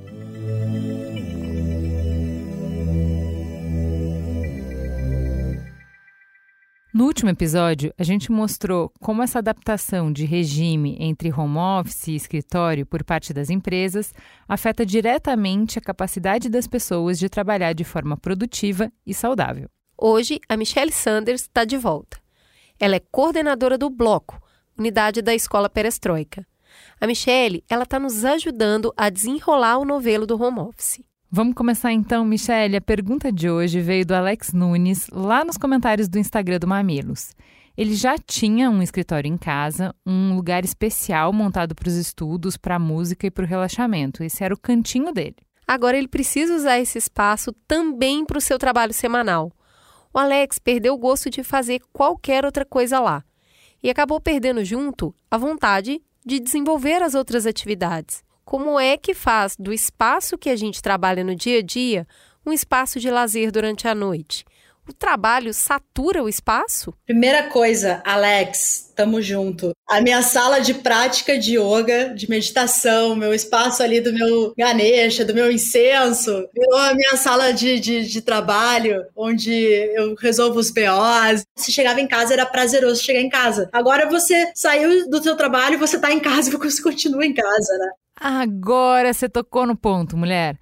No 6.92 7.04
último 7.06 7.30
episódio, 7.30 7.94
a 7.96 8.02
gente 8.02 8.32
mostrou 8.32 8.92
como 9.00 9.22
essa 9.22 9.38
adaptação 9.38 10.12
de 10.12 10.24
regime 10.24 10.96
entre 10.98 11.32
home 11.32 11.56
office 11.56 12.08
e 12.08 12.16
escritório 12.16 12.84
por 12.84 13.04
parte 13.04 13.32
das 13.32 13.48
empresas 13.48 14.12
afeta 14.48 14.84
diretamente 14.84 15.78
a 15.78 15.82
capacidade 15.82 16.50
das 16.50 16.66
pessoas 16.66 17.18
de 17.18 17.28
trabalhar 17.28 17.74
de 17.74 17.84
forma 17.84 18.16
produtiva 18.16 18.92
e 19.06 19.14
saudável. 19.14 19.68
Hoje, 20.02 20.40
a 20.48 20.56
Michelle 20.56 20.90
Sanders 20.90 21.42
está 21.42 21.62
de 21.62 21.76
volta. 21.76 22.18
Ela 22.78 22.96
é 22.96 23.02
coordenadora 23.12 23.76
do 23.76 23.90
Bloco, 23.90 24.40
unidade 24.78 25.20
da 25.20 25.34
Escola 25.34 25.68
Perestroika. 25.68 26.46
A 26.98 27.06
Michelle, 27.06 27.62
ela 27.68 27.82
está 27.82 27.98
nos 27.98 28.24
ajudando 28.24 28.94
a 28.96 29.10
desenrolar 29.10 29.76
o 29.76 29.84
novelo 29.84 30.26
do 30.26 30.42
home 30.42 30.60
office. 30.60 31.04
Vamos 31.30 31.54
começar 31.54 31.92
então, 31.92 32.24
Michelle. 32.24 32.78
A 32.78 32.80
pergunta 32.80 33.30
de 33.30 33.50
hoje 33.50 33.82
veio 33.82 34.06
do 34.06 34.14
Alex 34.14 34.54
Nunes, 34.54 35.06
lá 35.12 35.44
nos 35.44 35.58
comentários 35.58 36.08
do 36.08 36.18
Instagram 36.18 36.58
do 36.58 36.66
Mamilos. 36.66 37.34
Ele 37.76 37.94
já 37.94 38.16
tinha 38.16 38.70
um 38.70 38.82
escritório 38.82 39.28
em 39.28 39.36
casa, 39.36 39.94
um 40.06 40.34
lugar 40.34 40.64
especial 40.64 41.30
montado 41.30 41.74
para 41.74 41.88
os 41.88 41.96
estudos, 41.96 42.56
para 42.56 42.76
a 42.76 42.78
música 42.78 43.26
e 43.26 43.30
para 43.30 43.44
o 43.44 43.46
relaxamento. 43.46 44.24
Esse 44.24 44.42
era 44.42 44.54
o 44.54 44.58
cantinho 44.58 45.12
dele. 45.12 45.36
Agora 45.68 45.98
ele 45.98 46.08
precisa 46.08 46.56
usar 46.56 46.78
esse 46.78 46.96
espaço 46.96 47.52
também 47.68 48.24
para 48.24 48.38
o 48.38 48.40
seu 48.40 48.58
trabalho 48.58 48.94
semanal 48.94 49.52
o 50.12 50.18
Alex 50.18 50.58
perdeu 50.58 50.94
o 50.94 50.98
gosto 50.98 51.30
de 51.30 51.42
fazer 51.42 51.80
qualquer 51.92 52.44
outra 52.44 52.64
coisa 52.64 52.98
lá 52.98 53.24
e 53.82 53.88
acabou 53.88 54.20
perdendo 54.20 54.64
junto 54.64 55.14
a 55.30 55.38
vontade 55.38 56.02
de 56.24 56.38
desenvolver 56.38 57.02
as 57.02 57.14
outras 57.14 57.46
atividades. 57.46 58.22
Como 58.44 58.78
é 58.78 58.96
que 58.96 59.14
faz 59.14 59.56
do 59.58 59.72
espaço 59.72 60.36
que 60.36 60.50
a 60.50 60.56
gente 60.56 60.82
trabalha 60.82 61.24
no 61.24 61.34
dia 61.34 61.58
a 61.60 61.62
dia 61.62 62.06
um 62.44 62.52
espaço 62.52 62.98
de 62.98 63.10
lazer 63.10 63.50
durante 63.50 63.86
a 63.86 63.94
noite? 63.94 64.44
O 64.90 64.92
trabalho 64.92 65.54
satura 65.54 66.20
o 66.20 66.28
espaço? 66.28 66.92
Primeira 67.06 67.44
coisa, 67.44 68.02
Alex, 68.04 68.92
tamo 68.96 69.22
junto. 69.22 69.70
A 69.88 70.00
minha 70.00 70.20
sala 70.20 70.58
de 70.58 70.74
prática 70.74 71.38
de 71.38 71.56
yoga, 71.56 72.12
de 72.12 72.28
meditação, 72.28 73.14
meu 73.14 73.32
espaço 73.32 73.84
ali 73.84 74.00
do 74.00 74.12
meu 74.12 74.52
Ganesha, 74.58 75.24
do 75.24 75.32
meu 75.32 75.48
incenso, 75.48 76.44
virou 76.52 76.76
a 76.76 76.92
minha 76.92 77.16
sala 77.16 77.52
de, 77.52 77.78
de, 77.78 78.04
de 78.04 78.20
trabalho, 78.20 79.04
onde 79.14 79.52
eu 79.52 80.16
resolvo 80.16 80.58
os 80.58 80.72
BOs. 80.72 81.44
Se 81.56 81.70
chegava 81.70 82.00
em 82.00 82.08
casa, 82.08 82.32
era 82.32 82.44
prazeroso 82.44 83.00
chegar 83.00 83.20
em 83.20 83.30
casa. 83.30 83.68
Agora 83.72 84.10
você 84.10 84.50
saiu 84.56 85.08
do 85.08 85.22
seu 85.22 85.36
trabalho, 85.36 85.78
você 85.78 86.00
tá 86.00 86.12
em 86.12 86.18
casa 86.18 86.50
e 86.50 86.52
você 86.58 86.82
continua 86.82 87.24
em 87.24 87.32
casa, 87.32 87.78
né? 87.78 87.90
Agora 88.20 89.14
você 89.14 89.28
tocou 89.28 89.64
no 89.68 89.76
ponto, 89.76 90.16
mulher. 90.16 90.58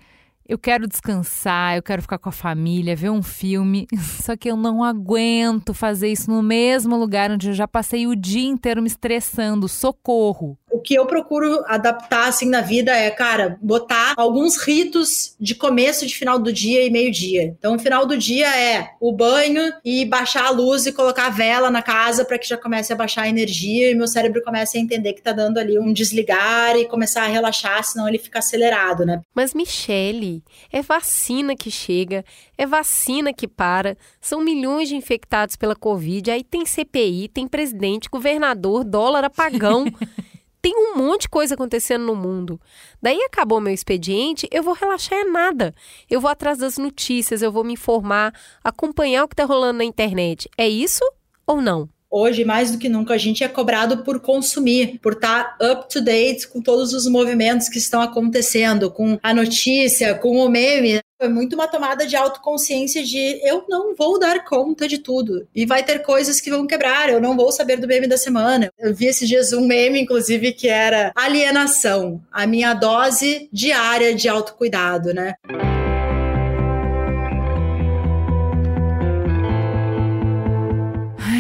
Eu 0.49 0.59
quero 0.59 0.89
descansar, 0.89 1.77
eu 1.77 1.83
quero 1.83 2.01
ficar 2.01 2.17
com 2.17 2.31
a 2.31 2.33
família, 2.33 2.97
ver 2.97 3.11
um 3.11 3.23
filme, 3.23 3.87
só 4.23 4.35
que 4.35 4.51
eu 4.51 4.57
não 4.57 4.83
aguento 4.83 5.75
fazer 5.75 6.09
isso 6.09 6.31
no 6.31 6.43
mesmo 6.43 6.97
lugar 6.97 7.31
onde 7.31 7.51
eu 7.51 7.53
já 7.53 7.69
passei 7.69 8.07
o 8.07 8.17
dia 8.17 8.49
inteiro 8.49 8.81
me 8.81 8.89
estressando. 8.89 9.69
Socorro! 9.69 10.57
O 10.71 10.81
que 10.81 10.95
eu 10.95 11.07
procuro 11.07 11.63
adaptar 11.67 12.29
assim 12.29 12.49
na 12.49 12.61
vida 12.61 12.95
é, 12.95 13.11
cara, 13.11 13.59
botar 13.61 14.15
alguns 14.17 14.57
ritos 14.57 15.35
de 15.41 15.55
começo 15.55 16.07
de 16.07 16.15
final 16.15 16.39
do 16.39 16.53
dia 16.53 16.85
e 16.85 16.91
meio-dia. 16.91 17.55
Então, 17.59 17.77
o 17.77 17.79
final 17.79 18.07
do 18.07 18.17
dia 18.17 18.49
é 18.59 18.91
o 19.01 19.13
banho 19.13 19.73
e 19.85 20.05
baixar 20.05 20.47
a 20.47 20.51
luz 20.51 20.87
e 20.87 20.93
colocar 20.93 21.27
a 21.27 21.31
vela 21.31 21.71
na 21.71 21.83
casa 21.83 22.25
para 22.25 22.39
que 22.39 22.49
já 22.49 22.57
comece 22.57 22.93
a 22.93 22.97
baixar 22.97 23.23
a 23.23 23.29
energia 23.29 23.91
e 23.91 23.95
meu 23.95 24.07
cérebro 24.07 24.43
comece 24.43 24.79
a 24.79 24.81
entender 24.81 25.13
que 25.13 25.23
tá 25.23 25.33
dando 25.33 25.59
ali 25.59 25.79
um 25.79 25.93
desligar 25.93 26.77
e 26.77 26.87
começar 26.87 27.23
a 27.23 27.27
relaxar, 27.27 27.83
senão 27.85 28.09
ele 28.09 28.19
fica 28.19 28.39
acelerado, 28.39 29.05
né? 29.05 29.21
Mas 29.35 29.55
Michele, 29.55 30.43
é 30.73 30.83
vacina 30.83 31.57
que 31.57 31.71
chega, 31.71 32.25
é 32.57 32.67
vacina 32.67 33.33
que 33.33 33.49
para, 33.49 33.97
são 34.21 34.41
milhões 34.41 34.89
de 34.89 34.97
infectados 34.97 35.57
pela 35.57 35.77
Covid, 35.77 36.31
aí 36.31 36.45
tem 36.45 36.65
CPI, 36.67 37.29
tem 37.29 37.47
presidente, 37.47 38.09
governador, 38.11 38.85
dólar 38.85 39.25
apagão. 39.25 39.85
tem 40.61 40.75
um 40.77 40.97
monte 40.97 41.23
de 41.23 41.29
coisa 41.29 41.55
acontecendo 41.55 42.05
no 42.05 42.15
mundo. 42.15 42.61
Daí 43.01 43.21
acabou 43.23 43.61
meu 43.61 43.73
expediente, 43.73 44.49
eu 44.51 44.63
vou 44.63 44.75
relaxar 44.75 45.19
é 45.19 45.25
nada. 45.25 45.75
Eu 46.11 46.21
vou 46.21 46.31
atrás 46.31 46.59
das 46.59 46.79
notícias, 46.79 47.43
eu 47.43 47.53
vou 47.53 47.65
me 47.65 47.75
informar, 47.75 48.35
acompanhar 48.63 49.25
o 49.25 49.29
que 49.29 49.35
está 49.35 49.45
rolando 49.45 49.79
na 49.79 49.85
internet. 49.85 50.49
É 50.57 50.69
isso 50.69 51.05
ou 51.47 51.61
não? 51.61 51.89
Hoje, 52.11 52.45
mais 52.45 52.71
do 52.71 52.79
que 52.79 52.89
nunca, 52.89 53.15
a 53.15 53.19
gente 53.19 53.45
é 53.45 53.49
cobrado 53.49 54.03
por 54.03 54.19
consumir, 54.21 54.99
por 55.03 55.13
estar 55.13 55.59
tá 55.59 55.73
up 55.73 55.93
to 55.93 56.01
date 56.01 56.49
com 56.49 56.63
todos 56.63 56.95
os 56.95 57.07
movimentos 57.07 57.69
que 57.69 57.79
estão 57.79 58.01
acontecendo, 58.01 58.91
com 58.91 59.19
a 59.23 59.35
notícia, 59.35 60.15
com 60.15 60.37
o 60.39 60.49
meme. 60.49 61.01
Foi 61.21 61.29
muito 61.29 61.55
uma 61.55 61.69
tomada 61.69 62.07
de 62.07 62.17
autoconsciência 62.17 63.05
de 63.05 63.41
eu 63.47 63.65
não 63.69 63.95
vou 63.95 64.19
dar 64.19 64.45
conta 64.45 64.89
de 64.89 64.99
tudo. 64.99 65.47
E 65.55 65.67
vai 65.67 65.83
ter 65.83 65.99
coisas 65.99 66.41
que 66.41 66.51
vão 66.51 66.67
quebrar, 66.67 67.11
eu 67.11 67.21
não 67.21 67.37
vou 67.37 67.53
saber 67.53 67.77
do 67.77 67.87
meme 67.89 68.07
da 68.07 68.17
semana. 68.17 68.71
Eu 68.79 68.95
vi 68.95 69.07
esses 69.07 69.29
dias 69.29 69.53
um 69.53 69.67
meme, 69.67 70.01
inclusive, 70.01 70.53
que 70.53 70.69
era 70.69 71.13
alienação, 71.15 72.23
a 72.33 72.47
minha 72.47 72.73
dose 72.73 73.49
diária 73.53 74.15
de 74.15 74.29
autocuidado, 74.29 75.13
né? 75.13 75.35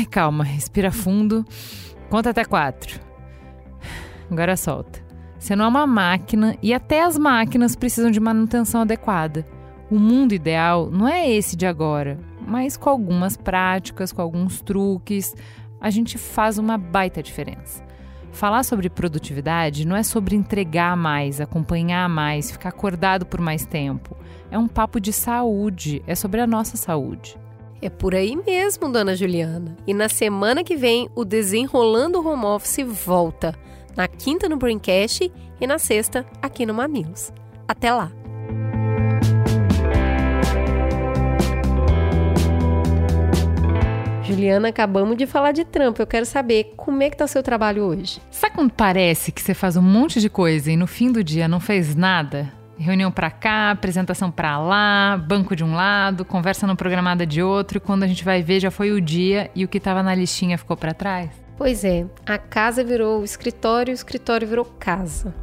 Calma, 0.09 0.45
respira 0.45 0.91
fundo, 0.91 1.45
conta 2.11 2.31
até 2.31 2.45
quatro. 2.45 3.01
Agora 4.31 4.57
solta. 4.57 5.07
Você 5.39 5.55
não 5.55 5.67
é 5.67 5.69
uma 5.69 5.87
máquina 5.87 6.57
e 6.61 6.75
até 6.75 7.03
as 7.03 7.17
máquinas 7.17 7.77
precisam 7.77 8.11
de 8.11 8.19
manutenção 8.19 8.81
adequada. 8.81 9.47
O 9.91 9.99
mundo 9.99 10.35
ideal 10.35 10.91
não 10.91 11.09
é 11.09 11.31
esse 11.31 11.57
de 11.57 11.65
agora, 11.65 12.19
mas 12.47 12.77
com 12.77 12.91
algumas 12.91 13.37
práticas, 13.37 14.13
com 14.13 14.21
alguns 14.21 14.61
truques, 14.61 15.35
a 15.81 15.91
gente 15.91 16.19
faz 16.19 16.59
uma 16.59 16.77
baita 16.77 17.23
diferença. 17.23 17.87
Falar 18.33 18.63
sobre 18.65 18.91
produtividade 18.91 19.87
não 19.87 19.97
é 19.97 20.03
sobre 20.03 20.37
entregar 20.37 20.97
mais, 20.97 21.41
acompanhar 21.41 22.09
mais, 22.09 22.51
ficar 22.51 22.69
acordado 22.69 23.25
por 23.25 23.41
mais 23.41 23.65
tempo. 23.65 24.17
É 24.51 24.59
um 24.59 24.69
papo 24.69 25.01
de 25.01 25.13
saúde, 25.13 26.03
é 26.07 26.15
sobre 26.15 26.41
a 26.41 26.47
nossa 26.47 26.77
saúde. 26.77 27.39
É 27.81 27.89
por 27.89 28.15
aí 28.15 28.35
mesmo, 28.35 28.91
dona 28.91 29.15
Juliana. 29.15 29.77
E 29.87 29.95
na 29.95 30.09
semana 30.09 30.65
que 30.65 30.77
vem, 30.77 31.09
o 31.15 31.25
Desenrolando 31.25 32.27
Home 32.27 32.45
Office 32.45 32.85
volta. 32.85 33.55
Na 33.97 34.09
quinta 34.09 34.49
no 34.49 34.57
Braincast 34.57 35.33
e 35.61 35.67
na 35.67 35.79
sexta 35.79 36.27
aqui 36.43 36.67
no 36.67 36.75
Mamilos. 36.75 37.33
Até 37.69 37.93
lá! 37.93 38.11
Juliana, 44.25 44.69
acabamos 44.69 45.17
de 45.17 45.27
falar 45.27 45.53
de 45.53 45.65
trampo. 45.65 46.03
Eu 46.03 46.07
quero 46.07 46.27
saber 46.27 46.75
como 46.77 47.03
é 47.03 47.09
que 47.09 47.17
tá 47.17 47.25
o 47.25 47.29
seu 47.29 47.43
trabalho 47.43 47.85
hoje. 47.85 48.21
Sabe 48.31 48.57
quando 48.57 48.73
parece 48.73 49.33
que 49.33 49.41
você 49.41 49.55
faz 49.55 49.77
um 49.77 49.83
monte 49.83 50.21
de 50.21 50.29
coisa 50.29 50.71
e 50.71 50.77
no 50.77 50.87
fim 50.87 51.11
do 51.11 51.25
dia 51.25 51.49
não 51.49 51.61
fez 51.61 51.95
nada? 51.95 52.58
Reunião 52.79 53.11
para 53.11 53.31
cá, 53.31 53.73
apresentação 53.73 54.31
para 54.31 54.57
lá, 54.57 55.17
banco 55.17 55.57
de 55.57 55.65
um 55.65 55.75
lado, 55.75 56.25
conversa 56.25 56.67
não 56.67 56.77
programada 56.77 57.27
de 57.27 57.43
outro, 57.43 57.79
e 57.79 57.81
quando 57.81 58.05
a 58.05 58.07
gente 58.07 58.25
vai 58.25 58.41
ver 58.41 58.61
já 58.61 58.71
foi 58.71 58.93
o 58.93 59.01
dia 59.01 59.51
e 59.55 59.65
o 59.65 59.69
que 59.69 59.79
estava 59.79 60.03
na 60.03 60.15
listinha 60.15 60.57
ficou 60.57 60.77
para 60.77 60.95
trás? 60.95 61.29
Pois 61.57 61.83
é, 61.85 62.07
a 62.25 62.39
casa 62.39 62.85
virou 62.85 63.21
o 63.21 63.25
escritório, 63.25 63.91
o 63.91 63.95
escritório 63.95 64.47
virou 64.47 64.65
casa. 64.65 65.35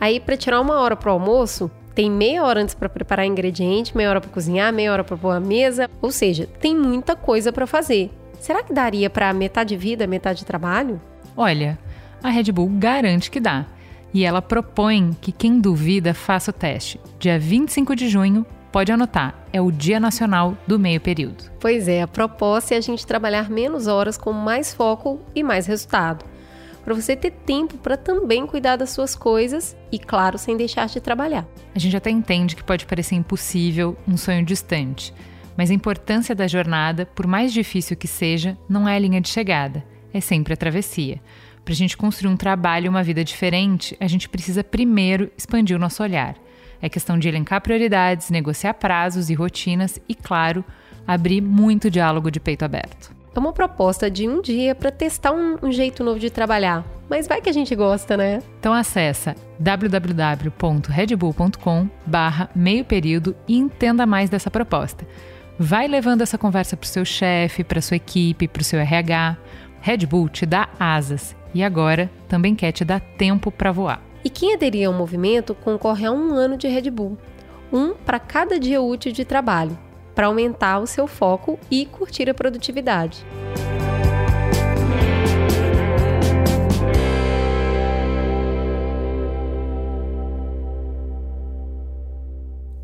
Aí 0.00 0.18
para 0.18 0.36
tirar 0.36 0.60
uma 0.60 0.80
hora 0.80 0.96
pro 0.96 1.12
almoço, 1.12 1.70
tem 1.94 2.10
meia 2.10 2.42
hora 2.42 2.60
antes 2.60 2.74
para 2.74 2.88
preparar 2.88 3.26
ingrediente, 3.26 3.96
meia 3.96 4.10
hora 4.10 4.20
para 4.20 4.30
cozinhar, 4.30 4.72
meia 4.72 4.92
hora 4.92 5.04
para 5.04 5.16
pôr 5.16 5.30
a 5.30 5.38
mesa, 5.38 5.88
ou 6.00 6.10
seja, 6.10 6.48
tem 6.60 6.76
muita 6.76 7.14
coisa 7.14 7.52
para 7.52 7.66
fazer. 7.66 8.10
Será 8.40 8.60
que 8.62 8.72
daria 8.72 9.08
para 9.08 9.32
metade 9.32 9.76
vida, 9.76 10.04
metade 10.04 10.44
trabalho? 10.44 11.00
Olha, 11.36 11.78
a 12.20 12.28
Red 12.28 12.50
Bull 12.50 12.68
garante 12.74 13.30
que 13.30 13.38
dá. 13.38 13.66
E 14.14 14.24
ela 14.24 14.42
propõe 14.42 15.16
que 15.20 15.32
quem 15.32 15.60
duvida 15.60 16.12
faça 16.12 16.50
o 16.50 16.54
teste. 16.54 17.00
Dia 17.18 17.38
25 17.38 17.96
de 17.96 18.08
junho, 18.08 18.44
pode 18.70 18.90
anotar, 18.90 19.34
é 19.52 19.60
o 19.60 19.70
Dia 19.70 20.00
Nacional 20.00 20.56
do 20.66 20.78
Meio 20.78 21.00
Período. 21.00 21.44
Pois 21.60 21.88
é, 21.88 22.02
a 22.02 22.08
proposta 22.08 22.74
é 22.74 22.78
a 22.78 22.80
gente 22.80 23.06
trabalhar 23.06 23.50
menos 23.50 23.86
horas 23.86 24.16
com 24.16 24.32
mais 24.32 24.72
foco 24.72 25.20
e 25.34 25.42
mais 25.42 25.66
resultado. 25.66 26.24
Para 26.84 26.94
você 26.94 27.14
ter 27.14 27.30
tempo 27.30 27.76
para 27.78 27.96
também 27.96 28.46
cuidar 28.46 28.76
das 28.76 28.90
suas 28.90 29.14
coisas 29.14 29.76
e, 29.92 29.98
claro, 29.98 30.36
sem 30.36 30.56
deixar 30.56 30.88
de 30.88 31.00
trabalhar. 31.00 31.46
A 31.74 31.78
gente 31.78 31.96
até 31.96 32.10
entende 32.10 32.56
que 32.56 32.64
pode 32.64 32.86
parecer 32.86 33.14
impossível, 33.14 33.96
um 34.08 34.16
sonho 34.16 34.44
distante, 34.44 35.14
mas 35.56 35.70
a 35.70 35.74
importância 35.74 36.34
da 36.34 36.48
jornada, 36.48 37.06
por 37.06 37.26
mais 37.26 37.52
difícil 37.52 37.96
que 37.96 38.08
seja, 38.08 38.58
não 38.68 38.88
é 38.88 38.96
a 38.96 38.98
linha 38.98 39.20
de 39.20 39.28
chegada, 39.28 39.84
é 40.12 40.20
sempre 40.20 40.54
a 40.54 40.56
travessia. 40.56 41.20
Para 41.64 41.72
a 41.72 41.76
gente 41.76 41.96
construir 41.96 42.30
um 42.30 42.36
trabalho 42.36 42.86
e 42.86 42.88
uma 42.88 43.04
vida 43.04 43.22
diferente, 43.22 43.96
a 44.00 44.08
gente 44.08 44.28
precisa 44.28 44.64
primeiro 44.64 45.30
expandir 45.38 45.76
o 45.76 45.80
nosso 45.80 46.02
olhar. 46.02 46.34
É 46.80 46.88
questão 46.88 47.16
de 47.16 47.28
elencar 47.28 47.60
prioridades, 47.60 48.30
negociar 48.30 48.74
prazos 48.74 49.30
e 49.30 49.34
rotinas 49.34 50.00
e, 50.08 50.14
claro, 50.16 50.64
abrir 51.06 51.40
muito 51.40 51.88
diálogo 51.88 52.32
de 52.32 52.40
peito 52.40 52.64
aberto. 52.64 53.14
É 53.34 53.38
uma 53.38 53.52
proposta 53.52 54.10
de 54.10 54.28
um 54.28 54.42
dia 54.42 54.74
para 54.74 54.90
testar 54.90 55.30
um, 55.32 55.56
um, 55.62 55.70
jeito 55.70 56.02
novo 56.02 56.18
de 56.18 56.30
trabalhar. 56.30 56.84
Mas 57.08 57.28
vai 57.28 57.40
que 57.40 57.48
a 57.48 57.52
gente 57.52 57.76
gosta, 57.76 58.16
né? 58.16 58.40
Então 58.58 58.74
acessa 58.74 59.36
www.redbull.com 59.58 61.88
barra 62.04 62.50
meio 62.54 62.84
período 62.84 63.34
e 63.46 63.56
entenda 63.56 64.04
mais 64.04 64.28
dessa 64.28 64.50
proposta. 64.50 65.06
Vai 65.58 65.86
levando 65.86 66.22
essa 66.22 66.36
conversa 66.36 66.76
para 66.76 66.84
o 66.84 66.88
seu 66.88 67.04
chefe, 67.04 67.62
para 67.62 67.80
sua 67.80 67.96
equipe, 67.96 68.48
para 68.48 68.62
o 68.62 68.64
seu 68.64 68.80
RH. 68.80 69.36
Red 69.80 70.06
Bull 70.06 70.28
te 70.28 70.44
dá 70.44 70.68
asas 70.78 71.36
e 71.54 71.62
agora 71.62 72.10
também 72.28 72.54
quer 72.54 72.72
te 72.72 72.84
dar 72.84 73.00
tempo 73.00 73.50
para 73.50 73.72
voar. 73.72 74.02
E 74.24 74.30
quem 74.30 74.54
aderir 74.54 74.86
ao 74.86 74.92
movimento 74.92 75.54
concorre 75.54 76.06
a 76.06 76.12
um 76.12 76.32
ano 76.34 76.56
de 76.56 76.68
Red 76.68 76.90
Bull, 76.90 77.18
um 77.72 77.94
para 77.94 78.20
cada 78.20 78.58
dia 78.58 78.80
útil 78.80 79.12
de 79.12 79.24
trabalho, 79.24 79.76
para 80.14 80.26
aumentar 80.26 80.78
o 80.78 80.86
seu 80.86 81.06
foco 81.06 81.58
e 81.70 81.86
curtir 81.86 82.28
a 82.30 82.34
produtividade. 82.34 83.24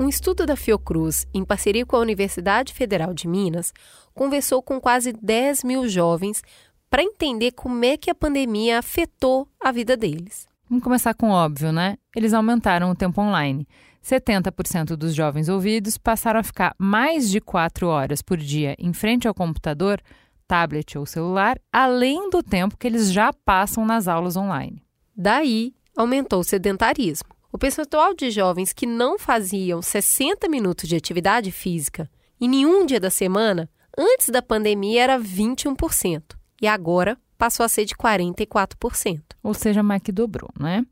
Um 0.00 0.08
estudo 0.08 0.46
da 0.46 0.56
Fiocruz, 0.56 1.26
em 1.34 1.44
parceria 1.44 1.84
com 1.84 1.94
a 1.94 1.98
Universidade 1.98 2.72
Federal 2.72 3.12
de 3.12 3.28
Minas, 3.28 3.74
conversou 4.14 4.62
com 4.62 4.80
quase 4.80 5.12
10 5.12 5.64
mil 5.64 5.86
jovens 5.86 6.42
para 6.90 7.02
entender 7.02 7.52
como 7.52 7.84
é 7.84 7.96
que 7.96 8.10
a 8.10 8.14
pandemia 8.14 8.78
afetou 8.78 9.48
a 9.60 9.70
vida 9.70 9.96
deles. 9.96 10.46
Vamos 10.68 10.84
começar 10.84 11.14
com 11.14 11.30
o 11.30 11.32
óbvio, 11.32 11.72
né? 11.72 11.96
Eles 12.14 12.34
aumentaram 12.34 12.90
o 12.90 12.94
tempo 12.94 13.20
online. 13.20 13.66
70% 14.04 14.96
dos 14.96 15.14
jovens 15.14 15.48
ouvidos 15.48 15.98
passaram 15.98 16.40
a 16.40 16.42
ficar 16.42 16.74
mais 16.78 17.30
de 17.30 17.40
4 17.40 17.86
horas 17.88 18.22
por 18.22 18.36
dia 18.36 18.74
em 18.78 18.92
frente 18.92 19.26
ao 19.26 19.34
computador, 19.34 20.00
tablet 20.46 20.96
ou 20.96 21.04
celular, 21.04 21.58
além 21.72 22.30
do 22.30 22.42
tempo 22.42 22.76
que 22.76 22.86
eles 22.86 23.12
já 23.12 23.32
passam 23.32 23.84
nas 23.84 24.08
aulas 24.08 24.36
online. 24.36 24.82
Daí, 25.16 25.74
aumentou 25.96 26.40
o 26.40 26.44
sedentarismo. 26.44 27.30
O 27.50 27.58
percentual 27.58 28.14
de 28.14 28.30
jovens 28.30 28.72
que 28.72 28.86
não 28.86 29.18
faziam 29.18 29.82
60 29.82 30.48
minutos 30.48 30.88
de 30.88 30.96
atividade 30.96 31.50
física 31.50 32.10
em 32.40 32.48
nenhum 32.48 32.86
dia 32.86 33.00
da 33.00 33.10
semana, 33.10 33.68
antes 33.96 34.28
da 34.28 34.40
pandemia 34.40 35.02
era 35.02 35.18
21% 35.18 36.37
e 36.60 36.66
agora 36.66 37.18
passou 37.36 37.64
a 37.64 37.68
ser 37.68 37.84
de 37.84 37.94
44%. 37.94 39.20
Ou 39.42 39.54
seja, 39.54 39.82
mais 39.82 40.02
que 40.02 40.12
dobrou, 40.12 40.50
né? 40.58 40.84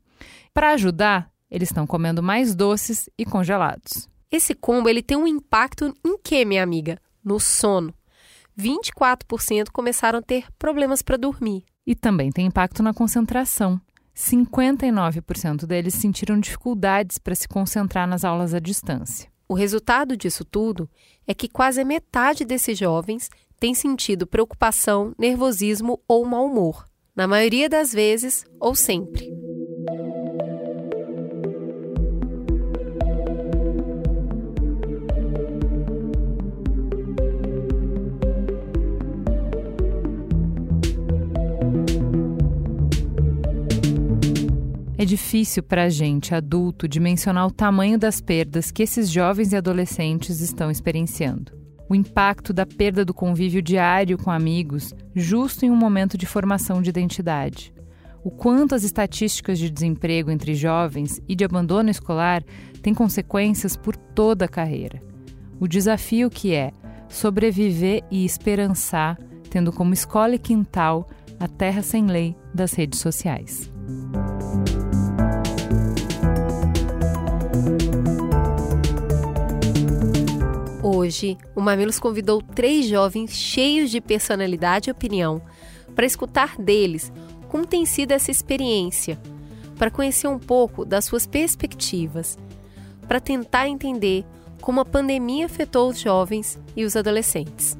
Para 0.53 0.71
ajudar, 0.71 1.29
eles 1.49 1.69
estão 1.69 1.85
comendo 1.85 2.23
mais 2.23 2.55
doces 2.55 3.09
e 3.17 3.25
congelados. 3.25 4.09
Esse 4.31 4.53
combo 4.53 4.89
ele 4.89 5.01
tem 5.01 5.17
um 5.17 5.27
impacto 5.27 5.93
em 6.05 6.17
que, 6.17 6.43
minha 6.43 6.63
amiga? 6.63 6.99
No 7.23 7.39
sono. 7.39 7.93
24% 8.57 9.69
começaram 9.71 10.19
a 10.19 10.21
ter 10.21 10.45
problemas 10.57 11.01
para 11.01 11.17
dormir. 11.17 11.63
E 11.85 11.95
também 11.95 12.31
tem 12.31 12.47
impacto 12.47 12.81
na 12.81 12.93
concentração. 12.93 13.79
59% 14.15 15.65
deles 15.65 15.93
sentiram 15.93 16.39
dificuldades 16.39 17.19
para 17.19 17.35
se 17.35 17.47
concentrar 17.47 18.07
nas 18.07 18.25
aulas 18.25 18.53
à 18.53 18.59
distância. 18.59 19.29
O 19.47 19.53
resultado 19.53 20.17
disso 20.17 20.43
tudo 20.43 20.89
é 21.25 21.33
que 21.33 21.47
quase 21.47 21.83
metade 21.85 22.43
desses 22.43 22.77
jovens 22.77 23.29
tem 23.59 23.73
sentido 23.73 24.27
preocupação, 24.27 25.13
nervosismo 25.17 25.99
ou 26.07 26.25
mau 26.25 26.45
humor, 26.45 26.85
na 27.15 27.27
maioria 27.27 27.67
das 27.67 27.91
vezes 27.91 28.45
ou 28.59 28.75
sempre. 28.75 29.35
É 44.99 45.05
difícil 45.05 45.61
para 45.61 45.83
a 45.83 45.89
gente, 45.89 46.33
adulto, 46.33 46.87
dimensionar 46.87 47.45
o 47.45 47.51
tamanho 47.51 47.99
das 47.99 48.19
perdas 48.19 48.71
que 48.71 48.81
esses 48.81 49.09
jovens 49.09 49.53
e 49.53 49.55
adolescentes 49.55 50.41
estão 50.41 50.71
experienciando 50.71 51.66
o 51.89 51.95
impacto 51.95 52.51
da 52.53 52.65
perda 52.65 53.05
do 53.05 53.13
convívio 53.13 53.61
diário 53.61 54.17
com 54.17 54.31
amigos, 54.31 54.93
justo 55.15 55.65
em 55.65 55.71
um 55.71 55.75
momento 55.75 56.17
de 56.17 56.25
formação 56.25 56.81
de 56.81 56.89
identidade. 56.89 57.73
O 58.23 58.31
quanto 58.31 58.75
as 58.75 58.83
estatísticas 58.83 59.57
de 59.57 59.69
desemprego 59.69 60.29
entre 60.29 60.53
jovens 60.53 61.21
e 61.27 61.35
de 61.35 61.45
abandono 61.45 61.89
escolar 61.89 62.43
têm 62.81 62.93
consequências 62.93 63.77
por 63.77 63.95
toda 63.95 64.45
a 64.45 64.49
carreira. 64.49 65.01
O 65.59 65.67
desafio 65.67 66.29
que 66.29 66.53
é 66.53 66.71
sobreviver 67.07 68.03
e 68.11 68.25
esperançar, 68.25 69.17
tendo 69.49 69.71
como 69.71 69.93
escola 69.93 70.35
e 70.35 70.39
quintal 70.39 71.07
a 71.39 71.47
terra 71.47 71.81
sem 71.81 72.05
lei 72.05 72.35
das 72.53 72.73
redes 72.73 72.99
sociais. 72.99 73.71
Hoje, 80.89 81.37
o 81.53 81.59
Mamilos 81.59 81.99
convidou 81.99 82.41
três 82.41 82.85
jovens 82.85 83.33
cheios 83.33 83.91
de 83.91 83.99
personalidade 83.99 84.89
e 84.89 84.91
opinião 84.91 85.41
para 85.93 86.05
escutar 86.05 86.55
deles 86.57 87.11
como 87.49 87.67
tem 87.67 87.85
sido 87.85 88.13
essa 88.13 88.31
experiência, 88.31 89.19
para 89.77 89.91
conhecer 89.91 90.29
um 90.29 90.39
pouco 90.39 90.85
das 90.85 91.03
suas 91.03 91.27
perspectivas, 91.27 92.37
para 93.05 93.19
tentar 93.19 93.67
entender 93.67 94.23
como 94.61 94.79
a 94.79 94.85
pandemia 94.85 95.47
afetou 95.47 95.89
os 95.89 95.99
jovens 95.99 96.57
e 96.73 96.85
os 96.85 96.95
adolescentes. 96.95 97.77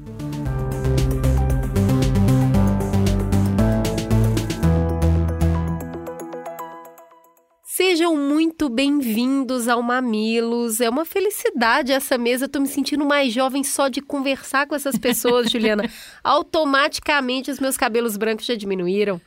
Sejam 7.78 8.16
muito 8.16 8.68
bem-vindos 8.68 9.68
ao 9.68 9.80
Mamilos. 9.80 10.80
É 10.80 10.90
uma 10.90 11.04
felicidade 11.04 11.92
essa 11.92 12.18
mesa. 12.18 12.46
Estou 12.46 12.60
me 12.60 12.66
sentindo 12.66 13.06
mais 13.06 13.32
jovem 13.32 13.62
só 13.62 13.86
de 13.86 14.00
conversar 14.00 14.66
com 14.66 14.74
essas 14.74 14.98
pessoas, 14.98 15.46
Juliana. 15.48 15.88
Automaticamente 16.24 17.52
os 17.52 17.60
meus 17.60 17.76
cabelos 17.76 18.16
brancos 18.16 18.46
já 18.46 18.56
diminuíram. 18.56 19.20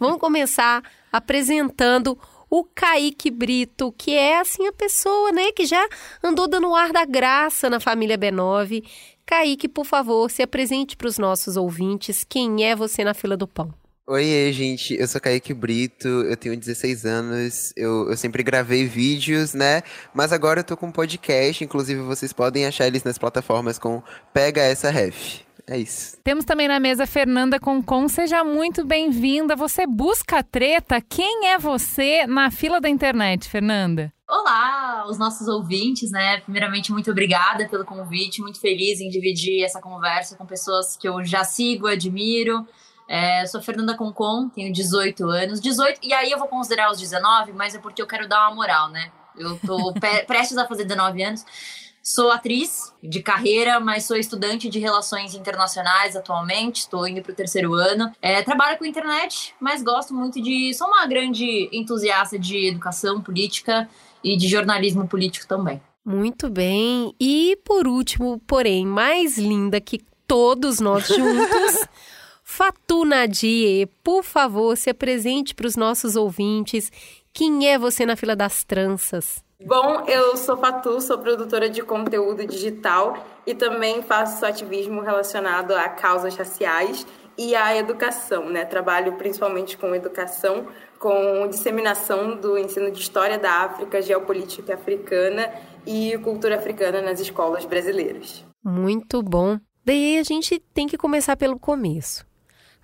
Vamos 0.00 0.18
começar 0.18 0.82
apresentando 1.12 2.18
o 2.50 2.64
Kaique 2.64 3.30
Brito, 3.30 3.94
que 3.96 4.10
é 4.10 4.40
assim 4.40 4.66
a 4.66 4.72
pessoa, 4.72 5.30
né, 5.30 5.52
que 5.52 5.64
já 5.64 5.88
andou 6.24 6.48
dando 6.48 6.74
ar 6.74 6.92
da 6.92 7.04
graça 7.04 7.70
na 7.70 7.78
família 7.78 8.18
B9. 8.18 8.82
Kaique, 9.24 9.68
por 9.68 9.86
favor, 9.86 10.28
se 10.28 10.42
apresente 10.42 10.96
para 10.96 11.06
os 11.06 11.18
nossos 11.18 11.56
ouvintes. 11.56 12.24
Quem 12.28 12.64
é 12.64 12.74
você 12.74 13.04
na 13.04 13.14
fila 13.14 13.36
do 13.36 13.46
pão? 13.46 13.72
Oi, 14.04 14.52
gente, 14.52 14.94
eu 14.98 15.06
sou 15.06 15.20
Kaique 15.20 15.54
Brito, 15.54 16.08
eu 16.08 16.36
tenho 16.36 16.56
16 16.56 17.06
anos, 17.06 17.72
eu, 17.76 18.10
eu 18.10 18.16
sempre 18.16 18.42
gravei 18.42 18.84
vídeos, 18.84 19.54
né? 19.54 19.82
Mas 20.12 20.32
agora 20.32 20.58
eu 20.58 20.64
tô 20.64 20.76
com 20.76 20.88
um 20.88 20.92
podcast, 20.92 21.62
inclusive 21.62 22.00
vocês 22.02 22.32
podem 22.32 22.66
achar 22.66 22.88
eles 22.88 23.04
nas 23.04 23.16
plataformas 23.16 23.78
com 23.78 24.02
Pega 24.34 24.60
Essa 24.60 24.90
Ref. 24.90 25.42
É 25.68 25.78
isso. 25.78 26.16
Temos 26.24 26.44
também 26.44 26.66
na 26.66 26.80
mesa 26.80 27.06
Fernanda 27.06 27.60
Concon. 27.60 28.08
Seja 28.08 28.42
muito 28.42 28.84
bem-vinda. 28.84 29.54
Você 29.54 29.86
busca 29.86 30.42
treta? 30.42 31.00
Quem 31.00 31.46
é 31.46 31.56
você 31.56 32.26
na 32.26 32.50
fila 32.50 32.80
da 32.80 32.88
internet, 32.88 33.48
Fernanda? 33.48 34.12
Olá, 34.28 35.06
os 35.08 35.16
nossos 35.16 35.46
ouvintes, 35.46 36.10
né? 36.10 36.40
Primeiramente, 36.40 36.90
muito 36.90 37.12
obrigada 37.12 37.68
pelo 37.68 37.84
convite. 37.84 38.42
Muito 38.42 38.60
feliz 38.60 39.00
em 39.00 39.08
dividir 39.08 39.62
essa 39.62 39.80
conversa 39.80 40.36
com 40.36 40.44
pessoas 40.44 40.96
que 40.96 41.08
eu 41.08 41.24
já 41.24 41.44
sigo, 41.44 41.86
admiro. 41.86 42.66
É, 43.12 43.44
sou 43.44 43.60
Fernanda 43.60 43.94
Concon, 43.94 44.48
tenho 44.48 44.72
18 44.72 45.28
anos. 45.28 45.60
18, 45.60 46.00
e 46.02 46.14
aí 46.14 46.30
eu 46.30 46.38
vou 46.38 46.48
considerar 46.48 46.90
os 46.90 46.98
19, 46.98 47.52
mas 47.52 47.74
é 47.74 47.78
porque 47.78 48.00
eu 48.00 48.06
quero 48.06 48.26
dar 48.26 48.46
uma 48.46 48.54
moral, 48.54 48.88
né? 48.88 49.12
Eu 49.36 49.58
tô 49.58 49.92
prestes 50.26 50.56
a 50.56 50.66
fazer 50.66 50.84
19 50.84 51.22
anos. 51.22 51.44
Sou 52.02 52.32
atriz 52.32 52.90
de 53.02 53.22
carreira, 53.22 53.78
mas 53.78 54.06
sou 54.06 54.16
estudante 54.16 54.66
de 54.66 54.78
relações 54.78 55.34
internacionais 55.34 56.16
atualmente. 56.16 56.76
Estou 56.80 57.06
indo 57.06 57.20
para 57.20 57.32
o 57.32 57.34
terceiro 57.34 57.74
ano. 57.74 58.10
É, 58.22 58.40
trabalho 58.40 58.78
com 58.78 58.86
internet, 58.86 59.54
mas 59.60 59.82
gosto 59.82 60.14
muito 60.14 60.40
de. 60.40 60.72
Sou 60.72 60.86
uma 60.86 61.04
grande 61.04 61.68
entusiasta 61.70 62.38
de 62.38 62.68
educação 62.68 63.20
política 63.20 63.90
e 64.24 64.38
de 64.38 64.48
jornalismo 64.48 65.06
político 65.06 65.46
também. 65.46 65.82
Muito 66.02 66.48
bem. 66.48 67.14
E 67.20 67.58
por 67.62 67.86
último, 67.86 68.40
porém, 68.46 68.86
mais 68.86 69.36
linda 69.36 69.82
que 69.82 70.00
todos 70.26 70.80
nós 70.80 71.06
juntos. 71.08 71.86
Fatu 72.54 73.06
Nadie, 73.06 73.86
por 74.04 74.22
favor, 74.22 74.76
se 74.76 74.90
apresente 74.90 75.54
para 75.54 75.66
os 75.66 75.74
nossos 75.74 76.16
ouvintes. 76.16 76.92
Quem 77.32 77.66
é 77.66 77.78
você 77.78 78.04
na 78.04 78.14
fila 78.14 78.36
das 78.36 78.62
tranças? 78.62 79.42
Bom, 79.64 80.04
eu 80.06 80.36
sou 80.36 80.58
Fatu, 80.58 81.00
sou 81.00 81.16
produtora 81.16 81.70
de 81.70 81.80
conteúdo 81.80 82.46
digital 82.46 83.16
e 83.46 83.54
também 83.54 84.02
faço 84.02 84.44
ativismo 84.44 85.00
relacionado 85.00 85.72
a 85.72 85.88
causas 85.88 86.36
raciais 86.36 87.06
e 87.38 87.56
à 87.56 87.74
educação, 87.74 88.50
né? 88.50 88.66
Trabalho 88.66 89.14
principalmente 89.14 89.78
com 89.78 89.94
educação, 89.94 90.66
com 90.98 91.48
disseminação 91.48 92.36
do 92.36 92.58
ensino 92.58 92.90
de 92.90 93.00
história 93.00 93.38
da 93.38 93.62
África, 93.62 94.02
geopolítica 94.02 94.74
africana 94.74 95.50
e 95.86 96.18
cultura 96.18 96.56
africana 96.56 97.00
nas 97.00 97.18
escolas 97.18 97.64
brasileiras. 97.64 98.44
Muito 98.62 99.22
bom. 99.22 99.58
Daí 99.86 100.18
a 100.18 100.22
gente 100.22 100.58
tem 100.74 100.86
que 100.86 100.98
começar 100.98 101.34
pelo 101.34 101.58
começo. 101.58 102.30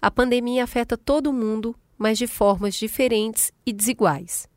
A 0.00 0.10
pandemia 0.10 0.64
afeta 0.64 0.96
todo 0.96 1.32
mundo, 1.32 1.74
mas 1.96 2.18
de 2.18 2.26
formas 2.26 2.74
diferentes 2.76 3.52
e 3.66 3.72
desiguais. 3.72 4.48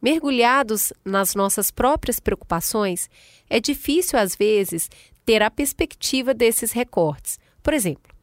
Mergulhados 0.00 0.92
nas 1.04 1.34
nossas 1.34 1.72
próprias 1.72 2.20
preocupações, 2.20 3.10
é 3.50 3.58
difícil 3.58 4.18
às 4.18 4.36
vezes 4.36 4.88
ter 5.24 5.42
a 5.42 5.50
perspectiva 5.50 6.32
desses 6.32 6.70
recortes. 6.70 7.40
Por 7.62 7.74
exemplo, 7.74 8.14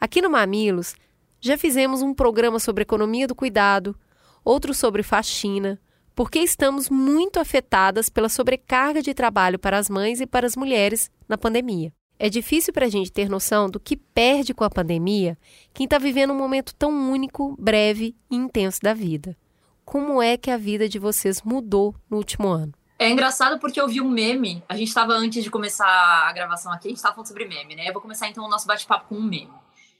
aqui 0.00 0.22
no 0.22 0.30
Mamilos 0.30 0.96
já 1.38 1.58
fizemos 1.58 2.00
um 2.00 2.14
programa 2.14 2.58
sobre 2.58 2.82
economia 2.82 3.26
do 3.26 3.34
cuidado, 3.34 3.94
outro 4.42 4.72
sobre 4.72 5.02
faxina, 5.02 5.78
porque 6.14 6.38
estamos 6.38 6.88
muito 6.88 7.38
afetadas 7.38 8.08
pela 8.08 8.30
sobrecarga 8.30 9.02
de 9.02 9.12
trabalho 9.12 9.58
para 9.58 9.76
as 9.76 9.90
mães 9.90 10.20
e 10.20 10.26
para 10.26 10.46
as 10.46 10.56
mulheres 10.56 11.10
na 11.28 11.36
pandemia. 11.36 11.92
É 12.18 12.28
difícil 12.28 12.72
para 12.72 12.86
a 12.86 12.88
gente 12.88 13.10
ter 13.10 13.28
noção 13.28 13.68
do 13.68 13.80
que 13.80 13.96
perde 13.96 14.54
com 14.54 14.64
a 14.64 14.70
pandemia 14.70 15.36
quem 15.72 15.84
está 15.84 15.98
vivendo 15.98 16.32
um 16.32 16.38
momento 16.38 16.74
tão 16.74 16.90
único, 17.10 17.56
breve 17.58 18.14
e 18.30 18.36
intenso 18.36 18.80
da 18.80 18.94
vida 18.94 19.36
como 19.84 20.22
é 20.22 20.36
que 20.36 20.50
a 20.50 20.56
vida 20.56 20.88
de 20.88 20.98
vocês 20.98 21.42
mudou 21.42 21.94
no 22.08 22.16
último 22.16 22.48
ano? 22.48 22.72
É 22.98 23.08
engraçado 23.08 23.58
porque 23.58 23.80
eu 23.80 23.86
vi 23.86 24.00
um 24.00 24.08
meme. 24.08 24.62
A 24.68 24.76
gente 24.76 24.88
estava 24.88 25.12
antes 25.12 25.42
de 25.42 25.50
começar 25.50 25.86
a 25.86 26.32
gravação 26.32 26.72
aqui, 26.72 26.88
a 26.88 26.90
gente 26.90 26.96
estava 26.96 27.14
falando 27.14 27.28
sobre 27.28 27.44
meme, 27.44 27.76
né? 27.76 27.88
Eu 27.88 27.92
vou 27.92 28.00
começar 28.00 28.28
então 28.28 28.44
o 28.44 28.48
nosso 28.48 28.66
bate-papo 28.66 29.08
com 29.08 29.16
um 29.16 29.22
meme. 29.22 29.52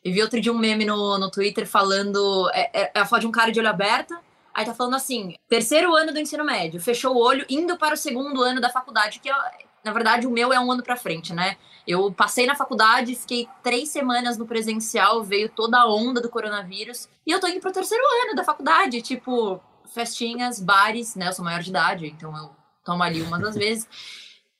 Eu 0.02 0.12
vi 0.12 0.22
outro 0.22 0.40
dia 0.40 0.52
um 0.52 0.58
meme 0.58 0.84
no, 0.84 1.18
no 1.18 1.30
Twitter 1.30 1.66
falando. 1.66 2.50
É, 2.54 2.70
é, 2.72 2.92
é 2.94 3.00
a 3.00 3.06
foto 3.06 3.20
de 3.20 3.26
um 3.26 3.32
cara 3.32 3.50
de 3.50 3.58
olho 3.58 3.68
aberto. 3.68 4.16
Aí 4.52 4.64
tá 4.64 4.74
falando 4.74 4.94
assim: 4.94 5.34
terceiro 5.48 5.94
ano 5.94 6.12
do 6.12 6.18
ensino 6.18 6.44
médio, 6.44 6.80
fechou 6.80 7.14
o 7.14 7.18
olho, 7.18 7.44
indo 7.48 7.76
para 7.76 7.94
o 7.94 7.96
segundo 7.96 8.42
ano 8.42 8.60
da 8.60 8.70
faculdade, 8.70 9.18
que 9.18 9.28
na 9.84 9.92
verdade 9.92 10.26
o 10.26 10.30
meu 10.30 10.52
é 10.52 10.58
um 10.58 10.72
ano 10.72 10.82
para 10.82 10.96
frente, 10.96 11.32
né? 11.32 11.56
Eu 11.86 12.10
passei 12.10 12.46
na 12.46 12.54
faculdade, 12.54 13.14
fiquei 13.14 13.46
três 13.62 13.90
semanas 13.90 14.38
no 14.38 14.46
presencial, 14.46 15.22
veio 15.22 15.50
toda 15.50 15.78
a 15.78 15.86
onda 15.86 16.20
do 16.20 16.30
coronavírus, 16.30 17.08
e 17.26 17.30
eu 17.30 17.38
tô 17.38 17.46
indo 17.46 17.60
pro 17.60 17.70
terceiro 17.70 18.02
ano 18.24 18.34
da 18.34 18.42
faculdade, 18.42 19.02
tipo, 19.02 19.60
festinhas, 19.92 20.58
bares, 20.58 21.14
né? 21.14 21.28
Eu 21.28 21.32
sou 21.34 21.44
maior 21.44 21.62
de 21.62 21.68
idade, 21.68 22.06
então 22.06 22.34
eu 22.34 22.50
tomo 22.82 23.02
ali 23.02 23.20
uma 23.20 23.38
das 23.38 23.54
vezes. 23.56 23.86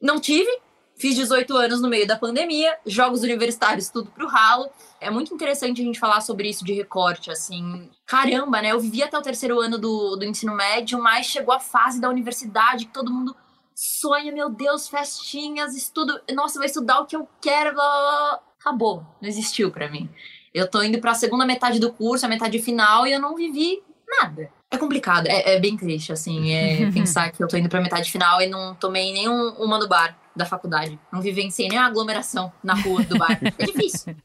Não 0.00 0.21
tive, 0.21 0.50
fiz 0.97 1.14
18 1.14 1.57
anos 1.57 1.81
no 1.81 1.88
meio 1.88 2.07
da 2.07 2.19
pandemia, 2.19 2.76
jogos 2.85 3.23
universitários, 3.23 3.88
tudo 3.88 4.11
pro 4.11 4.28
ralo. 4.28 4.69
É 5.00 5.11
muito 5.11 5.33
interessante 5.33 5.81
a 5.81 5.85
gente 5.85 5.99
falar 5.99 6.21
sobre 6.21 6.50
isso 6.50 6.62
de 6.62 6.75
recorte, 6.75 7.31
assim. 7.31 7.90
Caramba, 8.04 8.61
né? 8.61 8.73
Eu 8.73 8.81
vivi 8.81 9.02
até 9.02 9.19
o 9.19 9.23
terceiro 9.23 9.59
ano 9.61 9.78
do, 9.78 10.16
do 10.16 10.25
ensino 10.26 10.54
médio, 10.54 11.02
mas 11.02 11.25
chegou 11.25 11.54
a 11.54 11.61
fase 11.61 11.99
da 11.99 12.11
universidade 12.11 12.85
que 12.85 12.93
todo 12.93 13.11
mundo 13.11 13.35
sonha, 13.75 14.33
meu 14.33 14.49
Deus, 14.49 14.88
festinhas, 14.88 15.75
estudo. 15.75 16.21
Nossa, 16.33 16.59
vou 16.59 16.66
estudar 16.66 17.00
o 17.00 17.07
que 17.07 17.16
eu 17.16 17.28
quero, 17.40 17.75
blá, 17.75 17.85
blá, 17.85 18.00
blá. 18.00 18.40
Acabou, 18.61 19.04
não 19.21 19.28
existiu 19.28 19.71
para 19.71 19.90
mim. 19.90 20.09
Eu 20.54 20.71
tô 20.71 20.83
indo 20.83 21.00
para 21.00 21.11
a 21.11 21.14
segunda 21.14 21.45
metade 21.45 21.81
do 21.81 21.93
curso, 21.93 22.25
a 22.25 22.28
metade 22.28 22.59
final, 22.61 23.07
e 23.07 23.12
eu 23.12 23.21
não 23.21 23.35
vivi 23.35 23.83
nada. 24.09 24.49
É 24.71 24.76
complicado, 24.76 25.26
é, 25.26 25.54
é 25.54 25.61
bem 25.61 25.76
triste, 25.76 26.12
assim, 26.12 26.52
é 26.52 26.90
pensar 26.95 27.31
que 27.31 27.43
eu 27.43 27.49
tô 27.49 27.57
indo 27.57 27.69
pra 27.69 27.81
metade 27.81 28.11
final 28.11 28.40
e 28.40 28.47
não 28.47 28.75
tomei 28.75 29.12
nenhum 29.12 29.50
uma 29.59 29.78
do 29.78 29.88
bar 29.88 30.16
da 30.35 30.47
faculdade. 30.47 30.99
Não 31.12 31.21
vivenciei 31.21 31.69
nem 31.69 31.78
a 31.78 31.87
aglomeração 31.87 32.52
na 32.62 32.75
rua 32.75 33.02
do 33.02 33.19
bar. 33.19 33.38
É 33.59 33.64
difícil. 33.64 34.14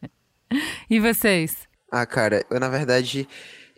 E 0.90 1.00
vocês? 1.00 1.68
Ah, 1.92 2.08
cara, 2.08 2.44
eu 2.50 2.60
na 2.60 2.70
verdade 2.70 3.30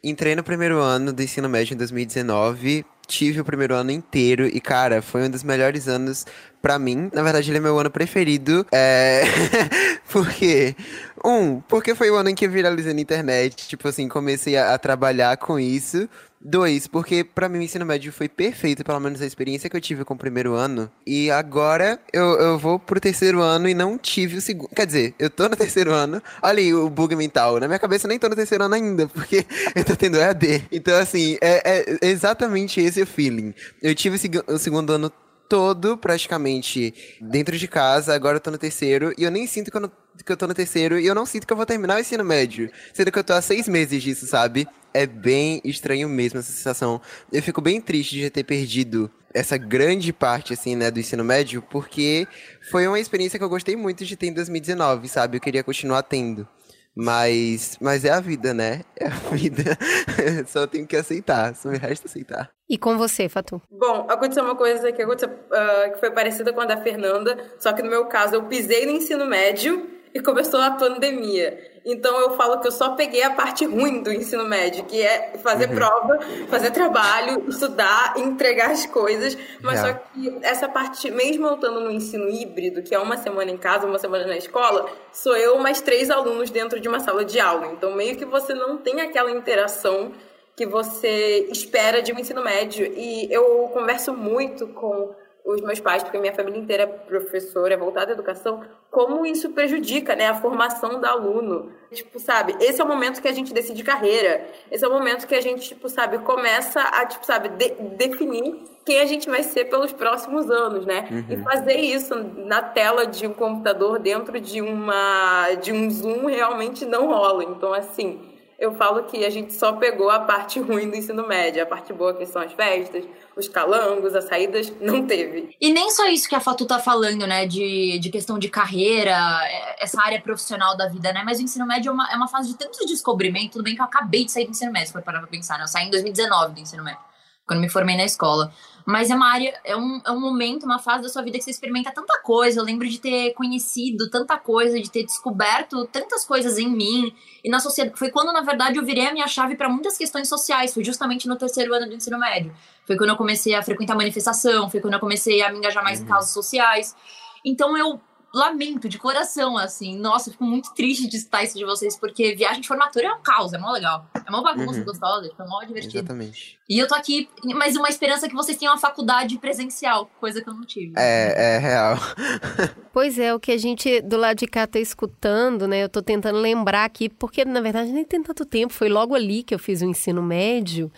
entrei 0.01 0.35
no 0.35 0.41
primeiro 0.41 0.79
ano 0.79 1.11
do 1.11 1.21
ensino 1.21 1.49
médio 1.49 1.73
em 1.73 1.77
2019 1.77 2.85
tive 3.11 3.41
o 3.41 3.45
primeiro 3.45 3.75
ano 3.75 3.91
inteiro 3.91 4.47
e, 4.47 4.61
cara, 4.61 5.01
foi 5.01 5.23
um 5.23 5.29
dos 5.29 5.43
melhores 5.43 5.87
anos 5.87 6.25
para 6.61 6.79
mim. 6.79 7.09
Na 7.13 7.21
verdade, 7.21 7.51
ele 7.51 7.57
é 7.57 7.61
meu 7.61 7.77
ano 7.77 7.91
preferido. 7.91 8.65
É. 8.71 9.23
porque. 10.09 10.75
Um, 11.23 11.59
porque 11.61 11.93
foi 11.93 12.09
o 12.09 12.15
ano 12.15 12.29
em 12.29 12.35
que 12.35 12.45
eu 12.45 12.49
viralizei 12.49 12.93
na 12.93 13.01
internet. 13.01 13.67
Tipo 13.67 13.89
assim, 13.89 14.07
comecei 14.07 14.55
a, 14.55 14.73
a 14.73 14.77
trabalhar 14.77 15.35
com 15.37 15.59
isso. 15.59 16.07
Dois, 16.43 16.87
porque 16.87 17.23
para 17.23 17.47
mim 17.47 17.59
o 17.59 17.61
ensino 17.61 17.85
médio 17.85 18.11
foi 18.11 18.27
perfeito, 18.27 18.83
pelo 18.83 18.99
menos 18.99 19.21
a 19.21 19.25
experiência 19.25 19.69
que 19.69 19.77
eu 19.77 19.81
tive 19.81 20.03
com 20.03 20.15
o 20.15 20.17
primeiro 20.17 20.53
ano. 20.53 20.91
E 21.05 21.29
agora 21.29 21.99
eu, 22.11 22.23
eu 22.39 22.57
vou 22.57 22.79
pro 22.79 22.99
terceiro 22.99 23.41
ano 23.41 23.69
e 23.69 23.75
não 23.75 23.97
tive 23.97 24.37
o 24.37 24.41
segundo. 24.41 24.69
Quer 24.69 24.87
dizer, 24.87 25.15
eu 25.19 25.29
tô 25.29 25.47
no 25.47 25.55
terceiro 25.57 25.93
ano. 25.93 26.21
Olha 26.41 26.59
aí 26.59 26.73
o 26.73 26.89
bug 26.89 27.15
mental. 27.15 27.59
Na 27.59 27.67
minha 27.67 27.79
cabeça 27.79 28.07
eu 28.07 28.09
nem 28.09 28.17
tô 28.17 28.27
no 28.27 28.35
terceiro 28.35 28.63
ano 28.63 28.73
ainda, 28.73 29.07
porque 29.07 29.45
eu 29.75 29.85
tô 29.85 29.95
tendo 29.95 30.17
EAD. 30.17 30.67
Então, 30.71 30.97
assim, 30.97 31.37
é, 31.41 31.83
é 32.01 32.07
exatamente 32.07 32.81
esse 32.81 33.01
o 33.01 33.07
feeling. 33.07 33.53
Eu 33.81 33.93
tive 33.93 34.17
o 34.47 34.57
segundo 34.57 34.93
ano 34.93 35.11
todo 35.51 35.97
praticamente 35.97 36.93
dentro 37.19 37.57
de 37.57 37.67
casa, 37.67 38.15
agora 38.15 38.37
eu 38.37 38.39
tô 38.39 38.49
no 38.49 38.57
terceiro, 38.57 39.13
e 39.17 39.23
eu 39.23 39.29
nem 39.29 39.45
sinto 39.45 39.69
que 39.69 39.75
eu, 39.75 39.81
no, 39.81 39.91
que 40.25 40.31
eu 40.31 40.37
tô 40.37 40.47
no 40.47 40.53
terceiro, 40.53 40.97
e 40.97 41.05
eu 41.05 41.13
não 41.13 41.25
sinto 41.25 41.45
que 41.45 41.51
eu 41.51 41.57
vou 41.57 41.65
terminar 41.65 41.97
o 41.97 41.99
ensino 41.99 42.23
médio, 42.23 42.71
sendo 42.93 43.11
que 43.11 43.19
eu 43.19 43.23
tô 43.23 43.33
há 43.33 43.41
seis 43.41 43.67
meses 43.67 44.01
disso, 44.01 44.25
sabe? 44.25 44.65
É 44.93 45.05
bem 45.05 45.59
estranho 45.65 46.07
mesmo 46.07 46.39
essa 46.39 46.53
sensação. 46.53 47.01
Eu 47.29 47.43
fico 47.43 47.59
bem 47.59 47.81
triste 47.81 48.15
de 48.15 48.29
ter 48.29 48.45
perdido 48.45 49.11
essa 49.33 49.57
grande 49.57 50.13
parte, 50.13 50.53
assim, 50.53 50.73
né, 50.73 50.89
do 50.89 51.01
ensino 51.01 51.21
médio, 51.21 51.61
porque 51.69 52.25
foi 52.69 52.87
uma 52.87 52.99
experiência 53.01 53.37
que 53.37 53.43
eu 53.43 53.49
gostei 53.49 53.75
muito 53.75 54.05
de 54.05 54.15
ter 54.15 54.27
em 54.27 54.33
2019, 54.33 55.09
sabe? 55.09 55.35
Eu 55.35 55.41
queria 55.41 55.65
continuar 55.65 56.03
tendo. 56.03 56.47
Mas, 56.95 57.77
mas 57.79 58.03
é 58.03 58.09
a 58.09 58.19
vida, 58.19 58.53
né? 58.53 58.81
É 58.97 59.07
a 59.07 59.35
vida. 59.35 59.77
Só 60.47 60.67
tenho 60.67 60.85
que 60.85 60.95
aceitar, 60.95 61.55
só 61.55 61.69
me 61.69 61.77
resta 61.77 62.07
aceitar. 62.07 62.51
E 62.69 62.77
com 62.77 62.97
você, 62.97 63.29
Fatu? 63.29 63.61
Bom, 63.69 64.07
aconteceu 64.09 64.43
uma 64.43 64.55
coisa 64.55 64.91
que, 64.91 65.01
aconteceu, 65.01 65.29
uh, 65.29 65.93
que 65.93 65.99
foi 65.99 66.11
parecida 66.11 66.53
com 66.53 66.61
a 66.61 66.65
da 66.65 66.77
Fernanda, 66.77 67.37
só 67.59 67.73
que 67.73 67.81
no 67.81 67.89
meu 67.89 68.05
caso 68.05 68.35
eu 68.35 68.43
pisei 68.43 68.85
no 68.85 68.91
ensino 68.91 69.25
médio 69.25 69.89
e 70.13 70.19
começou 70.19 70.59
a 70.59 70.71
pandemia. 70.71 71.70
Então 71.85 72.19
eu 72.19 72.37
falo 72.37 72.59
que 72.59 72.67
eu 72.67 72.71
só 72.71 72.89
peguei 72.95 73.23
a 73.23 73.31
parte 73.31 73.65
ruim 73.65 74.03
do 74.03 74.11
ensino 74.11 74.45
médio, 74.45 74.83
que 74.85 75.01
é 75.01 75.33
fazer 75.41 75.69
uhum. 75.69 75.75
prova, 75.75 76.19
fazer 76.47 76.71
trabalho, 76.71 77.49
estudar, 77.49 78.13
entregar 78.17 78.71
as 78.71 78.85
coisas. 78.85 79.37
Mas 79.61 79.79
só 79.79 79.93
que 79.93 80.39
essa 80.43 80.69
parte, 80.69 81.09
mesmo 81.09 81.47
eu 81.47 81.55
estando 81.55 81.79
no 81.79 81.91
ensino 81.91 82.29
híbrido, 82.29 82.83
que 82.83 82.93
é 82.93 82.99
uma 82.99 83.17
semana 83.17 83.49
em 83.49 83.57
casa, 83.57 83.87
uma 83.87 83.97
semana 83.97 84.27
na 84.27 84.37
escola, 84.37 84.89
sou 85.11 85.35
eu 85.35 85.57
mais 85.57 85.81
três 85.81 86.11
alunos 86.11 86.51
dentro 86.51 86.79
de 86.79 86.87
uma 86.87 86.99
sala 86.99 87.25
de 87.25 87.39
aula. 87.39 87.67
Então 87.67 87.95
meio 87.95 88.15
que 88.15 88.25
você 88.25 88.53
não 88.53 88.77
tem 88.77 89.01
aquela 89.01 89.31
interação 89.31 90.11
que 90.55 90.65
você 90.65 91.47
espera 91.51 92.01
de 92.01 92.13
um 92.13 92.19
ensino 92.19 92.43
médio. 92.43 92.85
E 92.95 93.27
eu 93.33 93.69
converso 93.73 94.13
muito 94.13 94.67
com 94.67 95.15
os 95.43 95.61
meus 95.61 95.79
pais, 95.79 96.03
porque 96.03 96.17
minha 96.17 96.33
família 96.33 96.59
inteira 96.59 96.83
é 96.83 96.87
professora, 96.87 97.73
é 97.73 97.77
voltada 97.77 98.11
à 98.11 98.13
educação, 98.13 98.63
como 98.89 99.25
isso 99.25 99.49
prejudica, 99.49 100.15
né, 100.15 100.27
a 100.27 100.35
formação 100.35 100.99
do 100.99 101.05
aluno. 101.05 101.71
Tipo, 101.91 102.19
sabe, 102.19 102.55
esse 102.59 102.79
é 102.79 102.83
o 102.83 102.87
momento 102.87 103.21
que 103.21 103.27
a 103.27 103.33
gente 103.33 103.53
decide 103.53 103.83
carreira. 103.83 104.45
Esse 104.69 104.85
é 104.85 104.87
o 104.87 104.91
momento 104.91 105.27
que 105.27 105.35
a 105.35 105.41
gente, 105.41 105.67
tipo, 105.67 105.89
sabe, 105.89 106.19
começa 106.19 106.81
a, 106.81 107.05
tipo, 107.05 107.25
sabe, 107.25 107.49
de 107.49 107.69
definir 107.95 108.63
quem 108.85 108.99
a 108.99 109.05
gente 109.05 109.29
vai 109.29 109.43
ser 109.43 109.65
pelos 109.65 109.91
próximos 109.91 110.49
anos, 110.49 110.85
né? 110.85 111.07
Uhum. 111.11 111.25
E 111.29 111.37
fazer 111.43 111.77
isso 111.77 112.15
na 112.15 112.61
tela 112.61 113.05
de 113.05 113.27
um 113.27 113.33
computador 113.33 113.99
dentro 113.99 114.39
de 114.39 114.61
uma 114.61 115.53
de 115.61 115.71
um 115.71 115.89
Zoom 115.89 116.25
realmente 116.25 116.85
não 116.85 117.07
rola. 117.07 117.43
Então, 117.43 117.73
assim, 117.73 118.19
eu 118.61 118.75
falo 118.75 119.05
que 119.05 119.25
a 119.25 119.29
gente 119.31 119.55
só 119.55 119.73
pegou 119.73 120.11
a 120.11 120.19
parte 120.19 120.59
ruim 120.59 120.87
do 120.87 120.95
ensino 120.95 121.27
médio. 121.27 121.63
A 121.63 121.65
parte 121.65 121.91
boa 121.91 122.13
que 122.13 122.27
são 122.27 122.39
as 122.39 122.53
festas, 122.53 123.03
os 123.35 123.49
calangos, 123.49 124.13
as 124.13 124.25
saídas, 124.25 124.71
não 124.79 125.07
teve. 125.07 125.57
E 125.59 125.73
nem 125.73 125.89
só 125.89 126.07
isso 126.07 126.29
que 126.29 126.35
a 126.35 126.39
Fatu 126.39 126.67
tá 126.67 126.77
falando, 126.77 127.25
né? 127.25 127.47
De, 127.47 127.97
de 127.97 128.09
questão 128.11 128.37
de 128.37 128.49
carreira, 128.49 129.17
é, 129.45 129.83
essa 129.83 129.99
área 129.99 130.21
profissional 130.21 130.77
da 130.77 130.87
vida, 130.87 131.11
né? 131.11 131.23
Mas 131.25 131.39
o 131.39 131.41
ensino 131.41 131.65
médio 131.65 131.89
é 131.89 131.91
uma, 131.91 132.11
é 132.11 132.15
uma 132.15 132.27
fase 132.27 132.49
de 132.49 132.57
tanto 132.57 132.85
descobrimento. 132.85 133.53
Tudo 133.53 133.63
bem 133.63 133.73
que 133.73 133.81
eu 133.81 133.85
acabei 133.85 134.25
de 134.25 134.31
sair 134.31 134.45
do 134.45 134.51
ensino 134.51 134.71
médio, 134.71 134.89
se 134.89 134.93
for 134.93 135.01
parar 135.01 135.17
pra 135.17 135.27
pensar, 135.27 135.57
né? 135.57 135.63
Eu 135.63 135.67
saí 135.67 135.87
em 135.87 135.89
2019 135.89 136.53
do 136.53 136.59
ensino 136.59 136.83
médio 136.83 137.01
quando 137.47 137.59
me 137.59 137.69
formei 137.69 137.97
na 137.97 138.05
escola. 138.05 138.53
Mas 138.85 139.09
é 139.09 139.15
uma 139.15 139.31
área, 139.31 139.59
é 139.63 139.75
um, 139.75 140.01
é 140.05 140.11
um 140.11 140.19
momento, 140.19 140.65
uma 140.65 140.79
fase 140.79 141.03
da 141.03 141.09
sua 141.09 141.21
vida 141.21 141.37
que 141.37 141.43
você 141.43 141.51
experimenta 141.51 141.91
tanta 141.91 142.19
coisa. 142.21 142.59
Eu 142.59 142.63
lembro 142.63 142.87
de 142.87 142.99
ter 142.99 143.33
conhecido 143.33 144.09
tanta 144.09 144.37
coisa, 144.37 144.79
de 144.79 144.89
ter 144.89 145.03
descoberto 145.03 145.85
tantas 145.87 146.25
coisas 146.25 146.57
em 146.57 146.69
mim 146.69 147.13
e 147.43 147.49
na 147.49 147.59
sociedade. 147.59 147.97
Foi 147.97 148.09
quando, 148.09 148.31
na 148.33 148.41
verdade, 148.41 148.77
eu 148.77 148.85
virei 148.85 149.07
a 149.07 149.13
minha 149.13 149.27
chave 149.27 149.55
para 149.55 149.69
muitas 149.69 149.97
questões 149.97 150.27
sociais. 150.27 150.73
Foi 150.73 150.83
justamente 150.83 151.27
no 151.27 151.35
terceiro 151.35 151.73
ano 151.73 151.87
do 151.87 151.95
ensino 151.95 152.19
médio. 152.19 152.53
Foi 152.85 152.97
quando 152.97 153.09
eu 153.09 153.17
comecei 153.17 153.53
a 153.53 153.63
frequentar 153.63 153.95
manifestação, 153.95 154.69
foi 154.69 154.79
quando 154.79 154.95
eu 154.95 154.99
comecei 154.99 155.41
a 155.41 155.51
me 155.51 155.57
engajar 155.57 155.83
mais 155.83 155.99
uhum. 155.99 156.05
em 156.05 156.09
causas 156.09 156.31
sociais. 156.31 156.95
Então 157.43 157.77
eu 157.77 157.99
lamento 158.33 158.87
de 158.87 158.97
coração, 158.97 159.57
assim. 159.57 159.97
Nossa, 159.97 160.29
eu 160.29 160.33
fico 160.33 160.43
muito 160.43 160.73
triste 160.73 161.07
de 161.07 161.17
estar 161.17 161.43
isso 161.43 161.57
de 161.57 161.65
vocês, 161.65 161.97
porque 161.97 162.35
viagem 162.35 162.61
de 162.61 162.67
formatura 162.67 163.07
é 163.07 163.13
um 163.13 163.21
caos, 163.21 163.53
é 163.53 163.57
mó 163.57 163.71
legal. 163.71 164.05
É 164.15 164.29
uma 164.29 164.41
bagunça 164.41 164.79
uhum. 164.79 164.85
gostosa, 164.85 165.31
é 165.37 165.43
mó 165.43 165.61
divertido. 165.63 165.97
Exatamente. 165.97 166.59
E 166.69 166.79
eu 166.79 166.87
tô 166.87 166.95
aqui, 166.95 167.27
mas 167.43 167.75
uma 167.75 167.89
esperança 167.89 168.29
que 168.29 168.35
vocês 168.35 168.57
tenham 168.57 168.73
uma 168.73 168.79
faculdade 168.79 169.37
presencial, 169.37 170.09
coisa 170.19 170.41
que 170.41 170.49
eu 170.49 170.53
não 170.53 170.65
tive. 170.65 170.93
É, 170.97 171.55
é 171.55 171.57
real. 171.57 171.97
pois 172.93 173.19
é, 173.19 173.33
o 173.33 173.39
que 173.39 173.51
a 173.51 173.57
gente 173.57 174.01
do 174.01 174.15
lado 174.15 174.37
de 174.37 174.47
cá 174.47 174.65
tá 174.65 174.79
escutando, 174.79 175.67
né? 175.67 175.83
Eu 175.83 175.89
tô 175.89 176.01
tentando 176.01 176.39
lembrar 176.39 176.85
aqui, 176.85 177.09
porque 177.09 177.43
na 177.43 177.59
verdade 177.59 177.91
nem 177.91 178.05
tem 178.05 178.23
tanto 178.23 178.45
tempo, 178.45 178.71
foi 178.71 178.87
logo 178.87 179.13
ali 179.13 179.43
que 179.43 179.53
eu 179.53 179.59
fiz 179.59 179.81
o 179.81 179.85
ensino 179.85 180.23
médio. 180.23 180.89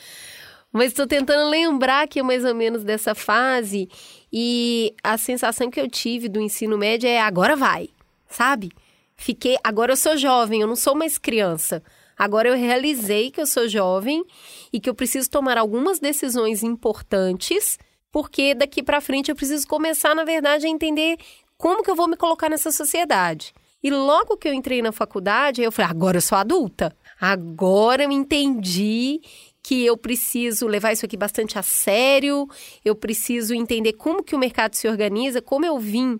Mas 0.74 0.88
estou 0.88 1.06
tentando 1.06 1.52
lembrar 1.52 2.02
aqui 2.02 2.24
mais 2.24 2.44
ou 2.44 2.56
menos 2.56 2.84
dessa 2.84 3.14
fase 3.14 3.88
e 4.32 4.96
a 5.04 5.20
sensação 5.20 5.70
que 5.70 5.80
eu 5.80 5.88
tive 5.88 6.28
do 6.28 6.42
ensino 6.42 6.80
médio 6.80 7.08
é 7.08 7.22
agora 7.22 7.56
vai, 7.56 7.90
sabe? 8.28 8.72
Fiquei, 9.16 9.56
agora 9.64 9.92
eu 9.92 9.96
sou 9.96 10.18
jovem, 10.18 10.62
eu 10.62 10.68
não 10.68 10.76
sou 10.76 10.96
mais 10.96 11.20
criança. 11.20 11.84
Agora 12.18 12.50
eu 12.50 12.56
realizei 12.56 13.30
que 13.30 13.40
eu 13.40 13.46
sou 13.46 13.68
jovem 13.68 14.26
e 14.72 14.80
que 14.80 14.90
eu 14.90 14.96
preciso 14.96 15.30
tomar 15.30 15.60
algumas 15.60 16.00
decisões 16.00 16.64
importantes, 16.64 17.78
porque 18.12 18.56
daqui 18.56 18.82
para 18.82 19.00
frente 19.00 19.30
eu 19.30 19.36
preciso 19.36 19.68
começar, 19.68 20.16
na 20.16 20.24
verdade, 20.24 20.66
a 20.66 20.70
entender 20.70 21.18
como 21.56 21.84
que 21.84 21.92
eu 21.92 21.96
vou 21.96 22.08
me 22.08 22.18
colocar 22.18 22.50
nessa 22.50 22.72
sociedade. 22.72 23.54
E 23.84 23.92
logo 23.92 24.38
que 24.38 24.48
eu 24.48 24.54
entrei 24.54 24.82
na 24.82 24.92
faculdade, 24.92 25.62
eu 25.62 25.72
falei: 25.72 25.92
agora 25.92 26.18
eu 26.18 26.22
sou 26.22 26.38
adulta. 26.38 26.96
Agora 27.20 28.04
eu 28.04 28.12
entendi 28.12 29.22
que 29.64 29.86
eu 29.86 29.98
preciso 29.98 30.68
levar 30.68 30.92
isso 30.92 31.06
aqui 31.06 31.16
bastante 31.16 31.58
a 31.58 31.64
sério, 31.64 32.48
eu 32.84 32.94
preciso 32.94 33.56
entender 33.56 33.94
como 33.94 34.22
que 34.22 34.36
o 34.36 34.40
mercado 34.40 34.76
se 34.76 34.88
organiza, 34.90 35.42
como 35.42 35.66
eu 35.66 35.80
vim 35.80 36.20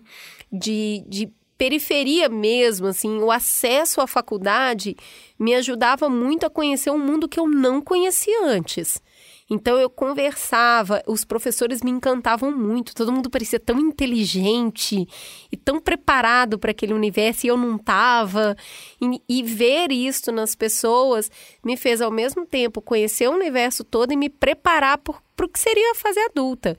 de, 0.50 1.04
de 1.06 1.30
periferia 1.58 2.28
mesmo, 2.28 2.86
assim, 2.86 3.18
o 3.18 3.30
acesso 3.30 4.00
à 4.00 4.06
faculdade 4.06 4.96
me 5.38 5.54
ajudava 5.54 6.08
muito 6.08 6.46
a 6.46 6.50
conhecer 6.50 6.90
um 6.90 6.98
mundo 6.98 7.28
que 7.28 7.38
eu 7.38 7.46
não 7.46 7.82
conhecia 7.82 8.46
antes. 8.46 9.00
Então 9.48 9.78
eu 9.78 9.90
conversava, 9.90 11.02
os 11.06 11.22
professores 11.22 11.82
me 11.82 11.90
encantavam 11.90 12.50
muito, 12.50 12.94
todo 12.94 13.12
mundo 13.12 13.28
parecia 13.28 13.60
tão 13.60 13.78
inteligente 13.78 15.06
e 15.52 15.56
tão 15.56 15.78
preparado 15.78 16.58
para 16.58 16.70
aquele 16.70 16.94
universo 16.94 17.44
e 17.44 17.50
eu 17.50 17.56
não 17.56 17.76
estava. 17.76 18.56
E, 19.00 19.22
e, 19.28 19.42
ver 19.42 19.92
isso 19.92 20.32
nas 20.32 20.54
pessoas 20.54 21.30
me 21.62 21.76
fez 21.76 22.00
ao 22.00 22.10
mesmo 22.10 22.46
tempo 22.46 22.80
conhecer 22.80 23.28
o 23.28 23.34
universo 23.34 23.84
todo 23.84 24.12
e 24.12 24.16
me 24.16 24.30
preparar 24.30 24.96
para 24.96 25.44
o 25.44 25.48
que 25.48 25.58
seria 25.58 25.92
a 25.92 25.94
fase 25.94 26.20
adulta. 26.20 26.78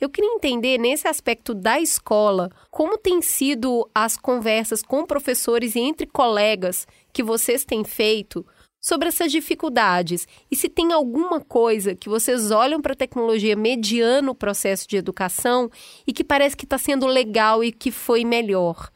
Eu 0.00 0.08
queria 0.08 0.34
entender 0.34 0.78
nesse 0.78 1.08
aspecto 1.08 1.52
da 1.52 1.80
escola 1.80 2.48
como 2.70 2.96
tem 2.96 3.20
sido 3.22 3.88
as 3.92 4.16
conversas 4.16 4.82
com 4.82 5.04
professores 5.04 5.74
e 5.74 5.80
entre 5.80 6.06
colegas 6.06 6.86
que 7.12 7.24
vocês 7.24 7.64
têm 7.64 7.82
feito 7.82 8.46
sobre 8.84 9.08
essas 9.08 9.32
dificuldades 9.32 10.28
e 10.50 10.54
se 10.54 10.68
tem 10.68 10.92
alguma 10.92 11.40
coisa 11.40 11.94
que 11.94 12.06
vocês 12.06 12.50
olham 12.50 12.82
para 12.82 12.92
a 12.92 12.96
tecnologia 12.96 13.56
mediano 13.56 14.32
o 14.32 14.34
processo 14.34 14.86
de 14.86 14.98
educação 14.98 15.70
e 16.06 16.12
que 16.12 16.22
parece 16.22 16.54
que 16.54 16.66
está 16.66 16.76
sendo 16.76 17.06
legal 17.06 17.64
e 17.64 17.72
que 17.72 17.90
foi 17.90 18.26
melhor. 18.26 18.90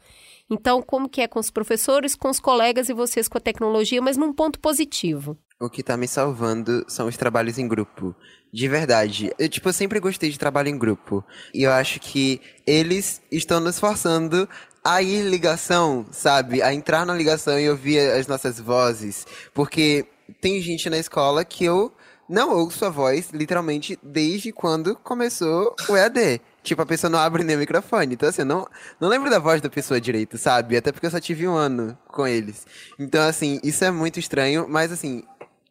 Então, 0.51 0.83
como 0.83 1.09
que 1.09 1.23
é 1.23 1.27
com 1.27 1.41
os 1.41 1.51
professores, 1.51 2.15
com 2.15 2.29
os 2.29 2.39
colegas 2.39 2.91
e 2.91 2.93
vocês 2.93 3.29
com 3.29 3.39
a 3.39 3.41
tecnologia, 3.41 4.03
mas 4.03 4.19
num 4.19 4.31
ponto 4.31 4.61
positivo? 4.61 5.39
O 5.59 5.71
que 5.71 5.81
está 5.81 5.97
me 5.97 6.07
salvando 6.07 6.85
são 6.87 7.09
os 7.09 7.17
trabalhos 7.17 7.59
em 7.59 7.67
grupo. 7.67 8.15
De 8.53 8.69
verdade. 8.69 9.31
Eu, 9.39 9.49
tipo, 9.49 9.73
sempre 9.73 10.01
gostei 10.01 10.31
de 10.31 10.39
trabalho 10.39 10.69
em 10.69 10.79
grupo. 10.79 11.25
E 11.53 11.63
eu 11.63 11.73
acho 11.73 11.99
que 11.99 12.41
eles 12.67 13.21
estão 13.31 13.59
nos 13.59 13.79
forçando 13.79 14.49
a 14.89 15.03
ir 15.03 15.23
ligação, 15.23 16.07
sabe? 16.11 16.63
A 16.63 16.73
entrar 16.73 17.05
na 17.05 17.15
ligação 17.15 17.61
e 17.61 17.69
ouvir 17.69 17.99
as 17.99 18.27
nossas 18.27 18.59
vozes. 18.59 19.27
Porque 19.53 20.07
tem 20.41 20.63
gente 20.63 20.89
na 20.89 20.97
escola 20.97 21.45
que 21.45 21.63
eu 21.65 21.93
não 22.27 22.57
ouço 22.57 22.87
a 22.87 22.89
voz, 22.89 23.29
literalmente, 23.31 23.99
desde 24.03 24.51
quando 24.51 24.97
começou 24.97 25.77
o 25.91 25.97
EAD. 25.97 26.41
Tipo, 26.63 26.83
a 26.83 26.87
pessoa 26.87 27.11
não 27.11 27.19
abre 27.19 27.45
nem 27.45 27.57
o 27.57 27.59
microfone. 27.59 28.15
Então, 28.15 28.29
assim, 28.29 28.43
eu 28.43 28.47
não, 28.47 28.67
não 28.99 29.09
lembro 29.09 29.29
da 29.29 29.39
voz 29.39 29.61
da 29.61 29.69
pessoa 29.69 30.01
direito, 30.01 30.39
sabe? 30.39 30.77
Até 30.77 30.91
porque 30.91 31.07
eu 31.07 31.11
só 31.11 31.21
tive 31.21 31.47
um 31.47 31.55
ano 31.55 31.97
com 32.07 32.27
eles. 32.27 32.67
Então, 32.99 33.23
assim, 33.27 33.61
isso 33.63 33.85
é 33.85 33.91
muito 33.91 34.19
estranho. 34.19 34.67
Mas, 34.69 34.91
assim, 34.91 35.23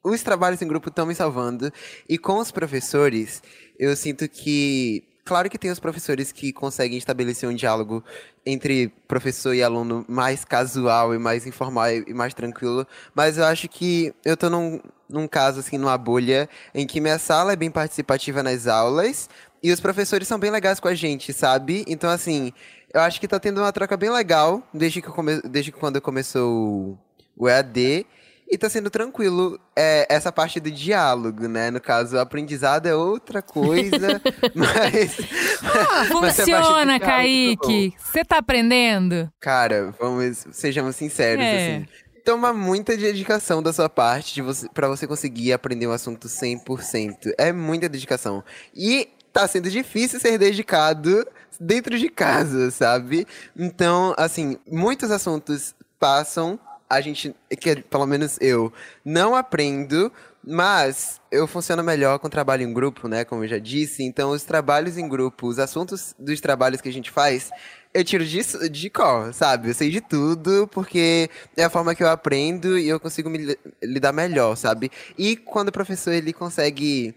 os 0.03 0.21
trabalhos 0.21 0.61
em 0.61 0.67
grupo 0.67 0.89
estão 0.89 1.07
me 1.07 1.15
salvando. 1.15 1.71
E 2.07 2.19
com 2.19 2.37
os 2.37 2.51
professores, 2.51 3.41
eu 3.79 3.95
sinto 3.95 4.29
que 4.29 5.03
Claro 5.27 5.49
que 5.49 5.57
tem 5.57 5.69
os 5.69 5.77
professores 5.77 6.31
que 6.31 6.53
conseguem 6.53 6.97
estabelecer 6.97 7.49
um 7.49 7.53
diálogo 7.53 8.01
entre 8.45 8.87
professor 9.09 9.53
e 9.53 9.61
aluno 9.61 10.05
mais 10.07 10.45
casual 10.45 11.13
e 11.13 11.19
mais 11.19 11.45
informal 11.45 11.91
e 11.91 12.13
mais 12.13 12.33
tranquilo, 12.33 12.87
mas 13.13 13.37
eu 13.37 13.43
acho 13.43 13.67
que 13.67 14.13
eu 14.23 14.37
tô 14.37 14.49
num, 14.49 14.79
num 15.09 15.27
caso, 15.27 15.59
assim, 15.59 15.77
numa 15.77 15.97
bolha, 15.97 16.47
em 16.73 16.87
que 16.87 17.01
minha 17.01 17.19
sala 17.19 17.51
é 17.51 17.55
bem 17.57 17.69
participativa 17.69 18.41
nas 18.41 18.67
aulas 18.67 19.29
e 19.61 19.69
os 19.69 19.81
professores 19.81 20.29
são 20.29 20.39
bem 20.39 20.49
legais 20.49 20.79
com 20.79 20.87
a 20.87 20.95
gente, 20.95 21.33
sabe? 21.33 21.83
Então, 21.89 22.09
assim, 22.09 22.53
eu 22.93 23.01
acho 23.01 23.19
que 23.19 23.27
tá 23.27 23.37
tendo 23.37 23.59
uma 23.59 23.73
troca 23.73 23.97
bem 23.97 24.09
legal 24.09 24.65
desde 24.73 25.01
que, 25.01 25.09
come... 25.09 25.41
desde 25.41 25.73
quando 25.73 25.99
começou 25.99 26.97
o 27.35 27.49
EAD. 27.49 28.05
E 28.49 28.57
tá 28.57 28.69
sendo 28.69 28.89
tranquilo 28.89 29.59
é, 29.75 30.07
essa 30.09 30.31
parte 30.31 30.59
do 30.59 30.71
diálogo, 30.71 31.47
né? 31.49 31.69
No 31.69 31.81
caso, 31.81 32.15
o 32.15 32.19
aprendizado 32.19 32.85
é 32.87 32.95
outra 32.95 33.41
coisa, 33.41 34.21
mas. 34.55 35.17
Ah, 35.63 36.05
funciona, 36.09 36.93
mas 36.93 37.01
Kaique! 37.01 37.93
Você 37.97 38.23
tá 38.23 38.37
aprendendo? 38.37 39.29
Cara, 39.39 39.93
vamos, 39.99 40.45
sejamos 40.51 40.95
sinceros, 40.95 41.43
é. 41.43 41.75
assim. 41.77 41.87
Toma 42.23 42.53
muita 42.53 42.95
dedicação 42.95 43.61
da 43.61 43.73
sua 43.73 43.89
parte 43.89 44.33
de 44.33 44.41
você, 44.41 44.67
para 44.69 44.87
você 44.87 45.05
conseguir 45.05 45.51
aprender 45.51 45.87
um 45.87 45.91
assunto 45.91 46.27
100%. 46.27 47.33
É 47.37 47.51
muita 47.51 47.89
dedicação. 47.89 48.43
E 48.73 49.09
tá 49.31 49.47
sendo 49.47 49.69
difícil 49.69 50.19
ser 50.19 50.37
dedicado 50.37 51.25
dentro 51.59 51.97
de 51.97 52.09
casa, 52.09 52.71
sabe? 52.71 53.27
Então, 53.55 54.13
assim, 54.17 54.57
muitos 54.69 55.11
assuntos 55.11 55.75
passam 55.99 56.59
a 56.89 57.01
gente, 57.01 57.35
que 57.59 57.75
pelo 57.77 58.05
menos 58.05 58.37
eu, 58.39 58.71
não 59.03 59.35
aprendo, 59.35 60.11
mas 60.45 61.19
eu 61.29 61.45
funciono 61.45 61.83
melhor 61.83 62.19
com 62.19 62.29
trabalho 62.29 62.63
em 62.63 62.73
grupo, 62.73 63.07
né? 63.07 63.25
Como 63.25 63.43
eu 63.43 63.47
já 63.47 63.57
disse. 63.57 64.03
Então, 64.03 64.31
os 64.31 64.43
trabalhos 64.43 64.97
em 64.97 65.07
grupo, 65.07 65.47
os 65.47 65.59
assuntos 65.59 66.15
dos 66.17 66.39
trabalhos 66.39 66.79
que 66.79 66.87
a 66.87 66.93
gente 66.93 67.11
faz, 67.11 67.51
eu 67.93 68.03
tiro 68.03 68.25
de, 68.25 68.69
de 68.69 68.89
cor, 68.89 69.33
sabe? 69.33 69.69
Eu 69.69 69.73
sei 69.73 69.89
de 69.89 69.99
tudo, 69.99 70.67
porque 70.71 71.29
é 71.57 71.63
a 71.63 71.69
forma 71.69 71.93
que 71.93 72.03
eu 72.03 72.09
aprendo 72.09 72.77
e 72.77 72.87
eu 72.87 72.99
consigo 72.99 73.29
me 73.29 73.57
lidar 73.83 74.13
melhor, 74.13 74.55
sabe? 74.55 74.89
E 75.17 75.35
quando 75.35 75.69
o 75.69 75.73
professor 75.73 76.11
ele 76.11 76.31
consegue 76.31 77.13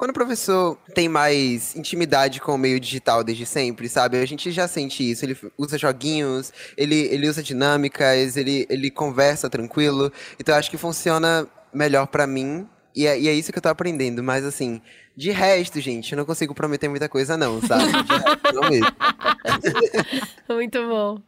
quando 0.00 0.12
o 0.12 0.14
professor 0.14 0.78
tem 0.94 1.10
mais 1.10 1.76
intimidade 1.76 2.40
com 2.40 2.54
o 2.54 2.58
meio 2.58 2.80
digital 2.80 3.22
desde 3.22 3.44
sempre, 3.44 3.86
sabe? 3.86 4.16
A 4.16 4.24
gente 4.24 4.50
já 4.50 4.66
sente 4.66 5.10
isso. 5.10 5.26
Ele 5.26 5.36
usa 5.58 5.76
joguinhos, 5.76 6.54
ele, 6.74 6.94
ele 7.12 7.28
usa 7.28 7.42
dinâmicas, 7.42 8.34
ele, 8.34 8.66
ele 8.70 8.90
conversa 8.90 9.50
tranquilo. 9.50 10.10
Então 10.38 10.54
acho 10.54 10.70
que 10.70 10.78
funciona 10.78 11.46
melhor 11.70 12.06
para 12.06 12.26
mim 12.26 12.66
E 12.96 13.06
é, 13.06 13.20
e 13.20 13.28
é 13.28 13.34
isso 13.34 13.52
que 13.52 13.58
eu 13.58 13.62
tô 13.62 13.68
aprendendo. 13.68 14.22
Mas 14.22 14.42
assim, 14.42 14.80
de 15.14 15.32
resto, 15.32 15.78
gente, 15.82 16.12
eu 16.12 16.16
não 16.16 16.24
consigo 16.24 16.54
prometer 16.54 16.88
muita 16.88 17.06
coisa, 17.06 17.36
não, 17.36 17.60
sabe? 17.60 17.84
De 17.84 18.14
resto, 18.14 18.54
não 18.54 18.70
mesmo. 18.70 18.86
Muito 20.48 20.88
bom. 20.88 21.22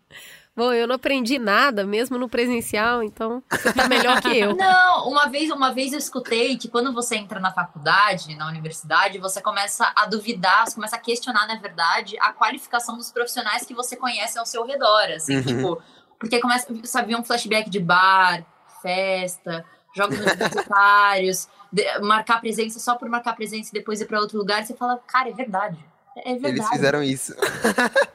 Bom, 0.54 0.70
eu 0.72 0.86
não 0.86 0.96
aprendi 0.96 1.38
nada, 1.38 1.82
mesmo 1.86 2.18
no 2.18 2.28
presencial, 2.28 3.02
então 3.02 3.42
você 3.50 3.72
tá 3.72 3.88
melhor 3.88 4.20
que 4.20 4.36
eu. 4.38 4.52
Não, 4.54 5.08
uma 5.08 5.26
vez, 5.26 5.50
uma 5.50 5.72
vez 5.72 5.92
eu 5.94 5.98
escutei 5.98 6.58
que 6.58 6.68
quando 6.68 6.92
você 6.92 7.16
entra 7.16 7.40
na 7.40 7.50
faculdade, 7.50 8.36
na 8.36 8.46
universidade, 8.48 9.18
você 9.18 9.40
começa 9.40 9.90
a 9.96 10.04
duvidar, 10.04 10.66
você 10.68 10.74
começa 10.74 10.96
a 10.96 10.98
questionar, 10.98 11.46
na 11.46 11.54
verdade, 11.56 12.18
a 12.20 12.34
qualificação 12.34 12.98
dos 12.98 13.10
profissionais 13.10 13.64
que 13.64 13.72
você 13.72 13.96
conhece 13.96 14.38
ao 14.38 14.44
seu 14.44 14.62
redor, 14.66 15.04
assim, 15.16 15.36
Uhum. 15.36 15.42
tipo, 15.42 15.82
porque 16.20 16.38
começa, 16.38 16.66
sabe, 16.84 17.16
um 17.16 17.24
flashback 17.24 17.70
de 17.70 17.80
bar, 17.80 18.44
festa, 18.82 19.64
jogos 19.96 20.18
universitários, 20.18 21.48
de- 21.72 21.98
marcar 22.00 22.40
presença 22.42 22.78
só 22.78 22.94
por 22.96 23.08
marcar 23.08 23.34
presença 23.34 23.70
e 23.70 23.72
depois 23.72 24.02
ir 24.02 24.06
pra 24.06 24.20
outro 24.20 24.36
lugar, 24.36 24.62
e 24.62 24.66
você 24.66 24.74
fala, 24.76 24.98
cara, 25.06 25.30
é 25.30 25.32
verdade. 25.32 25.78
É 26.16 26.32
verdade. 26.34 26.58
Eles 26.58 26.68
fizeram 26.68 27.02
isso. 27.02 27.34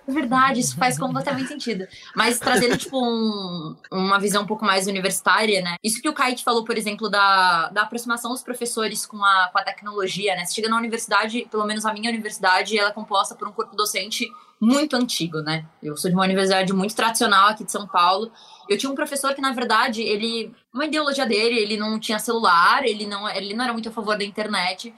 É 0.07 0.11
verdade, 0.11 0.61
isso 0.61 0.77
faz 0.77 0.97
completamente 0.97 1.49
sentido. 1.49 1.85
Mas 2.15 2.39
trazendo, 2.39 2.77
tipo, 2.77 2.97
um- 2.97 3.75
uma 3.91 4.17
visão 4.17 4.43
um 4.43 4.47
pouco 4.47 4.63
mais 4.63 4.87
universitária, 4.87 5.61
né? 5.61 5.75
Isso 5.83 6.01
que 6.01 6.07
o 6.07 6.13
Kite 6.13 6.45
falou, 6.45 6.63
por 6.63 6.77
exemplo, 6.77 7.09
da, 7.09 7.67
da 7.69 7.81
aproximação 7.81 8.31
dos 8.31 8.41
professores 8.41 9.05
com 9.05 9.21
a, 9.23 9.49
com 9.51 9.59
a 9.59 9.63
tecnologia, 9.63 10.33
né? 10.35 10.45
Você 10.45 10.53
chega 10.55 10.69
na 10.69 10.77
universidade, 10.77 11.45
pelo 11.51 11.65
menos 11.65 11.85
a 11.85 11.91
minha 11.91 12.09
universidade, 12.09 12.77
ela 12.79 12.89
é 12.89 12.93
composta 12.93 13.35
por 13.35 13.49
um 13.49 13.51
corpo 13.51 13.75
docente 13.75 14.25
muito 14.61 14.95
antigo, 14.95 15.41
né? 15.41 15.65
Eu 15.83 15.97
sou 15.97 16.09
de 16.09 16.15
uma 16.15 16.23
universidade 16.23 16.71
muito 16.71 16.95
tradicional 16.95 17.49
aqui 17.49 17.65
de 17.65 17.71
São 17.71 17.85
Paulo. 17.85 18.31
Eu 18.69 18.77
tinha 18.77 18.89
um 18.89 18.95
professor 18.95 19.35
que, 19.35 19.41
na 19.41 19.51
verdade, 19.51 20.01
ele. 20.01 20.53
Uma 20.73 20.85
ideologia 20.85 21.25
dele, 21.25 21.59
ele 21.59 21.75
não 21.75 21.99
tinha 21.99 22.17
celular, 22.17 22.85
ele 22.85 23.05
não, 23.05 23.27
ele 23.29 23.53
não 23.53 23.63
era 23.65 23.73
muito 23.73 23.89
a 23.89 23.91
favor 23.91 24.17
da 24.17 24.23
internet. 24.23 24.93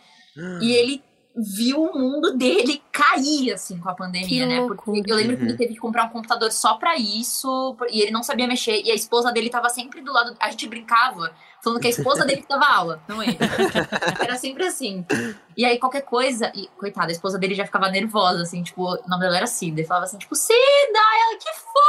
E 0.61 0.71
ele 0.73 1.03
viu 1.41 1.83
o 1.83 1.97
mundo 1.99 2.35
dele 2.37 2.81
cair, 2.91 3.53
assim, 3.53 3.77
com 3.79 3.89
a 3.89 3.93
pandemia, 3.93 4.27
Que 4.27 4.45
né? 4.45 4.59
loucura. 4.59 4.81
Porque 4.97 5.11
eu 5.11 5.15
lembro 5.15 5.37
que 5.37 5.43
Uhum. 5.43 5.49
ele 5.49 5.57
teve 5.57 5.73
que 5.73 5.79
comprar 5.79 6.05
um 6.05 6.09
computador 6.09 6.51
só 6.51 6.75
pra 6.75 6.95
isso, 6.97 7.75
e 7.91 8.01
ele 8.01 8.11
não 8.11 8.23
sabia 8.23 8.47
mexer, 8.47 8.81
e 8.83 8.91
a 8.91 8.95
esposa 8.95 9.31
dele 9.31 9.49
tava 9.49 9.69
sempre 9.69 10.01
do 10.01 10.11
lado. 10.11 10.35
A 10.39 10.51
gente 10.51 10.67
brincava, 10.67 11.31
falando 11.63 11.79
que 11.79 11.87
a 11.87 11.89
esposa 11.89 12.25
dele 12.25 12.41
que 12.41 12.47
dava 12.47 12.65
aula, 12.65 13.01
não 13.07 13.21
ele. 13.21 13.37
Era 14.19 14.37
sempre 14.37 14.65
assim. 14.65 15.05
E 15.55 15.65
aí, 15.65 15.77
qualquer 15.77 16.01
coisa, 16.01 16.51
e 16.55 16.67
coitada, 16.77 17.07
a 17.07 17.11
esposa 17.11 17.37
dele 17.37 17.53
já 17.53 17.65
ficava 17.65 17.89
nervosa, 17.89 18.43
assim, 18.43 18.63
tipo, 18.63 18.83
o 18.83 19.09
nome 19.09 19.23
dela 19.23 19.35
era 19.35 19.47
Cida. 19.47 19.81
Ele 19.81 19.87
falava 19.87 20.05
assim, 20.05 20.17
tipo, 20.17 20.33
Cida, 20.35 20.57
ela 21.21 21.37
que 21.37 21.49
foi? 21.59 21.79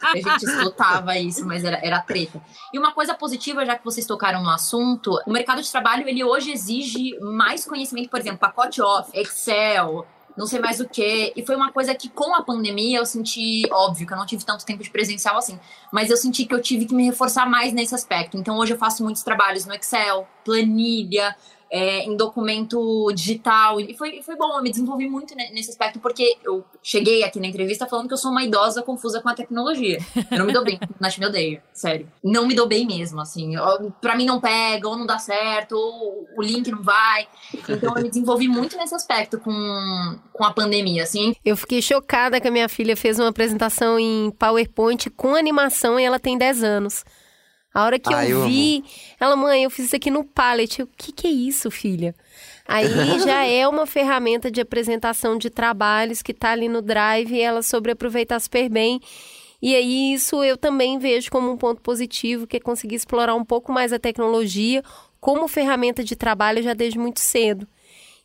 a 0.00 0.16
gente 0.16 0.44
escutava 0.44 1.18
isso, 1.18 1.44
mas 1.46 1.62
era, 1.62 1.78
era 1.82 2.00
treta. 2.00 2.40
E 2.72 2.78
uma 2.78 2.92
coisa 2.92 3.14
positiva, 3.14 3.66
já 3.66 3.76
que 3.76 3.84
vocês 3.84 4.06
tocaram 4.06 4.42
no 4.42 4.48
assunto, 4.48 5.20
o 5.26 5.30
mercado 5.30 5.60
de 5.60 5.70
trabalho, 5.70 6.08
ele 6.08 6.24
hoje 6.24 6.52
exige 6.52 7.18
mais 7.20 7.66
conhecimento, 7.66 8.08
por 8.08 8.20
exemplo, 8.20 8.38
pacote 8.38 8.80
off, 8.80 9.10
Excel, 9.12 10.06
não 10.36 10.46
sei 10.46 10.60
mais 10.60 10.80
o 10.80 10.88
que. 10.88 11.32
E 11.36 11.44
foi 11.44 11.56
uma 11.56 11.72
coisa 11.72 11.94
que 11.94 12.08
com 12.08 12.34
a 12.34 12.42
pandemia 12.42 12.98
eu 12.98 13.06
senti, 13.06 13.62
óbvio 13.70 14.06
que 14.06 14.12
eu 14.12 14.16
não 14.16 14.26
tive 14.26 14.44
tanto 14.44 14.64
tempo 14.64 14.82
de 14.82 14.90
presencial 14.90 15.36
assim, 15.36 15.58
mas 15.92 16.10
eu 16.10 16.16
senti 16.16 16.44
que 16.44 16.54
eu 16.54 16.60
tive 16.60 16.86
que 16.86 16.94
me 16.94 17.04
reforçar 17.04 17.48
mais 17.48 17.72
nesse 17.72 17.94
aspecto. 17.94 18.36
Então 18.36 18.56
hoje 18.58 18.72
eu 18.72 18.78
faço 18.78 19.02
muitos 19.02 19.22
trabalhos 19.22 19.64
no 19.64 19.74
Excel, 19.74 20.26
planilha, 20.44 21.36
é, 21.74 22.04
em 22.04 22.16
documento 22.16 23.10
digital. 23.12 23.80
E 23.80 23.94
foi, 23.94 24.22
foi 24.22 24.36
bom, 24.36 24.56
eu 24.56 24.62
me 24.62 24.70
desenvolvi 24.70 25.08
muito 25.08 25.34
ne- 25.34 25.50
nesse 25.50 25.70
aspecto, 25.70 25.98
porque 25.98 26.36
eu 26.44 26.64
cheguei 26.80 27.24
aqui 27.24 27.40
na 27.40 27.48
entrevista 27.48 27.84
falando 27.84 28.06
que 28.06 28.14
eu 28.14 28.18
sou 28.18 28.30
uma 28.30 28.44
idosa 28.44 28.80
confusa 28.80 29.20
com 29.20 29.28
a 29.28 29.34
tecnologia. 29.34 29.98
Eu 30.30 30.38
não 30.38 30.46
me 30.46 30.52
dou 30.52 30.62
bem, 30.62 30.78
a 30.80 30.84
internet 30.84 31.18
me 31.18 31.26
odeia, 31.26 31.62
sério. 31.72 32.08
Não 32.22 32.46
me 32.46 32.54
dou 32.54 32.68
bem 32.68 32.86
mesmo, 32.86 33.20
assim. 33.20 33.54
Pra 34.00 34.14
mim 34.14 34.24
não 34.24 34.40
pega, 34.40 34.88
ou 34.88 34.96
não 34.96 35.04
dá 35.04 35.18
certo, 35.18 35.72
ou 35.72 36.28
o 36.36 36.42
link 36.42 36.70
não 36.70 36.80
vai. 36.80 37.26
Então 37.68 37.96
eu 37.96 38.02
me 38.02 38.08
desenvolvi 38.08 38.46
muito 38.46 38.76
nesse 38.76 38.94
aspecto 38.94 39.40
com, 39.40 40.16
com 40.32 40.44
a 40.44 40.52
pandemia, 40.52 41.02
assim. 41.02 41.34
Eu 41.44 41.56
fiquei 41.56 41.82
chocada 41.82 42.40
que 42.40 42.46
a 42.46 42.52
minha 42.52 42.68
filha 42.68 42.96
fez 42.96 43.18
uma 43.18 43.30
apresentação 43.30 43.98
em 43.98 44.30
PowerPoint 44.30 45.10
com 45.10 45.34
animação 45.34 45.98
e 45.98 46.04
ela 46.04 46.20
tem 46.20 46.38
10 46.38 46.62
anos. 46.62 47.04
A 47.74 47.84
hora 47.84 47.98
que 47.98 48.14
Ah, 48.14 48.24
eu 48.24 48.40
eu 48.40 48.46
vi, 48.46 48.84
ela, 49.18 49.34
mãe, 49.34 49.64
eu 49.64 49.70
fiz 49.70 49.86
isso 49.86 49.96
aqui 49.96 50.10
no 50.10 50.22
Palette. 50.24 50.80
Eu, 50.80 50.86
o 50.86 50.90
que, 50.96 51.10
que 51.12 51.26
é 51.26 51.30
isso, 51.30 51.70
filha? 51.70 52.14
Aí 52.68 53.18
já 53.20 53.44
é 53.44 53.66
uma 53.66 53.84
ferramenta 53.84 54.50
de 54.50 54.60
apresentação 54.60 55.36
de 55.36 55.50
trabalhos 55.50 56.22
que 56.22 56.32
tá 56.32 56.50
ali 56.52 56.68
no 56.68 56.80
Drive 56.80 57.32
e 57.34 57.40
ela 57.40 57.62
soube 57.62 57.90
aproveitar 57.90 58.38
super 58.40 58.68
bem. 58.68 59.00
E 59.60 59.74
aí 59.74 60.12
isso 60.12 60.44
eu 60.44 60.56
também 60.56 60.98
vejo 60.98 61.30
como 61.30 61.50
um 61.50 61.56
ponto 61.56 61.80
positivo, 61.80 62.46
que 62.46 62.58
é 62.58 62.60
conseguir 62.60 62.94
explorar 62.94 63.34
um 63.34 63.44
pouco 63.44 63.72
mais 63.72 63.92
a 63.92 63.98
tecnologia 63.98 64.82
como 65.20 65.48
ferramenta 65.48 66.04
de 66.04 66.14
trabalho 66.14 66.62
já 66.62 66.74
desde 66.74 66.98
muito 66.98 67.18
cedo. 67.20 67.66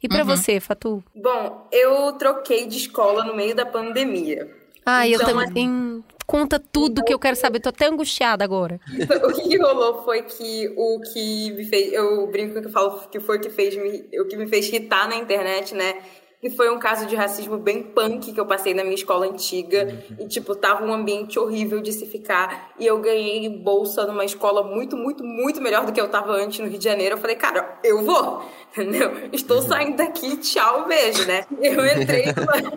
E 0.03 0.07
pra 0.07 0.19
Uhum. 0.19 0.35
você, 0.35 0.59
Fatu? 0.59 1.03
Bom, 1.15 1.67
eu 1.71 2.13
troquei 2.13 2.67
de 2.67 2.77
escola 2.77 3.23
no 3.23 3.35
meio 3.35 3.55
da 3.55 3.65
pandemia. 3.65 4.49
Ah, 4.85 5.07
eu 5.07 5.15
Então, 5.15 5.27
também. 5.27 6.03
Conta 6.29 6.59
tudo 6.59 7.03
que 7.03 7.11
eu 7.11 7.17
quero 7.17 7.35
saber. 7.35 7.59
Tô 7.59 7.69
até 7.69 7.87
angustiada 7.87 8.43
agora. 8.43 8.79
o 9.27 9.33
que, 9.33 9.49
que 9.49 9.57
rolou 9.57 10.03
foi 10.03 10.21
que 10.21 10.71
o 10.77 11.01
que 11.01 11.51
me 11.53 11.65
fez. 11.65 11.91
Eu 11.91 12.27
brinco 12.27 12.61
que 12.61 12.67
eu 12.67 12.71
falo 12.71 12.99
que 13.09 13.19
foi 13.19 13.37
o 13.37 13.41
que 13.41 13.49
fez 13.49 13.75
me, 13.75 14.07
o 14.19 14.27
que 14.27 14.37
me 14.37 14.45
fez 14.45 14.67
irritar 14.67 15.09
na 15.09 15.15
internet, 15.15 15.73
né? 15.73 15.95
E 16.41 16.51
foi 16.51 16.69
um 16.69 16.77
caso 16.77 17.07
de 17.07 17.15
racismo 17.15 17.57
bem 17.57 17.81
punk 17.81 18.31
que 18.31 18.39
eu 18.39 18.45
passei 18.45 18.75
na 18.75 18.83
minha 18.83 18.93
escola 18.93 19.25
antiga. 19.25 19.87
E, 20.19 20.27
tipo, 20.27 20.55
tava 20.55 20.85
um 20.85 20.93
ambiente 20.93 21.39
horrível 21.39 21.81
de 21.81 21.91
se 21.91 22.05
ficar. 22.05 22.73
E 22.79 22.85
eu 22.85 22.99
ganhei 22.99 23.49
bolsa 23.49 24.05
numa 24.05 24.23
escola 24.23 24.61
muito, 24.61 24.95
muito, 24.95 25.23
muito 25.23 25.59
melhor 25.59 25.83
do 25.83 25.91
que 25.91 25.99
eu 25.99 26.09
tava 26.09 26.31
antes 26.33 26.59
no 26.59 26.67
Rio 26.67 26.77
de 26.77 26.85
Janeiro. 26.85 27.15
Eu 27.15 27.19
falei, 27.19 27.37
cara, 27.37 27.79
eu 27.83 28.03
vou, 28.03 28.45
entendeu? 28.71 29.29
Estou 29.33 29.63
saindo 29.63 29.97
daqui, 29.97 30.37
tchau, 30.37 30.87
beijo, 30.87 31.25
né? 31.25 31.43
Eu 31.59 31.83
entrei, 31.87 32.25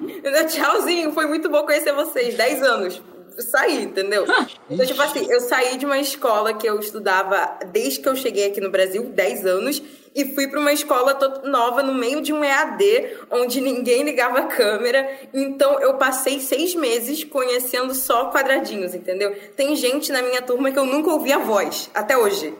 tchauzinho, 0.48 1.12
foi 1.12 1.26
muito 1.26 1.50
bom 1.50 1.66
conhecer 1.66 1.92
vocês, 1.92 2.34
10 2.34 2.62
anos. 2.62 3.11
Saí, 3.38 3.82
entendeu? 3.82 4.24
Então, 4.68 4.86
tipo 4.86 5.02
assim, 5.02 5.26
eu 5.30 5.40
saí 5.40 5.76
de 5.76 5.86
uma 5.86 5.98
escola 5.98 6.54
que 6.54 6.66
eu 6.66 6.78
estudava 6.78 7.58
desde 7.70 8.00
que 8.00 8.08
eu 8.08 8.16
cheguei 8.16 8.46
aqui 8.46 8.60
no 8.60 8.70
Brasil, 8.70 9.04
10 9.04 9.46
anos, 9.46 9.82
e 10.14 10.34
fui 10.34 10.46
para 10.46 10.60
uma 10.60 10.72
escola 10.72 11.18
nova 11.44 11.82
no 11.82 11.94
meio 11.94 12.20
de 12.20 12.32
um 12.32 12.44
EAD, 12.44 13.16
onde 13.30 13.60
ninguém 13.60 14.02
ligava 14.02 14.40
a 14.40 14.46
câmera. 14.46 15.08
Então, 15.32 15.80
eu 15.80 15.94
passei 15.94 16.38
seis 16.40 16.74
meses 16.74 17.24
conhecendo 17.24 17.94
só 17.94 18.30
quadradinhos, 18.30 18.94
entendeu? 18.94 19.34
Tem 19.56 19.74
gente 19.74 20.12
na 20.12 20.22
minha 20.22 20.42
turma 20.42 20.70
que 20.70 20.78
eu 20.78 20.84
nunca 20.84 21.10
ouvi 21.10 21.32
a 21.32 21.38
voz, 21.38 21.90
até 21.94 22.16
hoje. 22.16 22.54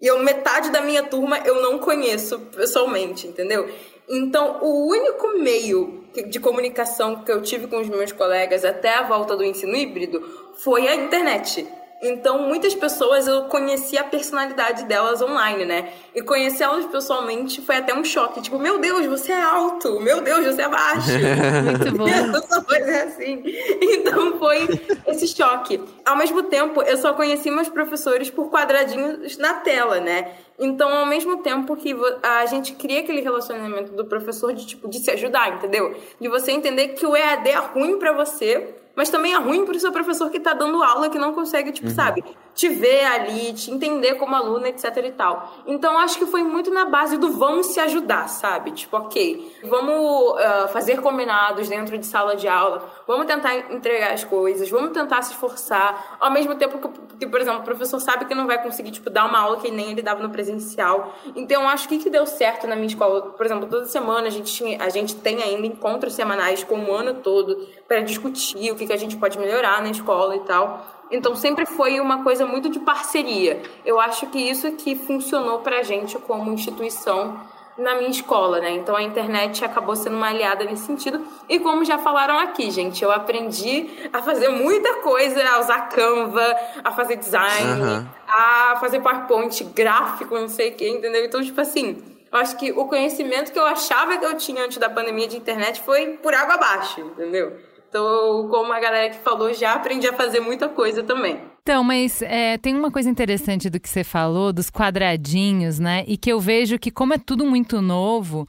E 0.00 0.06
eu, 0.06 0.22
metade 0.22 0.70
da 0.70 0.80
minha 0.80 1.02
turma 1.02 1.38
eu 1.44 1.60
não 1.62 1.78
conheço 1.78 2.38
pessoalmente, 2.54 3.26
entendeu? 3.26 3.68
Então, 4.08 4.58
o 4.62 4.88
único 4.88 5.38
meio 5.38 5.97
de 6.28 6.40
comunicação 6.40 7.22
que 7.22 7.30
eu 7.30 7.42
tive 7.42 7.66
com 7.66 7.80
os 7.80 7.88
meus 7.88 8.12
colegas 8.12 8.64
até 8.64 8.94
a 8.94 9.02
volta 9.02 9.36
do 9.36 9.44
ensino 9.44 9.76
híbrido 9.76 10.20
foi 10.54 10.88
a 10.88 10.94
internet. 10.94 11.66
Então, 12.00 12.38
muitas 12.46 12.74
pessoas 12.74 13.26
eu 13.26 13.44
conheci 13.44 13.98
a 13.98 14.04
personalidade 14.04 14.84
delas 14.84 15.20
online, 15.20 15.64
né? 15.64 15.92
E 16.14 16.22
conhecê-las 16.22 16.86
pessoalmente 16.86 17.60
foi 17.60 17.76
até 17.76 17.92
um 17.92 18.04
choque. 18.04 18.40
Tipo, 18.40 18.58
meu 18.58 18.78
Deus, 18.78 19.04
você 19.06 19.32
é 19.32 19.42
alto! 19.42 19.98
Meu 20.00 20.20
Deus, 20.20 20.46
você 20.46 20.62
é 20.62 20.68
baixo! 20.68 21.10
Muito 21.64 21.96
bom. 21.96 22.08
Eu 22.38 22.42
só 22.42 22.62
coisa 22.62 23.04
assim. 23.04 23.42
Então 23.80 24.38
foi 24.38 24.68
esse 25.06 25.26
choque. 25.26 25.80
Ao 26.04 26.16
mesmo 26.16 26.42
tempo, 26.44 26.82
eu 26.82 26.96
só 26.96 27.12
conheci 27.12 27.50
meus 27.50 27.68
professores 27.68 28.30
por 28.30 28.50
quadradinhos 28.50 29.36
na 29.36 29.54
tela, 29.54 30.00
né? 30.00 30.32
Então, 30.58 30.92
ao 30.92 31.06
mesmo 31.06 31.38
tempo 31.38 31.76
que 31.76 31.94
a 32.22 32.46
gente 32.46 32.72
cria 32.74 33.00
aquele 33.00 33.20
relacionamento 33.20 33.92
do 33.92 34.04
professor 34.04 34.52
de 34.52 34.66
tipo 34.66 34.88
de 34.88 34.98
se 34.98 35.10
ajudar, 35.10 35.54
entendeu? 35.54 35.96
De 36.20 36.28
você 36.28 36.52
entender 36.52 36.88
que 36.88 37.06
o 37.06 37.16
EAD 37.16 37.48
é 37.48 37.56
ruim 37.58 37.98
pra 37.98 38.12
você, 38.12 38.74
mas 38.98 39.10
também 39.10 39.32
é 39.32 39.36
ruim 39.36 39.64
pro 39.64 39.78
seu 39.78 39.92
professor 39.92 40.28
que 40.28 40.40
tá 40.40 40.52
dando 40.52 40.82
aula 40.82 41.08
que 41.08 41.20
não 41.20 41.32
consegue, 41.32 41.70
tipo, 41.70 41.88
sabe, 41.88 42.24
te 42.52 42.68
ver 42.68 43.04
ali, 43.04 43.52
te 43.52 43.70
entender 43.70 44.16
como 44.16 44.34
aluno, 44.34 44.66
etc 44.66 44.96
e 45.04 45.12
tal. 45.12 45.54
Então, 45.68 45.96
acho 45.96 46.18
que 46.18 46.26
foi 46.26 46.42
muito 46.42 46.68
na 46.72 46.84
base 46.84 47.16
do 47.16 47.30
vamos 47.30 47.66
se 47.66 47.78
ajudar, 47.78 48.28
sabe? 48.28 48.72
Tipo, 48.72 48.96
ok, 48.96 49.60
vamos 49.62 50.36
ah, 50.40 50.68
fazer 50.72 51.00
combinados 51.00 51.68
dentro 51.68 51.96
de 51.96 52.04
sala 52.04 52.34
de 52.34 52.48
aula, 52.48 52.90
vamos 53.06 53.26
tentar 53.26 53.72
entregar 53.72 54.12
as 54.14 54.24
coisas, 54.24 54.68
vamos 54.68 54.90
tentar 54.90 55.22
se 55.22 55.30
esforçar, 55.30 56.16
ao 56.18 56.32
mesmo 56.32 56.56
tempo 56.56 56.80
que, 56.80 57.18
que, 57.20 57.26
por 57.28 57.40
exemplo, 57.40 57.60
o 57.60 57.64
professor 57.64 58.00
sabe 58.00 58.24
que 58.24 58.34
não 58.34 58.48
vai 58.48 58.60
conseguir, 58.60 58.90
tipo, 58.90 59.08
dar 59.08 59.26
uma 59.26 59.38
aula 59.38 59.58
que 59.58 59.70
nem 59.70 59.92
ele 59.92 60.02
dava 60.02 60.20
no 60.20 60.30
presencial. 60.30 61.14
Então, 61.36 61.68
acho 61.68 61.88
que 61.88 61.94
o 61.94 62.00
que 62.00 62.10
deu 62.10 62.26
certo 62.26 62.66
na 62.66 62.74
minha 62.74 62.88
escola, 62.88 63.20
por 63.20 63.46
exemplo, 63.46 63.68
toda 63.68 63.86
semana 63.86 64.26
a 64.26 64.30
gente, 64.30 64.52
tinha, 64.52 64.82
a 64.82 64.88
gente 64.88 65.14
tem 65.14 65.40
ainda 65.40 65.68
encontros 65.68 66.14
semanais 66.14 66.64
com 66.64 66.76
o 66.80 66.92
ano 66.92 67.14
todo 67.22 67.64
para 67.86 68.00
discutir 68.00 68.72
o 68.72 68.74
que, 68.74 68.87
que 68.88 68.92
a 68.92 68.96
gente 68.96 69.16
pode 69.16 69.38
melhorar 69.38 69.80
na 69.82 69.90
escola 69.90 70.34
e 70.34 70.40
tal. 70.40 70.84
Então 71.10 71.34
sempre 71.36 71.64
foi 71.64 72.00
uma 72.00 72.22
coisa 72.22 72.44
muito 72.44 72.68
de 72.68 72.80
parceria. 72.80 73.62
Eu 73.84 74.00
acho 74.00 74.26
que 74.26 74.38
isso 74.38 74.66
é 74.66 74.72
que 74.72 74.96
funcionou 74.96 75.60
pra 75.60 75.82
gente 75.82 76.18
como 76.18 76.52
instituição 76.52 77.40
na 77.78 77.94
minha 77.94 78.10
escola, 78.10 78.58
né? 78.60 78.72
Então 78.72 78.96
a 78.96 79.02
internet 79.02 79.64
acabou 79.64 79.94
sendo 79.94 80.16
uma 80.16 80.28
aliada 80.28 80.64
nesse 80.64 80.84
sentido. 80.84 81.24
E 81.48 81.60
como 81.60 81.84
já 81.84 81.96
falaram 81.96 82.36
aqui, 82.36 82.70
gente, 82.70 83.02
eu 83.04 83.12
aprendi 83.12 83.88
a 84.12 84.20
fazer 84.20 84.48
muita 84.48 84.96
coisa, 84.96 85.40
a 85.48 85.60
usar 85.60 85.88
Canva, 85.88 86.56
a 86.82 86.90
fazer 86.90 87.16
design, 87.16 87.80
uhum. 87.80 88.06
a 88.26 88.76
fazer 88.80 89.00
PowerPoint, 89.00 89.62
gráfico, 89.64 90.34
não 90.34 90.48
sei 90.48 90.70
o 90.70 90.74
que, 90.74 90.88
entendeu? 90.88 91.24
Então, 91.24 91.40
tipo 91.40 91.60
assim, 91.60 92.02
eu 92.30 92.38
acho 92.38 92.56
que 92.56 92.72
o 92.72 92.84
conhecimento 92.86 93.52
que 93.52 93.58
eu 93.58 93.66
achava 93.66 94.18
que 94.18 94.26
eu 94.26 94.36
tinha 94.36 94.64
antes 94.64 94.78
da 94.78 94.90
pandemia 94.90 95.28
de 95.28 95.36
internet 95.36 95.80
foi 95.80 96.18
por 96.20 96.34
água 96.34 96.54
abaixo, 96.54 97.00
entendeu? 97.00 97.56
Então, 97.88 98.48
como 98.48 98.72
a 98.72 98.80
galera 98.80 99.10
que 99.10 99.18
falou, 99.18 99.52
já 99.54 99.72
aprendi 99.72 100.06
a 100.06 100.12
fazer 100.12 100.40
muita 100.40 100.68
coisa 100.68 101.02
também. 101.02 101.40
Então, 101.62 101.82
mas 101.82 102.20
é, 102.22 102.58
tem 102.58 102.74
uma 102.74 102.90
coisa 102.90 103.08
interessante 103.08 103.70
do 103.70 103.80
que 103.80 103.88
você 103.88 104.04
falou, 104.04 104.52
dos 104.52 104.70
quadradinhos, 104.70 105.78
né? 105.78 106.04
E 106.06 106.16
que 106.16 106.30
eu 106.30 106.38
vejo 106.38 106.78
que, 106.78 106.90
como 106.90 107.14
é 107.14 107.18
tudo 107.18 107.46
muito 107.46 107.80
novo, 107.80 108.46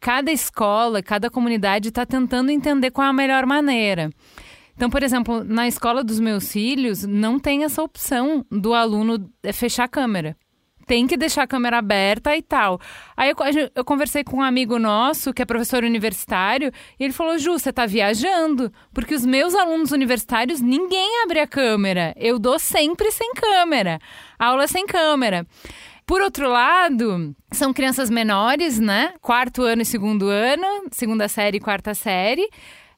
cada 0.00 0.30
escola, 0.30 1.02
cada 1.02 1.28
comunidade 1.28 1.88
está 1.88 2.06
tentando 2.06 2.50
entender 2.50 2.90
qual 2.92 3.06
é 3.06 3.10
a 3.10 3.12
melhor 3.12 3.44
maneira. 3.44 4.10
Então, 4.76 4.88
por 4.88 5.02
exemplo, 5.02 5.42
na 5.42 5.66
escola 5.66 6.04
dos 6.04 6.20
meus 6.20 6.52
filhos, 6.52 7.04
não 7.04 7.38
tem 7.38 7.64
essa 7.64 7.82
opção 7.82 8.44
do 8.50 8.74
aluno 8.74 9.30
fechar 9.52 9.84
a 9.84 9.88
câmera 9.88 10.36
tem 10.86 11.06
que 11.06 11.16
deixar 11.16 11.42
a 11.42 11.46
câmera 11.46 11.78
aberta 11.78 12.36
e 12.36 12.40
tal. 12.40 12.80
Aí 13.16 13.30
eu, 13.30 13.36
eu, 13.74 13.84
conversei 13.84 14.22
com 14.22 14.38
um 14.38 14.42
amigo 14.42 14.78
nosso, 14.78 15.34
que 15.34 15.42
é 15.42 15.44
professor 15.44 15.82
universitário, 15.82 16.72
e 16.98 17.04
ele 17.04 17.12
falou: 17.12 17.36
Ju, 17.38 17.58
você 17.58 17.72
tá 17.72 17.84
viajando, 17.84 18.72
porque 18.94 19.14
os 19.14 19.26
meus 19.26 19.54
alunos 19.54 19.90
universitários, 19.90 20.60
ninguém 20.60 21.22
abre 21.24 21.40
a 21.40 21.46
câmera. 21.46 22.14
Eu 22.16 22.38
dou 22.38 22.58
sempre 22.58 23.10
sem 23.10 23.34
câmera. 23.34 23.98
Aula 24.38 24.66
sem 24.68 24.86
câmera. 24.86 25.46
Por 26.06 26.20
outro 26.20 26.48
lado, 26.48 27.34
são 27.50 27.72
crianças 27.72 28.08
menores, 28.08 28.78
né? 28.78 29.14
Quarto 29.20 29.62
ano 29.62 29.82
e 29.82 29.84
segundo 29.84 30.28
ano, 30.28 30.84
segunda 30.92 31.26
série 31.26 31.56
e 31.56 31.60
quarta 31.60 31.94
série. 31.94 32.48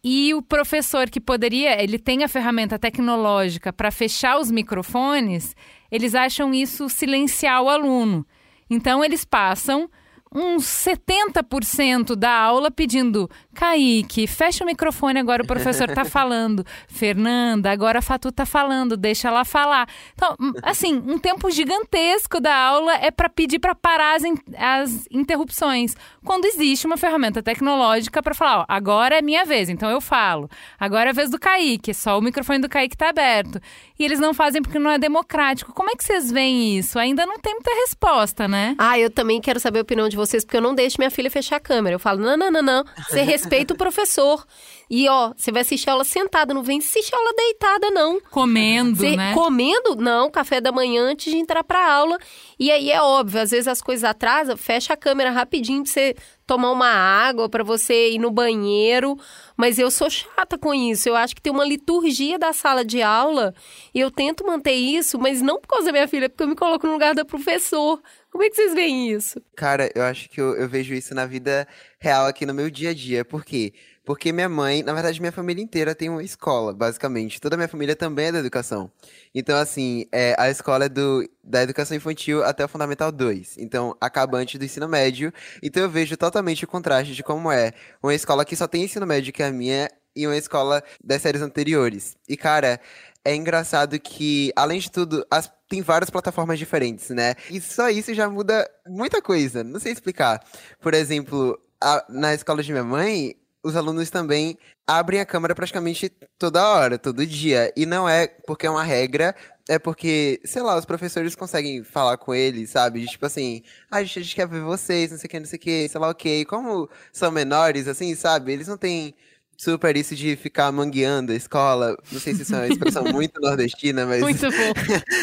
E 0.04 0.34
o 0.34 0.42
professor 0.42 1.08
que 1.08 1.18
poderia, 1.18 1.82
ele 1.82 1.98
tem 1.98 2.22
a 2.22 2.28
ferramenta 2.28 2.78
tecnológica 2.78 3.72
para 3.72 3.90
fechar 3.90 4.38
os 4.38 4.50
microfones, 4.50 5.56
eles 5.90 6.14
acham 6.14 6.52
isso 6.52 6.88
silenciar 6.88 7.62
o 7.62 7.68
aluno. 7.68 8.26
Então, 8.70 9.04
eles 9.04 9.24
passam 9.24 9.88
uns 10.34 10.64
70% 10.64 12.14
da 12.14 12.30
aula 12.30 12.70
pedindo 12.70 13.28
Kaique, 13.58 14.28
fecha 14.28 14.62
o 14.62 14.66
microfone 14.68 15.18
agora, 15.18 15.42
o 15.42 15.46
professor 15.46 15.88
está 15.88 16.04
falando. 16.04 16.64
Fernanda, 16.86 17.72
agora 17.72 17.98
a 17.98 18.02
Fatu 18.02 18.28
está 18.28 18.46
falando, 18.46 18.96
deixa 18.96 19.26
ela 19.26 19.44
falar. 19.44 19.88
Então, 20.14 20.36
assim, 20.62 21.02
um 21.04 21.18
tempo 21.18 21.50
gigantesco 21.50 22.40
da 22.40 22.54
aula 22.54 22.94
é 22.94 23.10
para 23.10 23.28
pedir 23.28 23.58
para 23.58 23.74
parar 23.74 24.14
as, 24.14 24.22
in 24.22 24.36
as, 24.56 25.08
interrupções. 25.10 25.96
Quando 26.24 26.44
existe 26.44 26.86
uma 26.86 26.96
ferramenta 26.96 27.42
tecnológica 27.42 28.22
para 28.22 28.32
falar, 28.32 28.60
ó, 28.60 28.64
agora 28.68 29.18
é 29.18 29.22
minha 29.22 29.44
vez, 29.44 29.68
então 29.68 29.90
eu 29.90 30.00
falo. 30.00 30.48
Agora 30.78 31.08
é 31.08 31.10
a 31.10 31.12
vez 31.12 31.28
do 31.28 31.36
Kaique, 31.36 31.92
só 31.92 32.16
o 32.16 32.22
microfone 32.22 32.60
do 32.60 32.68
Kaique 32.68 32.94
está 32.94 33.08
aberto. 33.08 33.60
E 33.98 34.04
eles 34.04 34.20
não 34.20 34.32
fazem 34.32 34.62
porque 34.62 34.78
não 34.78 34.92
é 34.92 34.98
democrático. 34.98 35.72
Como 35.72 35.90
é 35.90 35.96
que 35.96 36.04
vocês 36.04 36.30
veem 36.30 36.78
isso? 36.78 36.96
Ainda 36.96 37.26
não 37.26 37.40
tem 37.40 37.54
muita 37.54 37.72
resposta, 37.74 38.46
né? 38.46 38.76
Ah, 38.78 38.96
eu 38.96 39.10
também 39.10 39.40
quero 39.40 39.58
saber 39.58 39.80
a 39.80 39.82
opinião 39.82 40.08
de 40.08 40.16
vocês, 40.16 40.44
porque 40.44 40.56
eu 40.56 40.62
não 40.62 40.76
deixo 40.76 40.94
minha 41.00 41.10
filha 41.10 41.28
fechar 41.28 41.56
a 41.56 41.60
câmera. 41.60 41.96
Eu 41.96 41.98
falo, 41.98 42.20
não, 42.20 42.36
não, 42.36 42.52
não, 42.52 42.62
não. 42.62 42.84
Você 43.08 43.22
respeita 43.22 43.47
o 43.72 43.76
professor. 43.76 44.46
E, 44.90 45.06
ó, 45.08 45.32
você 45.36 45.52
vai 45.52 45.62
assistir 45.62 45.90
aula 45.90 46.04
sentada, 46.04 46.54
não 46.54 46.62
vem 46.62 46.78
assistir 46.78 47.14
aula 47.14 47.32
deitada, 47.36 47.90
não. 47.90 48.20
Comendo, 48.30 49.00
Cê, 49.00 49.16
né? 49.16 49.34
Comendo, 49.34 49.96
não, 49.96 50.30
café 50.30 50.60
da 50.60 50.72
manhã 50.72 51.02
antes 51.02 51.30
de 51.30 51.38
entrar 51.38 51.62
pra 51.62 51.92
aula. 51.92 52.18
E 52.58 52.70
aí 52.70 52.90
é 52.90 53.00
óbvio, 53.00 53.40
às 53.40 53.50
vezes 53.50 53.68
as 53.68 53.82
coisas 53.82 54.04
atrasam, 54.04 54.56
fecha 54.56 54.94
a 54.94 54.96
câmera 54.96 55.30
rapidinho 55.30 55.82
pra 55.82 55.92
você 55.92 56.16
tomar 56.46 56.72
uma 56.72 56.88
água, 56.88 57.50
para 57.50 57.62
você 57.62 58.12
ir 58.12 58.18
no 58.18 58.30
banheiro. 58.30 59.14
Mas 59.54 59.78
eu 59.78 59.90
sou 59.90 60.08
chata 60.08 60.56
com 60.56 60.72
isso. 60.72 61.08
Eu 61.08 61.16
acho 61.16 61.34
que 61.34 61.42
tem 61.42 61.52
uma 61.52 61.64
liturgia 61.64 62.38
da 62.38 62.54
sala 62.54 62.82
de 62.82 63.02
aula 63.02 63.54
e 63.94 64.00
eu 64.00 64.10
tento 64.10 64.46
manter 64.46 64.72
isso, 64.72 65.18
mas 65.18 65.42
não 65.42 65.60
por 65.60 65.68
causa 65.68 65.86
da 65.86 65.92
minha 65.92 66.08
filha, 66.08 66.30
porque 66.30 66.42
eu 66.42 66.48
me 66.48 66.56
coloco 66.56 66.86
no 66.86 66.94
lugar 66.94 67.14
da 67.14 67.24
professor. 67.24 68.00
Como 68.30 68.42
é 68.42 68.48
que 68.48 68.56
vocês 68.56 68.72
veem 68.72 69.10
isso? 69.10 69.42
Cara, 69.54 69.90
eu 69.94 70.02
acho 70.02 70.30
que 70.30 70.40
eu, 70.40 70.54
eu 70.54 70.68
vejo 70.68 70.94
isso 70.94 71.14
na 71.14 71.26
vida 71.26 71.68
real 71.98 72.26
aqui 72.26 72.46
no 72.46 72.54
meu 72.54 72.70
dia 72.70 72.90
a 72.90 72.94
dia. 72.94 73.24
Por 73.24 73.44
quê? 73.44 73.72
Porque 74.04 74.32
minha 74.32 74.48
mãe, 74.48 74.82
na 74.82 74.94
verdade, 74.94 75.20
minha 75.20 75.32
família 75.32 75.62
inteira 75.62 75.94
tem 75.94 76.08
uma 76.08 76.22
escola, 76.22 76.72
basicamente. 76.72 77.40
Toda 77.40 77.56
a 77.56 77.58
minha 77.58 77.68
família 77.68 77.94
também 77.94 78.26
é 78.26 78.32
da 78.32 78.38
educação. 78.38 78.90
Então, 79.34 79.58
assim, 79.58 80.06
é, 80.10 80.34
a 80.38 80.48
escola 80.48 80.86
é 80.86 80.88
do, 80.88 81.28
da 81.44 81.62
educação 81.62 81.96
infantil 81.96 82.42
até 82.42 82.64
o 82.64 82.68
Fundamental 82.68 83.12
2. 83.12 83.58
Então, 83.58 83.94
acaba 84.00 84.38
antes 84.38 84.58
do 84.58 84.64
ensino 84.64 84.88
médio. 84.88 85.30
Então, 85.62 85.82
eu 85.82 85.90
vejo 85.90 86.16
totalmente 86.16 86.64
o 86.64 86.68
contraste 86.68 87.14
de 87.14 87.22
como 87.22 87.52
é 87.52 87.72
uma 88.02 88.14
escola 88.14 88.46
que 88.46 88.56
só 88.56 88.66
tem 88.66 88.84
ensino 88.84 89.06
médio, 89.06 89.32
que 89.32 89.42
é 89.42 89.48
a 89.48 89.52
minha, 89.52 89.90
e 90.16 90.26
uma 90.26 90.36
escola 90.36 90.82
das 91.04 91.20
séries 91.20 91.42
anteriores. 91.42 92.16
E, 92.26 92.34
cara, 92.34 92.80
é 93.22 93.34
engraçado 93.34 94.00
que, 94.00 94.50
além 94.56 94.78
de 94.78 94.90
tudo, 94.90 95.26
as, 95.30 95.52
tem 95.68 95.82
várias 95.82 96.08
plataformas 96.08 96.58
diferentes, 96.58 97.10
né? 97.10 97.34
E 97.50 97.60
só 97.60 97.90
isso 97.90 98.14
já 98.14 98.26
muda 98.28 98.66
muita 98.86 99.20
coisa. 99.20 99.62
Não 99.62 99.78
sei 99.78 99.92
explicar. 99.92 100.42
Por 100.80 100.94
exemplo, 100.94 101.60
a, 101.80 102.04
na 102.08 102.34
escola 102.34 102.62
de 102.62 102.72
minha 102.72 102.84
mãe, 102.84 103.36
os 103.62 103.76
alunos 103.76 104.10
também 104.10 104.56
abrem 104.86 105.20
a 105.20 105.26
câmera 105.26 105.54
praticamente 105.54 106.10
toda 106.38 106.66
hora, 106.66 106.98
todo 106.98 107.26
dia. 107.26 107.72
E 107.76 107.84
não 107.84 108.08
é 108.08 108.26
porque 108.26 108.66
é 108.66 108.70
uma 108.70 108.82
regra, 108.84 109.34
é 109.68 109.78
porque, 109.78 110.40
sei 110.44 110.62
lá, 110.62 110.76
os 110.78 110.84
professores 110.84 111.34
conseguem 111.34 111.84
falar 111.84 112.16
com 112.16 112.34
eles, 112.34 112.70
sabe? 112.70 113.06
Tipo 113.06 113.26
assim, 113.26 113.62
ah, 113.90 113.98
a 113.98 114.02
gente, 114.02 114.18
a 114.18 114.22
gente 114.22 114.34
quer 114.34 114.48
ver 114.48 114.62
vocês, 114.62 115.10
não 115.10 115.18
sei 115.18 115.26
o 115.26 115.30
que, 115.30 115.40
não 115.40 115.46
sei 115.46 115.56
o 115.58 115.60
que, 115.60 115.88
sei 115.88 116.00
lá 116.00 116.08
o 116.08 116.10
okay. 116.10 116.44
que. 116.44 116.50
Como 116.50 116.88
são 117.12 117.30
menores, 117.30 117.86
assim, 117.88 118.14
sabe? 118.14 118.52
Eles 118.52 118.68
não 118.68 118.78
têm 118.78 119.14
super 119.58 119.96
isso 119.96 120.14
de 120.14 120.36
ficar 120.36 120.70
mangueando 120.70 121.32
a 121.32 121.34
escola. 121.34 121.96
Não 122.12 122.20
sei 122.20 122.34
se 122.34 122.42
isso 122.42 122.54
é 122.54 122.58
uma 122.58 122.68
expressão 122.68 123.04
muito 123.12 123.40
nordestina, 123.40 124.06
mas. 124.06 124.22
Muito 124.22 124.40
bom. 124.40 124.72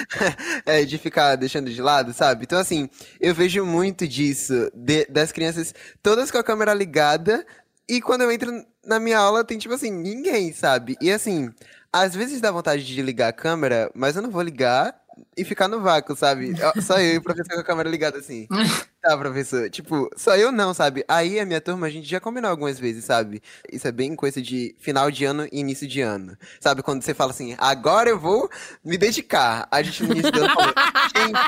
é, 0.65 0.83
de 0.83 0.97
ficar 0.97 1.37
deixando 1.37 1.71
de 1.71 1.81
lado, 1.81 2.13
sabe? 2.13 2.43
Então, 2.43 2.59
assim, 2.59 2.89
eu 3.19 3.33
vejo 3.33 3.65
muito 3.65 4.05
disso, 4.05 4.69
de, 4.75 5.05
das 5.05 5.31
crianças 5.31 5.73
todas 6.03 6.29
com 6.29 6.37
a 6.37 6.43
câmera 6.43 6.73
ligada. 6.73 7.45
E 7.87 8.01
quando 8.01 8.21
eu 8.21 8.31
entro 8.31 8.65
na 8.85 8.99
minha 8.99 9.17
aula, 9.17 9.43
tem, 9.43 9.57
tipo 9.57 9.73
assim, 9.73 9.91
ninguém, 9.91 10.51
sabe? 10.51 10.97
E 10.99 11.11
assim, 11.11 11.49
às 11.93 12.13
vezes 12.13 12.41
dá 12.41 12.51
vontade 12.51 12.85
de 12.85 13.01
ligar 13.01 13.29
a 13.29 13.33
câmera, 13.33 13.89
mas 13.95 14.15
eu 14.15 14.21
não 14.21 14.29
vou 14.29 14.41
ligar 14.41 14.99
e 15.37 15.43
ficar 15.43 15.67
no 15.67 15.81
vácuo, 15.81 16.15
sabe? 16.15 16.53
Só 16.81 16.99
eu 16.99 17.15
e 17.15 17.17
o 17.17 17.21
professor 17.21 17.53
com 17.53 17.61
a 17.61 17.63
câmera 17.63 17.89
ligada 17.89 18.17
assim. 18.17 18.47
Tá, 19.05 19.15
professor. 19.15 19.69
Tipo, 19.69 20.09
só 20.17 20.35
eu 20.35 20.51
não, 20.51 20.73
sabe? 20.73 21.05
Aí 21.07 21.39
a 21.39 21.45
minha 21.45 21.61
turma, 21.61 21.85
a 21.85 21.91
gente 21.91 22.09
já 22.09 22.19
combinou 22.19 22.49
algumas 22.49 22.79
vezes, 22.79 23.05
sabe? 23.05 23.39
Isso 23.71 23.87
é 23.87 23.91
bem 23.91 24.15
coisa 24.15 24.41
de 24.41 24.75
final 24.79 25.11
de 25.11 25.23
ano 25.25 25.47
e 25.51 25.59
início 25.59 25.87
de 25.87 26.01
ano. 26.01 26.35
Sabe? 26.59 26.81
Quando 26.81 27.03
você 27.03 27.13
fala 27.13 27.29
assim, 27.29 27.55
agora 27.59 28.09
eu 28.09 28.19
vou 28.19 28.49
me 28.83 28.97
dedicar. 28.97 29.67
A 29.69 29.83
gente 29.83 30.01
no 30.01 30.11
início 30.11 30.31
do 30.31 30.39
ano 30.43 30.53
falou, 30.55 30.73
gente, 31.15 31.39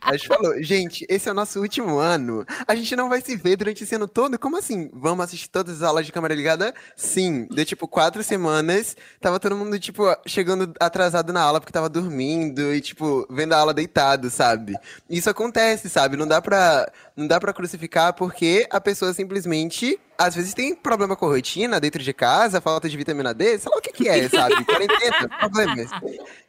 a 0.00 0.16
gente 0.16 0.26
falou, 0.26 0.62
gente, 0.62 1.06
esse 1.06 1.28
é 1.28 1.32
o 1.32 1.34
nosso 1.34 1.60
último 1.60 1.98
ano. 1.98 2.46
A 2.66 2.74
gente 2.74 2.96
não 2.96 3.10
vai 3.10 3.20
se 3.20 3.36
ver 3.36 3.56
durante 3.56 3.84
esse 3.84 3.94
ano 3.94 4.08
todo. 4.08 4.38
Como 4.38 4.56
assim? 4.56 4.88
Vamos 4.94 5.26
assistir 5.26 5.50
todas 5.50 5.76
as 5.76 5.82
aulas 5.82 6.06
de 6.06 6.12
câmera 6.12 6.34
ligada? 6.34 6.72
Sim. 6.96 7.46
Deu 7.50 7.66
tipo 7.66 7.86
quatro 7.86 8.22
semanas. 8.22 8.96
Tava 9.20 9.38
todo 9.38 9.54
mundo, 9.54 9.78
tipo, 9.78 10.04
chegando 10.26 10.72
atrasado 10.80 11.30
na 11.30 11.42
aula 11.42 11.60
porque 11.60 11.74
tava 11.74 11.90
dormindo 11.90 12.72
e, 12.72 12.80
tipo, 12.80 12.99
vendo 13.28 13.52
a 13.52 13.58
aula 13.58 13.74
deitado, 13.74 14.30
sabe? 14.30 14.76
Isso 15.08 15.30
acontece, 15.30 15.88
sabe? 15.88 16.16
Não 16.16 16.26
dá 16.26 16.40
pra 16.40 16.90
não 17.16 17.26
dá 17.26 17.38
para 17.38 17.52
crucificar 17.52 18.14
porque 18.14 18.66
a 18.70 18.80
pessoa 18.80 19.12
simplesmente 19.12 19.98
às 20.20 20.34
vezes 20.34 20.52
tem 20.52 20.74
problema 20.74 21.16
com 21.16 21.26
rotina 21.26 21.80
dentro 21.80 22.02
de 22.02 22.12
casa, 22.12 22.60
falta 22.60 22.88
de 22.90 22.96
vitamina 22.96 23.32
D, 23.32 23.58
sei 23.58 23.70
lá 23.70 23.78
o 23.78 23.80
que 23.80 23.90
que 23.90 24.06
é, 24.06 24.28
sabe? 24.28 24.62
Quarentena, 24.66 25.28
problemas. 25.38 25.90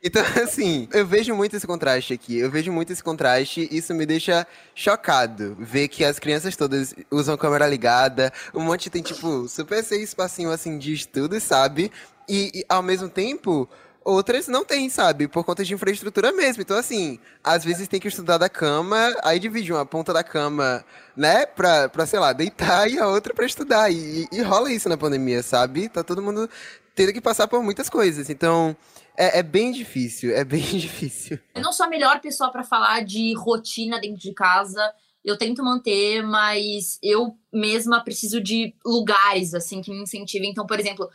Então, 0.03 0.21
assim, 0.43 0.89
eu 0.91 1.07
vejo 1.07 1.33
muito 1.33 1.55
esse 1.55 1.65
contraste 1.65 2.13
aqui. 2.13 2.37
Eu 2.37 2.51
vejo 2.51 2.69
muito 2.69 2.91
esse 2.91 3.01
contraste. 3.01 3.69
Isso 3.71 3.93
me 3.93 4.05
deixa 4.05 4.45
chocado. 4.75 5.55
Ver 5.57 5.87
que 5.87 6.03
as 6.03 6.19
crianças 6.19 6.57
todas 6.57 6.93
usam 7.09 7.37
câmera 7.37 7.65
ligada. 7.65 8.33
Um 8.53 8.59
monte 8.59 8.89
tem, 8.89 9.01
tipo, 9.01 9.47
super 9.47 9.81
seis 9.85 10.09
espacinho, 10.09 10.51
assim, 10.51 10.77
de 10.77 10.93
estudo, 10.93 11.39
sabe? 11.39 11.93
E, 12.27 12.51
e 12.53 12.65
ao 12.67 12.83
mesmo 12.83 13.07
tempo 13.07 13.69
Outras 14.03 14.47
não 14.47 14.65
tem, 14.65 14.89
sabe? 14.89 15.27
Por 15.27 15.43
conta 15.43 15.63
de 15.63 15.73
infraestrutura 15.73 16.31
mesmo. 16.31 16.61
Então, 16.63 16.75
assim, 16.75 17.19
às 17.43 17.63
vezes 17.63 17.87
tem 17.87 17.99
que 17.99 18.07
estudar 18.07 18.39
da 18.39 18.49
cama, 18.49 19.15
aí 19.23 19.39
divide 19.39 19.71
uma 19.71 19.85
ponta 19.85 20.11
da 20.11 20.23
cama, 20.23 20.83
né, 21.15 21.45
pra, 21.45 21.87
pra 21.87 22.07
sei 22.07 22.19
lá, 22.19 22.33
deitar 22.33 22.89
e 22.89 22.97
a 22.97 23.07
outra 23.07 23.31
pra 23.33 23.45
estudar. 23.45 23.91
E, 23.91 24.27
e 24.31 24.41
rola 24.41 24.71
isso 24.71 24.89
na 24.89 24.97
pandemia, 24.97 25.43
sabe? 25.43 25.87
Tá 25.87 26.03
todo 26.03 26.21
mundo 26.21 26.49
tendo 26.95 27.13
que 27.13 27.21
passar 27.21 27.47
por 27.47 27.61
muitas 27.63 27.89
coisas. 27.89 28.29
Então, 28.29 28.75
é, 29.15 29.39
é, 29.39 29.43
bem 29.43 29.71
difícil, 29.71 30.35
é 30.35 30.43
bem 30.43 30.61
difícil. 30.77 31.39
Eu 31.53 31.61
não 31.61 31.71
sou 31.71 31.85
a 31.85 31.89
melhor 31.89 32.19
pessoa 32.21 32.51
para 32.51 32.63
falar 32.63 33.03
de 33.05 33.33
rotina 33.35 33.99
dentro 33.99 34.19
de 34.19 34.33
casa. 34.33 34.81
Eu 35.23 35.37
tento 35.37 35.63
manter, 35.63 36.23
mas 36.23 36.97
eu 37.03 37.37
mesma 37.53 38.03
preciso 38.03 38.41
de 38.41 38.73
lugares, 38.83 39.53
assim, 39.53 39.79
que 39.79 39.91
me 39.91 40.01
incentivem. 40.01 40.49
Então, 40.49 40.65
por 40.65 40.79
exemplo, 40.79 41.07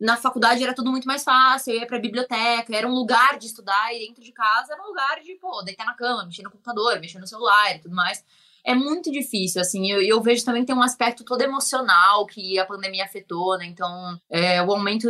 na 0.00 0.16
faculdade 0.16 0.62
era 0.62 0.74
tudo 0.74 0.90
muito 0.90 1.06
mais 1.06 1.24
fácil, 1.24 1.74
eu 1.74 1.80
ia 1.80 1.86
pra 1.86 1.98
biblioteca, 1.98 2.76
era 2.76 2.86
um 2.86 2.94
lugar 2.94 3.38
de 3.38 3.46
estudar, 3.46 3.94
e 3.94 4.06
dentro 4.06 4.22
de 4.22 4.32
casa 4.32 4.72
era 4.72 4.82
um 4.82 4.86
lugar 4.86 5.20
de, 5.22 5.34
pô, 5.34 5.62
deitar 5.62 5.84
na 5.84 5.94
cama, 5.94 6.24
mexer 6.24 6.42
no 6.42 6.50
computador, 6.50 7.00
mexer 7.00 7.18
no 7.18 7.26
celular 7.26 7.74
e 7.74 7.80
tudo 7.80 7.94
mais. 7.94 8.24
é 8.64 8.74
muito 8.74 9.10
difícil, 9.10 9.60
assim, 9.60 9.90
eu, 9.90 10.00
eu 10.02 10.20
vejo 10.22 10.44
também 10.44 10.62
que 10.62 10.66
tem 10.66 10.76
um 10.76 10.82
aspecto 10.82 11.24
todo 11.24 11.42
emocional 11.42 12.26
que 12.26 12.58
a 12.58 12.66
pandemia 12.66 13.04
afetou, 13.04 13.58
né, 13.58 13.66
então 13.66 14.20
é, 14.30 14.62
o 14.62 14.70
aumento 14.70 15.08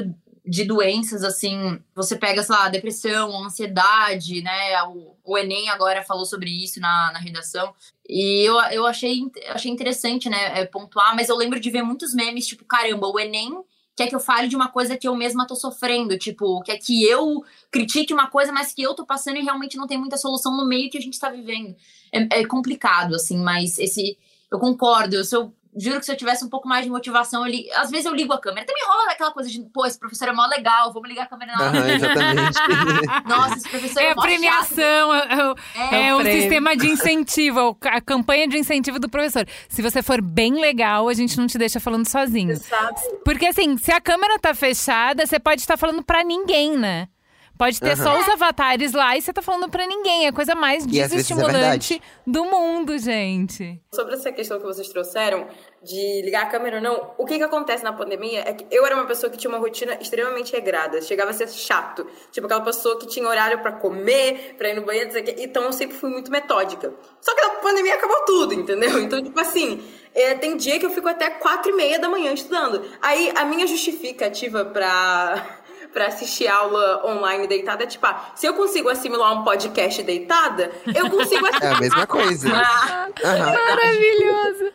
de 0.48 0.64
doenças, 0.64 1.22
assim, 1.24 1.78
você 1.94 2.16
pega, 2.16 2.42
sei 2.42 2.54
lá, 2.54 2.68
depressão, 2.70 3.44
ansiedade, 3.44 4.40
né? 4.40 4.82
O, 4.84 5.14
o 5.22 5.36
Enem 5.36 5.68
agora 5.68 6.02
falou 6.02 6.24
sobre 6.24 6.48
isso 6.48 6.80
na, 6.80 7.12
na 7.12 7.18
redação. 7.18 7.74
E 8.08 8.48
eu, 8.48 8.58
eu 8.70 8.86
achei, 8.86 9.20
achei 9.48 9.70
interessante, 9.70 10.30
né, 10.30 10.60
é, 10.60 10.64
pontuar, 10.64 11.14
mas 11.14 11.28
eu 11.28 11.36
lembro 11.36 11.60
de 11.60 11.70
ver 11.70 11.82
muitos 11.82 12.14
memes, 12.14 12.46
tipo, 12.46 12.64
caramba, 12.64 13.08
o 13.08 13.20
Enem 13.20 13.62
quer 13.98 14.06
que 14.06 14.14
eu 14.14 14.20
fale 14.20 14.46
de 14.46 14.54
uma 14.54 14.68
coisa 14.68 14.96
que 14.96 15.08
eu 15.08 15.16
mesma 15.16 15.44
tô 15.44 15.56
sofrendo, 15.56 16.16
tipo, 16.16 16.62
quer 16.62 16.78
que 16.78 17.04
eu 17.04 17.42
critique 17.68 18.14
uma 18.14 18.30
coisa, 18.30 18.52
mas 18.52 18.72
que 18.72 18.80
eu 18.80 18.94
tô 18.94 19.04
passando 19.04 19.38
e 19.38 19.42
realmente 19.42 19.76
não 19.76 19.88
tem 19.88 19.98
muita 19.98 20.16
solução 20.16 20.56
no 20.56 20.64
meio 20.64 20.88
que 20.88 20.96
a 20.96 21.00
gente 21.00 21.18
tá 21.18 21.28
vivendo. 21.28 21.74
É, 22.12 22.40
é 22.40 22.46
complicado, 22.46 23.16
assim, 23.16 23.38
mas 23.38 23.76
esse. 23.76 24.16
Eu 24.50 24.58
concordo, 24.60 25.16
eu 25.16 25.24
sou 25.24 25.52
juro 25.78 26.00
que 26.00 26.06
se 26.06 26.12
eu 26.12 26.16
tivesse 26.16 26.44
um 26.44 26.48
pouco 26.48 26.68
mais 26.68 26.84
de 26.84 26.90
motivação, 26.90 27.46
eu 27.46 27.50
li... 27.50 27.70
às 27.72 27.90
vezes 27.90 28.06
eu 28.06 28.14
ligo 28.14 28.32
a 28.32 28.40
câmera. 28.40 28.66
Também 28.66 28.82
rola 28.86 29.12
aquela 29.12 29.32
coisa 29.32 29.48
de, 29.48 29.60
pô, 29.72 29.86
esse 29.86 29.98
professor 29.98 30.28
é 30.28 30.32
mó 30.32 30.46
legal, 30.46 30.92
vamos 30.92 31.08
ligar 31.08 31.24
a 31.24 31.26
câmera 31.26 31.52
na 31.52 31.64
hora. 31.64 31.78
Uhum, 31.78 31.88
exatamente. 31.88 32.58
Nossa, 33.26 33.54
esse 33.56 33.68
professor 33.68 34.00
é, 34.00 34.06
é 34.06 34.10
a 34.10 34.14
premiação, 34.16 35.14
é, 35.14 35.54
é, 35.76 36.08
é, 36.08 36.14
o 36.14 36.22
sistema 36.22 36.76
de 36.76 36.88
incentivo, 36.88 37.76
a 37.82 38.00
campanha 38.00 38.48
de 38.48 38.58
incentivo 38.58 38.98
do 38.98 39.08
professor. 39.08 39.46
Se 39.68 39.82
você 39.82 40.02
for 40.02 40.20
bem 40.20 40.60
legal, 40.60 41.08
a 41.08 41.14
gente 41.14 41.38
não 41.38 41.46
te 41.46 41.58
deixa 41.58 41.78
falando 41.80 42.08
sozinho. 42.08 42.50
Exato. 42.50 43.00
Porque 43.24 43.46
assim, 43.46 43.76
se 43.78 43.92
a 43.92 44.00
câmera 44.00 44.38
tá 44.38 44.54
fechada, 44.54 45.26
você 45.26 45.38
pode 45.38 45.60
estar 45.60 45.76
falando 45.76 46.02
para 46.02 46.24
ninguém, 46.24 46.76
né? 46.76 47.08
Pode 47.58 47.80
ter 47.80 47.98
uhum. 47.98 48.04
só 48.04 48.20
os 48.20 48.28
avatares 48.28 48.92
lá 48.92 49.16
e 49.16 49.20
você 49.20 49.32
tá 49.32 49.42
falando 49.42 49.68
pra 49.68 49.84
ninguém. 49.84 50.26
É 50.26 50.28
a 50.28 50.32
coisa 50.32 50.54
mais 50.54 50.84
e 50.86 51.00
é 51.00 51.08
desestimulante 51.08 51.96
é 51.96 52.30
do 52.30 52.44
mundo, 52.44 52.96
gente. 52.96 53.82
Sobre 53.92 54.14
essa 54.14 54.30
questão 54.30 54.60
que 54.60 54.64
vocês 54.64 54.88
trouxeram, 54.88 55.48
de 55.82 56.22
ligar 56.22 56.44
a 56.44 56.46
câmera 56.46 56.76
ou 56.76 56.82
não, 56.82 57.14
o 57.18 57.24
que 57.24 57.36
que 57.36 57.42
acontece 57.42 57.82
na 57.82 57.92
pandemia 57.92 58.44
é 58.46 58.52
que 58.52 58.64
eu 58.70 58.86
era 58.86 58.94
uma 58.94 59.06
pessoa 59.06 59.28
que 59.28 59.36
tinha 59.36 59.50
uma 59.50 59.58
rotina 59.58 59.98
extremamente 60.00 60.52
regrada. 60.52 61.02
Chegava 61.02 61.30
a 61.30 61.34
ser 61.34 61.48
chato. 61.48 62.06
Tipo, 62.30 62.46
aquela 62.46 62.62
pessoa 62.62 62.96
que 62.96 63.08
tinha 63.08 63.28
horário 63.28 63.58
para 63.58 63.72
comer, 63.72 64.54
pra 64.56 64.68
ir 64.68 64.74
no 64.74 64.82
banheiro, 64.82 65.10
então 65.38 65.64
eu 65.64 65.72
sempre 65.72 65.96
fui 65.96 66.10
muito 66.10 66.30
metódica. 66.30 66.94
Só 67.20 67.34
que 67.34 67.40
na 67.42 67.50
pandemia 67.56 67.94
acabou 67.94 68.24
tudo, 68.24 68.54
entendeu? 68.54 68.98
Então, 69.08 69.22
tipo 69.22 69.40
assim, 69.40 69.82
é, 70.14 70.34
tem 70.34 70.56
dia 70.56 70.78
que 70.78 70.84
eu 70.84 70.90
fico 70.90 71.08
até 71.08 71.30
quatro 71.30 71.70
e 71.72 71.74
meia 71.74 71.98
da 71.98 72.08
manhã 72.08 72.32
estudando. 72.32 72.84
Aí, 73.00 73.32
a 73.34 73.44
minha 73.44 73.66
justificativa 73.66 74.64
pra 74.66 75.58
para 75.92 76.06
assistir 76.06 76.46
aula 76.48 77.06
online 77.06 77.46
deitada, 77.46 77.86
tipo, 77.86 78.06
ah, 78.06 78.32
se 78.34 78.46
eu 78.46 78.54
consigo 78.54 78.88
assimilar 78.88 79.40
um 79.40 79.44
podcast 79.44 80.02
deitada, 80.02 80.70
eu 80.86 81.10
consigo 81.10 81.46
assimilar. 81.46 81.58
É 81.68 81.74
a 81.74 81.80
mesma 81.80 82.06
coisa. 82.06 82.48
Ah, 82.54 83.08
uhum. 83.24 83.66
Maravilhoso 83.68 84.72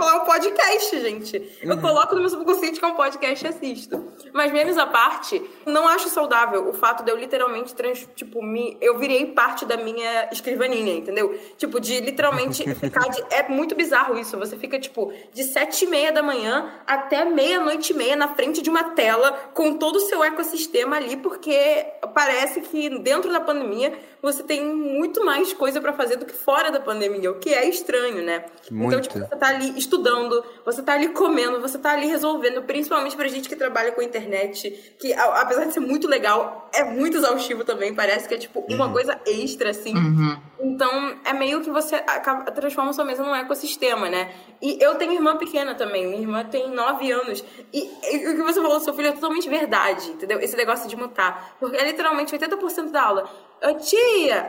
falar 0.00 0.22
um 0.22 0.24
podcast, 0.24 0.98
gente. 0.98 1.58
Eu 1.62 1.74
uhum. 1.74 1.80
coloco 1.80 2.14
no 2.14 2.22
meu 2.22 2.30
subconsciente 2.30 2.78
que 2.78 2.84
é 2.84 2.88
um 2.88 2.94
podcast 2.94 3.44
e 3.44 3.48
assisto. 3.48 4.02
Mas 4.32 4.50
menos 4.50 4.78
a 4.78 4.86
parte, 4.86 5.42
não 5.66 5.86
acho 5.86 6.08
saudável 6.08 6.68
o 6.68 6.72
fato 6.72 7.04
de 7.04 7.10
eu 7.10 7.16
literalmente, 7.16 7.74
trans, 7.74 8.08
tipo, 8.16 8.42
me, 8.42 8.78
eu 8.80 8.98
virei 8.98 9.26
parte 9.26 9.66
da 9.66 9.76
minha 9.76 10.30
escrivaninha, 10.32 10.94
entendeu? 10.94 11.38
Tipo, 11.58 11.78
de 11.78 12.00
literalmente 12.00 12.62
ficar 12.74 13.08
de, 13.10 13.22
É 13.30 13.46
muito 13.48 13.74
bizarro 13.74 14.18
isso. 14.18 14.38
Você 14.38 14.56
fica, 14.56 14.78
tipo, 14.78 15.12
de 15.34 15.44
sete 15.44 15.84
e 15.84 15.88
meia 15.88 16.10
da 16.10 16.22
manhã 16.22 16.72
até 16.86 17.22
meia-noite 17.26 17.92
e 17.92 17.96
meia 17.96 18.16
na 18.16 18.28
frente 18.28 18.62
de 18.62 18.70
uma 18.70 18.84
tela 18.94 19.32
com 19.52 19.74
todo 19.74 19.96
o 19.96 20.00
seu 20.00 20.24
ecossistema 20.24 20.96
ali, 20.96 21.18
porque 21.18 21.86
parece 22.14 22.62
que 22.62 22.88
dentro 23.00 23.30
da 23.30 23.40
pandemia 23.40 23.92
você 24.22 24.42
tem 24.42 24.64
muito 24.64 25.24
mais 25.24 25.52
coisa 25.52 25.80
para 25.80 25.92
fazer 25.92 26.16
do 26.16 26.26
que 26.26 26.34
fora 26.34 26.70
da 26.70 26.80
pandemia, 26.80 27.30
o 27.30 27.38
que 27.38 27.52
é 27.52 27.68
estranho, 27.68 28.22
né? 28.22 28.44
Muito. 28.70 28.88
Então, 28.88 29.00
tipo, 29.00 29.18
você 29.18 29.36
tá 29.36 29.48
ali 29.48 29.72
estudando, 29.90 30.44
você 30.64 30.82
tá 30.82 30.94
ali 30.94 31.08
comendo, 31.08 31.60
você 31.60 31.76
tá 31.76 31.92
ali 31.92 32.06
resolvendo, 32.06 32.62
principalmente 32.62 33.16
pra 33.16 33.26
gente 33.26 33.48
que 33.48 33.56
trabalha 33.56 33.90
com 33.90 34.00
internet, 34.00 34.70
que 34.98 35.12
apesar 35.12 35.64
de 35.64 35.74
ser 35.74 35.80
muito 35.80 36.06
legal, 36.06 36.70
é 36.72 36.84
muito 36.84 37.16
exaustivo 37.16 37.64
também, 37.64 37.92
parece 37.92 38.28
que 38.28 38.34
é 38.34 38.38
tipo 38.38 38.64
uma 38.68 38.86
uhum. 38.86 38.92
coisa 38.92 39.20
extra, 39.26 39.70
assim. 39.70 39.94
Uhum. 39.94 40.38
Então, 40.60 41.16
é 41.24 41.32
meio 41.32 41.60
que 41.60 41.70
você 41.70 41.96
acaba, 41.96 42.50
transforma 42.52 42.92
sua 42.92 43.04
mesa 43.04 43.22
num 43.22 43.34
ecossistema, 43.34 44.08
né? 44.08 44.32
E 44.62 44.78
eu 44.80 44.94
tenho 44.94 45.12
irmã 45.12 45.36
pequena 45.36 45.74
também, 45.74 46.06
minha 46.06 46.20
irmã 46.20 46.44
tem 46.44 46.70
9 46.70 47.10
anos, 47.10 47.44
e, 47.72 47.90
e 48.12 48.28
o 48.28 48.36
que 48.36 48.42
você 48.42 48.60
falou 48.60 48.78
do 48.78 48.84
seu 48.84 48.94
filho 48.94 49.08
é 49.08 49.12
totalmente 49.12 49.48
verdade, 49.48 50.10
entendeu? 50.10 50.38
Esse 50.38 50.56
negócio 50.56 50.88
de 50.88 50.96
mutar, 50.96 51.56
porque 51.58 51.76
é 51.76 51.84
literalmente 51.84 52.36
80% 52.36 52.90
da 52.90 53.02
aula 53.02 53.49
Ô 53.62 53.74
tia! 53.74 54.48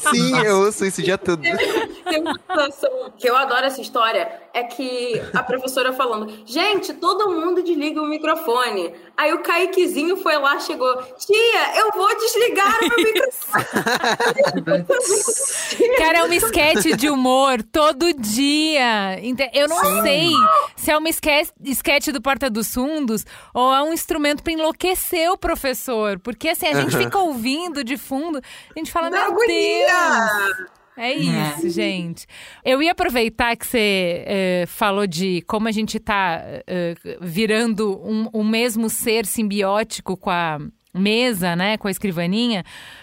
Sim, 0.12 0.38
eu 0.44 0.58
ouço 0.58 0.84
isso 0.84 1.00
o 1.00 1.04
dia 1.04 1.16
todo. 1.16 1.40
Tem 1.40 2.20
uma 2.20 2.34
situação 2.34 3.12
que 3.16 3.28
eu 3.28 3.34
adoro 3.34 3.64
essa 3.64 3.80
história. 3.80 4.42
É 4.52 4.62
que 4.64 5.20
a 5.32 5.42
professora 5.42 5.94
falando, 5.94 6.30
gente, 6.44 6.92
todo 6.92 7.30
mundo 7.30 7.62
desliga 7.62 8.02
o 8.02 8.06
microfone. 8.06 8.92
Aí 9.16 9.32
o 9.32 9.42
Kaiquezinho 9.42 10.16
foi 10.16 10.36
lá, 10.38 10.58
chegou, 10.58 10.94
tia, 11.18 11.78
eu 11.78 11.90
vou 11.94 12.08
desligar 12.16 12.78
o 12.78 12.88
meu 12.88 12.96
microfone. 13.04 13.64
Cara, 15.98 16.18
é 16.18 16.24
uma 16.24 16.34
esquete 16.34 16.96
de 16.96 17.08
humor 17.10 17.62
todo 17.62 18.12
dia. 18.14 19.20
Eu 19.52 19.68
não 19.68 19.84
Sim. 19.84 20.02
sei 20.02 20.30
se 20.76 20.90
é 20.90 20.96
uma 20.96 21.08
esquete 21.08 22.10
do 22.10 22.20
Porta 22.22 22.48
dos 22.48 22.72
Fundos 22.72 23.24
ou 23.54 23.72
é 23.72 23.82
um 23.82 23.92
instrumento 23.92 24.42
para 24.42 24.52
enlouquecer 24.52 25.30
o 25.30 25.36
professor. 25.36 26.18
Porque 26.18 26.48
assim, 26.48 26.66
a 26.66 26.80
gente 26.80 26.96
fica 26.96 27.18
ouvindo 27.18 27.84
de 27.84 27.96
fundo, 27.96 28.38
a 28.38 28.78
gente 28.78 28.90
fala, 28.90 29.10
meu 29.10 29.36
Deus! 29.36 30.81
É 30.96 31.12
isso, 31.14 31.66
é. 31.66 31.70
gente. 31.70 32.26
Eu 32.64 32.82
ia 32.82 32.92
aproveitar 32.92 33.56
que 33.56 33.66
você 33.66 34.24
uh, 34.64 34.66
falou 34.66 35.06
de 35.06 35.42
como 35.42 35.68
a 35.68 35.72
gente 35.72 35.96
está 35.96 36.42
uh, 36.44 36.62
eh, 36.66 36.94
virando 37.20 37.98
um, 38.04 38.28
um 38.34 38.44
mesmo 38.44 38.90
ser 38.90 39.24
simbiótico 39.24 40.16
com 40.16 40.30
a 40.30 40.58
mesa, 40.94 41.56
né, 41.56 41.78
com 41.78 41.88
a 41.88 41.90
escrivaninha, 41.90 42.62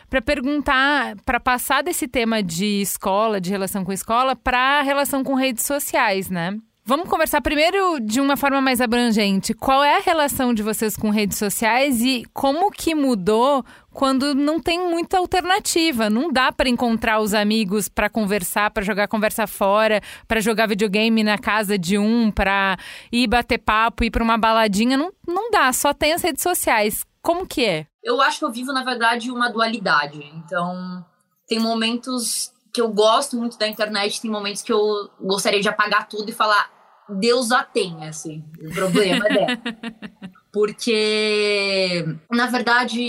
para 0.10 0.22
perguntar, 0.22 1.16
para 1.26 1.40
passar 1.40 1.82
desse 1.82 2.08
tema 2.08 2.44
de 2.44 2.82
escola, 2.82 3.42
de 3.42 3.50
relação 3.50 3.84
com 3.84 3.92
escola, 3.92 4.36
para 4.36 4.84
relação 4.84 5.24
com 5.24 5.34
redes 5.34 5.66
sociais, 5.66 6.30
né? 6.30 6.56
Vamos 6.90 7.08
conversar 7.08 7.40
primeiro 7.42 8.00
de 8.00 8.20
uma 8.20 8.36
forma 8.36 8.60
mais 8.60 8.82
abrangente. 8.82 9.54
Qual 9.54 9.84
é 9.84 9.98
a 9.98 10.02
relação 10.02 10.56
de 10.56 10.64
vocês 10.64 10.98
com 10.98 11.12
redes 11.12 11.38
sociais 11.38 12.02
e 12.02 12.26
como 12.34 12.72
que 12.72 12.96
mudou 12.96 13.64
quando 13.94 14.34
não 14.34 14.60
tem 14.60 14.90
muita 14.90 15.20
alternativa? 15.20 16.10
Não 16.10 16.32
dá 16.32 16.52
para 16.52 16.68
encontrar 16.68 17.20
os 17.20 17.36
amigos 17.36 17.88
para 17.88 18.10
conversar, 18.10 18.72
para 18.72 18.82
jogar 18.82 19.08
conversa 19.08 19.46
fora, 19.46 20.02
para 20.28 20.42
jogar 20.42 20.68
videogame 20.68 21.24
na 21.24 21.38
casa 21.38 21.78
de 21.78 21.96
um, 21.96 22.32
para 22.32 22.76
ir 23.12 23.28
bater 23.28 23.60
papo, 23.60 24.04
ir 24.04 24.10
para 24.10 24.24
uma 24.24 24.36
baladinha. 24.36 24.98
Não, 24.98 25.14
não 25.28 25.52
dá, 25.52 25.72
só 25.72 25.94
tem 25.94 26.14
as 26.14 26.24
redes 26.24 26.42
sociais. 26.42 27.06
Como 27.22 27.46
que 27.46 27.64
é? 27.64 27.86
Eu 28.04 28.20
acho 28.20 28.40
que 28.40 28.46
eu 28.46 28.52
vivo, 28.52 28.74
na 28.74 28.84
verdade, 28.84 29.30
uma 29.30 29.52
dualidade. 29.52 30.24
Então, 30.34 31.06
tem 31.48 31.60
momentos 31.60 32.52
que 32.74 32.82
eu 32.82 32.90
gosto 32.90 33.38
muito 33.38 33.60
da 33.60 33.68
internet, 33.68 34.20
tem 34.20 34.32
momentos 34.32 34.64
que 34.64 34.74
eu 34.74 34.82
gostaria 35.22 35.62
de 35.62 35.70
apagar 35.70 36.08
tudo 36.08 36.32
e 36.32 36.34
falar 36.34 36.79
Deus 37.10 37.52
a 37.52 37.64
tem, 37.64 38.08
assim. 38.08 38.44
O 38.62 38.74
problema 38.74 39.26
é 39.28 39.58
Porque, 40.52 42.06
na 42.32 42.48
verdade, 42.48 43.00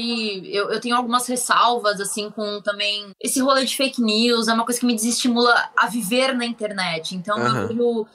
eu, 0.55 0.71
eu 0.71 0.79
tenho 0.79 0.95
algumas 0.95 1.27
ressalvas, 1.27 1.99
assim, 1.99 2.31
com 2.31 2.61
também 2.61 3.13
esse 3.19 3.41
rolê 3.41 3.65
de 3.65 3.75
fake 3.75 4.01
news, 4.03 4.47
é 4.47 4.53
uma 4.53 4.65
coisa 4.65 4.79
que 4.79 4.85
me 4.85 4.95
desestimula 4.95 5.55
a 5.75 5.87
viver 5.87 6.35
na 6.35 6.45
internet. 6.45 7.17
Então, 7.17 7.39
uhum. 7.39 7.71
eu, 7.71 8.09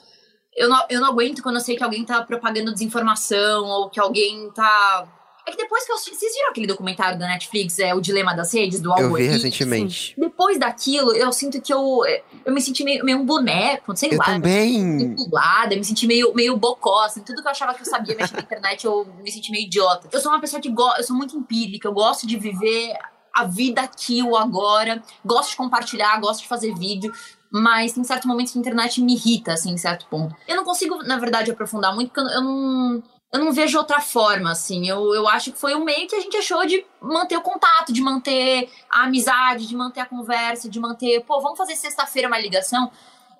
eu, 0.55 0.69
não, 0.69 0.85
eu 0.89 1.01
não 1.01 1.07
aguento 1.07 1.41
quando 1.41 1.55
eu 1.55 1.61
sei 1.61 1.75
que 1.75 1.83
alguém 1.83 2.05
tá 2.05 2.21
propagando 2.21 2.71
desinformação 2.71 3.65
ou 3.65 3.89
que 3.89 3.99
alguém 3.99 4.51
tá 4.51 5.07
é 5.47 5.51
que 5.51 5.57
depois 5.57 5.85
que 5.85 5.91
eu 5.91 5.95
assisti. 5.95 6.15
Vocês 6.15 6.33
viram 6.33 6.49
aquele 6.49 6.67
documentário 6.67 7.19
da 7.19 7.27
Netflix, 7.27 7.77
é 7.79 7.93
O 7.93 8.01
Dilema 8.01 8.35
das 8.35 8.53
Redes, 8.53 8.79
do 8.79 8.91
Al 8.91 8.99
Eu 8.99 9.13
vi 9.13 9.27
recentemente. 9.27 10.15
Depois 10.17 10.57
daquilo, 10.59 11.13
eu 11.13 11.31
sinto 11.31 11.61
que 11.61 11.71
eu. 11.71 12.01
Eu 12.43 12.53
me 12.53 12.61
senti 12.61 12.83
meio, 12.83 13.05
meio 13.05 13.19
um 13.19 13.25
boneco, 13.25 13.95
sei 13.95 14.09
eu 14.11 14.17
lá. 14.17 14.25
Também. 14.25 15.15
Pulada, 15.15 15.75
me 15.75 15.83
senti 15.83 16.07
meio, 16.07 16.33
meio 16.33 16.57
bocó, 16.57 17.03
assim. 17.03 17.21
Tudo 17.21 17.41
que 17.41 17.47
eu 17.47 17.51
achava 17.51 17.73
que 17.73 17.81
eu 17.81 17.85
sabia 17.85 18.15
mexer 18.15 18.33
na 18.33 18.41
internet, 18.41 18.85
eu 18.85 19.07
me 19.23 19.31
senti 19.31 19.51
meio 19.51 19.65
idiota. 19.65 20.09
Eu 20.11 20.19
sou 20.19 20.31
uma 20.31 20.41
pessoa 20.41 20.61
que 20.61 20.69
gosta. 20.69 21.01
Eu 21.01 21.03
sou 21.03 21.15
muito 21.15 21.37
empírica, 21.37 21.87
eu 21.87 21.93
gosto 21.93 22.25
de 22.25 22.37
viver 22.37 22.97
a 23.33 23.43
vida 23.43 23.81
aqui, 23.81 24.23
o 24.23 24.35
agora. 24.35 25.03
Gosto 25.23 25.51
de 25.51 25.57
compartilhar, 25.57 26.19
gosto 26.19 26.41
de 26.41 26.47
fazer 26.47 26.73
vídeo 26.73 27.13
mas 27.57 27.93
tem 27.93 28.03
certos 28.03 28.25
momentos 28.25 28.51
que 28.51 28.57
a 28.57 28.61
internet 28.61 29.01
me 29.01 29.13
irrita, 29.13 29.53
assim, 29.53 29.71
em 29.71 29.77
certo 29.77 30.05
ponto. 30.07 30.35
Eu 30.45 30.57
não 30.57 30.65
consigo, 30.65 31.01
na 31.03 31.17
verdade, 31.17 31.49
aprofundar 31.49 31.95
muito, 31.95 32.11
porque 32.11 32.19
eu 32.19 32.41
não 32.41 33.01
eu 33.35 33.43
não 33.43 33.51
vejo 33.51 33.77
outra 33.77 33.99
forma, 33.99 34.51
assim. 34.51 34.87
Eu, 34.87 35.13
eu 35.13 35.27
acho 35.27 35.51
que 35.51 35.59
foi 35.59 35.75
um 35.75 35.83
meio 35.83 36.07
que 36.07 36.15
a 36.15 36.21
gente 36.21 36.37
achou 36.37 36.65
de 36.65 36.85
manter 37.01 37.37
o 37.37 37.41
contato, 37.41 37.91
de 37.91 38.01
manter 38.01 38.69
a 38.89 39.03
amizade, 39.03 39.67
de 39.67 39.75
manter 39.75 39.99
a 39.99 40.05
conversa, 40.05 40.69
de 40.69 40.79
manter, 40.79 41.21
pô, 41.21 41.41
vamos 41.41 41.57
fazer 41.57 41.75
sexta-feira 41.75 42.27
uma 42.27 42.39
ligação. 42.39 42.89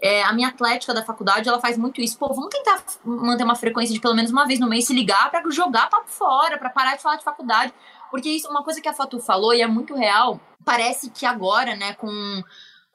É, 0.02 0.22
a 0.24 0.34
minha 0.34 0.50
atlética 0.50 0.94
da 0.94 1.04
faculdade, 1.04 1.48
ela 1.48 1.62
faz 1.62 1.78
muito 1.78 2.02
isso. 2.02 2.18
Pô, 2.18 2.28
vamos 2.28 2.50
tentar 2.50 2.84
manter 3.06 3.46
uma 3.46 3.56
frequência 3.56 3.94
de 3.94 4.02
pelo 4.02 4.14
menos 4.14 4.32
uma 4.32 4.46
vez 4.46 4.60
no 4.60 4.68
mês 4.68 4.86
se 4.86 4.94
ligar 4.94 5.32
para 5.32 5.50
jogar 5.50 5.90
papo 5.90 6.10
fora, 6.10 6.58
para 6.58 6.70
parar 6.70 6.98
de 6.98 7.02
falar 7.02 7.16
de 7.16 7.24
faculdade. 7.24 7.74
Porque 8.12 8.30
isso, 8.30 8.50
uma 8.50 8.64
coisa 8.64 8.82
que 8.82 8.90
a 8.90 8.94
Fatu 8.94 9.20
falou 9.20 9.54
e 9.54 9.62
é 9.62 9.68
muito 9.68 9.96
real, 9.96 10.40
parece 10.64 11.10
que 11.10 11.26
agora, 11.26 11.76
né, 11.76 11.94
com 11.94 12.44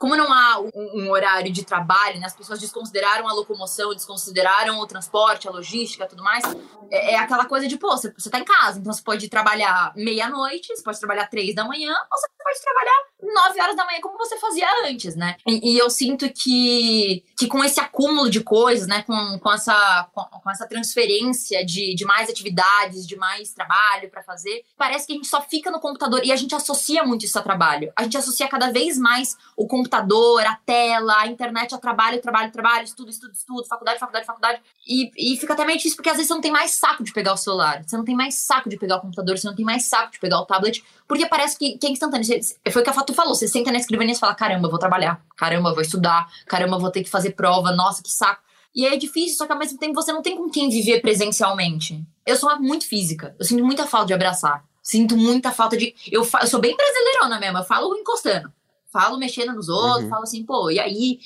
como 0.00 0.16
não 0.16 0.32
há 0.32 0.58
um, 0.58 0.70
um, 0.74 1.10
horário 1.10 1.52
de 1.52 1.62
trabalho, 1.62 2.18
né, 2.18 2.24
as 2.24 2.34
pessoas 2.34 2.58
desconsideraram 2.58 3.28
a 3.28 3.34
locomoção, 3.34 3.92
desconsideraram 3.94 4.80
o 4.80 4.86
transporte, 4.86 5.46
a 5.46 5.50
logística 5.50 6.06
tudo 6.06 6.24
mais, 6.24 6.42
é, 6.90 7.12
é 7.12 7.18
aquela 7.18 7.44
coisa 7.44 7.68
de, 7.68 7.76
pô, 7.76 7.90
você, 7.90 8.10
tá 8.30 8.38
em 8.38 8.44
casa, 8.44 8.78
então 8.78 8.90
você 8.90 9.02
pode 9.02 9.28
trabalhar 9.28 9.92
meia-noite, 9.94 10.74
você 10.74 10.82
pode 10.82 10.98
trabalhar 10.98 11.26
três 11.26 11.54
da 11.54 11.64
manhã, 11.64 11.90
ou 11.90 12.18
você 12.18 12.28
pode 12.42 12.62
trabalhar 12.62 13.10
nove 13.22 13.60
horas 13.60 13.76
da 13.76 13.84
manhã, 13.84 14.00
como 14.00 14.16
você 14.16 14.38
fazia 14.38 14.66
antes, 14.86 15.14
né? 15.14 15.36
E, 15.46 15.74
e, 15.74 15.78
eu 15.78 15.90
sinto 15.90 16.30
que, 16.32 17.22
que 17.38 17.46
com 17.46 17.62
esse 17.62 17.78
acúmulo 17.78 18.30
de 18.30 18.42
coisas, 18.42 18.88
né, 18.88 19.02
com, 19.02 19.38
com, 19.38 19.52
essa, 19.52 20.08
com, 20.14 20.22
com 20.24 20.50
essa 20.50 20.66
transferência 20.66 21.62
de, 21.62 21.94
de 21.94 22.06
mais 22.06 22.30
atividades, 22.30 23.06
de 23.06 23.16
mais 23.16 23.52
trabalho 23.52 24.08
para 24.10 24.22
fazer, 24.22 24.64
parece 24.78 25.06
que 25.06 25.12
a 25.12 25.16
gente 25.16 25.28
só 25.28 25.42
fica 25.42 25.70
no 25.70 25.78
computador 25.78 26.24
e 26.24 26.32
a 26.32 26.36
gente 26.36 26.54
associa 26.54 27.04
muito 27.04 27.26
isso 27.26 27.38
a 27.38 27.42
trabalho. 27.42 27.92
A 27.94 28.04
gente 28.04 28.16
associa 28.16 28.48
cada 28.48 28.72
vez 28.72 28.96
mais 28.96 29.36
o 29.54 29.66
computador 29.66 29.89
computador, 29.90 30.46
a 30.46 30.54
tela, 30.54 31.14
a 31.18 31.26
internet, 31.26 31.74
a 31.74 31.78
trabalho, 31.78 32.22
trabalho, 32.22 32.52
trabalho, 32.52 32.84
estudo, 32.84 33.10
estudo, 33.10 33.32
estudo, 33.32 33.64
faculdade, 33.66 33.98
faculdade, 33.98 34.24
faculdade. 34.24 34.60
E, 34.86 35.10
e 35.16 35.36
fica 35.36 35.52
até 35.52 35.64
meio 35.64 35.76
difícil, 35.76 35.96
porque 35.96 36.08
às 36.08 36.16
vezes 36.16 36.28
você 36.28 36.34
não 36.34 36.40
tem 36.40 36.52
mais 36.52 36.70
saco 36.70 37.02
de 37.02 37.12
pegar 37.12 37.32
o 37.32 37.36
celular, 37.36 37.82
você 37.84 37.96
não 37.96 38.04
tem 38.04 38.14
mais 38.14 38.36
saco 38.36 38.68
de 38.68 38.76
pegar 38.76 38.96
o 38.96 39.00
computador, 39.00 39.36
você 39.36 39.46
não 39.46 39.54
tem 39.54 39.64
mais 39.64 39.84
saco 39.84 40.12
de 40.12 40.20
pegar 40.20 40.38
o 40.38 40.46
tablet, 40.46 40.84
porque 41.08 41.26
parece 41.26 41.58
que, 41.58 41.76
que 41.76 41.86
é 41.86 41.90
instantâneo. 41.90 42.26
Foi 42.70 42.80
o 42.80 42.84
que 42.84 42.90
a 42.90 42.92
Fatu 42.92 43.12
falou, 43.12 43.34
você 43.34 43.48
senta 43.48 43.72
na 43.72 43.78
escrivaninha 43.78 44.14
e 44.14 44.18
fala, 44.18 44.34
caramba, 44.34 44.68
vou 44.68 44.78
trabalhar, 44.78 45.20
caramba, 45.36 45.72
vou 45.72 45.82
estudar, 45.82 46.28
caramba, 46.46 46.78
vou 46.78 46.90
ter 46.90 47.02
que 47.02 47.10
fazer 47.10 47.32
prova, 47.32 47.72
nossa, 47.72 48.02
que 48.02 48.10
saco. 48.10 48.42
E 48.72 48.86
é 48.86 48.96
difícil, 48.96 49.36
só 49.36 49.46
que 49.46 49.52
ao 49.52 49.58
mesmo 49.58 49.78
tempo 49.78 49.94
você 49.94 50.12
não 50.12 50.22
tem 50.22 50.36
com 50.36 50.48
quem 50.48 50.68
viver 50.68 51.00
presencialmente. 51.00 52.04
Eu 52.24 52.36
sou 52.36 52.56
muito 52.60 52.86
física, 52.86 53.34
eu 53.38 53.44
sinto 53.44 53.64
muita 53.64 53.86
falta 53.86 54.06
de 54.06 54.14
abraçar. 54.14 54.64
Sinto 54.80 55.16
muita 55.16 55.52
falta 55.52 55.76
de. 55.76 55.94
Eu, 56.10 56.26
eu 56.40 56.46
sou 56.46 56.60
bem 56.60 56.74
brasileirona 56.74 57.38
mesmo, 57.38 57.58
eu 57.58 57.64
falo 57.64 57.94
encostando 57.96 58.50
falo 58.92 59.18
mexendo 59.18 59.54
nos 59.54 59.68
outros, 59.68 60.04
uhum. 60.04 60.10
falo 60.10 60.22
assim, 60.22 60.44
pô, 60.44 60.70
e 60.70 60.78
aí 60.78 61.18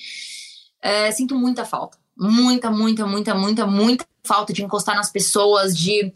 é, 0.81 1.11
sinto 1.11 1.35
muita 1.35 1.65
falta. 1.65 1.99
Muita, 2.17 2.71
muita, 2.71 3.07
muita, 3.07 3.35
muita, 3.35 3.67
muita 3.67 4.07
falta 4.23 4.53
de 4.53 4.63
encostar 4.63 4.95
nas 4.95 5.11
pessoas, 5.11 5.77
de 5.77 6.13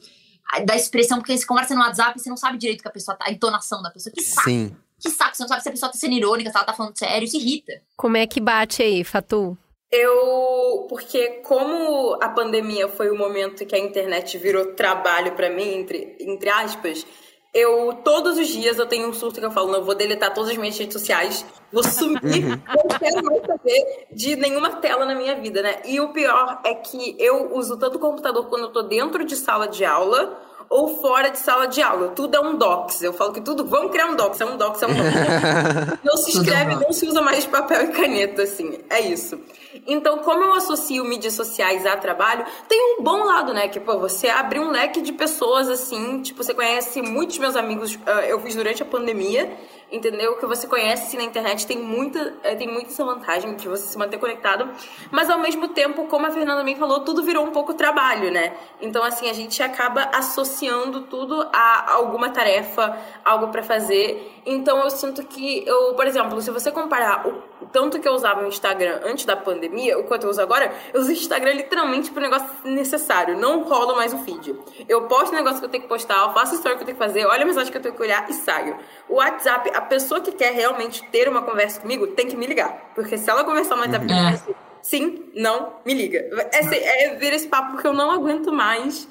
da 0.65 0.75
expressão, 0.75 1.19
porque 1.19 1.37
você 1.37 1.45
conversa 1.45 1.75
no 1.75 1.81
WhatsApp 1.81 2.19
e 2.19 2.23
você 2.23 2.31
não 2.31 2.37
sabe 2.37 2.57
direito 2.57 2.81
que 2.83 2.89
a 2.89 2.93
pessoa 2.93 3.17
tá, 3.17 3.27
a 3.27 3.31
entonação 3.31 3.83
da 3.83 3.91
pessoa. 3.91 4.13
Que 4.15 4.23
saco. 4.23 4.49
Sim. 4.49 4.75
Que 4.99 5.11
saco, 5.11 5.37
você 5.37 5.43
não 5.43 5.49
sabe 5.49 5.63
se 5.63 5.69
a 5.69 5.73
pessoa 5.73 5.93
tá 5.93 5.99
sendo 5.99 6.15
irônica, 6.15 6.51
se 6.51 6.57
ela 6.57 6.67
tá 6.67 6.73
falando 6.73 6.97
sério, 6.99 7.27
isso 7.27 7.37
irrita. 7.37 7.83
Como 7.97 8.17
é 8.17 8.27
que 8.27 8.41
bate 8.41 8.83
aí, 8.83 9.05
Fatu? 9.05 9.57
Eu, 9.91 10.87
porque 10.89 11.41
como 11.45 12.19
a 12.21 12.29
pandemia 12.29 12.89
foi 12.89 13.11
o 13.11 13.17
momento 13.17 13.65
que 13.65 13.75
a 13.75 13.79
internet 13.79 14.37
virou 14.37 14.75
trabalho 14.75 15.33
para 15.35 15.51
mim, 15.51 15.69
entre, 15.77 16.17
entre 16.21 16.51
aspas, 16.51 17.07
eu, 17.53 17.93
todos 18.05 18.39
os 18.39 18.49
dias, 18.49 18.79
eu 18.79 18.87
tenho 18.87 19.09
um 19.09 19.13
surto 19.13 19.41
que 19.41 19.47
eu 19.47 19.51
falo, 19.51 19.73
não, 19.73 19.85
vou 19.85 19.95
deletar 19.95 20.33
todas 20.35 20.51
as 20.51 20.57
minhas 20.57 20.79
redes 20.79 20.93
sociais, 20.93 21.45
vou 21.73 21.83
sumir, 21.83 22.45
uhum. 22.45 22.61
não 22.77 22.99
quero 22.99 23.25
mais 23.25 23.41
saber 23.47 24.07
de 24.13 24.37
nenhuma 24.37 24.77
tela 24.77 25.05
na 25.05 25.15
minha 25.15 25.35
vida, 25.37 25.63
né? 25.63 25.81
E 25.85 26.01
o 26.01 26.09
pior 26.09 26.61
é 26.65 26.75
que 26.75 27.17
eu 27.19 27.55
uso 27.57 27.77
tanto 27.77 27.97
o 27.97 28.01
computador 28.01 28.47
quando 28.47 28.65
eu 28.65 28.73
tô 28.73 28.83
dentro 28.83 29.25
de 29.25 29.35
sala 29.35 29.67
de 29.67 29.85
aula, 29.85 30.43
ou 30.71 31.01
fora 31.01 31.31
de 31.31 31.39
sala 31.39 31.67
de 31.67 31.81
aula. 31.81 32.09
Tudo 32.09 32.37
é 32.37 32.41
um 32.41 32.57
docs. 32.57 33.03
Eu 33.03 33.13
falo 33.13 33.33
que 33.33 33.41
tudo, 33.41 33.65
vamos 33.65 33.91
criar 33.91 34.07
um 34.07 34.17
docs, 34.17 34.41
é 34.41 34.45
um 34.45 34.57
docs, 34.57 34.83
é 34.83 34.87
um 34.87 34.95
docs. 34.95 35.99
não 36.05 36.17
se 36.17 36.31
escreve, 36.31 36.75
não 36.75 36.93
se 36.93 37.07
usa 37.07 37.23
mais 37.23 37.47
papel 37.47 37.85
e 37.85 37.89
caneta, 37.89 38.43
assim. 38.43 38.79
É 38.91 39.01
isso. 39.01 39.41
Então, 39.87 40.19
como 40.19 40.45
eu 40.45 40.55
associo 40.55 41.05
mídias 41.05 41.35
sociais 41.35 41.85
a 41.87 41.97
trabalho, 41.97 42.45
tem 42.69 42.97
um 42.99 43.03
bom 43.03 43.25
lado, 43.25 43.53
né? 43.53 43.69
Que, 43.69 43.79
pô, 43.79 43.99
você 43.99 44.29
abre 44.29 44.59
um 44.59 44.71
leque 44.71 45.01
de 45.01 45.13
pessoas, 45.13 45.69
assim, 45.69 46.23
tipo, 46.23 46.43
você 46.43 46.55
conhece 46.55 47.03
muitos 47.03 47.39
meus 47.39 47.57
amigos, 47.57 47.95
uh, 47.95 48.21
eu 48.27 48.41
fiz 48.41 48.55
durante 48.55 48.83
a 48.83 48.87
pandemia, 48.87 49.51
entendeu? 49.91 50.37
Que 50.37 50.47
você 50.47 50.67
conhece 50.67 51.05
assim, 51.05 51.17
na 51.17 51.25
internet 51.25 51.67
tem 51.67 51.79
muita, 51.79 52.35
eh, 52.43 52.55
tem 52.55 52.69
muita 52.69 52.91
essa 52.91 53.05
vantagem 53.05 53.55
de 53.57 53.69
você 53.69 53.87
se 53.87 53.99
manter 53.99 54.19
conectado, 54.19 54.69
mas 55.11 55.31
ao 55.31 55.39
mesmo 55.39 55.69
tempo, 55.69 56.07
como 56.07 56.27
a 56.27 56.31
Fernanda 56.31 56.59
também 56.59 56.77
falou, 56.77 57.01
tudo 57.01 57.23
virou 57.23 57.45
um 57.45 57.51
pouco 57.51 57.75
trabalho, 57.75 58.31
né? 58.31 58.55
Então 58.81 59.03
assim, 59.03 59.29
a 59.31 59.33
gente 59.33 59.63
acaba 59.63 60.11
associando 60.15 61.03
tudo 61.03 61.49
a 61.53 61.93
alguma 61.93 62.31
tarefa, 62.31 62.99
algo 63.25 63.49
para 63.49 63.63
fazer. 63.63 64.41
Então 64.45 64.79
eu 64.79 64.91
sinto 64.91 65.25
que 65.25 65.67
eu, 65.67 65.95
por 65.95 66.07
exemplo, 66.07 66.41
se 66.41 66.51
você 66.51 66.71
comparar 66.71 67.27
o 67.27 67.67
tanto 67.73 67.99
que 67.99 68.09
eu 68.09 68.13
usava 68.13 68.43
o 68.43 68.49
Instagram 68.49 69.01
antes 69.05 69.25
da 69.25 69.37
pandemia, 69.37 69.99
o 69.99 70.05
quanto 70.05 70.25
eu 70.25 70.31
uso 70.31 70.41
agora, 70.41 70.73
eu 70.93 71.01
uso 71.01 71.11
o 71.11 71.13
Instagram 71.13 71.53
literalmente 71.53 72.11
pro 72.11 72.21
negócio 72.21 72.49
necessário, 72.65 73.37
não 73.37 73.63
rolo 73.63 73.97
mais 73.97 74.13
o 74.13 74.19
feed. 74.19 74.55
Eu 74.89 75.03
posto 75.03 75.33
o 75.33 75.37
negócio 75.37 75.59
que 75.59 75.67
eu 75.67 75.69
tenho 75.69 75.83
que 75.83 75.89
postar, 75.89 76.27
eu 76.27 76.33
faço 76.33 76.53
a 76.53 76.55
história 76.57 76.77
que 76.77 76.83
eu 76.83 76.87
tenho 76.87 76.99
que 76.99 77.05
fazer, 77.05 77.27
olho 77.27 77.43
a 77.43 77.47
mensagem 77.47 77.71
que 77.71 77.79
eu 77.79 77.83
tenho 77.83 77.95
que 77.95 78.03
olhar 78.03 78.29
e 78.29 78.33
saio. 78.33 78.77
O 79.09 79.17
WhatsApp, 79.17 79.71
a 79.79 79.81
pessoa 79.81 80.21
que 80.21 80.33
quer 80.33 80.53
realmente 80.53 81.03
ter 81.11 81.29
uma 81.29 81.43
conversa 81.43 81.81
comigo 81.81 82.09
tem 82.09 82.27
que 82.27 82.37
me 82.37 82.47
ligar. 82.47 82.93
Porque 82.95 83.17
se 83.17 83.31
ela 83.31 83.45
conversar 83.45 83.77
no 83.77 83.83
WhatsApp, 83.83 84.07
uhum. 84.07 84.29
assim, 84.29 84.55
sim, 84.83 85.25
não, 85.35 85.75
me 85.85 85.95
liga. 85.95 86.19
É, 86.53 87.07
é 87.07 87.15
vir 87.15 87.33
esse 87.33 87.47
papo 87.47 87.73
porque 87.73 87.87
eu 87.87 87.93
não 87.93 88.11
aguento 88.11 88.53
mais 88.53 89.09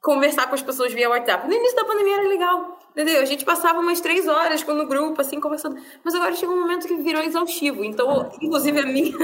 conversar 0.00 0.48
com 0.48 0.54
as 0.54 0.62
pessoas 0.62 0.92
via 0.92 1.08
WhatsApp. 1.08 1.48
No 1.48 1.54
início 1.54 1.76
da 1.76 1.84
pandemia 1.84 2.18
era 2.18 2.28
legal. 2.28 2.78
Entendeu? 2.92 3.22
A 3.22 3.24
gente 3.24 3.42
passava 3.42 3.80
umas 3.80 4.02
três 4.02 4.28
horas 4.28 4.62
no 4.62 4.86
grupo, 4.86 5.18
assim, 5.18 5.40
conversando. 5.40 5.80
Mas 6.04 6.14
agora 6.14 6.34
chegou 6.34 6.54
um 6.54 6.60
momento 6.60 6.86
que 6.86 6.94
virou 6.96 7.22
exaustivo. 7.22 7.82
Então, 7.82 8.30
inclusive, 8.38 8.80
a 8.80 8.84
minha, 8.84 9.16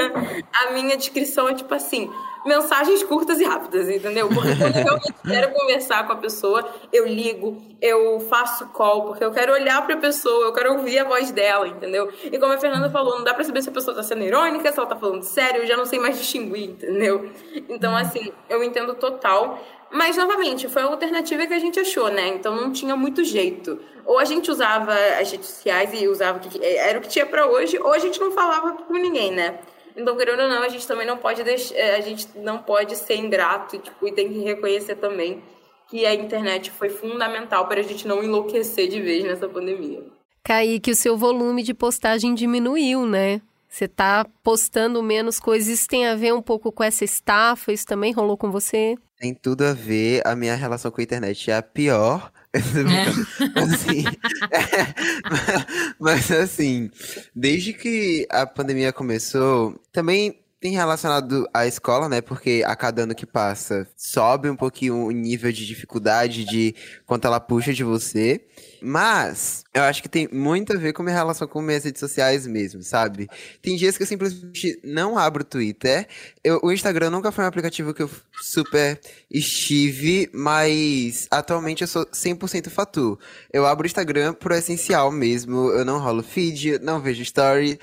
a 0.55 0.71
minha 0.73 0.97
descrição 0.97 1.51
é 1.51 1.55
tipo 1.55 1.75
assim: 1.75 2.11
mensagens 2.45 3.03
curtas 3.03 3.41
e 3.41 3.45
rápidas, 3.45 3.89
entendeu? 3.89 4.29
Porque 4.29 4.55
quando 4.57 4.77
eu 4.77 4.83
realmente 4.83 5.15
quero 5.27 5.53
conversar 5.53 6.07
com 6.07 6.13
a 6.13 6.17
pessoa, 6.17 6.69
eu 6.93 7.07
ligo, 7.07 7.63
eu 7.81 8.21
faço 8.21 8.69
call, 8.69 9.07
porque 9.07 9.25
eu 9.25 9.31
quero 9.31 9.53
olhar 9.53 9.85
pra 9.87 9.97
pessoa, 9.97 10.47
eu 10.47 10.53
quero 10.53 10.75
ouvir 10.75 10.99
a 10.99 11.05
voz 11.05 11.31
dela, 11.31 11.67
entendeu? 11.67 12.13
E 12.25 12.39
como 12.39 12.53
a 12.53 12.59
Fernanda 12.59 12.91
falou, 12.91 13.17
não 13.17 13.25
dá 13.25 13.35
pra 13.35 13.45
saber 13.45 13.63
se 13.63 13.69
a 13.69 13.73
pessoa 13.73 13.95
tá 13.95 14.03
sendo 14.03 14.23
irônica, 14.23 14.71
se 14.71 14.79
ela 14.79 14.89
tá 14.89 14.97
falando 14.97 15.23
sério, 15.23 15.63
eu 15.63 15.67
já 15.67 15.77
não 15.77 15.87
sei 15.87 15.99
mais 15.99 16.19
distinguir, 16.19 16.71
entendeu? 16.71 17.31
Então, 17.69 17.97
assim, 17.97 18.33
eu 18.49 18.63
entendo 18.63 18.95
total. 18.95 19.59
Mas, 19.91 20.17
novamente, 20.17 20.69
foi 20.69 20.83
a 20.83 20.85
alternativa 20.85 21.47
que 21.47 21.55
a 21.55 21.59
gente 21.59 21.81
achou, 21.81 22.11
né? 22.11 22.29
Então 22.29 22.55
não 22.55 22.71
tinha 22.71 22.95
muito 22.95 23.25
jeito. 23.25 23.81
Ou 24.05 24.19
a 24.19 24.25
gente 24.25 24.51
usava 24.51 24.93
as 24.93 25.31
redes 25.31 25.49
sociais 25.49 25.91
e 25.95 26.07
usava 26.07 26.39
o 26.39 26.41
que 26.41 26.63
era 26.63 26.99
o 26.99 27.01
que 27.01 27.09
tinha 27.09 27.25
para 27.25 27.47
hoje, 27.47 27.79
ou 27.79 27.93
a 27.93 27.99
gente 27.99 28.21
não 28.21 28.31
falava 28.31 28.73
com 28.73 28.95
ninguém, 28.95 29.33
né? 29.33 29.61
Então, 29.99 30.17
querendo 30.17 30.43
ou 30.43 30.49
não, 30.49 30.63
a 30.63 30.69
gente 30.69 30.87
também 30.87 31.05
não 31.05 31.19
pode 31.19 31.43
deixar, 31.43 31.75
é, 31.75 31.97
a 31.97 32.01
gente 32.01 32.29
não 32.37 32.59
pode 32.59 32.95
ser 32.95 33.17
ingrato 33.17 33.79
tipo, 33.79 34.07
e 34.07 34.13
tem 34.13 34.33
que 34.33 34.39
reconhecer 34.39 34.95
também 34.95 35.43
que 35.91 36.07
a 36.07 36.15
internet 36.15 36.71
foi 36.71 36.89
fundamental 36.89 37.67
para 37.67 37.81
a 37.81 37.83
gente 37.83 38.07
não 38.07 38.23
enlouquecer 38.23 38.89
de 38.89 39.01
vez 39.01 39.25
nessa 39.25 39.49
pandemia. 39.49 40.05
Kaique, 40.45 40.93
o 40.93 40.95
seu 40.95 41.17
volume 41.17 41.65
de 41.65 41.75
postagem 41.75 42.33
diminuiu, 42.33 43.05
né? 43.07 43.43
Você 43.69 43.87
está 43.87 44.25
postando 44.43 45.03
menos 45.03 45.41
coisas. 45.41 45.69
Isso 45.69 45.89
tem 45.89 46.07
a 46.07 46.15
ver 46.15 46.33
um 46.33 46.41
pouco 46.41 46.71
com 46.71 46.85
essa 46.85 47.05
estafa? 47.05 47.73
Isso 47.73 47.85
também 47.85 48.13
rolou 48.13 48.37
com 48.37 48.51
você? 48.51 48.97
Tem 49.19 49.35
tudo 49.35 49.65
a 49.65 49.73
ver. 49.73 50.23
A 50.25 50.37
minha 50.37 50.55
relação 50.55 50.91
com 50.91 51.01
a 51.01 51.05
internet 51.05 51.51
é 51.51 51.57
a 51.57 51.63
pior. 51.63 52.31
É. 52.59 53.51
mas, 53.55 53.73
assim, 53.73 54.05
é, 54.51 55.93
mas 55.99 56.31
assim, 56.31 56.91
desde 57.35 57.73
que 57.73 58.27
a 58.31 58.47
pandemia 58.47 58.93
começou, 58.93 59.81
também 59.93 60.39
tem 60.61 60.73
relacionado 60.73 61.49
à 61.55 61.67
escola, 61.67 62.09
né? 62.09 62.21
Porque 62.21 62.63
a 62.67 62.75
cada 62.75 63.03
ano 63.03 63.15
que 63.15 63.27
passa 63.27 63.87
sobe 63.97 64.51
um 64.51 64.57
pouquinho 64.57 65.05
o 65.07 65.11
nível 65.11 65.53
de 65.53 65.65
dificuldade 65.65 66.45
de 66.45 66.75
quanto 67.07 67.27
ela 67.27 67.39
puxa 67.39 67.73
de 67.73 67.85
você. 67.85 68.45
Mas 68.83 69.65
eu 69.73 69.83
acho 69.83 70.03
que 70.03 70.09
tem 70.09 70.29
muito 70.33 70.73
a 70.73 70.77
ver 70.77 70.93
com 70.93 71.03
minha 71.03 71.15
relação 71.15 71.47
com 71.47 71.63
minhas 71.63 71.85
redes 71.85 72.01
sociais 72.01 72.47
mesmo, 72.47 72.83
sabe? 72.83 73.29
Tem 73.63 73.77
dias 73.77 73.97
que 73.97 74.03
eu 74.03 74.07
simplesmente 74.07 74.81
não 74.83 75.17
abro 75.17 75.43
o 75.43 75.47
Twitter. 75.47 76.09
Eu, 76.43 76.61
o 76.63 76.73
Instagram 76.73 77.11
nunca 77.11 77.31
foi 77.31 77.45
um 77.45 77.49
aplicativo 77.49 77.95
que 77.95 78.03
eu 78.03 78.11
super 78.43 79.01
estive, 79.31 80.29
mas 80.33 81.29
atualmente 81.31 81.83
eu 81.83 81.89
sou 81.89 82.05
100% 82.07 82.69
fatu. 82.69 83.19
Eu 83.53 83.67
abro 83.67 83.85
o 83.85 83.87
Instagram 83.87 84.35
pro 84.35 84.55
essencial 84.55 85.13
mesmo. 85.13 85.71
Eu 85.71 85.85
não 85.85 86.01
rolo 86.01 86.23
feed, 86.23 86.81
não 86.81 87.01
vejo 87.01 87.23
story. 87.23 87.79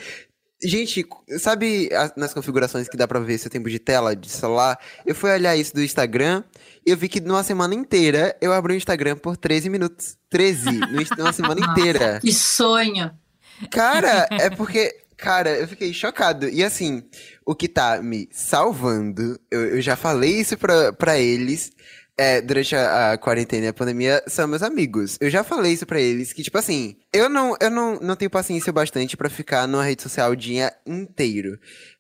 Gente, 0.66 1.06
sabe 1.38 1.90
nas 2.18 2.34
configurações 2.34 2.90
que 2.90 2.98
dá 2.98 3.08
pra 3.08 3.20
ver 3.20 3.38
seu 3.38 3.52
tempo 3.52 3.70
de 3.70 3.80
tela 3.80 4.16
de 4.16 4.30
celular? 4.30 4.80
Eu 5.06 5.14
fui 5.14 5.32
olhar 5.32 5.56
isso 5.56 5.74
do 5.74 5.84
Instagram 5.84 6.44
e 6.86 6.92
eu 6.92 6.98
vi 6.98 7.08
que 7.08 7.22
numa 7.22 7.44
semana 7.44 7.76
inteira 7.76 8.36
eu 8.42 8.52
abri 8.52 8.74
o 8.74 8.78
Instagram 8.78 9.16
por 9.18 9.38
13 9.38 9.70
minutos. 9.70 10.18
13, 10.30 10.66
numa 11.18 11.34
semana 11.34 11.62
inteira. 11.72 12.20
Que 12.20 12.34
sonho! 12.34 13.12
Cara, 13.72 14.28
é 14.34 14.50
porque. 14.50 15.02
Cara, 15.18 15.50
eu 15.52 15.66
fiquei 15.66 15.94
chocado. 15.94 16.50
E 16.50 16.62
assim, 16.62 17.02
o 17.46 17.56
que 17.56 17.70
tá 17.70 18.02
me 18.02 18.28
salvando, 18.34 19.40
eu, 19.50 19.76
eu 19.76 19.82
já 19.82 19.96
falei 19.96 20.42
isso 20.42 20.58
pra, 20.58 20.92
pra 20.92 21.18
eles 21.18 21.72
é, 22.18 22.42
durante 22.42 22.76
a, 22.76 23.14
a, 23.14 23.18
quarentena 23.18 23.66
e 23.66 23.70
a 23.70 23.74
pandemia 23.74 24.24
são 24.28 24.48
meus 24.48 24.64
amigos. 24.64 25.18
Eu 25.20 25.30
já 25.30 25.44
falei 25.44 25.74
isso 25.74 25.86
pra 25.86 26.00
eles, 26.00 26.32
que, 26.34 26.44
tipo 26.44 26.58
assim, 26.58 26.96
eu 27.14 27.30
não, 27.30 27.56
eu 27.60 27.70
não, 27.70 28.00
não 28.00 28.16
tenho 28.16 28.32
paciência 28.32 28.72
bastante 28.72 29.18
para 29.18 29.30
ficar 29.30 29.68
numa 29.68 29.84
rede 29.84 30.02
social 30.02 30.32
o 30.32 30.36
dia 30.36 30.74
inteiro. 30.86 31.60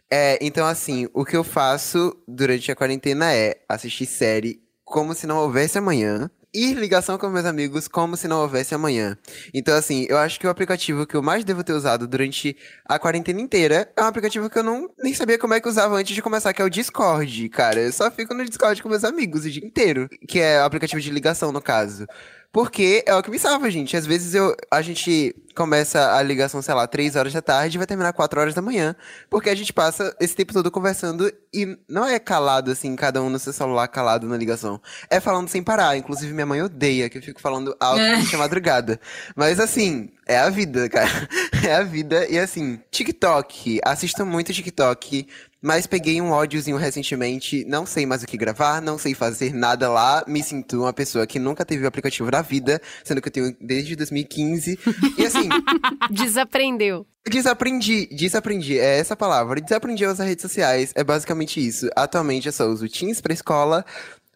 É, 0.09 0.37
então, 0.41 0.65
assim, 0.65 1.07
o 1.13 1.25
que 1.25 1.35
eu 1.35 1.43
faço 1.43 2.15
durante 2.27 2.71
a 2.71 2.75
quarentena 2.75 3.33
é 3.33 3.55
assistir 3.67 4.05
série 4.05 4.61
como 4.83 5.13
se 5.13 5.27
não 5.27 5.37
houvesse 5.37 5.77
amanhã. 5.77 6.29
Ir 6.55 6.75
ligação 6.75 7.17
com 7.17 7.29
meus 7.29 7.45
amigos 7.45 7.87
como 7.87 8.15
se 8.15 8.27
não 8.27 8.41
houvesse 8.41 8.73
amanhã. 8.73 9.17
Então, 9.53 9.75
assim, 9.75 10.05
eu 10.09 10.17
acho 10.17 10.39
que 10.39 10.47
o 10.47 10.49
aplicativo 10.49 11.05
que 11.05 11.15
eu 11.15 11.21
mais 11.21 11.43
devo 11.43 11.63
ter 11.63 11.73
usado 11.73 12.07
durante 12.07 12.55
a 12.85 12.97
quarentena 12.97 13.41
inteira 13.41 13.91
é 13.95 14.01
um 14.01 14.07
aplicativo 14.07 14.49
que 14.49 14.57
eu 14.57 14.63
não 14.63 14.89
nem 14.97 15.13
sabia 15.13 15.37
como 15.37 15.53
é 15.53 15.59
que 15.59 15.67
usava 15.67 15.95
antes 15.95 16.15
de 16.15 16.21
começar, 16.21 16.53
que 16.53 16.61
é 16.61 16.65
o 16.65 16.69
Discord, 16.69 17.49
cara. 17.49 17.81
Eu 17.81 17.91
só 17.91 18.09
fico 18.09 18.33
no 18.33 18.45
Discord 18.45 18.81
com 18.81 18.89
meus 18.89 19.03
amigos 19.03 19.45
o 19.45 19.51
dia 19.51 19.65
inteiro, 19.65 20.09
que 20.27 20.39
é 20.39 20.61
o 20.61 20.65
aplicativo 20.65 21.01
de 21.01 21.11
ligação, 21.11 21.51
no 21.51 21.61
caso. 21.61 22.07
Porque 22.55 23.03
é 23.05 23.13
o 23.13 23.21
que 23.21 23.29
me 23.29 23.37
salva, 23.37 23.69
gente. 23.69 23.97
Às 23.97 24.05
vezes 24.05 24.33
eu, 24.33 24.55
a 24.71 24.81
gente 24.81 25.35
começa 25.53 26.15
a 26.15 26.23
ligação, 26.23 26.61
sei 26.61 26.73
lá, 26.73 26.87
3 26.87 27.17
horas 27.17 27.33
da 27.33 27.41
tarde 27.41 27.75
e 27.75 27.77
vai 27.77 27.85
terminar 27.85 28.13
4 28.13 28.39
horas 28.39 28.53
da 28.53 28.61
manhã. 28.61 28.95
Porque 29.29 29.49
a 29.49 29.55
gente 29.55 29.73
passa 29.73 30.15
esse 30.21 30.33
tempo 30.33 30.53
todo 30.53 30.71
conversando 30.71 31.29
e 31.53 31.77
não 31.89 32.05
é 32.05 32.17
calado, 32.17 32.71
assim, 32.71 32.95
cada 32.95 33.21
um 33.21 33.29
no 33.29 33.39
seu 33.39 33.51
celular 33.51 33.89
calado 33.89 34.25
na 34.25 34.37
ligação. 34.37 34.81
É 35.09 35.19
falando 35.19 35.49
sem 35.49 35.61
parar. 35.61 35.97
Inclusive, 35.97 36.31
minha 36.33 36.45
mãe 36.45 36.61
odeia 36.61 37.09
que 37.09 37.17
eu 37.17 37.21
fico 37.21 37.41
falando 37.41 37.75
alto 37.77 37.99
É. 37.99 38.11
durante 38.15 38.33
a 38.33 38.39
madrugada. 38.39 39.01
Mas 39.35 39.59
assim, 39.59 40.09
é 40.25 40.37
a 40.37 40.49
vida, 40.49 40.89
cara. 40.89 41.09
É 41.65 41.73
a 41.77 41.81
vida. 41.83 42.27
E 42.29 42.37
assim, 42.37 42.79
TikTok. 42.91 43.79
Assisto 43.83 44.23
muito 44.23 44.53
TikTok. 44.53 45.25
Mas 45.59 45.87
peguei 45.87 46.21
um 46.21 46.29
ódiozinho 46.29 46.77
recentemente, 46.77 47.65
não 47.65 47.87
sei 47.87 48.05
mais 48.05 48.21
o 48.21 48.27
que 48.27 48.37
gravar, 48.37 48.79
não 48.79 48.99
sei 48.99 49.15
fazer 49.15 49.51
nada 49.51 49.89
lá, 49.89 50.23
me 50.27 50.43
sinto 50.43 50.81
uma 50.83 50.93
pessoa 50.93 51.25
que 51.25 51.39
nunca 51.39 51.65
teve 51.65 51.83
o 51.83 51.87
aplicativo 51.87 52.29
na 52.29 52.43
vida, 52.43 52.79
sendo 53.03 53.19
que 53.19 53.29
eu 53.29 53.31
tenho 53.31 53.57
desde 53.59 53.95
2015. 53.95 54.77
E 55.17 55.25
assim, 55.25 55.49
Desaprendeu. 56.11 57.07
desaprendi, 57.27 58.07
desaprendi, 58.11 58.77
é 58.77 58.99
essa 58.99 59.15
palavra. 59.15 59.59
Desaprendi 59.59 60.05
a 60.05 60.11
usar 60.11 60.25
redes 60.25 60.43
sociais, 60.43 60.91
é 60.93 61.03
basicamente 61.03 61.65
isso. 61.65 61.89
Atualmente 61.95 62.45
eu 62.45 62.53
só 62.53 62.67
uso 62.67 62.87
Teams 62.87 63.19
pra 63.19 63.33
escola, 63.33 63.83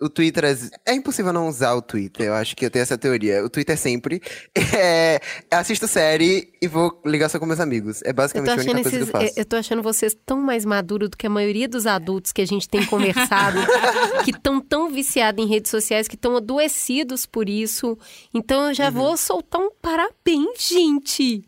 o 0.02 0.10
Twitter 0.10 0.45
é... 0.45 0.58
é 0.91 0.93
impossível 0.93 1.34
não 1.34 1.47
usar 1.47 1.74
o 1.74 1.82
Twitter, 1.82 2.28
eu 2.28 2.34
acho 2.34 2.56
que 2.56 2.66
eu 2.66 2.72
tenho 2.72 2.84
essa 2.84 2.97
teoria. 2.97 3.43
O 3.43 3.50
Twitter 3.50 3.78
sempre. 3.78 4.22
É... 4.82 5.20
Assisto 5.52 5.88
série 5.88 6.54
e 6.62 6.68
vou 6.68 7.02
ligar 7.06 7.28
só 7.30 7.38
com 7.39 7.45
meus 7.45 7.60
amigos. 7.60 8.02
É 8.04 8.14
basicamente 8.14 8.50
a 8.52 8.54
única 8.56 8.74
coisa 8.74 8.88
esses, 8.89 8.97
que 8.97 9.04
eu 9.04 9.22
faço. 9.22 9.34
eu 9.39 9.45
tô 9.45 9.56
achando 9.56 9.82
vocês 9.84 10.16
tão 10.26 10.39
mais 10.39 10.64
maduros 10.64 11.10
do 11.10 11.18
que 11.18 11.28
a 11.28 11.30
maioria 11.30 11.68
dos 11.68 11.86
adultos 11.86 12.32
que 12.32 12.41
a 12.41 12.45
gente 12.47 12.70
tem 12.70 12.86
conversado, 12.86 13.58
que 14.24 14.32
estão 14.32 14.62
tão 14.62 14.89
viciados 14.89 15.43
em 15.43 15.47
redes 15.47 15.70
sociais, 15.72 16.08
que 16.08 16.16
estão 16.16 16.38
adoecidos 16.38 17.26
por 17.26 17.50
isso. 17.50 17.97
Então 18.34 18.68
eu 18.70 18.74
já 18.74 18.86
Uhum. 18.86 18.91
vou 18.91 19.18
soltar 19.18 19.60
um 19.62 19.72
parabéns, 19.82 20.68
gente. 20.70 21.43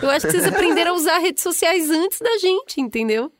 Eu 0.00 0.10
acho 0.10 0.26
que 0.26 0.32
vocês 0.32 0.46
aprenderam 0.46 0.92
a 0.92 0.94
usar 0.94 1.18
redes 1.18 1.42
sociais 1.42 1.90
antes 1.90 2.18
da 2.20 2.38
gente, 2.38 2.80
entendeu? 2.80 3.32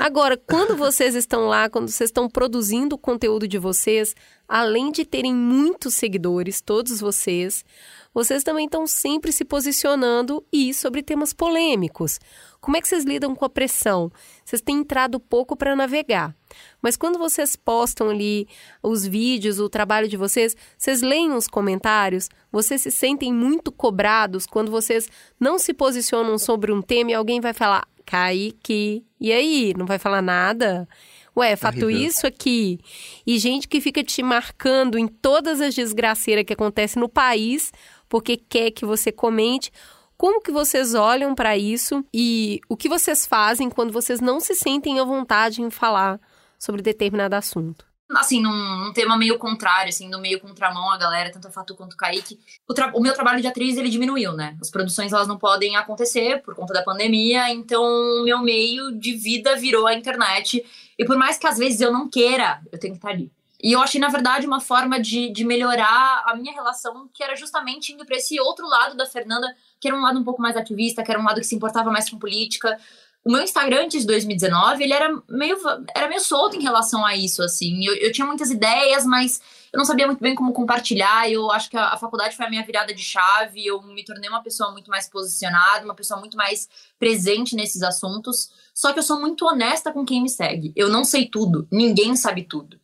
Agora, 0.00 0.36
quando 0.36 0.76
vocês 0.76 1.14
estão 1.14 1.46
lá, 1.46 1.68
quando 1.68 1.88
vocês 1.88 2.08
estão 2.08 2.28
produzindo 2.28 2.96
o 2.96 2.98
conteúdo 2.98 3.46
de 3.46 3.58
vocês, 3.58 4.14
além 4.48 4.90
de 4.90 5.04
terem 5.04 5.34
muitos 5.34 5.94
seguidores, 5.94 6.60
todos 6.60 7.00
vocês, 7.00 7.64
vocês 8.12 8.42
também 8.42 8.66
estão 8.66 8.86
sempre 8.86 9.32
se 9.32 9.44
posicionando 9.44 10.44
e 10.52 10.74
sobre 10.74 11.02
temas 11.02 11.32
polêmicos. 11.32 12.20
Como 12.60 12.76
é 12.76 12.80
que 12.80 12.86
vocês 12.86 13.04
lidam 13.04 13.34
com 13.34 13.44
a 13.44 13.50
pressão? 13.50 14.12
Vocês 14.44 14.60
têm 14.60 14.78
entrado 14.78 15.18
pouco 15.18 15.56
para 15.56 15.74
navegar. 15.74 16.34
Mas 16.82 16.96
quando 16.96 17.18
vocês 17.18 17.56
postam 17.56 18.10
ali 18.10 18.46
os 18.82 19.06
vídeos, 19.06 19.58
o 19.58 19.68
trabalho 19.68 20.06
de 20.06 20.16
vocês, 20.16 20.54
vocês 20.76 21.00
leem 21.00 21.32
os 21.32 21.46
comentários? 21.46 22.28
Vocês 22.52 22.82
se 22.82 22.90
sentem 22.90 23.32
muito 23.32 23.72
cobrados 23.72 24.46
quando 24.46 24.70
vocês 24.70 25.08
não 25.40 25.58
se 25.58 25.72
posicionam 25.72 26.36
sobre 26.38 26.70
um 26.70 26.82
tema 26.82 27.12
e 27.12 27.14
alguém 27.14 27.40
vai 27.40 27.54
falar, 27.54 27.88
Kaique, 28.04 29.04
e 29.22 29.32
aí? 29.32 29.72
Não 29.78 29.86
vai 29.86 30.00
falar 30.00 30.20
nada? 30.20 30.88
Ué, 31.36 31.54
fato 31.54 31.84
Horrível. 31.86 32.08
isso 32.08 32.26
aqui. 32.26 32.80
E 33.24 33.38
gente 33.38 33.68
que 33.68 33.80
fica 33.80 34.02
te 34.02 34.20
marcando 34.20 34.98
em 34.98 35.06
todas 35.06 35.60
as 35.60 35.74
desgraceiras 35.74 36.44
que 36.44 36.52
acontecem 36.52 37.00
no 37.00 37.08
país, 37.08 37.72
porque 38.08 38.36
quer 38.36 38.72
que 38.72 38.84
você 38.84 39.12
comente. 39.12 39.70
Como 40.16 40.42
que 40.42 40.50
vocês 40.50 40.94
olham 40.94 41.36
para 41.36 41.56
isso 41.56 42.04
e 42.12 42.60
o 42.68 42.76
que 42.76 42.88
vocês 42.88 43.24
fazem 43.24 43.70
quando 43.70 43.92
vocês 43.92 44.20
não 44.20 44.40
se 44.40 44.56
sentem 44.56 44.98
à 44.98 45.04
vontade 45.04 45.62
em 45.62 45.70
falar 45.70 46.20
sobre 46.58 46.82
determinado 46.82 47.36
assunto? 47.36 47.91
Assim, 48.18 48.40
num, 48.40 48.78
num 48.78 48.92
tema 48.92 49.16
meio 49.16 49.38
contrário, 49.38 49.88
assim, 49.88 50.08
no 50.08 50.20
meio 50.20 50.40
contramão 50.40 50.90
a 50.90 50.98
galera, 50.98 51.30
tanto 51.30 51.48
a 51.48 51.50
Fatu 51.50 51.74
quanto 51.74 51.94
o 51.94 51.96
Kaique, 51.96 52.38
o, 52.68 52.98
o 52.98 53.02
meu 53.02 53.14
trabalho 53.14 53.40
de 53.40 53.46
atriz, 53.46 53.76
ele 53.76 53.88
diminuiu, 53.88 54.32
né? 54.32 54.56
As 54.60 54.70
produções, 54.70 55.12
elas 55.12 55.28
não 55.28 55.38
podem 55.38 55.76
acontecer 55.76 56.42
por 56.42 56.54
conta 56.54 56.72
da 56.72 56.82
pandemia, 56.82 57.50
então 57.50 58.24
meu 58.24 58.40
meio 58.40 58.92
de 58.92 59.14
vida 59.14 59.56
virou 59.56 59.86
a 59.86 59.94
internet. 59.94 60.64
E 60.98 61.04
por 61.04 61.16
mais 61.16 61.38
que 61.38 61.46
às 61.46 61.58
vezes 61.58 61.80
eu 61.80 61.92
não 61.92 62.08
queira, 62.08 62.60
eu 62.70 62.78
tenho 62.78 62.94
que 62.94 62.98
estar 62.98 63.10
ali. 63.10 63.30
E 63.62 63.72
eu 63.72 63.80
achei, 63.80 64.00
na 64.00 64.08
verdade, 64.08 64.44
uma 64.44 64.60
forma 64.60 64.98
de, 65.00 65.30
de 65.30 65.44
melhorar 65.44 66.24
a 66.26 66.34
minha 66.34 66.52
relação, 66.52 67.08
que 67.14 67.22
era 67.22 67.36
justamente 67.36 67.92
indo 67.92 68.04
para 68.04 68.16
esse 68.16 68.40
outro 68.40 68.66
lado 68.66 68.96
da 68.96 69.06
Fernanda, 69.06 69.46
que 69.80 69.86
era 69.86 69.96
um 69.96 70.00
lado 70.00 70.18
um 70.18 70.24
pouco 70.24 70.42
mais 70.42 70.56
ativista, 70.56 71.02
que 71.04 71.10
era 71.12 71.20
um 71.20 71.24
lado 71.24 71.40
que 71.40 71.46
se 71.46 71.54
importava 71.54 71.88
mais 71.88 72.10
com 72.10 72.18
política. 72.18 72.76
O 73.24 73.30
meu 73.30 73.42
Instagram 73.42 73.84
antes 73.84 74.00
de 74.00 74.06
2019, 74.08 74.82
ele 74.82 74.92
era 74.92 75.16
meio, 75.28 75.56
era 75.94 76.08
meio 76.08 76.20
solto 76.20 76.56
em 76.56 76.62
relação 76.62 77.06
a 77.06 77.16
isso, 77.16 77.40
assim. 77.42 77.86
Eu, 77.86 77.94
eu 77.94 78.12
tinha 78.12 78.26
muitas 78.26 78.50
ideias, 78.50 79.06
mas 79.06 79.40
eu 79.72 79.78
não 79.78 79.84
sabia 79.84 80.06
muito 80.06 80.20
bem 80.20 80.34
como 80.34 80.52
compartilhar. 80.52 81.30
Eu 81.30 81.50
acho 81.52 81.70
que 81.70 81.76
a, 81.76 81.90
a 81.90 81.96
faculdade 81.96 82.36
foi 82.36 82.46
a 82.46 82.50
minha 82.50 82.64
virada 82.64 82.92
de 82.92 83.02
chave. 83.02 83.64
Eu 83.64 83.80
me 83.82 84.04
tornei 84.04 84.28
uma 84.28 84.42
pessoa 84.42 84.72
muito 84.72 84.90
mais 84.90 85.08
posicionada, 85.08 85.84
uma 85.84 85.94
pessoa 85.94 86.18
muito 86.18 86.36
mais 86.36 86.68
presente 86.98 87.54
nesses 87.54 87.82
assuntos. 87.82 88.50
Só 88.74 88.92
que 88.92 88.98
eu 88.98 89.04
sou 89.04 89.20
muito 89.20 89.46
honesta 89.46 89.92
com 89.92 90.04
quem 90.04 90.20
me 90.20 90.28
segue. 90.28 90.72
Eu 90.74 90.88
não 90.88 91.04
sei 91.04 91.26
tudo, 91.26 91.68
ninguém 91.70 92.16
sabe 92.16 92.42
tudo. 92.42 92.78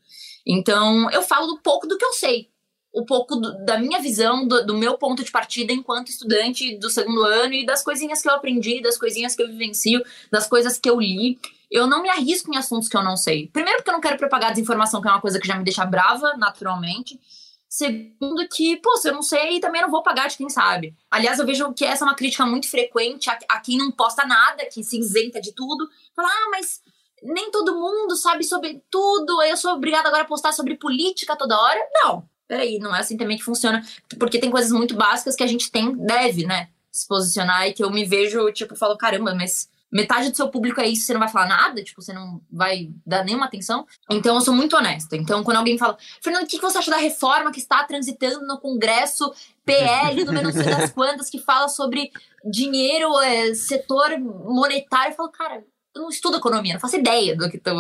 Então, 0.47 1.11
eu 1.11 1.23
falo 1.23 1.59
pouco 1.59 1.87
do 1.87 1.99
que 1.99 2.05
eu 2.05 2.13
sei. 2.13 2.49
Um 2.95 3.05
pouco 3.05 3.37
do- 3.37 3.65
da 3.65 3.79
minha 3.79 4.01
visão, 4.01 4.47
do, 4.47 4.65
do 4.67 4.77
meu 4.77 4.97
ponto 4.97 5.23
de 5.23 5.31
partida 5.31 5.73
enquanto 5.73 6.09
estudante 6.09 6.77
do 6.79 6.89
segundo 6.91 7.23
ano 7.25 7.53
e 7.55 7.67
das 7.67 7.83
coisinhas 7.85 8.23
que 8.23 8.29
eu 8.29 8.33
aprendi, 8.35 8.81
das 8.81 8.97
coisinhas 8.99 9.37
que 9.37 9.43
eu 9.43 9.49
vivencio, 9.49 10.03
das 10.31 10.47
coisas 10.47 10.79
que 10.79 10.89
eu 10.89 10.99
li. 11.01 11.39
Eu 11.71 11.87
não 11.87 12.03
me 12.03 12.09
arrisco 12.09 12.53
em 12.53 12.57
assuntos 12.57 12.89
que 12.89 12.97
eu 12.97 13.03
não 13.03 13.17
sei. 13.17 13.49
Primeiro, 13.49 13.79
porque 13.79 13.91
eu 13.91 13.95
não 13.95 14.01
quero 14.01 14.17
propagar 14.17 14.53
desinformação, 14.53 15.03
que 15.03 15.09
é 15.09 15.11
uma 15.11 15.21
coisa 15.21 15.39
que 15.39 15.47
já 15.47 15.55
me 15.55 15.65
deixa 15.65 15.85
brava, 15.85 16.35
naturalmente. 16.39 17.21
Segundo, 17.69 18.49
que, 18.49 18.77
pô, 18.79 18.97
se 18.97 19.11
eu 19.11 19.13
não 19.13 19.21
sei, 19.21 19.61
também 19.61 19.83
não 19.83 19.91
vou 19.91 20.03
pagar 20.03 20.29
de 20.29 20.39
quem 20.39 20.49
sabe. 20.49 20.95
Aliás, 21.11 21.39
eu 21.39 21.45
vejo 21.45 21.71
que 21.75 21.85
essa 21.85 22.03
é 22.03 22.09
uma 22.09 22.15
crítica 22.15 22.47
muito 22.47 22.67
frequente 22.71 23.29
a, 23.29 23.39
a 23.51 23.61
quem 23.61 23.77
não 23.77 23.91
posta 23.91 24.27
nada, 24.27 24.65
que 24.73 24.83
se 24.83 24.99
isenta 24.99 25.39
de 25.43 25.53
tudo. 25.53 25.87
Fala, 26.17 26.29
ah, 26.29 26.49
mas 26.51 26.81
nem 27.23 27.51
todo 27.51 27.75
mundo 27.79 28.17
sabe 28.17 28.43
sobre 28.45 28.83
tudo, 28.91 29.43
eu 29.43 29.57
sou 29.59 29.73
obrigada 29.75 30.09
agora 30.09 30.23
a 30.23 30.27
postar 30.27 30.53
sobre 30.53 30.77
política 30.77 31.37
toda 31.37 31.61
hora. 31.61 31.79
Não, 32.03 32.27
peraí, 32.49 32.79
não 32.79 32.97
é 32.97 33.01
assim 33.01 33.17
também 33.17 33.37
que 33.37 33.45
funciona. 33.45 33.85
Porque 34.19 34.39
tem 34.39 34.51
coisas 34.51 34.73
muito 34.73 34.97
básicas 34.97 35.37
que 35.37 35.45
a 35.45 35.47
gente 35.47 35.71
tem, 35.71 35.95
deve, 35.95 36.47
né, 36.47 36.69
se 36.91 37.07
posicionar 37.07 37.69
e 37.69 37.73
que 37.75 37.85
eu 37.85 37.91
me 37.91 38.05
vejo, 38.05 38.51
tipo, 38.53 38.75
falo, 38.75 38.97
caramba, 38.97 39.35
mas 39.35 39.69
metade 39.91 40.31
do 40.31 40.37
seu 40.37 40.49
público 40.49 40.81
é 40.81 40.89
isso, 40.89 41.07
você 41.07 41.13
não 41.13 41.21
vai 41.21 41.29
falar 41.29 41.47
nada, 41.47 41.83
tipo, 41.83 42.03
você 42.03 42.13
não 42.13 42.41
vai 42.51 42.91
dar 43.07 43.25
nenhuma 43.25 43.47
atenção. 43.47 43.87
Então 44.11 44.35
eu 44.35 44.41
sou 44.41 44.55
muito 44.55 44.77
honesta. 44.77 45.17
Então 45.17 45.43
quando 45.43 45.59
alguém 45.59 45.79
fala, 45.79 45.97
Fernando, 46.23 46.45
o 46.45 46.47
que 46.47 46.61
você 46.61 46.79
acha 46.79 46.91
da 46.91 46.97
reforma 46.97 47.53
que 47.53 47.61
está 47.61 47.85
transitando 47.85 48.47
no 48.47 48.59
Congresso 48.59 49.33
PL 49.65 50.25
número 50.25 50.45
não 50.45 50.53
sei 50.53 50.65
das 50.65 50.91
quantas, 50.91 51.31
que 51.31 51.39
fala 51.39 51.69
sobre 51.69 52.11
dinheiro, 52.45 53.19
é, 53.21 53.55
setor 53.55 54.19
monetário? 54.19 55.13
Eu 55.13 55.17
falo, 55.17 55.31
cara, 55.31 55.65
não 55.99 56.09
estudo 56.09 56.37
economia, 56.39 56.75
não 56.75 56.81
faço 56.81 56.97
ideia 56.97 57.37
do 57.37 57.51
que 57.51 57.59
tô, 57.59 57.73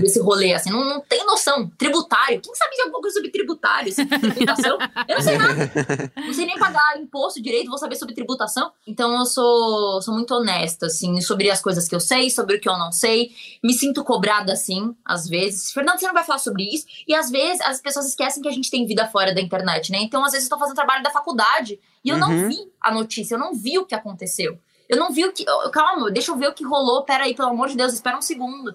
desse 0.00 0.20
rolê, 0.20 0.52
assim, 0.54 0.70
não, 0.70 0.84
não 0.84 1.00
tenho 1.00 1.26
noção. 1.26 1.70
Tributário, 1.76 2.40
quem 2.40 2.54
sabe 2.54 2.74
de 2.76 2.82
alguma 2.82 3.00
coisa 3.00 3.14
sobre 3.16 3.30
tributário, 3.30 3.92
sobre 3.92 4.18
tributação? 4.18 4.78
Eu 5.08 5.14
não 5.16 5.22
sei 5.22 5.38
nada. 5.38 5.72
Não 6.16 6.32
sei 6.34 6.46
nem 6.46 6.58
pagar 6.58 6.98
imposto 6.98 7.42
direito, 7.42 7.68
vou 7.68 7.78
saber 7.78 7.96
sobre 7.96 8.14
tributação. 8.14 8.72
Então 8.86 9.12
eu 9.18 9.24
sou, 9.24 10.00
sou 10.02 10.14
muito 10.14 10.32
honesta, 10.34 10.86
assim, 10.86 11.20
sobre 11.20 11.50
as 11.50 11.60
coisas 11.60 11.88
que 11.88 11.94
eu 11.94 12.00
sei, 12.00 12.30
sobre 12.30 12.56
o 12.56 12.60
que 12.60 12.68
eu 12.68 12.78
não 12.78 12.92
sei. 12.92 13.30
Me 13.62 13.72
sinto 13.72 14.04
cobrada, 14.04 14.52
assim, 14.52 14.94
às 15.04 15.28
vezes. 15.28 15.72
Fernando, 15.72 15.98
você 15.98 16.06
não 16.06 16.14
vai 16.14 16.24
falar 16.24 16.38
sobre 16.38 16.62
isso? 16.64 16.86
E 17.06 17.14
às 17.14 17.30
vezes 17.30 17.60
as 17.62 17.80
pessoas 17.80 18.06
esquecem 18.06 18.42
que 18.42 18.48
a 18.48 18.52
gente 18.52 18.70
tem 18.70 18.86
vida 18.86 19.06
fora 19.08 19.34
da 19.34 19.40
internet, 19.40 19.90
né? 19.92 19.98
Então 20.02 20.24
às 20.24 20.32
vezes 20.32 20.46
eu 20.48 20.50
tô 20.56 20.58
fazendo 20.58 20.76
trabalho 20.76 21.02
da 21.02 21.10
faculdade 21.10 21.78
e 22.04 22.08
eu 22.08 22.16
não 22.18 22.30
Uhum. 22.30 22.48
vi 22.48 22.58
a 22.80 22.92
notícia, 22.92 23.34
eu 23.34 23.38
não 23.38 23.52
vi 23.54 23.78
o 23.78 23.84
que 23.84 23.94
aconteceu. 23.94 24.58
Eu 24.90 24.96
não 24.96 25.12
vi 25.12 25.24
o 25.24 25.32
que. 25.32 25.44
Calma, 25.72 26.10
deixa 26.10 26.32
eu 26.32 26.36
ver 26.36 26.48
o 26.48 26.52
que 26.52 26.64
rolou. 26.64 27.04
Pera 27.04 27.22
aí, 27.22 27.32
pelo 27.32 27.50
amor 27.50 27.68
de 27.68 27.76
Deus, 27.76 27.92
espera 27.92 28.18
um 28.18 28.22
segundo. 28.22 28.74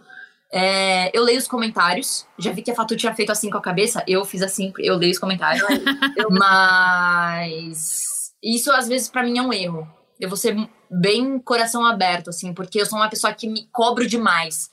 É, 0.49 1.16
eu 1.16 1.22
leio 1.22 1.38
os 1.38 1.47
comentários. 1.47 2.26
Já 2.39 2.53
vi 2.53 2.61
que 2.61 2.72
a 2.72 2.76
Fatu 2.76 2.95
tinha 2.95 3.13
feito 3.13 3.34
assim 3.34 3.49
com 3.49 3.57
a 3.57 3.61
cabeça. 3.61 4.01
Eu 4.07 4.24
fiz 4.24 4.41
assim, 4.41 4.72
eu 4.80 4.95
leio 4.95 5.11
os 5.11 5.20
comentários. 5.20 5.68
Mas 6.32 8.34
isso 8.41 8.72
às 8.72 8.88
vezes 8.88 9.09
pra 9.09 9.24
mim 9.24 9.38
é 9.38 9.41
um 9.41 9.51
erro. 9.51 9.86
Eu 10.18 10.30
vou 10.30 10.38
ser 10.38 10.55
bem 10.89 11.38
coração 11.38 11.86
aberto, 11.86 12.30
assim, 12.30 12.53
porque 12.53 12.80
eu 12.80 12.86
sou 12.86 12.97
uma 12.97 13.09
pessoa 13.09 13.34
que 13.34 13.49
me 13.49 13.68
cobro 13.74 14.07
demais. 14.07 14.70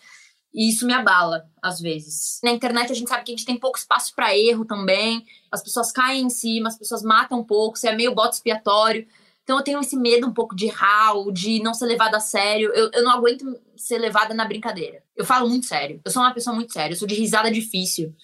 E 0.54 0.70
isso 0.70 0.86
me 0.86 0.92
abala, 0.92 1.44
às 1.60 1.80
vezes. 1.80 2.38
Na 2.44 2.52
internet 2.52 2.92
a 2.92 2.94
gente 2.94 3.08
sabe 3.08 3.24
que 3.24 3.32
a 3.32 3.36
gente 3.36 3.46
tem 3.46 3.58
pouco 3.58 3.78
espaço 3.78 4.14
pra 4.14 4.36
erro 4.36 4.64
também. 4.64 5.24
As 5.50 5.60
pessoas 5.60 5.90
caem 5.90 6.26
em 6.26 6.30
cima, 6.30 6.68
as 6.68 6.78
pessoas 6.78 7.02
matam 7.02 7.40
um 7.40 7.44
pouco, 7.44 7.76
você 7.76 7.88
é 7.88 7.96
meio 7.96 8.14
bote 8.14 8.36
expiatório. 8.36 9.08
Então 9.42 9.58
eu 9.58 9.64
tenho 9.64 9.80
esse 9.80 9.96
medo 9.96 10.26
um 10.26 10.32
pouco 10.32 10.54
de 10.54 10.70
ou 11.14 11.32
de 11.32 11.60
não 11.62 11.74
ser 11.74 11.86
levada 11.86 12.16
a 12.16 12.20
sério. 12.20 12.70
Eu, 12.72 12.90
eu 12.92 13.02
não 13.02 13.10
aguento 13.10 13.44
ser 13.76 13.98
levada 13.98 14.32
na 14.32 14.44
brincadeira. 14.44 15.02
Eu 15.16 15.24
falo 15.24 15.48
muito 15.48 15.66
sério. 15.66 16.00
Eu 16.04 16.10
sou 16.10 16.22
uma 16.22 16.32
pessoa 16.32 16.54
muito 16.54 16.72
séria. 16.72 16.94
Eu 16.94 16.98
sou 16.98 17.08
de 17.08 17.14
risada 17.14 17.50
difícil. 17.50 18.14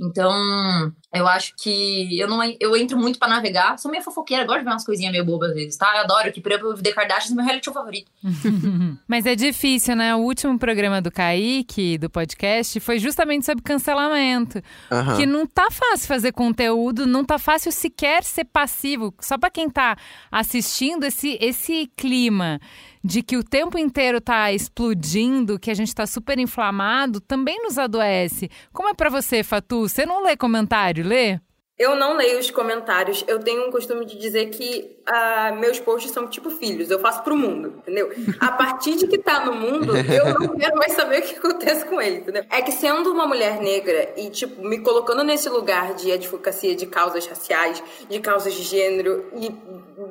Então, 0.00 0.92
eu 1.14 1.28
acho 1.28 1.54
que 1.56 2.18
eu 2.18 2.26
não 2.26 2.40
eu 2.58 2.76
entro 2.76 2.98
muito 2.98 3.18
pra 3.18 3.28
navegar. 3.28 3.78
Sou 3.78 3.90
meio 3.90 4.02
fofoqueira, 4.02 4.44
gosto 4.44 4.60
de 4.60 4.64
ver 4.64 4.70
umas 4.70 4.84
coisinhas 4.84 5.12
meio 5.12 5.24
bobas 5.24 5.50
às 5.50 5.54
vezes, 5.54 5.76
tá? 5.76 5.92
Eu 5.96 6.02
adoro 6.02 6.32
que 6.32 6.40
por 6.40 6.50
exemplo, 6.50 6.74
The 6.74 6.92
Kardashians 6.92 7.32
é 7.32 7.34
meu 7.34 7.44
reality 7.44 7.64
show 7.66 7.74
favorito. 7.74 8.10
Mas 9.06 9.26
é 9.26 9.36
difícil, 9.36 9.94
né? 9.94 10.14
O 10.14 10.20
último 10.20 10.58
programa 10.58 11.00
do 11.00 11.10
Kaique, 11.10 11.98
do 11.98 12.10
podcast, 12.10 12.80
foi 12.80 12.98
justamente 12.98 13.46
sobre 13.46 13.62
cancelamento. 13.62 14.62
Que 15.16 15.26
não 15.26 15.46
tá 15.46 15.68
fácil 15.70 16.08
fazer 16.08 16.32
conteúdo, 16.32 17.06
não 17.06 17.24
tá 17.24 17.38
fácil 17.38 17.70
sequer 17.70 18.24
ser 18.24 18.44
passivo. 18.44 19.14
Só 19.20 19.38
pra 19.38 19.50
quem 19.50 19.68
tá 19.68 19.96
assistindo 20.30 21.04
esse, 21.04 21.38
esse 21.40 21.90
clima 21.96 22.60
de 23.02 23.22
que 23.22 23.36
o 23.36 23.44
tempo 23.44 23.78
inteiro 23.78 24.20
tá 24.20 24.52
explodindo, 24.52 25.58
que 25.58 25.70
a 25.70 25.74
gente 25.74 25.94
tá 25.94 26.06
super 26.06 26.38
inflamado, 26.38 27.20
também 27.20 27.62
nos 27.62 27.78
adoece. 27.78 28.50
Como 28.72 28.88
é 28.88 28.94
pra 28.94 29.10
você, 29.10 29.42
Fatu? 29.42 29.88
Você 29.88 30.06
não 30.06 30.22
lê 30.22 30.36
comentário, 30.36 31.06
lê? 31.06 31.40
Eu 31.78 31.96
não 31.96 32.16
leio 32.16 32.38
os 32.38 32.48
comentários. 32.48 33.24
Eu 33.26 33.40
tenho 33.40 33.66
um 33.66 33.70
costume 33.72 34.04
de 34.04 34.16
dizer 34.16 34.50
que 34.50 34.98
ah, 35.04 35.52
meus 35.58 35.80
posts 35.80 36.12
são 36.12 36.28
tipo 36.28 36.48
filhos. 36.50 36.90
Eu 36.90 37.00
faço 37.00 37.24
pro 37.24 37.36
mundo, 37.36 37.74
entendeu? 37.78 38.08
A 38.38 38.52
partir 38.52 38.94
de 38.96 39.08
que 39.08 39.18
tá 39.18 39.44
no 39.44 39.54
mundo, 39.54 39.96
eu 39.96 40.38
não 40.38 40.48
quero 40.54 40.76
mais 40.76 40.92
saber 40.92 41.20
o 41.20 41.22
que 41.22 41.34
acontece 41.34 41.84
com 41.86 42.00
ele, 42.00 42.18
entendeu? 42.18 42.44
É 42.50 42.62
que 42.62 42.70
sendo 42.70 43.10
uma 43.10 43.26
mulher 43.26 43.60
negra 43.60 44.12
e, 44.16 44.30
tipo, 44.30 44.62
me 44.62 44.78
colocando 44.78 45.24
nesse 45.24 45.48
lugar 45.48 45.94
de 45.94 46.12
advocacia 46.12 46.76
de 46.76 46.86
causas 46.86 47.26
raciais, 47.26 47.82
de 48.08 48.20
causas 48.20 48.54
de 48.54 48.62
gênero 48.62 49.26
e 49.34 49.50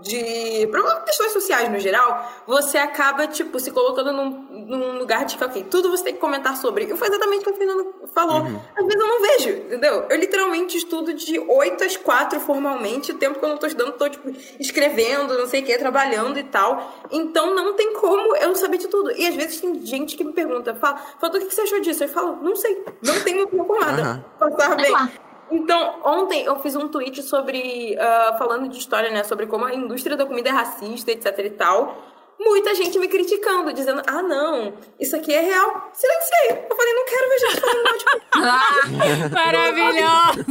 de 0.02 0.68
problemas- 0.68 1.04
questões 1.06 1.32
sociais 1.32 1.70
no 1.72 1.80
geral, 1.80 2.30
você 2.48 2.78
acaba, 2.78 3.28
tipo, 3.28 3.60
se 3.60 3.72
colocando 3.72 4.12
num, 4.12 4.30
num 4.52 4.98
lugar 4.98 5.26
de 5.26 5.38
que, 5.38 5.44
ok, 5.44 5.66
tudo 5.70 5.90
você 5.90 6.04
tem 6.06 6.14
que 6.16 6.20
comentar 6.20 6.56
sobre. 6.58 6.86
E 6.86 6.98
foi 6.98 7.08
exatamente 7.08 7.42
o 7.42 7.44
que 7.46 7.50
a 7.52 7.54
Fernanda 7.54 7.86
falou. 8.14 8.38
Às 8.76 8.86
vezes 8.86 9.00
eu 9.02 9.08
não 9.08 9.22
vejo, 9.22 9.50
entendeu? 9.50 10.06
Eu 10.10 10.18
literalmente 10.18 10.78
estudo 10.78 11.14
de 11.14 11.40
8 11.40 11.84
às 11.84 11.98
4 11.98 12.40
formalmente, 12.40 13.12
o 13.12 13.18
tempo 13.18 13.40
que 13.40 13.46
eu 13.46 13.50
não 13.50 13.58
tô 13.58 13.68
estudando, 13.68 13.94
tô, 13.94 14.10
tipo, 14.10 14.30
escrevendo, 14.60 15.38
não 15.38 15.48
sei 15.48 15.62
o 15.62 15.66
que, 15.66 15.78
trabalhando 15.78 16.38
e 16.40 16.44
tal. 16.44 16.94
Então 17.12 17.54
não 17.54 17.74
tem 17.74 17.94
como 17.94 18.36
eu 18.38 18.56
saber 18.56 18.78
de 18.78 18.88
tudo. 18.88 19.12
E 19.12 19.28
às 19.28 19.36
vezes 19.36 19.62
tem 19.62 19.86
gente 19.86 20.16
que 20.16 20.24
me 20.24 20.34
pergunta, 20.34 20.74
fala, 20.76 20.98
fala, 21.20 21.38
o 21.38 21.40
que 21.40 21.54
você 21.54 21.62
achou 21.62 21.80
disso? 21.80 22.04
Eu 22.04 22.10
falo, 22.10 22.38
não 22.42 22.56
sei, 22.56 22.84
não 23.04 23.20
tenho 23.22 23.44
opinião 23.44 23.66
formada. 23.66 24.02
Aham. 24.02 24.26
Passar 24.40 24.76
bem. 24.76 25.31
Então, 25.52 26.00
ontem 26.04 26.46
eu 26.46 26.58
fiz 26.60 26.76
um 26.76 26.88
tweet 26.88 27.22
sobre, 27.24 27.98
ah, 28.00 28.36
falando 28.38 28.70
de 28.70 28.78
história, 28.78 29.12
né, 29.12 29.24
sobre 29.24 29.46
como 29.48 29.66
a 29.66 29.74
indústria 29.74 30.16
da 30.16 30.26
comida 30.26 30.50
é 30.50 30.52
racista, 30.52 31.12
etc 31.12 31.38
e 31.40 31.50
tal. 31.52 31.98
Muita 32.40 32.74
gente 32.74 32.98
me 32.98 33.08
criticando, 33.08 33.72
dizendo, 33.72 34.02
ah, 34.08 34.24
não, 34.24 34.74
isso 35.00 35.16
aqui 35.16 35.32
é 35.32 35.42
real. 35.42 35.92
Silenciei. 35.94 36.66
Eu 36.70 36.76
falei, 36.76 36.94
não 36.94 37.06
quero 37.06 37.30
ver 37.30 37.40
gente 37.40 37.62
falando 37.62 37.84
mal 37.84 37.98
de 37.98 38.06
comida. 38.06 39.30
Maravilhoso! 39.36 40.46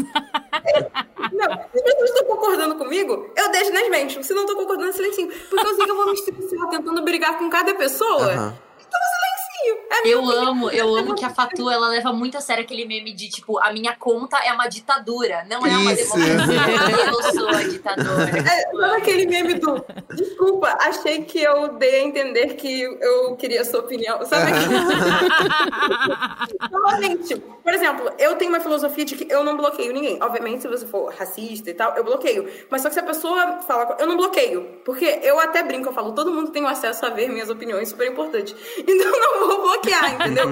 Não, 1.32 1.46
se 1.46 1.76
as 1.76 1.82
pessoas 1.82 2.10
estão 2.10 2.26
concordando 2.26 2.74
comigo, 2.76 3.30
eu 3.36 3.50
deixo 3.52 3.72
nas 3.72 3.88
mentes. 3.88 4.26
Se 4.26 4.34
não 4.34 4.42
estão 4.42 4.56
concordando, 4.56 4.88
eu 4.88 4.92
silencio. 4.92 5.28
Porque 5.48 5.66
eu 5.66 5.74
sei 5.74 5.84
que 5.84 5.90
eu 5.90 5.96
vou 5.96 6.06
me 6.06 6.12
estressar 6.12 6.68
tentando 6.70 7.02
brigar 7.02 7.38
com 7.38 7.48
cada 7.48 7.74
pessoa. 7.74 8.32
Aham. 8.32 8.54
Então 8.78 9.00
eu 9.00 9.29
silencio. 9.60 9.80
É 9.90 10.08
Eu 10.08 10.18
opinião. 10.20 10.48
amo, 10.48 10.70
eu 10.70 10.96
amo 10.96 11.14
que 11.14 11.24
a 11.24 11.30
Fatu 11.30 11.68
ela 11.70 11.88
leva 11.88 12.12
muito 12.12 12.36
a 12.38 12.40
sério 12.40 12.62
aquele 12.64 12.84
meme 12.86 13.12
de 13.12 13.28
tipo, 13.28 13.58
a 13.58 13.72
minha 13.72 13.94
conta 13.96 14.38
é 14.38 14.52
uma 14.52 14.66
ditadura, 14.68 15.44
não 15.48 15.66
é 15.66 15.76
uma 15.76 15.92
Isso. 15.92 16.14
democracia. 16.16 17.06
Eu 17.06 17.22
sou 17.32 17.48
a 17.48 17.62
ditadora. 17.62 18.30
É, 18.38 18.70
sabe 18.70 18.96
aquele 18.96 19.26
meme 19.26 19.54
do 19.54 19.84
Desculpa, 20.14 20.76
achei 20.80 21.22
que 21.22 21.40
eu 21.42 21.74
dei 21.74 21.96
a 21.96 22.04
entender 22.04 22.54
que 22.54 22.82
eu 22.82 23.36
queria 23.36 23.60
a 23.62 23.64
sua 23.64 23.80
opinião. 23.80 24.24
Sabe. 24.24 24.52
Novamente, 26.70 27.36
por 27.36 27.72
exemplo, 27.72 28.10
eu 28.18 28.36
tenho 28.36 28.50
uma 28.50 28.60
filosofia 28.60 29.04
de 29.04 29.16
que 29.16 29.32
eu 29.32 29.44
não 29.44 29.56
bloqueio 29.56 29.92
ninguém. 29.92 30.18
Obviamente, 30.22 30.62
se 30.62 30.68
você 30.68 30.86
for 30.86 31.12
racista 31.14 31.70
e 31.70 31.74
tal, 31.74 31.96
eu 31.96 32.04
bloqueio. 32.04 32.48
Mas 32.70 32.82
só 32.82 32.88
que 32.88 32.94
se 32.94 33.00
a 33.00 33.04
pessoa 33.04 33.60
fala, 33.62 33.96
eu 33.98 34.06
não 34.06 34.16
bloqueio. 34.16 34.80
Porque 34.84 35.20
eu 35.22 35.38
até 35.38 35.62
brinco, 35.62 35.88
eu 35.88 35.92
falo, 35.92 36.12
todo 36.12 36.32
mundo 36.32 36.50
tem 36.50 36.62
o 36.62 36.68
acesso 36.68 37.04
a 37.06 37.10
ver 37.10 37.28
minhas 37.28 37.50
opiniões, 37.50 37.88
super 37.88 38.06
importante. 38.10 38.54
Então 39.00 39.06
eu 39.06 39.20
não 39.20 39.46
vou 39.46 39.49
bloquear, 39.58 40.14
entendeu? 40.14 40.44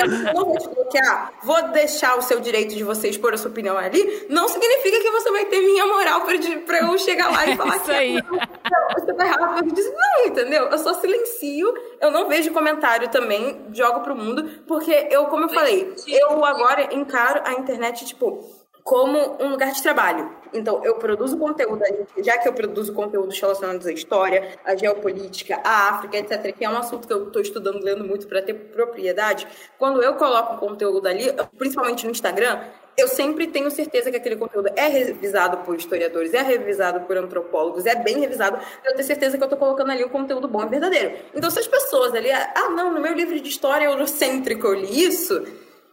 Eu 0.00 0.34
não 0.34 0.44
vou 0.44 0.58
te 0.58 0.68
bloquear, 0.68 1.32
vou 1.42 1.62
deixar 1.70 2.16
o 2.18 2.22
seu 2.22 2.40
direito 2.40 2.74
de 2.74 2.84
você 2.84 3.08
expor 3.08 3.34
a 3.34 3.36
sua 3.36 3.50
opinião 3.50 3.76
ali, 3.76 4.26
não 4.28 4.48
significa 4.48 5.00
que 5.00 5.10
você 5.10 5.30
vai 5.30 5.44
ter 5.46 5.60
minha 5.60 5.86
moral 5.86 6.22
pra 6.66 6.78
eu 6.78 6.98
chegar 6.98 7.30
lá 7.30 7.46
e 7.46 7.56
falar 7.58 7.76
Isso 7.76 7.84
que 7.84 7.90
aí. 7.92 8.14
não, 8.14 8.88
você 8.94 9.12
tá 9.14 9.26
errado. 9.26 9.64
Eu 9.66 9.72
disse, 9.72 9.92
não, 9.92 10.26
entendeu? 10.26 10.64
Eu 10.64 10.78
só 10.78 10.94
silencio, 10.94 11.74
eu 12.00 12.10
não 12.10 12.28
vejo 12.28 12.52
comentário 12.52 13.08
também, 13.08 13.66
jogo 13.72 14.00
pro 14.00 14.14
mundo, 14.16 14.62
porque 14.66 15.08
eu, 15.10 15.26
como 15.26 15.44
eu 15.44 15.48
falei, 15.48 15.94
eu 16.06 16.44
agora 16.44 16.94
encaro 16.94 17.42
a 17.44 17.52
internet, 17.52 18.04
tipo, 18.04 18.59
como 18.90 19.36
um 19.40 19.50
lugar 19.50 19.70
de 19.70 19.80
trabalho. 19.80 20.28
Então, 20.52 20.84
eu 20.84 20.96
produzo 20.96 21.38
conteúdo, 21.38 21.80
já 22.24 22.36
que 22.38 22.48
eu 22.48 22.52
produzo 22.52 22.92
conteúdos 22.92 23.40
relacionados 23.40 23.86
à 23.86 23.92
história, 23.92 24.58
à 24.64 24.74
geopolítica, 24.74 25.60
à 25.62 25.90
África, 25.90 26.18
etc., 26.18 26.52
que 26.52 26.64
é 26.64 26.68
um 26.68 26.76
assunto 26.76 27.06
que 27.06 27.14
eu 27.14 27.28
estou 27.28 27.40
estudando, 27.40 27.80
lendo 27.84 28.04
muito 28.04 28.26
para 28.26 28.42
ter 28.42 28.52
propriedade, 28.52 29.46
quando 29.78 30.02
eu 30.02 30.14
coloco 30.14 30.54
um 30.54 30.56
conteúdo 30.56 31.06
ali, 31.06 31.26
principalmente 31.56 32.04
no 32.04 32.10
Instagram, 32.10 32.64
eu 32.98 33.06
sempre 33.06 33.46
tenho 33.46 33.70
certeza 33.70 34.10
que 34.10 34.16
aquele 34.16 34.34
conteúdo 34.34 34.68
é 34.74 34.88
revisado 34.88 35.58
por 35.58 35.76
historiadores, 35.76 36.34
é 36.34 36.42
revisado 36.42 37.06
por 37.06 37.16
antropólogos, 37.16 37.86
é 37.86 37.94
bem 37.94 38.18
revisado, 38.18 38.58
pra 38.82 38.90
eu 38.90 38.96
ter 38.96 39.04
certeza 39.04 39.38
que 39.38 39.44
eu 39.44 39.48
tô 39.48 39.56
colocando 39.56 39.92
ali 39.92 40.04
um 40.04 40.08
conteúdo 40.08 40.48
bom 40.48 40.64
e 40.64 40.68
verdadeiro. 40.68 41.16
Então, 41.32 41.48
se 41.48 41.60
as 41.60 41.68
pessoas 41.68 42.12
ali, 42.12 42.32
ah, 42.32 42.68
não, 42.70 42.92
no 42.92 43.00
meu 43.00 43.14
livro 43.14 43.38
de 43.38 43.48
história 43.48 43.84
eurocêntrico 43.84 44.66
eu 44.66 44.74
li 44.74 45.04
isso, 45.04 45.44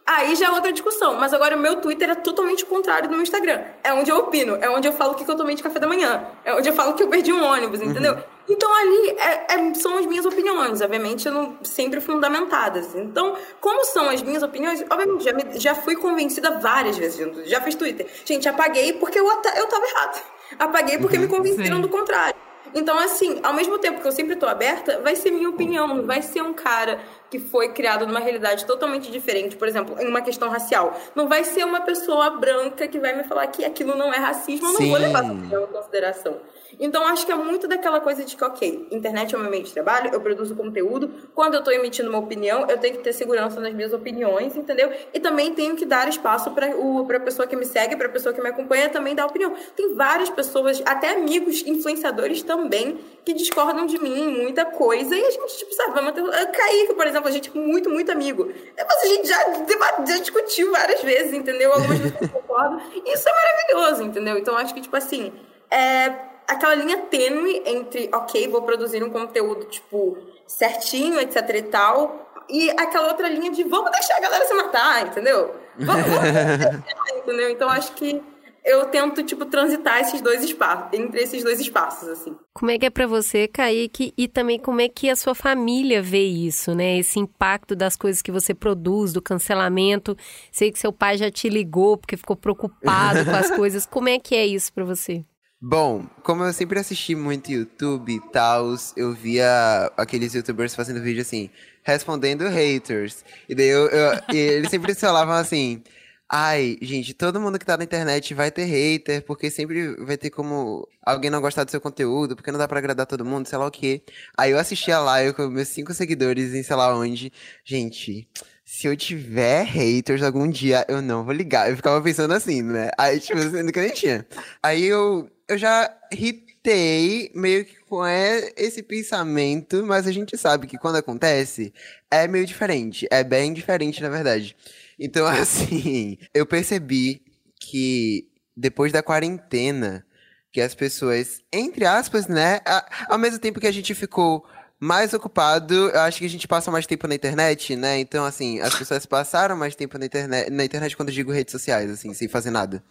aí 0.07 0.35
já 0.35 0.47
é 0.47 0.51
outra 0.51 0.71
discussão. 0.71 1.15
Mas 1.15 1.33
agora 1.33 1.55
o 1.55 1.59
meu 1.59 1.75
Twitter 1.81 2.09
é 2.09 2.15
totalmente 2.15 2.63
o 2.63 2.67
contrário 2.67 3.07
do 3.09 3.13
meu 3.13 3.21
Instagram. 3.21 3.61
É 3.83 3.93
onde 3.93 4.09
eu 4.09 4.17
opino, 4.17 4.57
é 4.61 4.69
onde 4.69 4.87
eu 4.87 4.93
falo 4.93 5.11
o 5.11 5.15
que 5.15 5.29
eu 5.29 5.35
tomei 5.35 5.55
de 5.55 5.61
café 5.61 5.79
da 5.79 5.87
manhã, 5.87 6.25
é 6.45 6.53
onde 6.55 6.69
eu 6.69 6.73
falo 6.73 6.93
que 6.93 7.03
eu 7.03 7.07
perdi 7.07 7.31
um 7.33 7.43
ônibus, 7.43 7.81
entendeu? 7.81 8.17
Então 8.49 8.73
ali 8.73 9.09
é- 9.19 9.55
é- 9.55 9.73
são 9.73 9.97
as 9.97 10.05
minhas 10.05 10.25
opiniões, 10.25 10.81
obviamente 10.81 11.29
não, 11.29 11.57
sempre 11.63 11.99
fundamentadas. 11.99 12.95
Então, 12.95 13.35
como 13.59 13.83
são 13.85 14.07
as 14.09 14.21
minhas 14.21 14.41
opiniões, 14.41 14.83
obviamente 14.89 15.23
já, 15.25 15.33
me- 15.33 15.59
já 15.59 15.75
fui 15.75 15.95
convencida 15.97 16.51
várias 16.59 16.97
vezes, 16.97 17.19
já 17.49 17.59
fiz 17.59 17.75
Twitter. 17.75 18.07
Gente, 18.23 18.47
apaguei 18.47 18.93
porque 18.93 19.19
eu, 19.19 19.25
eu 19.27 19.67
tava 19.67 19.85
errado. 19.85 20.23
Apaguei 20.57 20.97
porque 20.97 21.17
me 21.17 21.27
convenceram 21.27 21.75
sim. 21.77 21.81
do 21.81 21.89
contrário. 21.89 22.46
Então, 22.73 22.97
assim, 22.99 23.39
ao 23.43 23.53
mesmo 23.53 23.77
tempo 23.79 24.01
que 24.01 24.07
eu 24.07 24.11
sempre 24.11 24.35
tô 24.35 24.45
aberta, 24.45 24.99
vai 25.01 25.15
ser 25.15 25.31
minha 25.31 25.49
opinião, 25.49 25.87
não 25.87 26.05
vai 26.05 26.21
ser 26.21 26.41
um 26.41 26.53
cara 26.53 26.99
que 27.29 27.39
foi 27.39 27.69
criado 27.73 28.05
numa 28.07 28.19
realidade 28.19 28.65
totalmente 28.65 29.11
diferente, 29.11 29.55
por 29.55 29.67
exemplo, 29.67 29.99
em 29.99 30.07
uma 30.07 30.21
questão 30.21 30.49
racial. 30.49 30.97
Não 31.15 31.27
vai 31.27 31.43
ser 31.43 31.65
uma 31.65 31.81
pessoa 31.81 32.31
branca 32.31 32.87
que 32.87 32.99
vai 32.99 33.15
me 33.15 33.23
falar 33.23 33.47
que 33.47 33.65
aquilo 33.65 33.95
não 33.95 34.13
é 34.13 34.17
racismo, 34.17 34.67
eu 34.67 34.73
não 34.73 34.79
vou 34.79 34.97
Sim. 34.97 35.03
levar 35.03 35.23
essa 35.23 35.33
opinião 35.33 35.63
em 35.63 35.67
consideração. 35.67 36.37
Então, 36.79 37.05
acho 37.07 37.25
que 37.25 37.31
é 37.31 37.35
muito 37.35 37.67
daquela 37.67 37.99
coisa 37.99 38.23
de 38.23 38.35
que, 38.35 38.43
ok, 38.43 38.87
internet 38.91 39.33
é 39.33 39.37
o 39.37 39.41
meu 39.41 39.49
meio 39.49 39.63
de 39.63 39.73
trabalho, 39.73 40.11
eu 40.13 40.21
produzo 40.21 40.55
conteúdo, 40.55 41.11
quando 41.33 41.55
eu 41.55 41.63
tô 41.63 41.71
emitindo 41.71 42.09
uma 42.09 42.19
opinião, 42.19 42.65
eu 42.69 42.77
tenho 42.77 42.97
que 42.97 43.03
ter 43.03 43.13
segurança 43.13 43.59
nas 43.59 43.73
minhas 43.73 43.93
opiniões, 43.93 44.55
entendeu? 44.55 44.91
E 45.13 45.19
também 45.19 45.53
tenho 45.53 45.75
que 45.75 45.85
dar 45.85 46.07
espaço 46.07 46.51
para 46.51 46.67
a 46.67 47.19
pessoa 47.19 47.47
que 47.47 47.55
me 47.55 47.65
segue, 47.65 47.95
para 47.95 48.07
a 48.07 48.11
pessoa 48.11 48.33
que 48.33 48.41
me 48.41 48.49
acompanha 48.49 48.89
também 48.89 49.15
dar 49.15 49.25
opinião. 49.25 49.53
Tem 49.75 49.93
várias 49.95 50.29
pessoas, 50.29 50.81
até 50.85 51.11
amigos, 51.11 51.65
influenciadores 51.65 52.41
também, 52.43 52.99
que 53.25 53.33
discordam 53.33 53.85
de 53.85 53.99
mim 53.99 54.19
em 54.19 54.41
muita 54.43 54.65
coisa, 54.65 55.15
e 55.15 55.23
a 55.25 55.31
gente, 55.31 55.57
tipo, 55.57 55.73
sabe, 55.73 55.93
vai 55.93 56.03
manter. 56.03 56.21
Eu, 56.21 56.47
Kaique, 56.47 56.93
por 56.93 57.07
exemplo, 57.07 57.27
a 57.27 57.31
gente 57.31 57.49
é 57.49 57.59
muito, 57.59 57.89
muito 57.89 58.11
amigo. 58.11 58.51
Mas 58.77 59.03
a 59.03 59.07
gente 59.07 59.27
já, 59.27 59.43
deba- 59.43 60.05
já 60.05 60.17
discutiu 60.17 60.71
várias 60.71 61.01
vezes, 61.01 61.33
entendeu? 61.33 61.73
Algumas 61.73 61.99
pessoas 61.99 62.31
concordam. 62.31 62.81
Isso 63.05 63.27
é 63.27 63.31
maravilhoso, 63.33 64.03
entendeu? 64.03 64.37
Então, 64.37 64.55
acho 64.57 64.73
que, 64.73 64.81
tipo 64.81 64.95
assim, 64.95 65.33
é 65.69 66.27
aquela 66.47 66.75
linha 66.75 66.97
tênue 66.97 67.61
entre, 67.65 68.09
ok, 68.13 68.47
vou 68.47 68.61
produzir 68.61 69.03
um 69.03 69.09
conteúdo, 69.09 69.65
tipo, 69.65 70.17
certinho, 70.47 71.19
etc 71.19 71.49
e 71.55 71.61
tal, 71.63 72.45
e 72.49 72.69
aquela 72.71 73.09
outra 73.09 73.27
linha 73.27 73.51
de 73.51 73.63
vamos 73.63 73.91
deixar 73.91 74.17
a 74.17 74.21
galera 74.21 74.45
se 74.45 74.53
matar, 74.53 75.07
entendeu? 75.07 75.55
Vamos, 75.77 76.05
vamos 76.05 76.21
deixar, 76.57 77.17
entendeu? 77.17 77.49
Então, 77.49 77.69
acho 77.69 77.91
que 77.93 78.21
eu 78.63 78.85
tento, 78.87 79.23
tipo, 79.23 79.45
transitar 79.45 80.01
esses 80.01 80.19
dois 80.19 80.43
espaços, 80.43 80.89
entre 80.91 81.21
esses 81.21 81.41
dois 81.41 81.59
espaços, 81.59 82.09
assim. 82.09 82.35
Como 82.53 82.69
é 82.69 82.77
que 82.77 82.85
é 82.85 82.89
pra 82.89 83.07
você, 83.07 83.47
Kaique, 83.47 84.13
e 84.17 84.27
também 84.27 84.59
como 84.59 84.81
é 84.81 84.89
que 84.89 85.09
a 85.09 85.15
sua 85.15 85.33
família 85.33 86.01
vê 86.01 86.23
isso, 86.23 86.75
né? 86.75 86.97
Esse 86.97 87.17
impacto 87.17 87.75
das 87.77 87.95
coisas 87.95 88.21
que 88.21 88.31
você 88.31 88.53
produz, 88.53 89.13
do 89.13 89.21
cancelamento. 89.21 90.17
Sei 90.51 90.69
que 90.69 90.79
seu 90.79 90.91
pai 90.91 91.17
já 91.17 91.31
te 91.31 91.47
ligou 91.47 91.97
porque 91.97 92.17
ficou 92.17 92.35
preocupado 92.35 93.23
com 93.23 93.31
as 93.31 93.49
coisas. 93.55 93.85
Como 93.85 94.09
é 94.09 94.19
que 94.19 94.35
é 94.35 94.45
isso 94.45 94.73
pra 94.73 94.83
você? 94.83 95.23
Bom, 95.59 96.05
como 96.23 96.43
eu 96.43 96.53
sempre 96.53 96.77
assisti 96.79 97.15
muito 97.15 97.51
YouTube 97.51 98.13
e 98.13 98.19
tal, 98.31 98.75
eu 98.95 99.11
via 99.13 99.91
aqueles 99.97 100.33
youtubers 100.35 100.75
fazendo 100.75 101.01
vídeo 101.01 101.21
assim, 101.23 101.49
respondendo 101.83 102.47
haters. 102.47 103.23
E 103.49 103.55
daí 103.55 103.67
eu, 103.67 103.87
eu- 103.89 104.21
e 104.31 104.37
eles 104.37 104.69
sempre 104.69 104.93
falavam 104.93 105.33
assim. 105.33 105.81
Ai, 106.29 106.77
gente, 106.81 107.13
todo 107.13 107.39
mundo 107.39 107.57
que 107.57 107.65
tá 107.65 107.77
na 107.77 107.85
internet 107.85 108.33
vai 108.33 108.51
ter 108.51 108.65
hater, 108.65 109.23
porque 109.25 109.49
sempre 109.49 109.95
vai 110.05 110.17
ter 110.17 110.29
como 110.29 110.85
alguém 111.01 111.29
não 111.31 111.39
gostar 111.41 111.63
do 111.63 111.71
seu 111.71 111.79
conteúdo, 111.81 112.35
porque 112.35 112.51
não 112.51 112.59
dá 112.59 112.67
pra 112.67 112.79
agradar 112.79 113.05
todo 113.07 113.23
mundo, 113.25 113.47
sei 113.47 113.57
lá 113.57 113.65
o 113.65 113.71
quê. 113.71 114.03
Aí 114.37 114.51
eu 114.51 114.59
assisti 114.59 114.91
a 114.91 114.99
live 114.99 115.33
com 115.33 115.47
meus 115.47 115.69
cinco 115.69 115.93
seguidores 115.93 116.53
em 116.53 116.61
sei 116.63 116.75
lá 116.75 116.93
onde. 116.95 117.31
Gente, 117.63 118.27
se 118.65 118.87
eu 118.87 118.95
tiver 118.97 119.63
haters 119.65 120.21
algum 120.21 120.49
dia, 120.49 120.85
eu 120.89 121.01
não 121.01 121.23
vou 121.23 121.33
ligar. 121.33 121.69
Eu 121.69 121.77
ficava 121.77 122.01
pensando 122.01 122.33
assim, 122.33 122.61
né? 122.61 122.91
Aí, 122.97 123.19
tipo, 123.21 123.39
sendo 123.39 123.71
que 123.71 123.79
eu 123.79 123.83
nem 123.83 123.93
tinha. 123.93 124.27
Aí 124.61 124.83
eu, 124.83 125.29
eu 125.47 125.57
já 125.57 125.89
hitei 126.11 127.31
meio 127.33 127.65
que 127.65 127.75
com 127.85 128.05
é, 128.05 128.51
esse 128.57 128.83
pensamento, 128.83 129.85
mas 129.85 130.05
a 130.05 130.11
gente 130.11 130.37
sabe 130.37 130.67
que 130.67 130.77
quando 130.77 130.97
acontece, 130.97 131.73
é 132.11 132.27
meio 132.27 132.45
diferente. 132.45 133.07
É 133.09 133.23
bem 133.23 133.53
diferente, 133.53 134.01
na 134.01 134.09
verdade. 134.09 134.55
Então, 134.99 135.25
assim, 135.27 136.17
eu 136.33 136.45
percebi 136.45 137.21
que 137.59 138.27
depois 138.55 138.91
da 138.91 139.03
quarentena, 139.03 140.05
que 140.51 140.59
as 140.59 140.73
pessoas, 140.73 141.41
entre 141.53 141.85
aspas, 141.85 142.27
né, 142.27 142.59
ao 143.07 143.17
mesmo 143.17 143.39
tempo 143.39 143.59
que 143.59 143.67
a 143.67 143.71
gente 143.71 143.93
ficou 143.93 144.43
mais 144.79 145.13
ocupado, 145.13 145.73
eu 145.89 145.99
acho 146.01 146.19
que 146.19 146.25
a 146.25 146.29
gente 146.29 146.47
passa 146.47 146.69
mais 146.69 146.85
tempo 146.85 147.07
na 147.07 147.15
internet, 147.15 147.75
né? 147.75 147.99
Então, 147.99 148.25
assim, 148.25 148.59
as 148.59 148.75
pessoas 148.75 149.05
passaram 149.05 149.57
mais 149.57 149.75
tempo 149.75 149.97
na 149.97 150.05
internet, 150.05 150.49
na 150.51 150.63
internet 150.63 150.95
quando 150.95 151.09
eu 151.09 151.15
digo 151.15 151.31
redes 151.31 151.51
sociais, 151.51 151.89
assim, 151.89 152.13
sem 152.13 152.27
fazer 152.27 152.51
nada. 152.51 152.83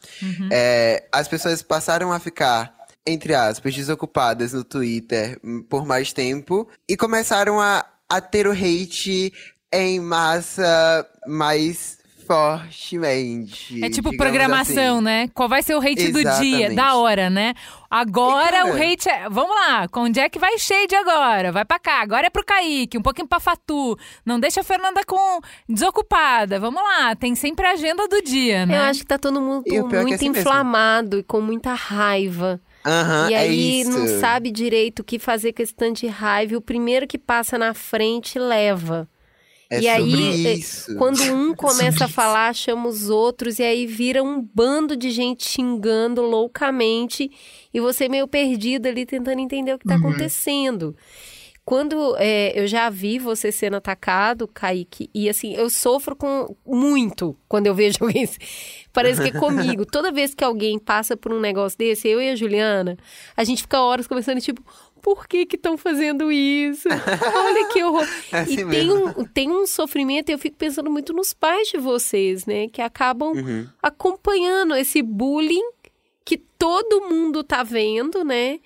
É, 0.51 1.05
as 1.13 1.29
pessoas 1.29 1.63
passaram 1.63 2.13
a 2.13 2.19
ficar, 2.19 2.75
entre 3.07 3.35
aspas, 3.35 3.75
desocupadas 3.75 4.53
no 4.53 4.65
Twitter 4.65 5.39
hum, 5.45 5.63
por 5.63 5.87
mais 5.87 6.13
tempo 6.13 6.69
e 6.89 6.97
começaram 6.97 7.61
a, 7.61 7.87
a 8.09 8.21
ter 8.21 8.47
o 8.47 8.53
hate 8.53 9.33
em 9.73 10.01
massa 10.01 11.07
mais 11.27 11.99
fortemente. 12.27 13.83
É 13.85 13.89
tipo 13.91 14.17
programação, 14.17 14.97
assim. 14.97 15.05
né? 15.05 15.29
Qual 15.35 15.49
vai 15.49 15.63
ser 15.63 15.75
o 15.75 15.79
hate 15.81 16.11
do 16.13 16.21
dia, 16.23 16.31
Exatamente. 16.31 16.75
da 16.75 16.97
hora, 16.97 17.31
né? 17.31 17.55
Agora 17.91 18.51
cara- 18.63 18.67
o 18.67 18.75
hate 18.83 19.09
é. 19.09 19.29
Vamos 19.29 19.55
lá, 19.55 19.89
com 19.89 20.01
onde 20.01 20.19
é 20.21 20.29
que 20.29 20.39
vai 20.39 20.59
shade 20.59 20.95
agora? 20.95 21.53
Vai 21.53 21.65
pra 21.65 21.79
cá, 21.79 22.01
agora 22.03 22.27
é 22.27 22.31
pro 22.31 22.45
Kaique, 22.45 22.99
um 22.99 23.03
pouquinho 23.03 23.29
pra 23.29 23.39
Fatu. 23.41 23.97
Não 24.25 24.41
deixa 24.41 24.61
a 24.61 24.65
Fernanda 24.65 25.03
com 25.07 25.41
desocupada. 25.69 26.59
Vamos 26.59 26.83
lá, 26.83 27.15
tem 27.15 27.35
sempre 27.35 27.67
a 27.67 27.73
agenda 27.73 28.07
do 28.09 28.21
dia, 28.23 28.67
né? 28.67 28.77
Eu 28.79 28.83
acho 28.83 29.01
que 29.01 29.07
tá 29.07 29.19
todo 29.19 29.41
mundo 29.41 29.65
o 29.67 29.73
é 29.73 29.77
é 29.77 29.83
muito 30.03 30.15
assim 30.15 30.29
mesmo. 30.31 30.41
inflamado 30.41 31.19
e 31.19 31.23
com 31.23 31.41
muita 31.41 31.75
raiva. 31.75 32.61
Aham, 32.85 33.31
e 33.31 33.35
é 33.35 33.39
aí 33.39 33.81
isso. 33.81 33.91
não 33.91 34.07
sabe 34.21 34.51
direito 34.51 35.01
o 35.01 35.05
que 35.05 35.19
fazer 35.19 35.53
com 35.53 35.61
esse 35.63 35.75
tanto 35.75 36.01
de 36.01 36.07
raiva. 36.07 36.57
O 36.57 36.61
primeiro 36.61 37.07
que 37.07 37.19
passa 37.19 37.59
na 37.59 37.75
frente 37.75 38.39
leva. 38.39 39.09
É 39.69 39.81
e 39.81 39.89
aí, 39.89 40.47
é, 40.47 40.53
isso. 40.55 40.95
quando 40.97 41.21
um 41.33 41.55
começa 41.55 42.05
a 42.05 42.07
isso. 42.07 42.15
falar, 42.15 42.55
chama 42.55 42.89
os 42.89 43.09
outros, 43.11 43.59
e 43.59 43.63
aí 43.65 43.87
vira 43.87 44.23
um 44.23 44.41
bando 44.41 44.97
de 44.97 45.11
gente 45.11 45.45
xingando 45.49 46.23
loucamente, 46.23 47.31
e 47.75 47.81
você 47.81 48.09
meio 48.09 48.29
perdido 48.29 48.87
ali 48.87 49.05
tentando 49.05 49.41
entender 49.41 49.75
o 49.75 49.79
que 49.79 49.85
está 49.85 49.97
acontecendo. 49.97 50.95
Quando 51.65 52.15
é, 52.17 52.53
eu 52.55 52.65
já 52.69 52.89
vi 52.89 53.19
você 53.19 53.51
sendo 53.51 53.75
atacado, 53.77 54.47
Kaique, 54.47 55.11
e 55.13 55.29
assim, 55.29 55.53
eu 55.57 55.69
sofro 55.69 56.15
com 56.15 56.55
muito 56.65 57.37
quando 57.49 57.67
eu 57.67 57.75
vejo 57.75 57.99
alguém. 58.05 58.25
se- 58.25 58.39
Parece 58.93 59.21
que 59.21 59.37
é 59.37 59.41
comigo. 59.41 59.85
Toda 59.91 60.13
vez 60.13 60.33
que 60.33 60.45
alguém 60.45 60.79
passa 60.79 61.17
por 61.17 61.33
um 61.33 61.41
negócio 61.41 61.77
desse, 61.77 62.07
eu 62.07 62.23
e 62.23 62.31
a 62.31 62.37
Juliana, 62.37 62.97
a 63.37 63.43
gente 63.43 63.63
fica 63.63 63.81
horas 63.81 64.07
conversando, 64.07 64.41
tipo, 64.41 64.63
por 65.07 65.29
que 65.29 65.47
que 65.47 65.55
estão 65.55 65.79
fazendo 65.79 66.33
isso? 66.33 66.89
Olha 66.89 67.69
que 67.69 67.81
horror. 67.85 68.05
É 68.33 68.39
assim 68.41 68.55
e 68.63 68.67
tem 68.69 68.93
um, 68.93 69.25
tem 69.25 69.51
um 69.53 69.65
sofrimento, 69.65 70.31
e 70.31 70.33
eu 70.33 70.39
fico 70.39 70.57
pensando 70.57 70.91
muito 70.91 71.13
nos 71.13 71.33
pais 71.33 71.69
de 71.69 71.79
vocês, 71.79 72.45
né? 72.45 72.67
Que 72.69 72.83
acabam 72.83 73.31
Uhum. 73.37 73.69
acompanhando 73.81 74.75
esse 74.75 75.01
bullying 75.03 75.71
que 76.25 76.37
todo 76.37 77.09
mundo 77.09 77.45
tá 77.45 77.63
vendo, 77.63 78.25
né? 78.25 78.59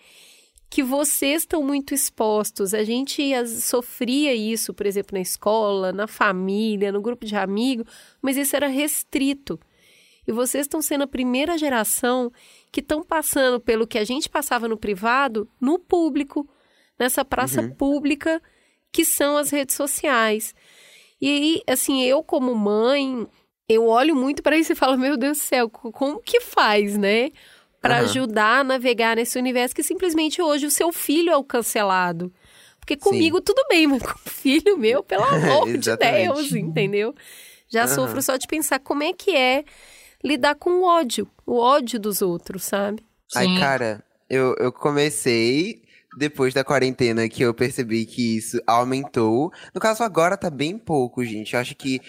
Que 0.70 0.82
vocês 0.82 1.43
estão 1.43 1.62
muito 1.62 1.93
expostos. 1.93 2.72
A 2.72 2.84
gente 2.84 3.22
sofria 3.47 4.34
isso, 4.34 4.72
por 4.72 4.86
exemplo, 4.86 5.14
na 5.16 5.20
escola, 5.20 5.93
na 5.93 6.07
família, 6.07 6.91
no 6.91 7.03
grupo 7.03 7.26
de 7.26 7.36
amigos, 7.36 7.84
mas 8.22 8.38
isso 8.38 8.57
era 8.57 8.66
restrito. 8.66 9.61
E 10.26 10.32
vocês 10.32 10.64
estão 10.64 10.80
sendo 10.80 11.03
a 11.05 11.07
primeira 11.07 11.59
geração 11.59 12.32
que 12.73 12.81
estão 12.81 13.03
passando 13.03 13.61
pelo 13.61 13.87
que 13.87 13.99
a 13.99 14.05
gente 14.05 14.29
passava 14.29 14.68
no 14.68 14.77
privado, 14.77 15.49
no 15.61 15.79
público, 15.79 16.49
nessa 16.99 17.25
praça 17.25 17.62
pública 17.62 18.41
que 18.93 19.05
são 19.05 19.37
as 19.37 19.51
redes 19.51 19.75
sociais. 19.77 20.55
E 21.21 21.29
aí, 21.29 21.62
assim, 21.66 22.03
eu 22.05 22.23
como 22.23 22.55
mãe, 22.55 23.27
eu 23.68 23.87
olho 23.87 24.14
muito 24.16 24.43
para 24.43 24.57
isso 24.57 24.73
e 24.73 24.77
falo, 24.77 24.99
meu 24.99 25.16
Deus 25.16 25.39
do 25.39 25.41
céu, 25.43 25.68
co- 25.71 25.93
como 25.93 26.21
que 26.21 26.41
faz, 26.41 26.97
né? 26.97 27.31
Para 27.81 27.97
Aham. 27.97 28.05
ajudar 28.05 28.61
a 28.61 28.64
navegar 28.64 29.16
nesse 29.16 29.39
universo 29.39 29.75
que 29.75 29.83
simplesmente 29.83 30.41
hoje 30.43 30.66
o 30.66 30.71
seu 30.71 30.93
filho 30.93 31.31
é 31.31 31.37
o 31.37 31.45
cancelado. 31.45 32.33
Porque 32.79 32.97
comigo 32.97 33.41
tudo 33.41 33.62
bem, 33.68 33.87
mas 33.87 34.03
com 34.03 34.09
o 34.27 34.31
filho 34.31 34.77
meu, 34.79 35.03
pelo 35.03 35.23
amor 35.37 35.79
de. 35.79 35.97
Deus, 35.97 36.53
entendeu? 36.53 37.14
Já 37.68 37.85
Aham. 37.85 37.95
sofro 37.95 38.23
só 38.23 38.37
de 38.37 38.47
pensar 38.47 38.81
como 38.81 39.03
é 39.03 39.12
que 39.12 39.31
é 39.35 39.64
lidar 40.25 40.55
com 40.55 40.71
o 40.81 40.85
ódio, 40.85 41.29
o 41.47 41.59
ódio 41.59 41.99
dos 41.99 42.23
outros, 42.23 42.64
sabe? 42.64 43.03
Ai, 43.35 43.47
Sim. 43.47 43.59
cara, 43.59 44.05
eu, 44.29 44.55
eu 44.59 44.73
comecei 44.73 45.83
depois 46.16 46.53
da 46.53 46.64
quarentena 46.64 47.29
que 47.29 47.43
eu 47.43 47.55
percebi 47.55 48.05
que 48.05 48.37
isso 48.37 48.61
aumentou. 48.66 49.53
No 49.75 49.81
caso, 49.81 50.03
agora 50.03 50.37
tá 50.37 50.51
bem 50.51 50.77
pouco, 50.77 51.25
gente. 51.25 51.55
Eu 51.55 51.61
acho 51.61 51.75
que. 51.75 52.01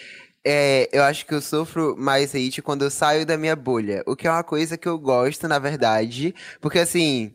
é, 0.44 0.88
eu 0.92 1.02
acho 1.04 1.24
que 1.24 1.34
eu 1.34 1.40
sofro 1.40 1.96
mais 1.96 2.34
hate 2.34 2.60
quando 2.62 2.82
eu 2.82 2.90
saio 2.90 3.24
da 3.24 3.36
minha 3.36 3.54
bolha. 3.56 4.02
O 4.06 4.16
que 4.16 4.26
é 4.26 4.30
uma 4.30 4.42
coisa 4.42 4.76
que 4.76 4.88
eu 4.88 4.98
gosto, 4.98 5.46
na 5.48 5.58
verdade. 5.58 6.34
Porque 6.60 6.78
assim. 6.80 7.32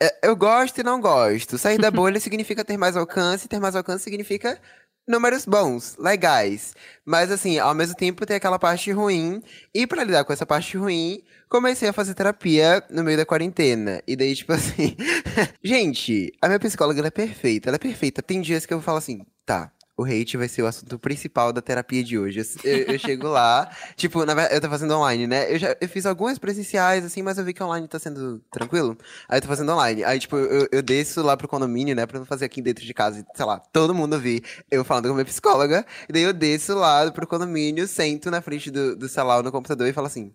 é, 0.00 0.26
Eu 0.26 0.34
gosto 0.34 0.78
e 0.78 0.82
não 0.82 1.00
gosto. 1.00 1.58
Sair 1.58 1.78
da 1.78 1.90
bolha 1.92 2.18
significa 2.20 2.64
ter 2.64 2.76
mais 2.78 2.96
alcance, 2.96 3.48
ter 3.48 3.60
mais 3.60 3.76
alcance 3.76 4.04
significa 4.04 4.58
números 5.08 5.46
bons, 5.46 5.96
legais. 5.98 6.74
Mas 7.04 7.32
assim, 7.32 7.58
ao 7.58 7.74
mesmo 7.74 7.96
tempo 7.96 8.26
tem 8.26 8.36
aquela 8.36 8.58
parte 8.58 8.92
ruim. 8.92 9.42
E 9.74 9.86
pra 9.86 10.04
lidar 10.04 10.24
com 10.24 10.32
essa 10.32 10.46
parte 10.46 10.76
ruim, 10.76 11.22
comecei 11.48 11.88
a 11.88 11.92
fazer 11.92 12.14
terapia 12.14 12.84
no 12.90 13.02
meio 13.02 13.16
da 13.16 13.26
quarentena. 13.26 14.02
E 14.06 14.14
daí, 14.14 14.36
tipo 14.36 14.52
assim. 14.54 14.96
Gente, 15.62 16.32
a 16.40 16.46
minha 16.46 16.60
psicóloga 16.60 17.06
é 17.06 17.10
perfeita. 17.10 17.70
Ela 17.70 17.76
é 17.76 17.78
perfeita. 17.78 18.22
Tem 18.22 18.40
dias 18.40 18.66
que 18.66 18.74
eu 18.74 18.82
falo 18.82 18.98
assim, 18.98 19.22
tá. 19.46 19.72
O 19.98 20.04
hate 20.04 20.36
vai 20.36 20.48
ser 20.48 20.62
o 20.62 20.66
assunto 20.68 20.96
principal 20.98 21.52
da 21.52 21.60
terapia 21.60 22.04
de 22.04 22.16
hoje. 22.16 22.40
Eu, 22.62 22.78
eu- 22.94 22.98
chego 23.00 23.26
lá, 23.26 23.68
tipo, 23.96 24.24
na 24.24 24.32
verdade, 24.32 24.54
eu 24.56 24.60
tô 24.60 24.68
fazendo 24.68 24.94
online, 24.94 25.26
né? 25.26 25.52
Eu 25.52 25.58
já 25.58 25.76
eu 25.80 25.88
fiz 25.88 26.06
algumas 26.06 26.38
presenciais, 26.38 27.04
assim, 27.04 27.20
mas 27.20 27.36
eu 27.36 27.44
vi 27.44 27.52
que 27.52 27.62
online 27.62 27.88
tá 27.88 27.98
sendo 27.98 28.38
tranquilo. 28.50 28.96
Aí 29.28 29.38
eu 29.38 29.42
tô 29.42 29.48
fazendo 29.48 29.72
online. 29.72 30.04
Aí, 30.04 30.20
tipo, 30.20 30.36
eu, 30.36 30.68
eu 30.70 30.82
desço 30.82 31.20
lá 31.22 31.36
pro 31.36 31.48
condomínio, 31.48 31.96
né? 31.96 32.06
Pra 32.06 32.18
não 32.20 32.26
fazer 32.26 32.44
aqui 32.44 32.62
dentro 32.62 32.84
de 32.84 32.94
casa, 32.94 33.26
sei 33.34 33.44
lá, 33.44 33.58
todo 33.58 33.92
mundo 33.94 34.12
ouvir 34.14 34.44
eu 34.70 34.84
falando 34.84 35.06
com 35.06 35.10
a 35.12 35.14
minha 35.14 35.24
psicóloga. 35.24 35.84
E 36.08 36.12
daí 36.12 36.22
eu 36.22 36.32
desço 36.32 36.74
lá 36.76 37.10
pro 37.10 37.26
condomínio, 37.26 37.88
sento 37.88 38.30
na 38.30 38.40
frente 38.40 38.70
do, 38.70 38.94
do 38.94 39.08
celular 39.08 39.42
no 39.42 39.50
computador 39.50 39.88
e 39.88 39.92
falo 39.92 40.06
assim: 40.06 40.32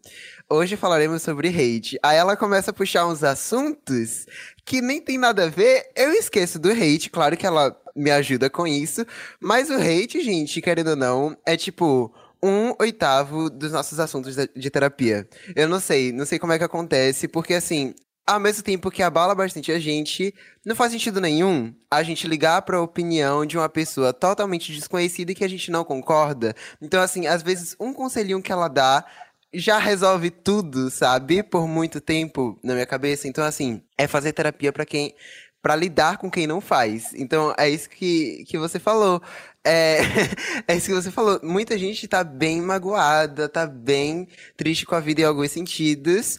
hoje 0.50 0.76
falaremos 0.76 1.22
sobre 1.22 1.48
hate. 1.50 1.98
Aí 2.04 2.18
ela 2.18 2.36
começa 2.36 2.72
a 2.72 2.74
puxar 2.74 3.08
uns 3.08 3.24
assuntos 3.24 4.26
que 4.66 4.82
nem 4.82 5.02
tem 5.02 5.18
nada 5.18 5.46
a 5.46 5.50
ver. 5.50 5.92
Eu 5.96 6.12
esqueço 6.14 6.60
do 6.60 6.72
hate, 6.72 7.10
claro 7.10 7.38
que 7.38 7.46
ela 7.46 7.76
me 7.96 8.12
ajuda 8.12 8.50
com 8.50 8.66
isso. 8.66 9.06
Mas 9.40 9.70
o 9.70 9.76
hate, 9.76 10.24
gente, 10.24 10.62
querendo 10.62 10.92
ou 10.92 10.96
não, 10.96 11.38
é 11.46 11.56
tipo 11.56 12.14
um 12.42 12.74
oitavo 12.80 13.50
dos 13.50 13.72
nossos 13.72 14.00
assuntos 14.00 14.36
de, 14.36 14.70
terapia. 14.70 15.28
Eu 15.56 15.70
não 15.70 15.80
sei, 15.80 16.12
não 16.12 16.26
sei 16.26 16.38
como 16.38 16.52
é 16.52 16.58
que 16.58 16.64
acontece, 16.64 17.28
porque 17.28 17.54
assim. 17.54 17.94
Ao 18.26 18.40
mesmo 18.40 18.64
tempo 18.64 18.90
que 18.90 19.04
abala 19.04 19.36
bastante 19.36 19.70
a 19.70 19.78
gente, 19.78 20.34
não 20.66 20.78
faz 20.78 20.94
sentido 20.94 21.20
nenhum 21.20 21.76
a 21.92 22.02
gente 22.04 22.26
ligar 22.26 22.62
pra 22.62 22.80
opinião 22.80 23.46
de 23.46 23.58
uma 23.58 23.68
pessoa 23.68 24.14
totalmente 24.14 24.72
desconhecida 24.72 25.34
e 25.34 25.36
que 25.36 25.44
a 25.44 25.48
gente 25.50 25.70
não 25.70 25.84
concorda. 25.84 26.56
Então, 26.82 27.02
assim, 27.02 27.28
às 27.28 27.44
vezes 27.44 27.76
um 27.78 27.94
conselhinho 27.94 28.42
que 28.42 28.50
ela 28.50 28.70
dá 28.70 29.06
já 29.54 29.78
resolve 29.78 30.30
tudo, 30.30 30.90
sabe? 30.90 31.44
Por 31.44 31.68
muito 31.68 32.02
tempo 32.02 32.60
na 32.64 32.74
minha 32.74 32.86
cabeça. 32.86 33.28
Então, 33.28 33.44
assim, 33.44 33.82
é 33.98 34.08
fazer 34.08 34.34
terapia 34.34 34.72
pra 34.72 34.86
quem. 34.86 35.14
Pra 35.62 35.76
lidar 35.76 36.18
com 36.18 36.30
quem 36.30 36.46
não 36.46 36.60
faz. 36.60 37.14
Então, 37.14 37.54
é 37.58 37.70
isso 37.70 37.90
que, 37.90 38.44
que 38.46 38.58
você 38.58 38.80
falou. 38.80 39.22
É, 39.64 40.00
é 40.68 40.76
isso 40.76 40.88
que 40.88 40.94
você 40.94 41.12
falou. 41.12 41.40
Muita 41.44 41.78
gente 41.78 42.08
tá 42.08 42.24
bem 42.24 42.62
magoada, 42.62 43.48
tá 43.48 43.66
bem 43.66 44.28
triste 44.58 44.86
com 44.86 44.96
a 44.96 45.00
vida 45.00 45.22
em 45.22 45.26
alguns 45.26 45.52
sentidos. 45.52 46.38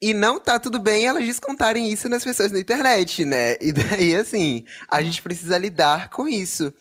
E 0.00 0.12
não 0.12 0.38
tá 0.38 0.58
tudo 0.58 0.78
bem 0.78 1.06
elas 1.06 1.24
descontarem 1.24 1.90
isso 1.90 2.08
nas 2.08 2.24
pessoas 2.24 2.52
na 2.52 2.58
internet, 2.60 3.24
né? 3.24 3.56
E 3.60 3.72
daí, 3.72 4.14
assim, 4.16 4.64
a 4.88 5.02
gente 5.02 5.22
precisa 5.22 5.56
lidar 5.58 6.10
com 6.10 6.28
isso. 6.28 6.72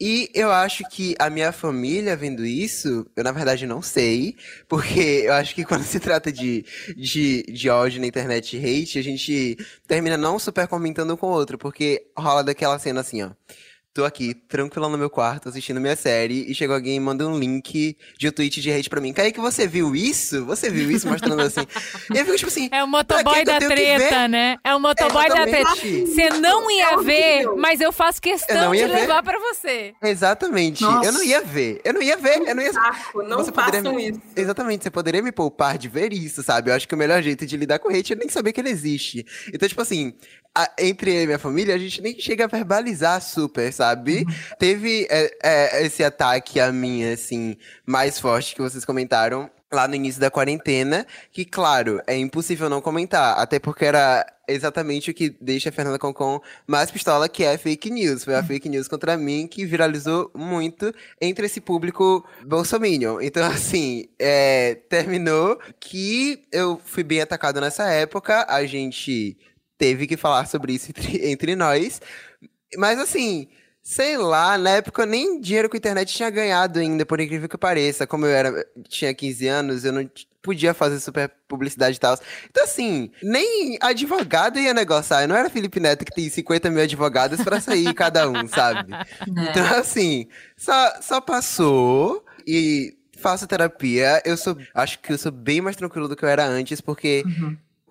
E 0.00 0.30
eu 0.32 0.52
acho 0.52 0.84
que 0.88 1.16
a 1.18 1.28
minha 1.28 1.50
família 1.50 2.16
vendo 2.16 2.46
isso, 2.46 3.04
eu 3.16 3.24
na 3.24 3.32
verdade 3.32 3.66
não 3.66 3.82
sei, 3.82 4.36
porque 4.68 5.24
eu 5.26 5.32
acho 5.32 5.54
que 5.54 5.64
quando 5.64 5.82
se 5.84 5.98
trata 5.98 6.30
de, 6.30 6.64
de, 6.96 7.42
de 7.42 7.68
ódio 7.68 8.00
na 8.00 8.06
internet 8.06 8.56
hate, 8.56 8.98
a 8.98 9.02
gente 9.02 9.56
termina 9.88 10.16
não 10.16 10.38
super 10.38 10.68
comentando 10.68 11.16
com 11.16 11.26
o 11.26 11.30
outro, 11.30 11.58
porque 11.58 12.06
rola 12.16 12.44
daquela 12.44 12.78
cena 12.78 13.00
assim, 13.00 13.22
ó. 13.22 13.30
Tô 13.98 14.04
aqui, 14.04 14.32
tranquila 14.32 14.88
no 14.88 14.96
meu 14.96 15.10
quarto, 15.10 15.48
assistindo 15.48 15.80
minha 15.80 15.96
série, 15.96 16.48
e 16.48 16.54
chegou 16.54 16.76
alguém 16.76 16.94
e 16.96 17.00
manda 17.00 17.26
um 17.26 17.36
link 17.36 17.96
de 18.16 18.28
um 18.28 18.30
tweet 18.30 18.60
de 18.60 18.70
hate 18.70 18.88
pra 18.88 19.00
mim. 19.00 19.12
Kaique, 19.12 19.40
você 19.40 19.66
viu 19.66 19.94
isso? 19.96 20.44
Você 20.44 20.70
viu 20.70 20.88
isso? 20.88 21.08
Mostrando 21.08 21.42
assim. 21.42 21.62
E 22.14 22.18
eu 22.18 22.24
fico 22.24 22.36
tipo 22.36 22.48
assim. 22.48 22.68
É 22.70 22.84
o 22.84 22.86
motoboy 22.86 23.44
da 23.44 23.58
treta, 23.58 24.28
né? 24.28 24.56
É 24.62 24.72
o 24.74 24.78
motoboy 24.78 25.28
da 25.28 25.44
treta. 25.46 25.74
Você 25.74 26.30
não 26.38 26.70
ia 26.70 26.92
É 26.92 26.96
ver, 26.98 27.46
mas 27.56 27.80
eu 27.80 27.90
faço 27.92 28.18
Eu 28.18 28.22
questão 28.22 28.56
não 28.66 28.70
de 28.72 28.84
ver. 28.86 28.86
levar 29.00 29.20
pra 29.22 29.36
você. 29.40 29.94
Exatamente. 30.00 30.82
Nossa. 30.82 31.08
Eu 31.08 31.12
não 31.12 31.24
ia 31.24 31.40
ver. 31.42 31.80
Eu 31.84 31.92
não 31.94 32.02
ia 32.02 32.16
ver. 32.16 32.40
Eu 32.46 32.54
não 32.54 32.62
ia. 32.62 32.72
Saco, 32.72 33.22
não 33.24 33.38
Você 33.38 33.50
façam 33.50 33.94
me- 33.94 34.10
isso. 34.10 34.20
Exatamente, 34.36 34.84
você 34.84 34.90
poderia 34.90 35.20
me 35.22 35.32
poupar 35.32 35.76
de 35.76 35.88
ver 35.88 36.12
isso, 36.12 36.42
sabe? 36.44 36.70
Eu 36.70 36.74
acho 36.76 36.86
que 36.86 36.94
o 36.94 36.98
melhor 36.98 37.20
jeito 37.22 37.44
de 37.44 37.56
lidar 37.56 37.80
com 37.80 37.88
hate 37.88 38.12
é 38.12 38.16
nem 38.16 38.28
saber 38.28 38.52
que 38.52 38.60
ele 38.60 38.70
existe. 38.70 39.26
Então, 39.52 39.68
tipo 39.68 39.82
assim, 39.82 40.14
a- 40.56 40.70
entre 40.78 41.14
eu 41.16 41.22
e 41.22 41.26
minha 41.26 41.38
família, 41.38 41.74
a 41.74 41.78
gente 41.78 42.00
nem 42.00 42.18
chega 42.18 42.44
a 42.44 42.46
verbalizar 42.46 43.20
super, 43.20 43.72
sabe? 43.72 43.87
Teve 44.58 45.06
é, 45.10 45.30
é, 45.42 45.86
esse 45.86 46.02
ataque 46.02 46.60
a 46.60 46.72
mim, 46.72 47.04
assim, 47.04 47.56
mais 47.86 48.18
forte 48.18 48.54
que 48.54 48.62
vocês 48.62 48.84
comentaram 48.84 49.50
lá 49.72 49.86
no 49.86 49.94
início 49.94 50.20
da 50.20 50.30
quarentena, 50.30 51.06
que, 51.30 51.44
claro, 51.44 52.00
é 52.06 52.16
impossível 52.16 52.70
não 52.70 52.80
comentar, 52.80 53.38
até 53.38 53.58
porque 53.58 53.84
era 53.84 54.26
exatamente 54.48 55.10
o 55.10 55.14
que 55.14 55.36
deixa 55.40 55.68
a 55.68 55.72
Fernanda 55.72 55.98
Concon 55.98 56.40
mais 56.66 56.90
pistola, 56.90 57.28
que 57.28 57.44
é 57.44 57.58
fake 57.58 57.90
news. 57.90 58.24
Foi 58.24 58.34
a 58.34 58.42
fake 58.42 58.68
news 58.68 58.88
contra 58.88 59.16
mim 59.16 59.46
que 59.46 59.66
viralizou 59.66 60.30
muito 60.34 60.92
entre 61.20 61.46
esse 61.46 61.60
público 61.60 62.26
bolsominion. 62.46 63.20
Então, 63.20 63.44
assim, 63.46 64.08
é, 64.18 64.76
terminou 64.88 65.58
que 65.78 66.42
eu 66.50 66.80
fui 66.82 67.04
bem 67.04 67.20
atacado 67.20 67.60
nessa 67.60 67.88
época, 67.90 68.46
a 68.48 68.64
gente 68.64 69.36
teve 69.76 70.06
que 70.06 70.16
falar 70.16 70.46
sobre 70.46 70.72
isso 70.72 70.90
entre, 70.96 71.30
entre 71.30 71.54
nós. 71.54 72.00
Mas, 72.76 72.98
assim, 72.98 73.48
sei 73.88 74.18
lá, 74.18 74.58
na 74.58 74.68
época 74.68 75.06
nem 75.06 75.40
dinheiro 75.40 75.66
com 75.66 75.74
a 75.74 75.78
internet 75.78 76.12
tinha 76.12 76.28
ganhado 76.28 76.78
ainda, 76.78 77.06
por 77.06 77.18
incrível 77.20 77.48
que 77.48 77.56
pareça. 77.56 78.06
Como 78.06 78.26
eu 78.26 78.30
era, 78.30 78.66
tinha 78.86 79.14
15 79.14 79.48
anos, 79.48 79.82
eu 79.82 79.92
não 79.92 80.10
podia 80.42 80.74
fazer 80.74 81.00
super 81.00 81.32
publicidade 81.48 81.96
e 81.96 81.98
tal. 81.98 82.14
Então, 82.50 82.64
assim, 82.64 83.10
nem 83.22 83.78
advogado 83.80 84.58
ia 84.58 84.74
negociar. 84.74 85.22
Eu 85.22 85.28
não 85.28 85.36
era 85.36 85.48
Felipe 85.48 85.80
Neto 85.80 86.04
que 86.04 86.14
tem 86.14 86.28
50 86.28 86.68
mil 86.68 86.82
advogados 86.82 87.40
pra 87.42 87.62
sair 87.62 87.94
cada 87.94 88.28
um, 88.28 88.46
sabe? 88.52 88.92
Então, 89.26 89.64
assim, 89.78 90.28
só, 90.54 91.00
só 91.00 91.18
passou 91.18 92.22
e 92.46 92.94
faço 93.16 93.46
terapia. 93.46 94.20
Eu 94.22 94.36
sou. 94.36 94.54
Acho 94.74 94.98
que 94.98 95.14
eu 95.14 95.18
sou 95.18 95.32
bem 95.32 95.62
mais 95.62 95.76
tranquilo 95.76 96.08
do 96.08 96.14
que 96.14 96.26
eu 96.26 96.28
era 96.28 96.44
antes, 96.44 96.82
porque. 96.82 97.24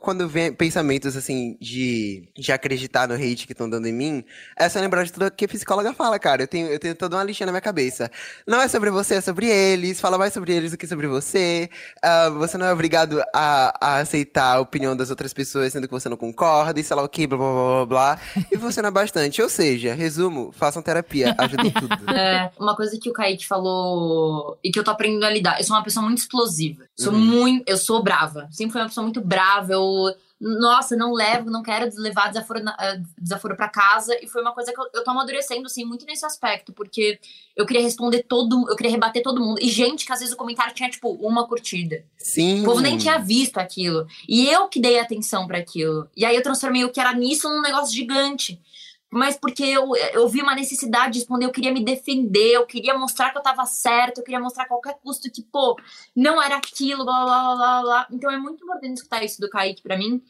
Quando 0.08 0.26
vem 0.26 0.54
pensamentos 0.54 1.18
assim 1.18 1.58
de, 1.60 2.30
de 2.34 2.54
acreditar 2.54 3.10
no 3.10 3.14
hate 3.14 3.46
que 3.46 3.52
estão 3.52 3.70
dando 3.70 3.88
em 3.90 3.92
mim, 3.92 4.24
é 4.56 4.70
só 4.70 4.80
lembrar 4.80 5.04
de 5.04 5.12
tudo 5.12 5.30
que 5.30 5.44
a 5.44 5.48
psicóloga 5.50 5.94
fala, 5.94 6.18
cara. 6.18 6.44
Eu 6.44 6.48
tenho, 6.48 6.68
eu 6.68 6.80
tenho 6.80 6.96
toda 6.96 7.18
uma 7.18 7.26
listinha 7.26 7.46
na 7.46 7.52
minha 7.52 7.60
cabeça. 7.60 8.10
Não 8.48 8.62
é 8.62 8.70
sobre 8.70 8.90
você, 8.90 9.16
é 9.16 9.22
sobre 9.22 9.48
eles. 9.48 10.00
Fala 10.00 10.18
mais 10.18 10.32
sobre 10.32 10.54
eles 10.54 10.72
do 10.72 10.78
que 10.78 10.88
sobre 10.88 11.08
você. 11.08 11.70
Ah, 12.02 12.30
você 12.30 12.58
não 12.58 12.68
é 12.68 12.72
obrigado 12.72 13.22
a, 13.36 13.78
a 13.82 14.00
aceitar 14.00 14.56
a 14.56 14.62
opinião 14.62 14.96
das 14.96 15.10
outras 15.10 15.34
pessoas, 15.34 15.74
sendo 15.74 15.90
que 15.90 15.94
você 15.94 16.08
não 16.08 16.16
concorda, 16.16 16.80
e 16.80 16.84
sei 16.86 16.96
lá 16.96 17.04
o 17.04 17.10
que, 17.10 17.28
blá 17.28 17.38
blá 17.38 17.52
blá 17.52 17.86
blá. 17.86 18.20
E 18.50 18.58
funciona 18.58 18.90
bastante. 18.90 19.42
Ou 19.42 19.50
seja, 19.50 19.94
resumo, 19.94 20.54
façam 20.54 20.82
terapia, 20.82 21.36
ajuda 21.38 21.70
tudo. 21.72 21.98
É, 22.18 22.50
uma 22.58 22.78
coisa 22.78 22.98
que 22.98 23.10
o 23.10 23.14
Kaique 23.14 23.46
falou 23.46 24.58
e 24.64 24.72
que 24.72 24.80
eu 24.80 24.86
tô 24.86 24.92
aprendendo 24.92 25.26
a 25.26 25.30
lidar. 25.30 25.60
Eu 25.60 25.66
sou 25.66 25.76
uma 25.76 25.84
pessoa 25.84 26.06
muito 26.06 26.20
explosiva. 26.20 26.87
Sou 27.00 27.14
Uhum. 27.14 27.20
muito. 27.20 27.64
Eu 27.68 27.78
sou 27.78 28.02
brava. 28.02 28.48
Sempre 28.52 28.72
fui 28.74 28.82
uma 28.82 28.88
pessoa 28.88 29.04
muito 29.04 29.22
brava. 29.22 29.74
Eu. 29.74 30.14
Nossa, 30.40 30.96
não 30.96 31.14
levo, 31.14 31.50
não 31.50 31.64
quero 31.64 31.90
levar 31.98 32.28
desaforo, 32.28 32.60
eh, 32.80 33.02
desaforo 33.18 33.56
pra 33.56 33.68
casa. 33.70 34.16
E 34.22 34.28
foi 34.28 34.42
uma 34.44 34.54
coisa 34.54 34.72
que 34.72 34.80
eu, 34.80 34.86
eu 34.94 35.04
tô 35.04 35.10
amadurecendo, 35.10 35.66
assim, 35.66 35.84
muito 35.84 36.06
nesse 36.06 36.26
aspecto. 36.28 36.72
Porque 36.74 37.20
eu 37.56 37.66
queria 37.66 37.82
responder 37.82 38.22
todo. 38.24 38.66
Eu 38.70 38.76
queria 38.76 38.92
rebater 38.92 39.24
todo 39.24 39.42
mundo. 39.44 39.60
E 39.60 39.68
gente 39.68 40.06
que 40.06 40.14
às 40.14 40.20
vezes 40.20 40.34
o 40.34 40.38
comentário 40.38 40.76
tinha, 40.76 40.90
tipo, 40.92 41.10
uma 41.14 41.48
curtida. 41.48 42.04
Sim. 42.18 42.62
O 42.62 42.66
povo 42.66 42.82
nem 42.82 42.98
tinha 43.00 43.18
visto 43.18 43.58
aquilo. 43.58 44.06
E 44.30 44.48
eu 44.48 44.68
que 44.68 44.80
dei 44.80 45.00
atenção 45.00 45.48
pra 45.48 45.58
aquilo. 45.58 46.08
E 46.16 46.24
aí 46.24 46.36
eu 46.36 46.44
transformei 46.44 46.84
o 46.86 46.92
que 46.92 47.00
era 47.00 47.14
nisso 47.14 47.50
num 47.50 47.62
negócio 47.62 47.96
gigante. 47.96 48.62
Mas 49.10 49.38
porque 49.38 49.64
eu, 49.64 49.96
eu 50.14 50.28
vi 50.28 50.42
uma 50.42 50.54
necessidade 50.54 51.14
de 51.14 51.20
responder, 51.20 51.46
eu 51.46 51.52
queria 51.52 51.72
me 51.72 51.84
defender, 51.84 52.52
eu 52.56 52.66
queria 52.66 52.98
mostrar 52.98 53.32
que 53.32 53.38
eu 53.38 53.42
tava 53.42 53.66
certo, 53.66 54.18
eu 54.18 54.24
queria 54.24 54.40
mostrar 54.40 54.64
a 54.64 54.68
qualquer 54.68 54.98
custo 55.02 55.32
que, 55.32 55.42
pô, 55.42 55.78
não 56.16 56.42
era 56.42 56.58
aquilo, 56.58 57.06
blá 57.06 57.24
blá 57.24 57.56
blá 57.56 57.82
blá. 57.82 58.08
Então 58.12 58.30
é 58.30 58.38
muito 58.38 58.64
importante 58.64 58.98
escutar 58.98 59.24
isso 59.24 59.40
do 59.40 59.50
Kaique 59.50 59.82
pra 59.82 59.98
mim, 59.98 60.22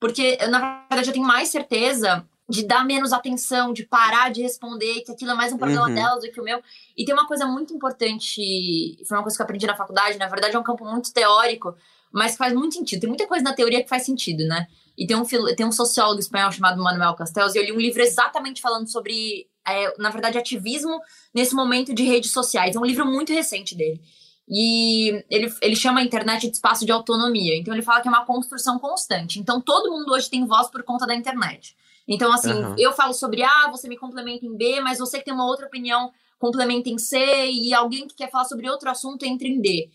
porque 0.00 0.36
na 0.48 0.84
verdade 0.88 1.08
eu 1.08 1.12
tenho 1.14 1.26
mais 1.26 1.48
certeza 1.50 2.26
de 2.48 2.64
dar 2.64 2.84
menos 2.84 3.12
atenção, 3.12 3.72
de 3.72 3.84
parar 3.84 4.30
de 4.30 4.42
responder, 4.42 5.00
que 5.02 5.12
aquilo 5.12 5.32
é 5.32 5.34
mais 5.34 5.52
um 5.52 5.58
problema 5.58 5.86
Uhum. 5.88 5.94
delas 5.94 6.22
do 6.22 6.30
que 6.30 6.40
o 6.40 6.44
meu. 6.44 6.62
E 6.96 7.04
tem 7.04 7.14
uma 7.14 7.26
coisa 7.26 7.46
muito 7.46 7.74
importante, 7.74 8.96
foi 9.06 9.16
uma 9.16 9.22
coisa 9.22 9.36
que 9.36 9.42
eu 9.42 9.44
aprendi 9.44 9.66
na 9.66 9.76
faculdade, 9.76 10.18
na 10.18 10.28
verdade 10.28 10.54
é 10.54 10.58
um 10.58 10.62
campo 10.62 10.84
muito 10.84 11.12
teórico, 11.12 11.74
mas 12.12 12.36
faz 12.36 12.52
muito 12.52 12.74
sentido. 12.74 13.00
Tem 13.00 13.08
muita 13.08 13.26
coisa 13.26 13.42
na 13.44 13.52
teoria 13.52 13.82
que 13.82 13.88
faz 13.88 14.04
sentido, 14.04 14.44
né? 14.46 14.66
E 14.96 15.06
tem 15.06 15.16
um, 15.16 15.24
tem 15.24 15.66
um 15.66 15.72
sociólogo 15.72 16.20
espanhol 16.20 16.50
chamado 16.50 16.82
Manuel 16.82 17.14
Castells, 17.14 17.54
e 17.54 17.58
eu 17.58 17.64
li 17.64 17.72
um 17.72 17.80
livro 17.80 18.02
exatamente 18.02 18.62
falando 18.62 18.88
sobre, 18.88 19.46
é, 19.66 19.92
na 19.98 20.10
verdade, 20.10 20.38
ativismo 20.38 20.98
nesse 21.34 21.54
momento 21.54 21.94
de 21.94 22.02
redes 22.02 22.32
sociais. 22.32 22.76
É 22.76 22.78
um 22.78 22.84
livro 22.84 23.04
muito 23.04 23.32
recente 23.32 23.74
dele. 23.74 24.00
E 24.48 25.24
ele, 25.28 25.52
ele 25.60 25.76
chama 25.76 26.00
a 26.00 26.04
internet 26.04 26.46
de 26.46 26.54
espaço 26.54 26.86
de 26.86 26.92
autonomia. 26.92 27.56
Então 27.56 27.74
ele 27.74 27.82
fala 27.82 28.00
que 28.00 28.08
é 28.08 28.10
uma 28.10 28.24
construção 28.24 28.78
constante. 28.78 29.40
Então 29.40 29.60
todo 29.60 29.90
mundo 29.90 30.12
hoje 30.12 30.30
tem 30.30 30.46
voz 30.46 30.68
por 30.68 30.82
conta 30.84 31.06
da 31.06 31.14
internet. 31.14 31.76
Então, 32.08 32.32
assim, 32.32 32.52
Aham. 32.52 32.76
eu 32.78 32.92
falo 32.92 33.12
sobre 33.12 33.42
A, 33.42 33.68
você 33.68 33.88
me 33.88 33.96
complementa 33.96 34.46
em 34.46 34.56
B, 34.56 34.80
mas 34.80 34.98
você 34.98 35.18
que 35.18 35.24
tem 35.24 35.34
uma 35.34 35.46
outra 35.46 35.66
opinião 35.66 36.12
complementa 36.38 36.88
em 36.88 36.98
C, 36.98 37.18
e 37.46 37.74
alguém 37.74 38.06
que 38.06 38.14
quer 38.14 38.30
falar 38.30 38.44
sobre 38.44 38.68
outro 38.70 38.88
assunto 38.88 39.24
entra 39.24 39.48
em 39.48 39.60
D. 39.60 39.90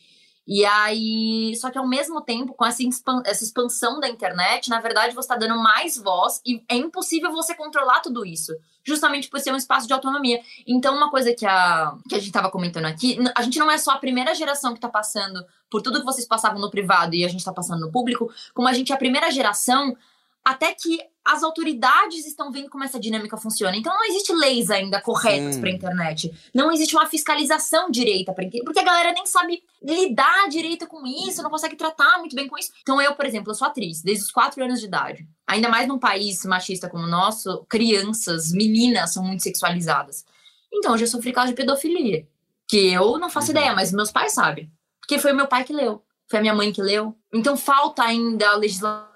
E 0.48 0.66
aí, 0.66 1.56
só 1.56 1.70
que 1.70 1.78
ao 1.78 1.88
mesmo 1.88 2.20
tempo, 2.22 2.54
com 2.54 2.66
essa, 2.66 2.82
essa 3.26 3.44
expansão 3.44 4.00
da 4.00 4.10
internet, 4.10 4.70
na 4.70 4.80
verdade, 4.80 5.14
você 5.14 5.26
está 5.26 5.36
dando 5.36 5.58
mais 5.58 5.98
voz 5.98 6.42
e 6.46 6.64
é 6.68 6.76
impossível 6.76 7.32
você 7.32 7.54
controlar 7.54 8.00
tudo 8.00 8.26
isso, 8.26 8.54
justamente 8.84 9.30
por 9.30 9.39
ser 9.39 9.54
um 9.54 9.58
espaço 9.58 9.88
de 9.88 9.94
autonomia. 9.94 10.42
Então, 10.68 10.96
uma 10.96 11.12
coisa 11.12 11.34
que 11.34 11.46
a, 11.46 11.96
que 12.10 12.16
a 12.16 12.18
gente 12.18 12.28
estava 12.28 12.50
comentando 12.50 12.86
aqui, 12.86 13.20
a 13.36 13.42
gente 13.44 13.60
não 13.60 13.70
é 13.70 13.78
só 13.78 13.92
a 13.92 13.98
primeira 13.98 14.34
geração 14.34 14.72
que 14.72 14.80
está 14.80 14.89
passando 14.89 15.46
por 15.70 15.82
tudo 15.82 16.00
que 16.00 16.06
vocês 16.06 16.28
passavam 16.28 16.60
no 16.60 16.72
privado 16.72 17.16
e 17.16 17.24
a 17.24 17.28
gente 17.30 17.39
está 17.39 17.54
passando 17.54 17.82
no 17.82 17.92
público, 17.92 18.32
como 18.54 18.68
a 18.68 18.74
gente 18.74 18.92
é 18.92 18.96
a 18.96 19.00
primeira 19.00 19.30
geração 19.30 19.96
até 20.44 20.74
que 20.74 21.00
as 21.24 21.44
autoridades 21.44 22.26
estão 22.26 22.52
vendo 22.52 22.70
como 22.70 22.84
essa 22.84 23.00
dinâmica 23.00 23.38
funciona. 23.38 23.78
Então 23.78 23.94
não 23.94 24.04
existe 24.06 24.34
leis 24.34 24.72
ainda 24.72 25.00
corretas 25.00 25.58
para 25.60 25.70
internet. 25.70 26.32
Não 26.54 26.72
existe 26.72 26.96
uma 26.96 27.06
fiscalização 27.06 27.92
direita 27.92 28.34
para 28.34 28.44
internet, 28.44 28.66
porque 28.66 28.80
a 28.80 28.84
galera 28.84 29.12
nem 29.14 29.26
sabe 29.26 29.64
lidar 29.82 30.50
direito 30.50 30.88
com 30.88 31.06
isso, 31.06 31.44
não 31.44 31.50
consegue 31.50 31.76
tratar 31.76 32.18
muito 32.18 32.36
bem 32.36 32.48
com 32.48 32.58
isso. 32.58 32.72
Então 32.82 33.00
eu, 33.02 33.14
por 33.16 33.26
exemplo, 33.26 33.52
eu 33.52 33.56
sou 33.56 33.68
atriz 33.68 34.02
desde 34.02 34.26
os 34.26 34.32
quatro 34.32 34.64
anos 34.64 34.80
de 34.80 34.88
idade. 34.88 35.28
Ainda 35.46 35.70
mais 35.70 35.88
num 35.88 36.00
país 36.00 36.44
machista 36.46 36.90
como 36.90 37.04
o 37.04 37.10
nosso, 37.10 37.66
crianças, 37.70 38.52
meninas 38.52 39.14
são 39.14 39.24
muito 39.24 39.44
sexualizadas. 39.44 40.26
Então 40.74 40.94
eu 40.94 40.98
já 40.98 41.06
sofri 41.08 41.32
caso 41.34 41.50
de 41.50 41.56
pedofilia, 41.56 42.28
que 42.68 42.92
eu 42.92 43.20
não 43.20 43.30
faço 43.30 43.52
Uhum. 43.52 43.58
ideia, 43.58 43.74
mas 43.76 43.92
meus 43.92 44.12
pais 44.12 44.34
sabem, 44.34 44.72
porque 45.00 45.20
foi 45.20 45.34
meu 45.34 45.48
pai 45.48 45.64
que 45.64 45.74
leu, 45.74 46.02
foi 46.30 46.40
a 46.40 46.42
minha 46.42 46.54
mãe 46.56 46.72
que 46.72 46.82
leu. 46.82 47.16
Então 47.34 47.56
falta 47.58 48.04
ainda 48.04 48.50
a 48.50 48.56
legislação 48.56 49.12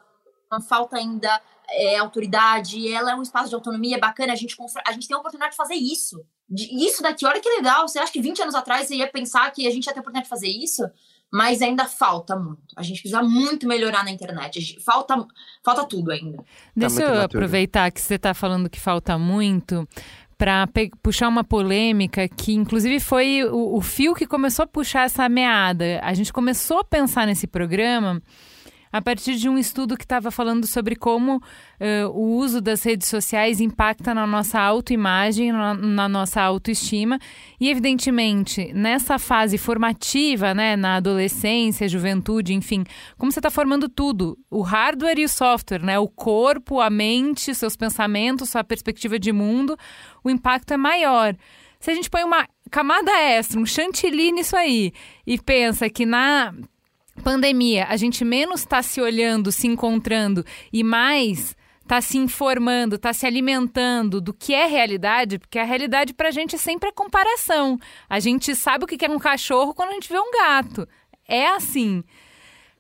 falta 0.68 0.98
ainda 0.98 1.42
é, 1.70 1.98
autoridade, 1.98 2.92
ela 2.92 3.12
é 3.12 3.16
um 3.16 3.22
espaço 3.22 3.50
de 3.50 3.56
autonomia 3.56 3.98
bacana, 3.98 4.34
a 4.34 4.36
gente, 4.36 4.56
a 4.86 4.92
gente 4.92 5.08
tem 5.08 5.16
a 5.16 5.20
oportunidade 5.20 5.52
de 5.52 5.58
fazer 5.58 5.76
isso. 5.76 6.24
De- 6.50 6.86
isso 6.86 7.02
daqui, 7.02 7.26
olha 7.26 7.40
que 7.42 7.50
legal, 7.50 7.88
você 7.88 8.00
acha 8.00 8.12
que 8.12 8.22
20 8.22 8.42
anos 8.42 8.56
atrás 8.56 8.88
você 8.88 8.96
ia 8.96 9.08
pensar 9.08 9.52
que 9.52 9.68
a 9.68 9.72
gente 9.72 9.86
ia 9.86 9.94
ter 9.94 10.00
a 10.00 10.02
oportunidade 10.02 10.26
de 10.26 10.30
fazer 10.30 10.48
isso? 10.48 10.84
Mas 11.34 11.62
ainda 11.62 11.86
falta 11.86 12.36
muito. 12.36 12.62
A 12.78 12.84
gente 12.84 13.02
precisa 13.02 13.22
muito 13.24 13.68
melhorar 13.68 14.04
na 14.06 14.12
internet. 14.12 14.62
Gente- 14.62 14.80
Falta, 14.84 15.26
falta 15.64 15.84
tudo 15.84 16.12
ainda. 16.12 16.38
Deixa 16.76 16.96
muito 16.96 17.08
eu 17.10 17.16
imaturo. 17.16 17.40
aproveitar 17.40 17.92
que 17.92 18.00
você 18.00 18.16
está 18.16 18.34
falando 18.34 18.70
que 18.70 18.80
falta 18.80 19.18
muito 19.18 19.88
para 20.38 20.68
puxar 21.02 21.28
uma 21.28 21.44
polêmica 21.44 22.28
que, 22.30 22.54
inclusive, 22.54 23.00
foi 23.00 23.44
o, 23.44 23.76
o 23.78 23.82
fio 23.82 24.14
que 24.14 24.28
começou 24.28 24.64
a 24.64 24.68
puxar 24.68 25.06
essa 25.06 25.28
meada. 25.28 26.00
A 26.04 26.14
gente 26.14 26.32
começou 26.32 26.80
a 26.80 26.84
pensar 26.84 27.26
nesse 27.26 27.48
programa 27.48 28.22
a 28.96 29.02
partir 29.02 29.36
de 29.36 29.50
um 29.50 29.58
estudo 29.58 29.98
que 29.98 30.06
estava 30.06 30.32
falando 30.32 30.66
sobre 30.66 30.96
como 30.96 31.44
eh, 31.82 32.06
o 32.06 32.38
uso 32.38 32.62
das 32.62 32.82
redes 32.82 33.10
sociais 33.10 33.60
impacta 33.60 34.14
na 34.14 34.26
nossa 34.26 34.58
autoimagem, 34.58 35.52
na, 35.52 35.74
na 35.74 36.08
nossa 36.08 36.42
autoestima. 36.42 37.20
E, 37.60 37.70
evidentemente, 37.70 38.72
nessa 38.74 39.20
fase 39.20 39.58
formativa, 39.58 40.54
né, 40.54 40.78
na 40.78 40.96
adolescência, 40.96 41.90
juventude, 41.90 42.54
enfim, 42.54 42.86
como 43.18 43.34
você 43.34 43.40
está 43.40 43.52
formando 43.52 43.90
tudo, 43.90 44.40
o 44.50 44.62
hardware 44.62 45.20
e 45.20 45.26
o 45.26 45.30
software, 45.30 45.84
né, 45.84 46.00
o 46.00 46.08
corpo, 46.08 46.80
a 46.80 46.90
mente, 46.90 47.54
seus 47.54 47.76
pensamentos, 47.76 48.50
sua 48.50 48.64
perspectiva 48.64 49.20
de 49.20 49.34
mundo, 49.34 49.78
o 50.24 50.30
impacto 50.30 50.72
é 50.72 50.78
maior. 50.78 51.36
Se 51.82 51.92
a 51.92 51.94
gente 51.94 52.10
põe 52.10 52.24
uma 52.24 52.48
camada 52.72 53.12
extra, 53.12 53.60
um 53.60 53.66
chantilly 53.66 54.32
nisso 54.32 54.56
aí, 54.56 54.94
e 55.28 55.38
pensa 55.38 55.90
que 55.90 56.06
na 56.06 56.54
pandemia 57.24 57.86
a 57.90 57.98
gente 57.98 58.24
menos 58.24 58.62
está 58.62 58.82
se 58.82 59.02
olhando, 59.02 59.52
se 59.52 59.68
encontrando 59.68 60.46
e 60.72 60.84
mais 60.84 61.56
tá 61.88 62.02
se 62.02 62.18
informando, 62.18 62.98
tá 62.98 63.14
se 63.14 63.26
alimentando 63.26 64.20
do 64.20 64.34
que 64.34 64.54
é 64.54 64.66
realidade, 64.66 65.38
porque 65.38 65.60
a 65.60 65.64
realidade 65.64 66.14
pra 66.14 66.32
gente 66.32 66.58
sempre 66.58 66.90
é 66.90 66.92
comparação. 66.92 67.78
A 68.10 68.20
gente 68.20 68.56
sabe 68.56 68.86
o 68.86 68.88
que 68.88 69.06
é 69.06 69.10
um 69.10 69.20
cachorro 69.20 69.74
quando 69.74 69.90
a 69.90 69.94
gente 69.94 70.10
vê 70.10 70.20
um 70.20 70.32
gato. 70.32 70.88
É 71.28 71.48
assim. 71.50 72.04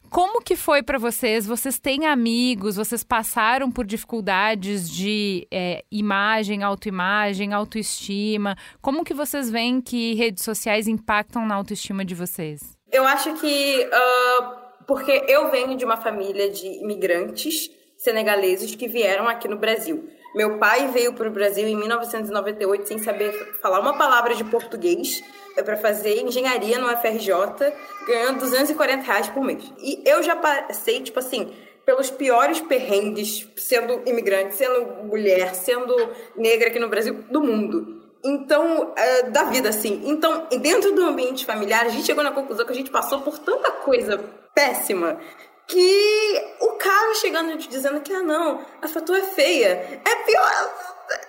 Como 0.09 0.41
que 0.41 0.55
foi 0.55 0.81
para 0.81 0.97
vocês? 0.97 1.45
Vocês 1.45 1.77
têm 1.77 2.05
amigos? 2.05 2.77
Vocês 2.77 3.03
passaram 3.03 3.69
por 3.69 3.85
dificuldades 3.85 4.89
de 4.89 5.47
é, 5.51 5.83
imagem, 5.91 6.63
autoimagem, 6.63 7.53
autoestima? 7.53 8.55
Como 8.81 9.03
que 9.03 9.13
vocês 9.13 9.49
veem 9.49 9.81
que 9.81 10.13
redes 10.13 10.43
sociais 10.43 10.87
impactam 10.87 11.45
na 11.45 11.55
autoestima 11.55 12.05
de 12.05 12.15
vocês? 12.15 12.74
Eu 12.91 13.05
acho 13.05 13.33
que 13.35 13.87
uh, 13.87 14.65
porque 14.85 15.25
eu 15.27 15.49
venho 15.49 15.75
de 15.75 15.85
uma 15.85 15.97
família 15.97 16.49
de 16.49 16.67
imigrantes 16.67 17.69
senegaleses 17.97 18.75
que 18.75 18.87
vieram 18.87 19.27
aqui 19.27 19.47
no 19.47 19.57
Brasil. 19.57 20.07
Meu 20.35 20.57
pai 20.57 20.89
veio 20.89 21.13
para 21.13 21.27
o 21.27 21.31
Brasil 21.31 21.67
em 21.67 21.75
1998 21.75 22.87
sem 22.87 22.99
saber 22.99 23.31
falar 23.61 23.79
uma 23.79 23.97
palavra 23.97 24.35
de 24.35 24.43
português 24.43 25.23
para 25.63 25.77
fazer 25.77 26.21
engenharia 26.21 26.77
no 26.77 26.89
FRJ, 26.89 27.73
ganhando 28.05 28.39
240 28.39 29.03
reais 29.03 29.29
por 29.29 29.43
mês. 29.43 29.63
E 29.79 30.01
eu 30.05 30.21
já 30.21 30.35
passei, 30.35 31.01
tipo 31.01 31.19
assim, 31.19 31.53
pelos 31.85 32.11
piores 32.11 32.59
perrengues, 32.59 33.47
sendo 33.55 34.01
imigrante, 34.05 34.55
sendo 34.55 35.05
mulher, 35.05 35.55
sendo 35.55 35.95
negra 36.35 36.67
aqui 36.67 36.79
no 36.79 36.89
Brasil, 36.89 37.23
do 37.31 37.41
mundo. 37.41 38.04
Então, 38.25 38.93
é, 38.95 39.29
da 39.29 39.43
vida, 39.43 39.69
assim. 39.69 40.01
Então, 40.05 40.47
dentro 40.59 40.91
do 40.93 41.03
ambiente 41.03 41.45
familiar, 41.45 41.85
a 41.85 41.89
gente 41.89 42.05
chegou 42.05 42.23
na 42.23 42.31
conclusão 42.31 42.65
que 42.65 42.71
a 42.71 42.75
gente 42.75 42.89
passou 42.89 43.21
por 43.21 43.37
tanta 43.37 43.71
coisa 43.71 44.17
péssima 44.53 45.19
que 45.67 46.55
o 46.61 46.73
cara 46.73 47.13
chegando 47.15 47.57
te 47.57 47.67
dizendo 47.67 48.01
que, 48.01 48.13
ah, 48.13 48.21
não, 48.21 48.61
a 48.81 48.87
foto 48.87 49.13
é 49.13 49.21
feia. 49.21 50.01
É 50.03 50.15
pior 50.25 50.49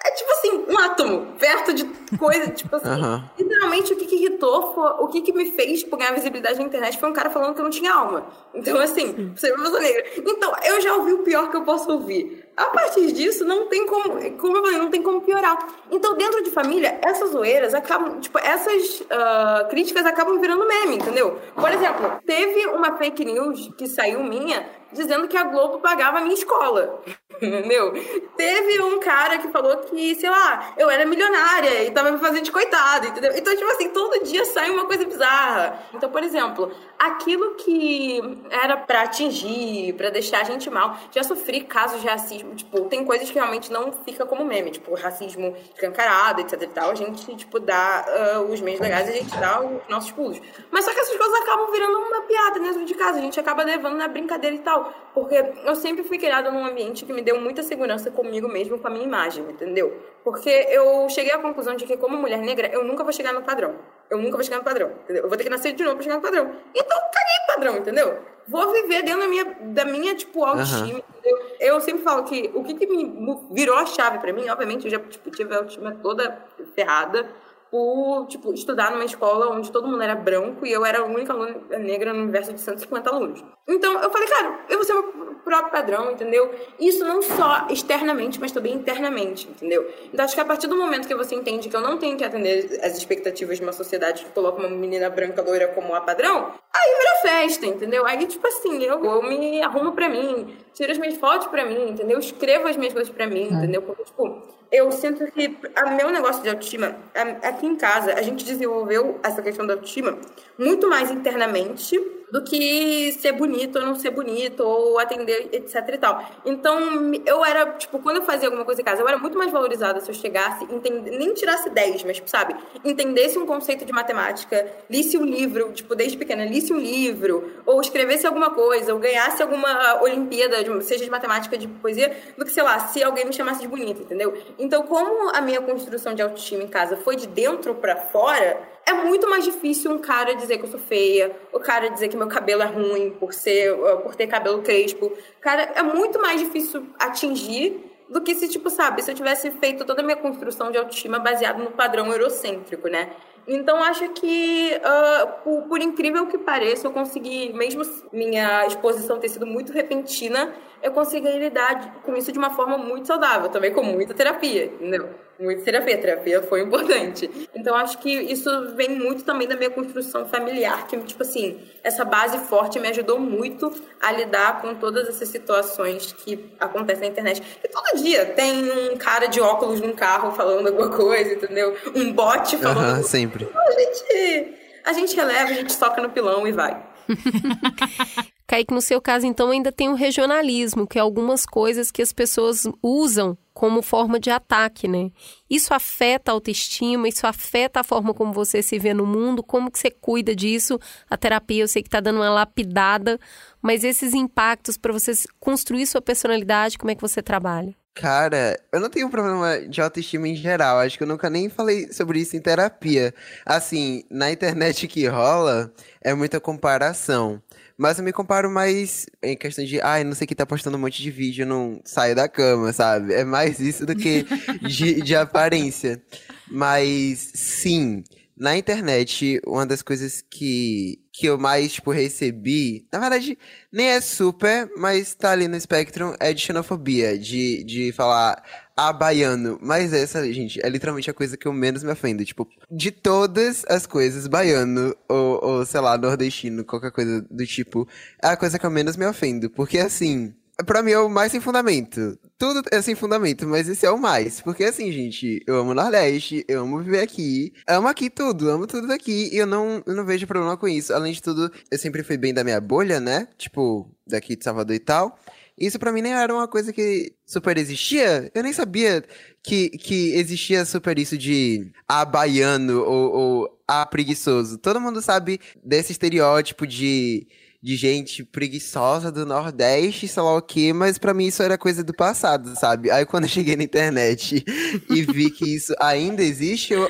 é 0.04 0.10
tipo 0.12 0.32
assim, 0.32 0.64
um 0.68 0.78
átomo 0.78 1.34
perto 1.38 1.74
de 1.74 1.84
coisa, 2.16 2.50
tipo 2.50 2.74
assim. 2.76 2.88
Uhum. 2.88 3.22
Literalmente, 3.38 3.92
o 3.92 3.96
que, 3.96 4.06
que 4.06 4.16
irritou, 4.16 4.74
foi, 4.74 4.90
o 5.04 5.08
que, 5.08 5.20
que 5.20 5.32
me 5.32 5.52
fez 5.52 5.80
tipo, 5.80 5.96
ganhar 5.96 6.12
visibilidade 6.12 6.58
na 6.58 6.64
internet 6.64 6.98
foi 6.98 7.10
um 7.10 7.12
cara 7.12 7.28
falando 7.30 7.54
que 7.54 7.60
eu 7.60 7.64
não 7.64 7.70
tinha 7.70 7.92
alma. 7.92 8.26
Então, 8.54 8.78
assim, 8.78 9.32
você 9.36 9.50
é 9.50 9.54
uma 9.54 9.64
pessoa 9.64 9.80
negra. 9.80 10.04
Então, 10.16 10.52
eu 10.64 10.80
já 10.80 10.94
ouvi 10.94 11.12
o 11.12 11.18
pior 11.18 11.50
que 11.50 11.56
eu 11.56 11.62
posso 11.62 11.90
ouvir. 11.90 12.45
A 12.56 12.66
partir 12.66 13.12
disso, 13.12 13.44
não 13.44 13.66
tem 13.68 13.84
como, 13.86 14.18
como 14.38 14.56
eu 14.56 14.62
falei, 14.62 14.78
não 14.78 14.90
tem 14.90 15.02
como 15.02 15.20
piorar. 15.20 15.58
Então, 15.90 16.16
dentro 16.16 16.42
de 16.42 16.50
família, 16.50 16.98
essas 17.02 17.30
zoeiras 17.30 17.74
acabam, 17.74 18.18
tipo, 18.18 18.38
essas 18.38 19.00
uh, 19.00 19.68
críticas 19.68 20.06
acabam 20.06 20.40
virando 20.40 20.66
meme, 20.66 20.96
entendeu? 20.96 21.38
Por 21.54 21.70
exemplo, 21.70 22.18
teve 22.24 22.66
uma 22.68 22.96
fake 22.96 23.26
news 23.26 23.70
que 23.76 23.86
saiu 23.86 24.24
minha 24.24 24.66
dizendo 24.92 25.28
que 25.28 25.36
a 25.36 25.44
Globo 25.44 25.80
pagava 25.80 26.18
a 26.18 26.20
minha 26.20 26.34
escola. 26.34 27.02
Entendeu? 27.40 27.92
Teve 28.36 28.80
um 28.82 28.98
cara 28.98 29.38
que 29.38 29.48
falou 29.48 29.76
que, 29.78 30.14
sei 30.14 30.30
lá, 30.30 30.72
eu 30.76 30.88
era 30.88 31.04
milionária 31.04 31.84
e 31.84 31.90
tava 31.90 32.10
me 32.10 32.18
fazendo 32.18 32.44
de 32.44 32.50
coitado, 32.50 33.08
entendeu? 33.08 33.32
Então, 33.36 33.54
tipo 33.54 33.70
assim, 33.70 33.90
todo 33.90 34.24
dia 34.24 34.44
sai 34.46 34.70
uma 34.70 34.86
coisa 34.86 35.04
bizarra. 35.04 35.78
Então, 35.92 36.10
por 36.10 36.22
exemplo, 36.22 36.72
aquilo 36.98 37.54
que 37.56 38.20
era 38.50 38.76
para 38.76 39.02
atingir, 39.02 39.92
para 39.94 40.10
deixar 40.10 40.40
a 40.40 40.44
gente 40.44 40.70
mal, 40.70 40.96
já 41.10 41.22
sofri 41.22 41.60
casos 41.60 42.00
de 42.00 42.06
racismo, 42.06 42.54
tipo, 42.54 42.80
tem 42.82 43.04
coisas 43.04 43.28
que 43.28 43.34
realmente 43.34 43.70
não 43.70 43.92
fica 43.92 44.24
como 44.24 44.44
meme, 44.44 44.70
tipo, 44.70 44.94
racismo 44.94 45.54
escancarado, 45.74 46.40
etc 46.40 46.62
e 46.62 46.66
tal, 46.68 46.90
a 46.90 46.94
gente, 46.94 47.36
tipo, 47.36 47.60
dá 47.60 48.04
uh, 48.38 48.52
os 48.52 48.60
meios 48.60 48.80
legais, 48.80 49.08
a 49.08 49.12
gente 49.12 49.36
dá 49.36 49.60
os 49.60 49.86
nossos 49.88 50.10
pulos. 50.12 50.40
Mas 50.70 50.84
só 50.84 50.92
que 50.92 51.00
essas 51.00 51.16
coisas 51.16 51.42
acabam 51.42 51.70
virando 51.70 51.98
uma 51.98 52.22
piada 52.22 52.60
dentro 52.60 52.84
de 52.84 52.94
casa, 52.94 53.18
a 53.18 53.22
gente 53.22 53.38
acaba 53.38 53.62
levando 53.62 53.96
na 53.96 54.08
brincadeira 54.08 54.56
e 54.56 54.60
tal, 54.60 54.75
porque 55.14 55.34
eu 55.64 55.74
sempre 55.76 56.04
fui 56.04 56.18
criada 56.18 56.50
num 56.50 56.64
ambiente 56.64 57.04
que 57.04 57.12
me 57.12 57.22
deu 57.22 57.40
muita 57.40 57.62
segurança 57.62 58.10
comigo 58.10 58.48
mesmo, 58.48 58.78
com 58.78 58.86
a 58.86 58.90
minha 58.90 59.04
imagem, 59.04 59.44
entendeu? 59.48 59.96
Porque 60.24 60.50
eu 60.50 61.08
cheguei 61.08 61.32
à 61.32 61.38
conclusão 61.38 61.76
de 61.76 61.84
que, 61.84 61.96
como 61.96 62.16
mulher 62.16 62.38
negra, 62.38 62.68
eu 62.68 62.84
nunca 62.84 63.04
vou 63.04 63.12
chegar 63.12 63.32
no 63.32 63.42
padrão. 63.42 63.74
Eu 64.10 64.18
nunca 64.18 64.36
vou 64.36 64.44
chegar 64.44 64.58
no 64.58 64.64
padrão, 64.64 64.90
entendeu? 65.04 65.24
Eu 65.24 65.28
vou 65.28 65.36
ter 65.36 65.44
que 65.44 65.50
nascer 65.50 65.72
de 65.72 65.82
novo 65.82 65.96
pra 65.96 66.04
chegar 66.04 66.16
no 66.16 66.22
padrão. 66.22 66.52
Então, 66.74 66.98
caguei 67.12 67.36
padrão, 67.46 67.76
entendeu? 67.76 68.18
Vou 68.48 68.72
viver 68.72 69.02
dentro 69.02 69.20
da 69.20 69.28
minha, 69.28 69.44
da 69.44 69.84
minha 69.84 70.14
tipo, 70.14 70.44
autoestima, 70.44 70.98
uhum. 70.98 71.02
entendeu? 71.18 71.56
Eu 71.58 71.80
sempre 71.80 72.02
falo 72.02 72.22
que 72.24 72.50
o 72.54 72.62
que, 72.62 72.74
que 72.74 72.86
me 72.86 73.40
virou 73.50 73.76
a 73.76 73.86
chave 73.86 74.18
pra 74.18 74.32
mim, 74.32 74.48
obviamente, 74.48 74.84
eu 74.84 74.90
já 74.90 74.98
tipo, 75.00 75.30
tive 75.30 75.52
a 75.54 75.58
autoestima 75.58 75.96
toda 76.02 76.44
ferrada 76.74 77.28
por, 77.70 78.26
tipo, 78.26 78.52
estudar 78.52 78.90
numa 78.90 79.04
escola 79.04 79.50
onde 79.50 79.70
todo 79.70 79.88
mundo 79.88 80.02
era 80.02 80.14
branco 80.14 80.64
e 80.64 80.72
eu 80.72 80.84
era 80.84 81.00
a 81.00 81.04
única 81.04 81.32
aluna 81.32 81.56
negra 81.78 82.12
no 82.12 82.22
universo 82.22 82.52
de 82.52 82.60
150 82.60 83.10
alunos. 83.10 83.44
Então, 83.68 84.00
eu 84.00 84.10
falei, 84.10 84.28
cara, 84.28 84.60
eu 84.68 84.76
vou 84.76 84.84
ser 84.84 84.94
meu 84.94 85.36
próprio 85.44 85.70
padrão, 85.70 86.10
entendeu? 86.10 86.52
Isso 86.78 87.04
não 87.04 87.20
só 87.22 87.66
externamente, 87.70 88.40
mas 88.40 88.52
também 88.52 88.74
internamente, 88.74 89.48
entendeu? 89.48 89.88
Então, 90.12 90.24
acho 90.24 90.34
que 90.34 90.40
a 90.40 90.44
partir 90.44 90.66
do 90.66 90.76
momento 90.76 91.08
que 91.08 91.14
você 91.14 91.34
entende 91.34 91.68
que 91.68 91.76
eu 91.76 91.80
não 91.80 91.98
tenho 91.98 92.16
que 92.16 92.24
atender 92.24 92.80
as 92.82 92.96
expectativas 92.96 93.58
de 93.58 93.62
uma 93.62 93.72
sociedade 93.72 94.24
que 94.24 94.30
coloca 94.30 94.58
uma 94.58 94.68
menina 94.68 95.10
branca 95.10 95.42
loira 95.42 95.68
como 95.68 95.94
a 95.94 96.00
padrão, 96.00 96.52
aí 96.74 96.94
vira 96.98 97.16
festa, 97.22 97.66
entendeu? 97.66 98.06
Aí, 98.06 98.26
tipo 98.26 98.46
assim, 98.46 98.82
eu, 98.82 99.04
eu 99.04 99.22
me 99.22 99.62
arrumo 99.62 99.92
pra 99.92 100.08
mim, 100.08 100.56
tiro 100.72 100.92
as 100.92 100.98
minhas 100.98 101.16
fotos 101.16 101.48
pra 101.48 101.64
mim, 101.64 101.90
entendeu? 101.90 102.18
Escrevo 102.18 102.68
as 102.68 102.76
minhas 102.76 102.92
coisas 102.92 103.12
pra 103.12 103.26
mim, 103.26 103.48
entendeu? 103.48 103.82
Porque, 103.82 104.04
tipo, 104.04 104.55
eu 104.70 104.90
sinto 104.92 105.24
que 105.32 105.56
o 105.84 105.90
meu 105.96 106.10
negócio 106.10 106.42
de 106.42 106.48
autoestima, 106.48 106.96
aqui 107.42 107.66
em 107.66 107.76
casa, 107.76 108.14
a 108.14 108.22
gente 108.22 108.44
desenvolveu 108.44 109.18
essa 109.22 109.42
questão 109.42 109.66
da 109.66 109.74
autoestima 109.74 110.18
muito 110.58 110.88
mais 110.88 111.10
internamente 111.10 111.98
do 112.30 112.42
que 112.42 113.12
ser 113.12 113.32
bonito 113.32 113.78
ou 113.78 113.86
não 113.86 113.94
ser 113.94 114.10
bonito, 114.10 114.60
ou 114.60 114.98
atender, 114.98 115.48
etc 115.52 115.76
e 115.92 115.98
tal. 115.98 116.24
Então, 116.44 117.12
eu 117.24 117.44
era, 117.44 117.72
tipo, 117.72 117.98
quando 118.00 118.16
eu 118.16 118.22
fazia 118.22 118.48
alguma 118.48 118.64
coisa 118.64 118.80
em 118.80 118.84
casa, 118.84 119.00
eu 119.00 119.08
era 119.08 119.18
muito 119.18 119.38
mais 119.38 119.50
valorizada 119.50 120.00
se 120.00 120.10
eu 120.10 120.14
chegasse, 120.14 120.64
entende, 120.64 121.10
nem 121.10 121.32
tirasse 121.34 121.70
10, 121.70 122.04
mas, 122.04 122.16
tipo, 122.16 122.28
sabe, 122.28 122.56
entendesse 122.84 123.38
um 123.38 123.46
conceito 123.46 123.84
de 123.84 123.92
matemática, 123.92 124.66
lisse 124.90 125.16
um 125.16 125.24
livro, 125.24 125.72
tipo, 125.72 125.94
desde 125.94 126.18
pequena, 126.18 126.44
lisse 126.44 126.72
um 126.72 126.78
livro, 126.78 127.52
ou 127.64 127.80
escrevesse 127.80 128.26
alguma 128.26 128.50
coisa, 128.50 128.92
ou 128.92 128.98
ganhasse 128.98 129.42
alguma 129.42 130.02
Olimpíada, 130.02 130.56
seja 130.82 131.04
de 131.04 131.10
matemática, 131.10 131.56
de 131.56 131.68
poesia, 131.68 132.16
do 132.36 132.44
que, 132.44 132.50
sei 132.50 132.62
lá, 132.62 132.88
se 132.88 133.02
alguém 133.02 133.24
me 133.24 133.32
chamasse 133.32 133.60
de 133.60 133.68
bonita, 133.68 134.02
entendeu? 134.02 134.36
Então, 134.58 134.84
como 134.84 135.30
a 135.34 135.40
minha 135.40 135.60
construção 135.60 136.14
de 136.14 136.22
autoestima 136.22 136.62
em 136.62 136.68
casa 136.68 136.96
foi 136.96 137.16
de 137.16 137.26
dentro 137.26 137.74
para 137.74 137.96
fora, 137.96 138.58
é 138.86 138.92
muito 138.92 139.28
mais 139.28 139.44
difícil 139.44 139.90
um 139.90 139.98
cara 139.98 140.34
dizer 140.34 140.58
que 140.58 140.64
eu 140.64 140.70
sou 140.70 140.80
feia, 140.80 141.36
o 141.52 141.60
cara 141.60 141.88
dizer 141.90 142.08
que 142.08 142.16
meu 142.16 142.28
cabelo 142.28 142.62
é 142.62 142.66
ruim 142.66 143.10
por 143.10 143.34
ser 143.34 143.72
uh, 143.72 143.98
por 143.98 144.14
ter 144.14 144.26
cabelo 144.26 144.62
crespo. 144.62 145.12
Cara, 145.40 145.72
é 145.74 145.82
muito 145.82 146.20
mais 146.20 146.40
difícil 146.40 146.86
atingir 146.98 147.92
do 148.08 148.20
que 148.20 148.34
se, 148.34 148.48
tipo, 148.48 148.70
sabe, 148.70 149.02
se 149.02 149.10
eu 149.10 149.14
tivesse 149.14 149.50
feito 149.52 149.84
toda 149.84 150.00
a 150.00 150.04
minha 150.04 150.16
construção 150.16 150.70
de 150.70 150.78
autoestima 150.78 151.18
baseado 151.18 151.58
no 151.58 151.72
padrão 151.72 152.10
eurocêntrico, 152.12 152.88
né? 152.88 153.10
Então, 153.48 153.80
acho 153.82 154.08
que, 154.08 154.72
uh, 154.76 155.42
por, 155.44 155.62
por, 155.68 155.80
incrível 155.80 156.26
que 156.26 156.36
pareça, 156.36 156.86
eu 156.86 156.90
consegui, 156.90 157.52
mesmo 157.52 157.82
minha 158.12 158.66
exposição 158.66 159.20
ter 159.20 159.28
sido 159.28 159.46
muito 159.46 159.72
repentina, 159.72 160.52
eu 160.82 160.92
consegui 160.92 161.30
lidar 161.38 162.00
com 162.02 162.16
isso 162.16 162.32
de 162.32 162.38
uma 162.38 162.50
forma 162.50 162.78
muito 162.78 163.06
saudável, 163.06 163.48
também 163.48 163.72
com 163.72 163.82
muita 163.82 164.14
terapia, 164.14 164.66
entendeu? 164.66 165.08
Muita 165.38 165.62
terapia, 165.62 165.98
terapia 165.98 166.42
foi 166.42 166.62
importante. 166.62 167.30
Então, 167.54 167.74
acho 167.74 167.98
que 167.98 168.10
isso 168.10 168.74
vem 168.74 168.98
muito 168.98 169.22
também 169.22 169.46
da 169.46 169.54
minha 169.54 169.68
construção 169.68 170.24
familiar, 170.26 170.86
que, 170.86 170.96
tipo 170.98 171.22
assim, 171.22 171.60
essa 171.82 172.04
base 172.04 172.38
forte 172.46 172.78
me 172.78 172.88
ajudou 172.88 173.18
muito 173.18 173.70
a 174.00 174.12
lidar 174.12 174.62
com 174.62 174.74
todas 174.74 175.06
essas 175.08 175.28
situações 175.28 176.12
que 176.12 176.52
acontecem 176.58 177.02
na 177.02 177.08
internet. 177.08 177.42
E 177.62 177.68
todo 177.68 178.02
dia 178.02 178.24
tem 178.24 178.70
um 178.70 178.96
cara 178.96 179.26
de 179.26 179.40
óculos 179.40 179.80
num 179.80 179.92
carro 179.92 180.32
falando 180.32 180.68
alguma 180.68 180.88
coisa, 180.88 181.34
entendeu? 181.34 181.76
Um 181.94 182.12
bot 182.12 182.56
falando. 182.56 182.78
Aham, 182.78 183.02
sempre. 183.02 183.44
Então, 183.44 183.62
a 183.62 183.72
gente, 183.72 184.54
a 184.84 184.92
gente 184.94 185.16
releva, 185.16 185.50
a 185.50 185.54
gente 185.54 185.78
toca 185.78 186.00
no 186.00 186.08
pilão 186.08 186.46
e 186.46 186.52
vai. 186.52 186.82
Kaique, 188.46 188.72
no 188.72 188.80
seu 188.80 189.00
caso, 189.00 189.26
então, 189.26 189.50
ainda 189.50 189.72
tem 189.72 189.88
o 189.88 189.94
regionalismo, 189.94 190.86
que 190.86 190.98
é 190.98 191.00
algumas 191.00 191.44
coisas 191.44 191.90
que 191.90 192.00
as 192.00 192.12
pessoas 192.12 192.62
usam 192.80 193.36
como 193.52 193.82
forma 193.82 194.20
de 194.20 194.30
ataque, 194.30 194.86
né? 194.86 195.10
Isso 195.48 195.72
afeta 195.72 196.30
a 196.30 196.34
autoestima, 196.34 197.08
isso 197.08 197.26
afeta 197.26 197.80
a 197.80 197.84
forma 197.84 198.12
como 198.12 198.32
você 198.32 198.62
se 198.62 198.78
vê 198.78 198.92
no 198.92 199.06
mundo, 199.06 199.42
como 199.42 199.70
que 199.70 199.78
você 199.78 199.90
cuida 199.90 200.36
disso. 200.36 200.78
A 201.08 201.16
terapia, 201.16 201.62
eu 201.64 201.68
sei 201.68 201.82
que 201.82 201.88
está 201.88 201.98
dando 201.98 202.16
uma 202.16 202.30
lapidada, 202.30 203.18
mas 203.60 203.82
esses 203.82 204.14
impactos 204.14 204.76
para 204.76 204.92
você 204.92 205.12
construir 205.40 205.86
sua 205.86 206.02
personalidade, 206.02 206.78
como 206.78 206.90
é 206.90 206.94
que 206.94 207.00
você 207.00 207.22
trabalha? 207.22 207.74
Cara, 207.96 208.60
eu 208.70 208.78
não 208.78 208.90
tenho 208.90 209.08
problema 209.08 209.58
de 209.66 209.80
autoestima 209.80 210.28
em 210.28 210.36
geral. 210.36 210.78
Acho 210.78 210.98
que 210.98 211.02
eu 211.02 211.08
nunca 211.08 211.30
nem 211.30 211.48
falei 211.48 211.90
sobre 211.90 212.20
isso 212.20 212.36
em 212.36 212.40
terapia. 212.40 213.14
Assim, 213.44 214.04
na 214.10 214.30
internet 214.30 214.86
que 214.86 215.06
rola 215.06 215.72
é 216.02 216.12
muita 216.12 216.38
comparação. 216.38 217.42
Mas 217.78 217.98
eu 217.98 218.04
me 218.04 218.12
comparo 218.12 218.50
mais 218.50 219.06
em 219.22 219.36
questão 219.36 219.64
de, 219.64 219.80
ai, 219.80 220.02
não 220.02 220.14
sei 220.14 220.26
que 220.26 220.34
tá 220.34 220.46
postando 220.46 220.76
um 220.76 220.80
monte 220.80 221.02
de 221.02 221.10
vídeo, 221.10 221.44
não 221.44 221.80
saio 221.84 222.14
da 222.14 222.28
cama, 222.28 222.72
sabe? 222.72 223.12
É 223.12 223.24
mais 223.24 223.60
isso 223.60 223.84
do 223.84 223.94
que 223.94 224.24
de, 224.62 225.02
de 225.02 225.14
aparência. 225.14 226.02
Mas 226.50 227.32
sim, 227.34 228.02
na 228.36 228.56
internet, 228.56 229.40
uma 229.46 229.64
das 229.66 229.80
coisas 229.82 230.22
que, 230.22 231.00
que 231.12 231.26
eu 231.26 231.38
mais, 231.38 231.72
tipo, 231.72 231.90
recebi, 231.90 232.86
na 232.92 232.98
verdade, 232.98 233.38
nem 233.72 233.88
é 233.88 234.00
super, 234.00 234.70
mas 234.76 235.14
tá 235.14 235.32
ali 235.32 235.48
no 235.48 235.56
espectro, 235.56 236.14
é 236.20 236.32
de 236.32 236.40
xenofobia, 236.40 237.18
de, 237.18 237.64
de 237.64 237.92
falar 237.92 238.42
a 238.76 238.92
baiano. 238.92 239.58
Mas 239.62 239.92
essa, 239.92 240.30
gente, 240.32 240.60
é 240.64 240.68
literalmente 240.68 241.10
a 241.10 241.14
coisa 241.14 241.36
que 241.36 241.48
eu 241.48 241.52
menos 241.52 241.82
me 241.82 241.90
ofendo. 241.90 242.24
Tipo, 242.24 242.46
de 242.70 242.90
todas 242.90 243.64
as 243.68 243.86
coisas, 243.86 244.26
baiano 244.26 244.94
ou, 245.08 245.44
ou 245.44 245.66
sei 245.66 245.80
lá, 245.80 245.96
nordestino, 245.96 246.64
qualquer 246.64 246.90
coisa 246.90 247.22
do 247.30 247.46
tipo, 247.46 247.88
é 248.22 248.28
a 248.28 248.36
coisa 248.36 248.58
que 248.58 248.66
eu 248.66 248.70
menos 248.70 248.96
me 248.96 249.06
ofendo. 249.06 249.48
Porque, 249.48 249.78
assim, 249.78 250.34
Pra 250.64 250.82
mim 250.82 250.92
é 250.92 250.98
o 250.98 251.08
mais 251.10 251.32
sem 251.32 251.40
fundamento. 251.40 252.18
Tudo 252.38 252.62
é 252.72 252.80
sem 252.80 252.94
fundamento, 252.94 253.46
mas 253.46 253.68
esse 253.68 253.84
é 253.84 253.90
o 253.90 253.98
mais. 253.98 254.40
Porque 254.40 254.64
assim, 254.64 254.90
gente, 254.90 255.42
eu 255.46 255.56
amo 255.56 255.72
o 255.72 255.74
Nordeste, 255.74 256.46
eu 256.48 256.62
amo 256.62 256.82
viver 256.82 257.00
aqui. 257.00 257.52
Amo 257.66 257.88
aqui 257.88 258.08
tudo, 258.08 258.48
amo 258.48 258.66
tudo 258.66 258.86
daqui. 258.86 259.28
E 259.32 259.36
eu 259.36 259.46
não, 259.46 259.82
eu 259.84 259.94
não 259.94 260.06
vejo 260.06 260.26
problema 260.26 260.56
com 260.56 260.66
isso. 260.66 260.94
Além 260.94 261.12
de 261.12 261.22
tudo, 261.22 261.52
eu 261.70 261.78
sempre 261.78 262.02
fui 262.02 262.16
bem 262.16 262.32
da 262.32 262.42
minha 262.42 262.58
bolha, 262.58 262.98
né? 262.98 263.28
Tipo, 263.36 263.90
daqui 264.06 264.34
de 264.34 264.44
Salvador 264.44 264.74
e 264.74 264.78
tal. 264.78 265.18
Isso 265.58 265.78
pra 265.78 265.90
mim 265.90 266.02
nem 266.02 266.12
era 266.12 266.34
uma 266.34 266.46
coisa 266.46 266.72
que 266.72 267.14
super 267.24 267.56
existia. 267.56 268.30
Eu 268.34 268.42
nem 268.42 268.52
sabia 268.52 269.02
que, 269.42 269.70
que 269.70 270.14
existia 270.14 270.64
super 270.64 270.98
isso 270.98 271.16
de 271.16 271.72
a 271.88 272.04
baiano 272.04 272.82
ou, 272.82 273.12
ou 273.12 273.60
a 273.66 273.86
preguiçoso. 273.86 274.58
Todo 274.58 274.80
mundo 274.80 275.00
sabe 275.00 275.40
desse 275.64 275.92
estereótipo 275.92 276.66
de 276.66 277.26
de 277.62 277.76
gente 277.76 278.24
preguiçosa 278.24 279.10
do 279.10 279.26
Nordeste, 279.26 280.06
sei 280.08 280.22
lá 280.22 280.36
o 280.36 280.42
quê, 280.42 280.72
mas 280.72 280.98
para 280.98 281.14
mim 281.14 281.26
isso 281.26 281.42
era 281.42 281.58
coisa 281.58 281.82
do 281.82 281.94
passado, 281.94 282.54
sabe? 282.58 282.90
Aí 282.90 283.04
quando 283.04 283.24
eu 283.24 283.30
cheguei 283.30 283.56
na 283.56 283.64
internet 283.64 284.44
e 284.90 285.02
vi 285.02 285.30
que 285.30 285.54
isso 285.54 285.74
ainda 285.80 286.22
existe, 286.22 286.72
eu. 286.72 286.88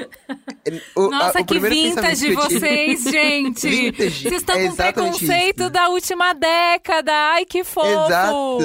O, 0.95 1.09
Nossa, 1.09 1.41
a, 1.41 1.45
que 1.45 1.59
vintage 1.59 2.29
de 2.29 2.35
vocês, 2.35 3.03
gente! 3.11 3.69
vintage, 3.69 4.23
Vocês 4.23 4.43
estão 4.43 4.57
é 4.57 4.69
com 4.69 4.77
preconceito 4.77 5.61
isso. 5.63 5.71
da 5.71 5.89
última 5.89 6.33
década. 6.33 7.13
Ai, 7.13 7.45
que 7.45 7.65
fofo! 7.65 8.07
Exato. 8.07 8.59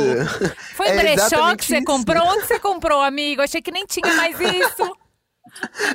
Foi 0.76 0.88
é 0.88 0.98
brechó 0.98 1.56
que 1.56 1.66
você 1.66 1.78
isso. 1.78 1.86
comprou? 1.86 2.24
Onde 2.26 2.48
você 2.48 2.60
comprou, 2.60 3.02
amigo? 3.02 3.42
Achei 3.42 3.62
que 3.62 3.72
nem 3.72 3.86
tinha 3.86 4.14
mais 4.16 4.40
isso. 4.40 4.96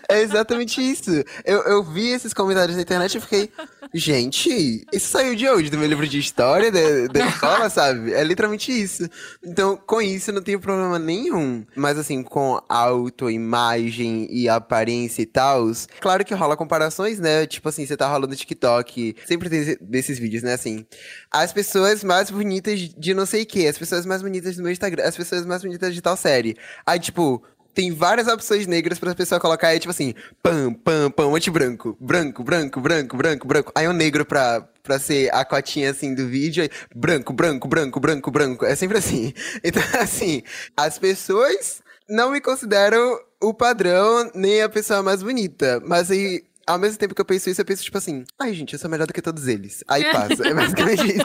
É 0.08 0.20
exatamente 0.20 0.80
isso. 0.80 1.10
Eu, 1.44 1.62
eu 1.62 1.82
vi 1.82 2.08
esses 2.08 2.32
comentários 2.32 2.76
na 2.76 2.82
internet 2.82 3.16
e 3.16 3.20
fiquei, 3.20 3.50
gente, 3.92 4.86
isso 4.92 5.08
saiu 5.10 5.34
de 5.34 5.48
onde? 5.48 5.70
Do 5.70 5.78
meu 5.78 5.88
livro 5.88 6.06
de 6.06 6.18
história 6.18 6.70
da, 6.70 7.26
escola, 7.26 7.68
sabe? 7.70 8.12
É 8.12 8.22
literalmente 8.22 8.70
isso. 8.70 9.08
Então, 9.44 9.76
com 9.76 10.00
isso, 10.00 10.32
não 10.32 10.42
tenho 10.42 10.60
problema 10.60 10.98
nenhum. 10.98 11.64
Mas, 11.74 11.98
assim, 11.98 12.22
com 12.22 12.60
autoimagem 12.68 14.28
e 14.30 14.48
aparência 14.48 15.22
e 15.22 15.26
tal, 15.26 15.70
claro 16.00 16.24
que 16.24 16.34
rola 16.34 16.56
comparações, 16.56 17.18
né? 17.18 17.46
Tipo 17.46 17.68
assim, 17.68 17.86
você 17.86 17.96
tá 17.96 18.08
rolando 18.08 18.36
TikTok, 18.36 19.16
sempre 19.26 19.48
tem 19.48 19.76
desses 19.80 20.18
vídeos, 20.18 20.42
né? 20.42 20.54
Assim, 20.54 20.86
as 21.30 21.52
pessoas 21.52 22.04
mais 22.04 22.30
bonitas 22.30 22.78
de 22.78 23.14
não 23.14 23.26
sei 23.26 23.42
o 23.42 23.46
que, 23.46 23.66
as 23.66 23.78
pessoas 23.78 24.06
mais 24.06 24.22
bonitas 24.22 24.56
do 24.56 24.62
meu 24.62 24.72
Instagram, 24.72 25.04
as 25.04 25.16
pessoas 25.16 25.44
mais 25.44 25.62
bonitas 25.62 25.94
de 25.94 26.00
tal 26.00 26.16
série. 26.16 26.56
Aí, 26.84 26.98
tipo, 26.98 27.42
tem 27.76 27.92
várias 27.92 28.26
opções 28.26 28.66
negras 28.66 28.98
pra 28.98 29.14
pessoa 29.14 29.38
colocar 29.38 29.68
aí, 29.68 29.78
tipo 29.78 29.90
assim, 29.90 30.14
pam, 30.42 30.72
pam, 30.72 31.10
pam, 31.10 31.34
anti-branco, 31.36 31.94
branco, 32.00 32.42
branco, 32.42 32.80
branco, 32.80 33.16
branco, 33.18 33.46
branco. 33.46 33.72
Aí 33.74 33.86
um 33.86 33.92
negro 33.92 34.24
pra, 34.24 34.66
pra 34.82 34.98
ser 34.98 35.28
a 35.34 35.44
cotinha, 35.44 35.90
assim, 35.90 36.14
do 36.14 36.26
vídeo, 36.26 36.62
aí, 36.62 36.70
branco, 36.94 37.34
branco, 37.34 37.68
branco, 37.68 38.00
branco, 38.00 38.30
branco. 38.30 38.64
É 38.64 38.74
sempre 38.74 38.96
assim. 38.96 39.30
Então, 39.62 39.82
assim, 40.00 40.42
as 40.74 40.98
pessoas 40.98 41.82
não 42.08 42.30
me 42.30 42.40
consideram 42.40 43.18
o 43.42 43.52
padrão, 43.52 44.30
nem 44.34 44.62
a 44.62 44.70
pessoa 44.70 45.02
mais 45.02 45.22
bonita. 45.22 45.82
Mas 45.84 46.10
aí, 46.10 46.44
ao 46.66 46.78
mesmo 46.78 46.98
tempo 46.98 47.14
que 47.14 47.20
eu 47.20 47.26
penso 47.26 47.50
isso, 47.50 47.60
eu 47.60 47.64
penso, 47.66 47.84
tipo 47.84 47.98
assim, 47.98 48.24
ai, 48.38 48.54
gente, 48.54 48.72
eu 48.72 48.78
sou 48.78 48.88
melhor 48.88 49.06
do 49.06 49.12
que 49.12 49.20
todos 49.20 49.46
eles. 49.48 49.84
Aí 49.86 50.02
passa. 50.10 50.48
É 50.48 50.54
basicamente 50.54 51.08
isso. 51.08 51.24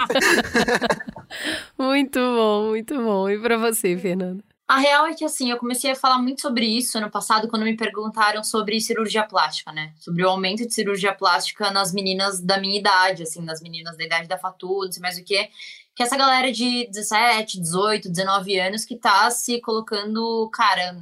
muito 1.79 2.19
bom, 2.19 2.69
muito 2.71 2.95
bom. 2.97 3.29
E 3.29 3.39
pra 3.39 3.55
você, 3.55 3.95
Fernanda? 3.95 4.50
A 4.71 4.77
real 4.77 5.05
é 5.05 5.13
que, 5.13 5.25
assim, 5.25 5.51
eu 5.51 5.57
comecei 5.57 5.91
a 5.91 5.95
falar 5.97 6.17
muito 6.17 6.39
sobre 6.39 6.65
isso 6.65 6.97
ano 6.97 7.11
passado, 7.11 7.49
quando 7.49 7.63
me 7.63 7.75
perguntaram 7.75 8.41
sobre 8.41 8.79
cirurgia 8.79 9.21
plástica, 9.21 9.69
né? 9.69 9.93
Sobre 9.99 10.23
o 10.23 10.29
aumento 10.29 10.65
de 10.65 10.73
cirurgia 10.73 11.13
plástica 11.13 11.69
nas 11.71 11.91
meninas 11.91 12.39
da 12.39 12.57
minha 12.57 12.79
idade, 12.79 13.23
assim, 13.23 13.41
nas 13.41 13.61
meninas 13.61 13.97
da 13.97 14.05
idade 14.05 14.29
da 14.29 14.37
Fatu, 14.37 14.85
não 14.85 14.89
sei 14.93 15.01
mais 15.01 15.17
o 15.17 15.25
que. 15.25 15.49
Que 15.93 16.03
essa 16.03 16.15
galera 16.15 16.53
de 16.53 16.87
17, 16.87 17.59
18, 17.59 18.07
19 18.09 18.59
anos 18.61 18.85
que 18.85 18.95
tá 18.95 19.29
se 19.29 19.59
colocando, 19.59 20.49
cara, 20.53 20.95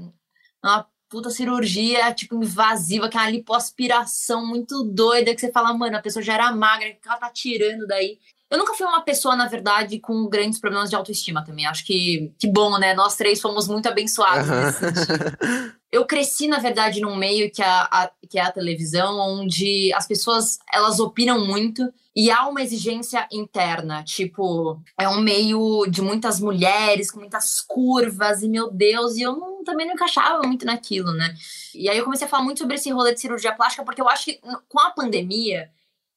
uma 0.64 0.88
puta 1.08 1.30
cirurgia, 1.30 2.12
tipo, 2.12 2.44
invasiva, 2.44 3.08
que 3.08 3.18
é 3.18 3.22
uma 3.22 3.30
lipoaspiração 3.30 4.48
muito 4.48 4.84
doida, 4.84 5.36
que 5.36 5.42
você 5.42 5.52
fala, 5.52 5.78
mano, 5.78 5.96
a 5.96 6.02
pessoa 6.02 6.24
já 6.24 6.34
era 6.34 6.52
magra, 6.52 6.90
que 6.94 7.08
ela 7.08 7.18
tá 7.18 7.30
tirando 7.30 7.86
daí. 7.86 8.18
Eu 8.50 8.58
nunca 8.58 8.74
fui 8.74 8.86
uma 8.86 9.02
pessoa, 9.02 9.36
na 9.36 9.47
verdade, 9.47 10.00
com 10.00 10.28
grandes 10.28 10.60
problemas 10.60 10.89
de 10.89 10.95
autoestima 10.95 11.43
também. 11.45 11.68
Acho 11.68 11.86
que 11.86 12.34
que 12.39 12.47
bom, 12.47 12.80
né? 12.80 12.95
Nós 12.95 13.16
três 13.16 13.39
fomos 13.39 13.68
muito 13.68 13.88
abençoados 13.88 14.50
uhum. 14.50 14.66
nesse 14.66 14.80
sentido. 14.80 15.80
Eu 15.91 16.06
cresci, 16.06 16.47
na 16.47 16.60
verdade, 16.60 17.02
num 17.02 17.16
meio 17.16 17.52
que, 17.52 17.64
a, 17.64 17.82
a, 17.91 18.12
que 18.30 18.38
é 18.38 18.43
a 18.43 18.52
televisão, 18.52 19.18
onde 19.20 19.91
as 19.93 20.08
pessoas 20.08 20.60
elas 20.72 21.00
opinam 21.00 21.43
muito 21.43 21.91
e 22.16 22.30
há 22.30 22.47
uma 22.47 22.62
exigência 22.62 23.28
interna. 23.32 24.04
Tipo, 24.04 24.80
é 25.00 25.10
um 25.10 25.20
meio 25.20 25.86
de 25.88 26.02
muitas 26.02 26.39
mulheres, 26.39 27.10
com 27.10 27.20
muitas 27.20 27.62
curvas, 27.62 28.43
e 28.43 28.50
meu 28.50 28.70
Deus, 28.70 29.16
e 29.16 29.22
eu 29.22 29.36
não, 29.36 29.64
também 29.64 29.88
não 29.88 29.93
encaixava 29.93 30.45
muito 30.45 30.66
naquilo, 30.66 31.12
né? 31.12 31.34
E 31.74 31.89
aí 31.89 31.97
eu 31.97 32.04
comecei 32.04 32.28
a 32.28 32.30
falar 32.30 32.43
muito 32.43 32.60
sobre 32.60 32.76
esse 32.76 32.91
rolê 32.91 33.14
de 33.14 33.22
cirurgia 33.22 33.56
plástica, 33.56 33.84
porque 33.84 34.02
eu 34.02 34.10
acho 34.10 34.26
que 34.26 34.39
com 34.68 34.80
a 34.80 34.91
pandemia 34.91 35.70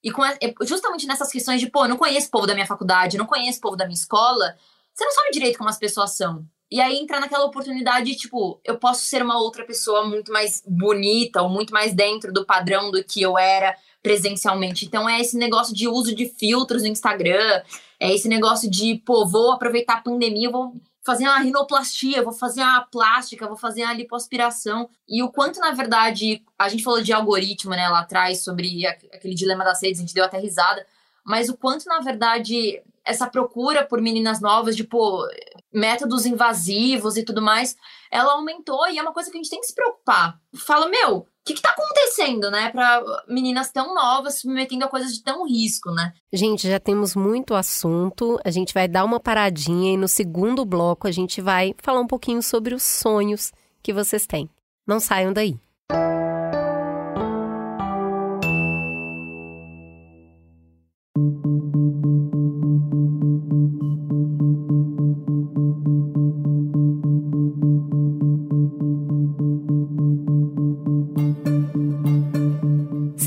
e 0.03 0.11
com 0.11 0.23
justamente 0.63 1.07
nessas 1.07 1.31
questões 1.31 1.61
de, 1.61 1.71
pô, 1.71 1.87
não 1.87 1.97
conheço 1.97 2.29
o 2.29 2.31
povo 2.31 2.47
da 2.47 2.55
minha 2.55 2.67
faculdade, 2.67 3.17
não 3.17 3.27
conheço 3.27 3.59
o 3.59 3.63
povo 3.63 3.77
da 3.77 3.85
minha 3.85 3.95
escola, 3.95 4.57
você 4.93 5.05
não 5.05 5.13
sabe 5.13 5.31
direito 5.33 5.59
como 5.59 5.71
as 5.71 5.79
pessoas 5.79 6.17
são. 6.17 6.45
E 6.71 6.81
aí 6.81 6.99
entra 6.99 7.21
naquela 7.21 7.45
oportunidade, 7.45 8.17
tipo, 8.17 8.59
eu 8.65 8.79
posso 8.79 9.05
ser 9.05 9.23
uma 9.23 9.39
outra 9.39 9.63
pessoa 9.65 10.07
muito 10.07 10.33
mais 10.33 10.63
bonita 10.67 11.43
ou 11.43 11.49
muito 11.49 11.73
mais 11.73 11.93
dentro 11.93 12.33
do 12.33 12.47
padrão 12.47 12.91
do 12.91 13.05
que 13.05 13.21
eu 13.21 13.37
era 13.37 13.77
presencialmente. 14.03 14.87
Então 14.87 15.09
é 15.09 15.21
esse 15.21 15.37
negócio 15.37 15.75
de 15.75 15.87
uso 15.87 16.15
de 16.15 16.27
filtros 16.27 16.83
no 16.83 16.89
Instagram, 16.89 17.63
é 18.01 18.15
esse 18.15 18.27
negócio 18.27 18.71
de, 18.71 18.97
pô, 19.05 19.27
vou 19.27 19.53
aproveitar 19.53 19.99
a 19.99 20.01
pandemia, 20.01 20.51
vou 20.51 20.75
fazer 21.05 21.25
uma 21.25 21.39
rinoplastia, 21.39 22.23
vou 22.23 22.33
fazer 22.33 22.63
uma 22.63 22.83
plástica, 22.83 23.47
vou 23.47 23.57
fazer 23.57 23.83
uma 23.85 23.95
lipoaspiração. 23.95 24.89
E 25.09 25.23
o 25.23 25.31
quanto, 25.31 25.59
na 25.59 25.73
verdade, 25.73 26.45
a 26.59 26.69
gente 26.69 26.85
falou 26.85 27.03
de 27.03 27.13
algoritmo, 27.13 27.73
né, 27.73 27.89
lá 27.89 28.01
atrás, 28.01 28.43
sobre 28.43 28.87
aquele 28.87 29.35
dilema 29.35 29.65
das 29.65 29.83
redes, 29.83 29.99
a 29.99 30.03
gente 30.03 30.15
deu 30.15 30.25
até 30.25 30.39
risada, 30.39 30.87
mas 31.25 31.49
o 31.49 31.57
quanto, 31.57 31.87
na 31.87 32.01
verdade, 32.01 32.83
essa 33.05 33.27
procura 33.27 33.85
por 33.85 34.01
meninas 34.01 34.41
novas, 34.41 34.77
tipo, 34.77 35.27
métodos 35.73 36.27
invasivos 36.27 37.17
e 37.17 37.25
tudo 37.25 37.43
mais, 37.43 37.77
ela 38.11 38.35
aumentou 38.35 38.89
e 38.89 38.99
é 38.99 39.03
uma 39.03 39.13
coisa 39.13 39.31
que 39.31 39.37
a 39.37 39.43
gente 39.43 39.51
tem 39.51 39.61
que 39.61 39.67
se 39.67 39.75
preocupar. 39.75 40.39
Fala, 40.55 40.89
meu, 40.89 41.27
o 41.43 41.45
que, 41.45 41.55
que 41.55 41.63
tá 41.63 41.71
acontecendo, 41.71 42.53
né, 42.53 42.71
para 42.71 43.03
meninas 43.27 43.73
tão 43.73 43.93
novas 43.93 44.35
se 44.35 44.47
metendo 44.47 44.85
a 44.85 44.89
coisas 44.89 45.13
de 45.13 45.25
tão 45.25 45.45
risco, 45.45 45.91
né? 45.91 46.13
Gente, 46.33 46.69
já 46.69 46.79
temos 46.79 47.17
muito 47.17 47.55
assunto. 47.55 48.39
A 48.45 48.51
gente 48.51 48.73
vai 48.73 48.87
dar 48.87 49.05
uma 49.05 49.19
paradinha 49.19 49.93
e 49.93 49.97
no 49.97 50.07
segundo 50.07 50.65
bloco 50.65 51.09
a 51.09 51.11
gente 51.11 51.41
vai 51.41 51.75
falar 51.83 52.01
um 52.01 52.07
pouquinho 52.07 52.43
sobre 52.43 52.77
os 52.77 52.85
sonhos 52.85 53.51
que 53.83 53.93
vocês 53.93 54.25
têm. 54.25 54.49
Não 54.87 55.01
saiam 55.01 55.33
daí. 55.33 55.59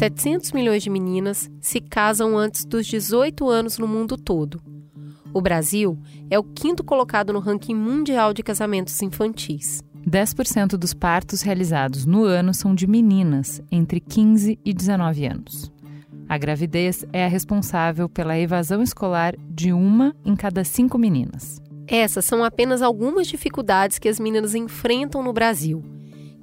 700 0.05 0.51
milhões 0.51 0.83
de 0.83 0.89
meninas 0.89 1.49
se 1.59 1.81
casam 1.81 2.37
antes 2.37 2.63
dos 2.63 2.85
18 2.85 3.49
anos 3.49 3.79
no 3.79 3.87
mundo 3.87 4.15
todo. 4.15 4.61
O 5.33 5.41
Brasil 5.41 5.97
é 6.29 6.37
o 6.37 6.43
quinto 6.43 6.83
colocado 6.83 7.33
no 7.33 7.39
ranking 7.39 7.73
mundial 7.73 8.31
de 8.31 8.43
casamentos 8.43 9.01
infantis. 9.01 9.81
10% 10.07 10.77
dos 10.77 10.93
partos 10.93 11.41
realizados 11.41 12.05
no 12.05 12.23
ano 12.23 12.53
são 12.53 12.75
de 12.75 12.85
meninas 12.85 13.63
entre 13.71 13.99
15 13.99 14.59
e 14.63 14.73
19 14.73 15.25
anos. 15.25 15.71
A 16.29 16.37
gravidez 16.37 17.03
é 17.11 17.25
a 17.25 17.27
responsável 17.27 18.07
pela 18.07 18.37
evasão 18.37 18.83
escolar 18.83 19.33
de 19.49 19.73
uma 19.73 20.15
em 20.23 20.35
cada 20.35 20.63
cinco 20.63 20.99
meninas. 20.99 21.59
Essas 21.87 22.25
são 22.25 22.43
apenas 22.43 22.83
algumas 22.83 23.25
dificuldades 23.25 23.97
que 23.97 24.07
as 24.09 24.19
meninas 24.19 24.53
enfrentam 24.53 25.23
no 25.23 25.33
Brasil, 25.33 25.83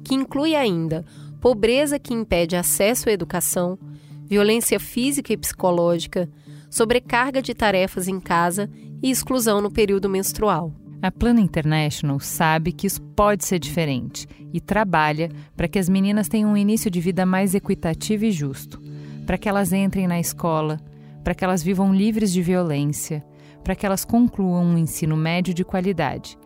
que 0.03 0.17
inclui 0.17 0.57
ainda 0.57 1.05
pobreza 1.43 1.99
que 1.99 2.15
impede 2.15 2.55
acesso 2.55 3.09
à 3.09 3.13
educação, 3.13 3.77
violência 4.25 4.79
física 4.79 5.33
e 5.33 5.37
psicológica, 5.37 6.31
sobrecarga 6.71 7.43
de 7.43 7.53
tarefas 7.53 8.07
em 8.07 8.21
casa 8.21 8.71
e 9.03 9.11
exclusão 9.11 9.61
no 9.61 9.69
período 9.69 10.09
menstrual. 10.09 10.73
A 11.03 11.11
Plano 11.11 11.41
International 11.41 12.21
sabe 12.21 12.71
que 12.71 12.87
isso 12.87 13.03
pode 13.03 13.45
ser 13.45 13.59
diferente 13.59 14.29
e 14.53 14.61
trabalha 14.61 15.33
para 15.57 15.67
que 15.67 15.81
as 15.81 15.89
meninas 15.89 16.29
tenham 16.29 16.53
um 16.53 16.57
início 16.57 16.89
de 16.89 17.01
vida 17.01 17.27
mais 17.27 17.57
equitativo 17.57 18.25
e 18.25 18.31
justo, 18.31 18.81
para 19.27 19.37
que 19.37 19.49
elas 19.49 19.73
entrem 19.73 20.07
na 20.07 20.21
escola, 20.21 20.81
para 21.25 21.35
que 21.35 21.43
elas 21.43 21.61
vivam 21.61 21.93
livres 21.93 22.33
de 22.33 22.41
violência, 22.41 23.25
para 23.65 23.75
que 23.75 23.85
elas 23.85 24.05
concluam 24.05 24.65
um 24.65 24.79
ensino 24.79 25.17
médio 25.17 25.53
de 25.53 25.65
qualidade 25.65 26.39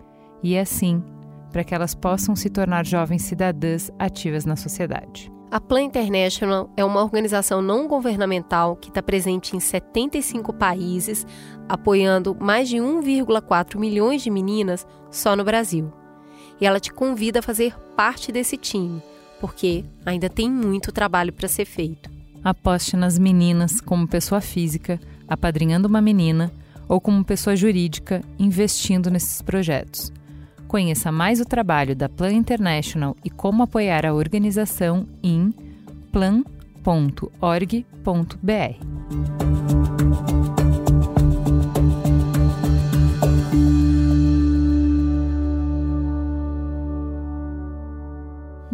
e, 0.42 0.56
assim, 0.56 1.02
para 1.50 1.64
que 1.64 1.74
elas 1.74 1.94
possam 1.94 2.36
se 2.36 2.50
tornar 2.50 2.84
jovens 2.84 3.22
cidadãs 3.22 3.90
ativas 3.98 4.44
na 4.44 4.56
sociedade. 4.56 5.30
A 5.48 5.60
Plan 5.60 5.82
International 5.82 6.68
é 6.76 6.84
uma 6.84 7.02
organização 7.02 7.62
não 7.62 7.86
governamental 7.86 8.74
que 8.74 8.88
está 8.88 9.00
presente 9.00 9.56
em 9.56 9.60
75 9.60 10.52
países, 10.52 11.24
apoiando 11.68 12.36
mais 12.38 12.68
de 12.68 12.76
1,4 12.76 13.78
milhões 13.78 14.22
de 14.22 14.30
meninas 14.30 14.86
só 15.10 15.36
no 15.36 15.44
Brasil. 15.44 15.92
E 16.60 16.66
ela 16.66 16.80
te 16.80 16.92
convida 16.92 17.38
a 17.38 17.42
fazer 17.42 17.74
parte 17.96 18.32
desse 18.32 18.56
time, 18.56 19.00
porque 19.40 19.84
ainda 20.04 20.28
tem 20.28 20.50
muito 20.50 20.90
trabalho 20.90 21.32
para 21.32 21.48
ser 21.48 21.64
feito. 21.64 22.10
Aposte 22.42 22.96
nas 22.96 23.18
meninas 23.18 23.80
como 23.80 24.08
pessoa 24.08 24.40
física, 24.40 25.00
apadrinhando 25.28 25.86
uma 25.86 26.00
menina, 26.00 26.52
ou 26.88 27.00
como 27.00 27.24
pessoa 27.24 27.56
jurídica, 27.56 28.22
investindo 28.38 29.10
nesses 29.10 29.42
projetos. 29.42 30.12
Conheça 30.68 31.12
mais 31.12 31.40
o 31.40 31.44
trabalho 31.44 31.94
da 31.94 32.08
Plan 32.08 32.32
International 32.32 33.16
e 33.24 33.30
como 33.30 33.62
apoiar 33.62 34.04
a 34.04 34.12
organização 34.12 35.06
em 35.22 35.54
plan.org.br. 36.12 36.56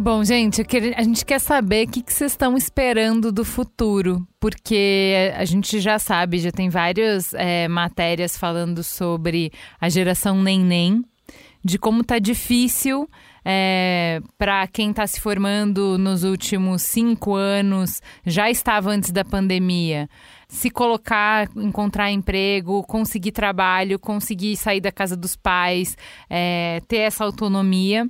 Bom, 0.03 0.21
gente, 0.25 0.61
a 0.97 1.03
gente 1.03 1.25
quer 1.25 1.39
saber 1.39 1.87
o 1.87 1.89
que, 1.89 2.03
vocês 2.05 2.33
estão 2.33 2.57
esperando 2.57 3.31
do 3.31 3.45
futuro, 3.45 4.27
porque 4.37 5.31
a 5.33 5.45
gente 5.45 5.79
já 5.79 5.97
sabe, 5.97 6.39
já 6.39 6.51
tem 6.51 6.67
várias 6.67 7.33
é, 7.33 7.69
matérias 7.69 8.35
falando 8.35 8.83
sobre 8.83 9.49
a 9.79 9.87
geração 9.87 10.41
neném, 10.43 11.05
de 11.63 11.77
como 11.77 12.03
tá 12.03 12.19
difícil 12.19 13.07
é, 13.45 14.21
para 14.37 14.65
quem 14.67 14.91
está 14.91 15.05
se 15.05 15.19
formando 15.19 15.97
nos 15.97 16.23
últimos 16.23 16.81
cinco 16.81 17.35
anos, 17.35 18.01
já 18.25 18.49
estava 18.49 18.89
antes 18.89 19.11
da 19.11 19.25
pandemia, 19.25 20.09
se 20.47 20.69
colocar, 20.69 21.49
encontrar 21.55 22.11
emprego, 22.11 22.83
conseguir 22.83 23.31
trabalho, 23.31 23.99
conseguir 23.99 24.55
sair 24.55 24.79
da 24.79 24.91
casa 24.91 25.17
dos 25.17 25.35
pais, 25.35 25.97
é, 26.29 26.81
ter 26.87 26.97
essa 26.97 27.25
autonomia. 27.25 28.07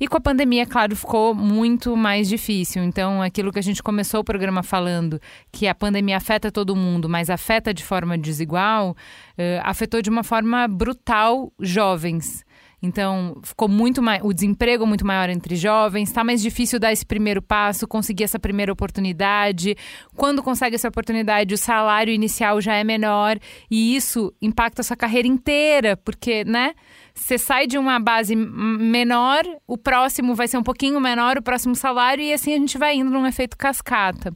E 0.00 0.08
com 0.08 0.16
a 0.16 0.20
pandemia, 0.20 0.66
claro, 0.66 0.96
ficou 0.96 1.32
muito 1.32 1.96
mais 1.96 2.28
difícil. 2.28 2.82
Então, 2.82 3.22
aquilo 3.22 3.52
que 3.52 3.60
a 3.60 3.62
gente 3.62 3.80
começou 3.80 4.20
o 4.20 4.24
programa 4.24 4.60
falando, 4.60 5.20
que 5.52 5.68
a 5.68 5.74
pandemia 5.76 6.16
afeta 6.16 6.50
todo 6.50 6.74
mundo, 6.74 7.08
mas 7.08 7.30
afeta 7.30 7.72
de 7.72 7.84
forma 7.84 8.18
desigual, 8.18 8.96
uh, 9.38 9.60
afetou 9.62 10.02
de 10.02 10.10
uma 10.10 10.24
forma 10.24 10.66
brutal 10.66 11.52
jovens. 11.60 12.44
Então, 12.82 13.40
ficou 13.44 13.68
muito 13.68 14.02
mais. 14.02 14.20
O 14.24 14.32
desemprego 14.32 14.84
muito 14.84 15.06
maior 15.06 15.30
entre 15.30 15.54
jovens, 15.54 16.08
está 16.08 16.24
mais 16.24 16.42
difícil 16.42 16.80
dar 16.80 16.92
esse 16.92 17.06
primeiro 17.06 17.40
passo, 17.40 17.86
conseguir 17.86 18.24
essa 18.24 18.40
primeira 18.40 18.72
oportunidade. 18.72 19.76
Quando 20.16 20.42
consegue 20.42 20.74
essa 20.74 20.88
oportunidade, 20.88 21.54
o 21.54 21.58
salário 21.58 22.12
inicial 22.12 22.60
já 22.60 22.74
é 22.74 22.82
menor 22.82 23.38
e 23.70 23.94
isso 23.94 24.34
impacta 24.42 24.80
a 24.80 24.84
sua 24.84 24.96
carreira 24.96 25.28
inteira, 25.28 25.96
porque, 25.96 26.44
né? 26.44 26.74
Você 27.14 27.38
sai 27.38 27.66
de 27.66 27.78
uma 27.78 28.00
base 28.00 28.34
menor, 28.34 29.44
o 29.66 29.76
próximo 29.76 30.34
vai 30.34 30.48
ser 30.48 30.56
um 30.56 30.62
pouquinho 30.62 30.98
menor, 30.98 31.36
o 31.36 31.42
próximo 31.42 31.76
salário, 31.76 32.24
e 32.24 32.32
assim 32.32 32.54
a 32.54 32.58
gente 32.58 32.78
vai 32.78 32.96
indo 32.96 33.10
num 33.10 33.26
efeito 33.26 33.56
cascata. 33.56 34.34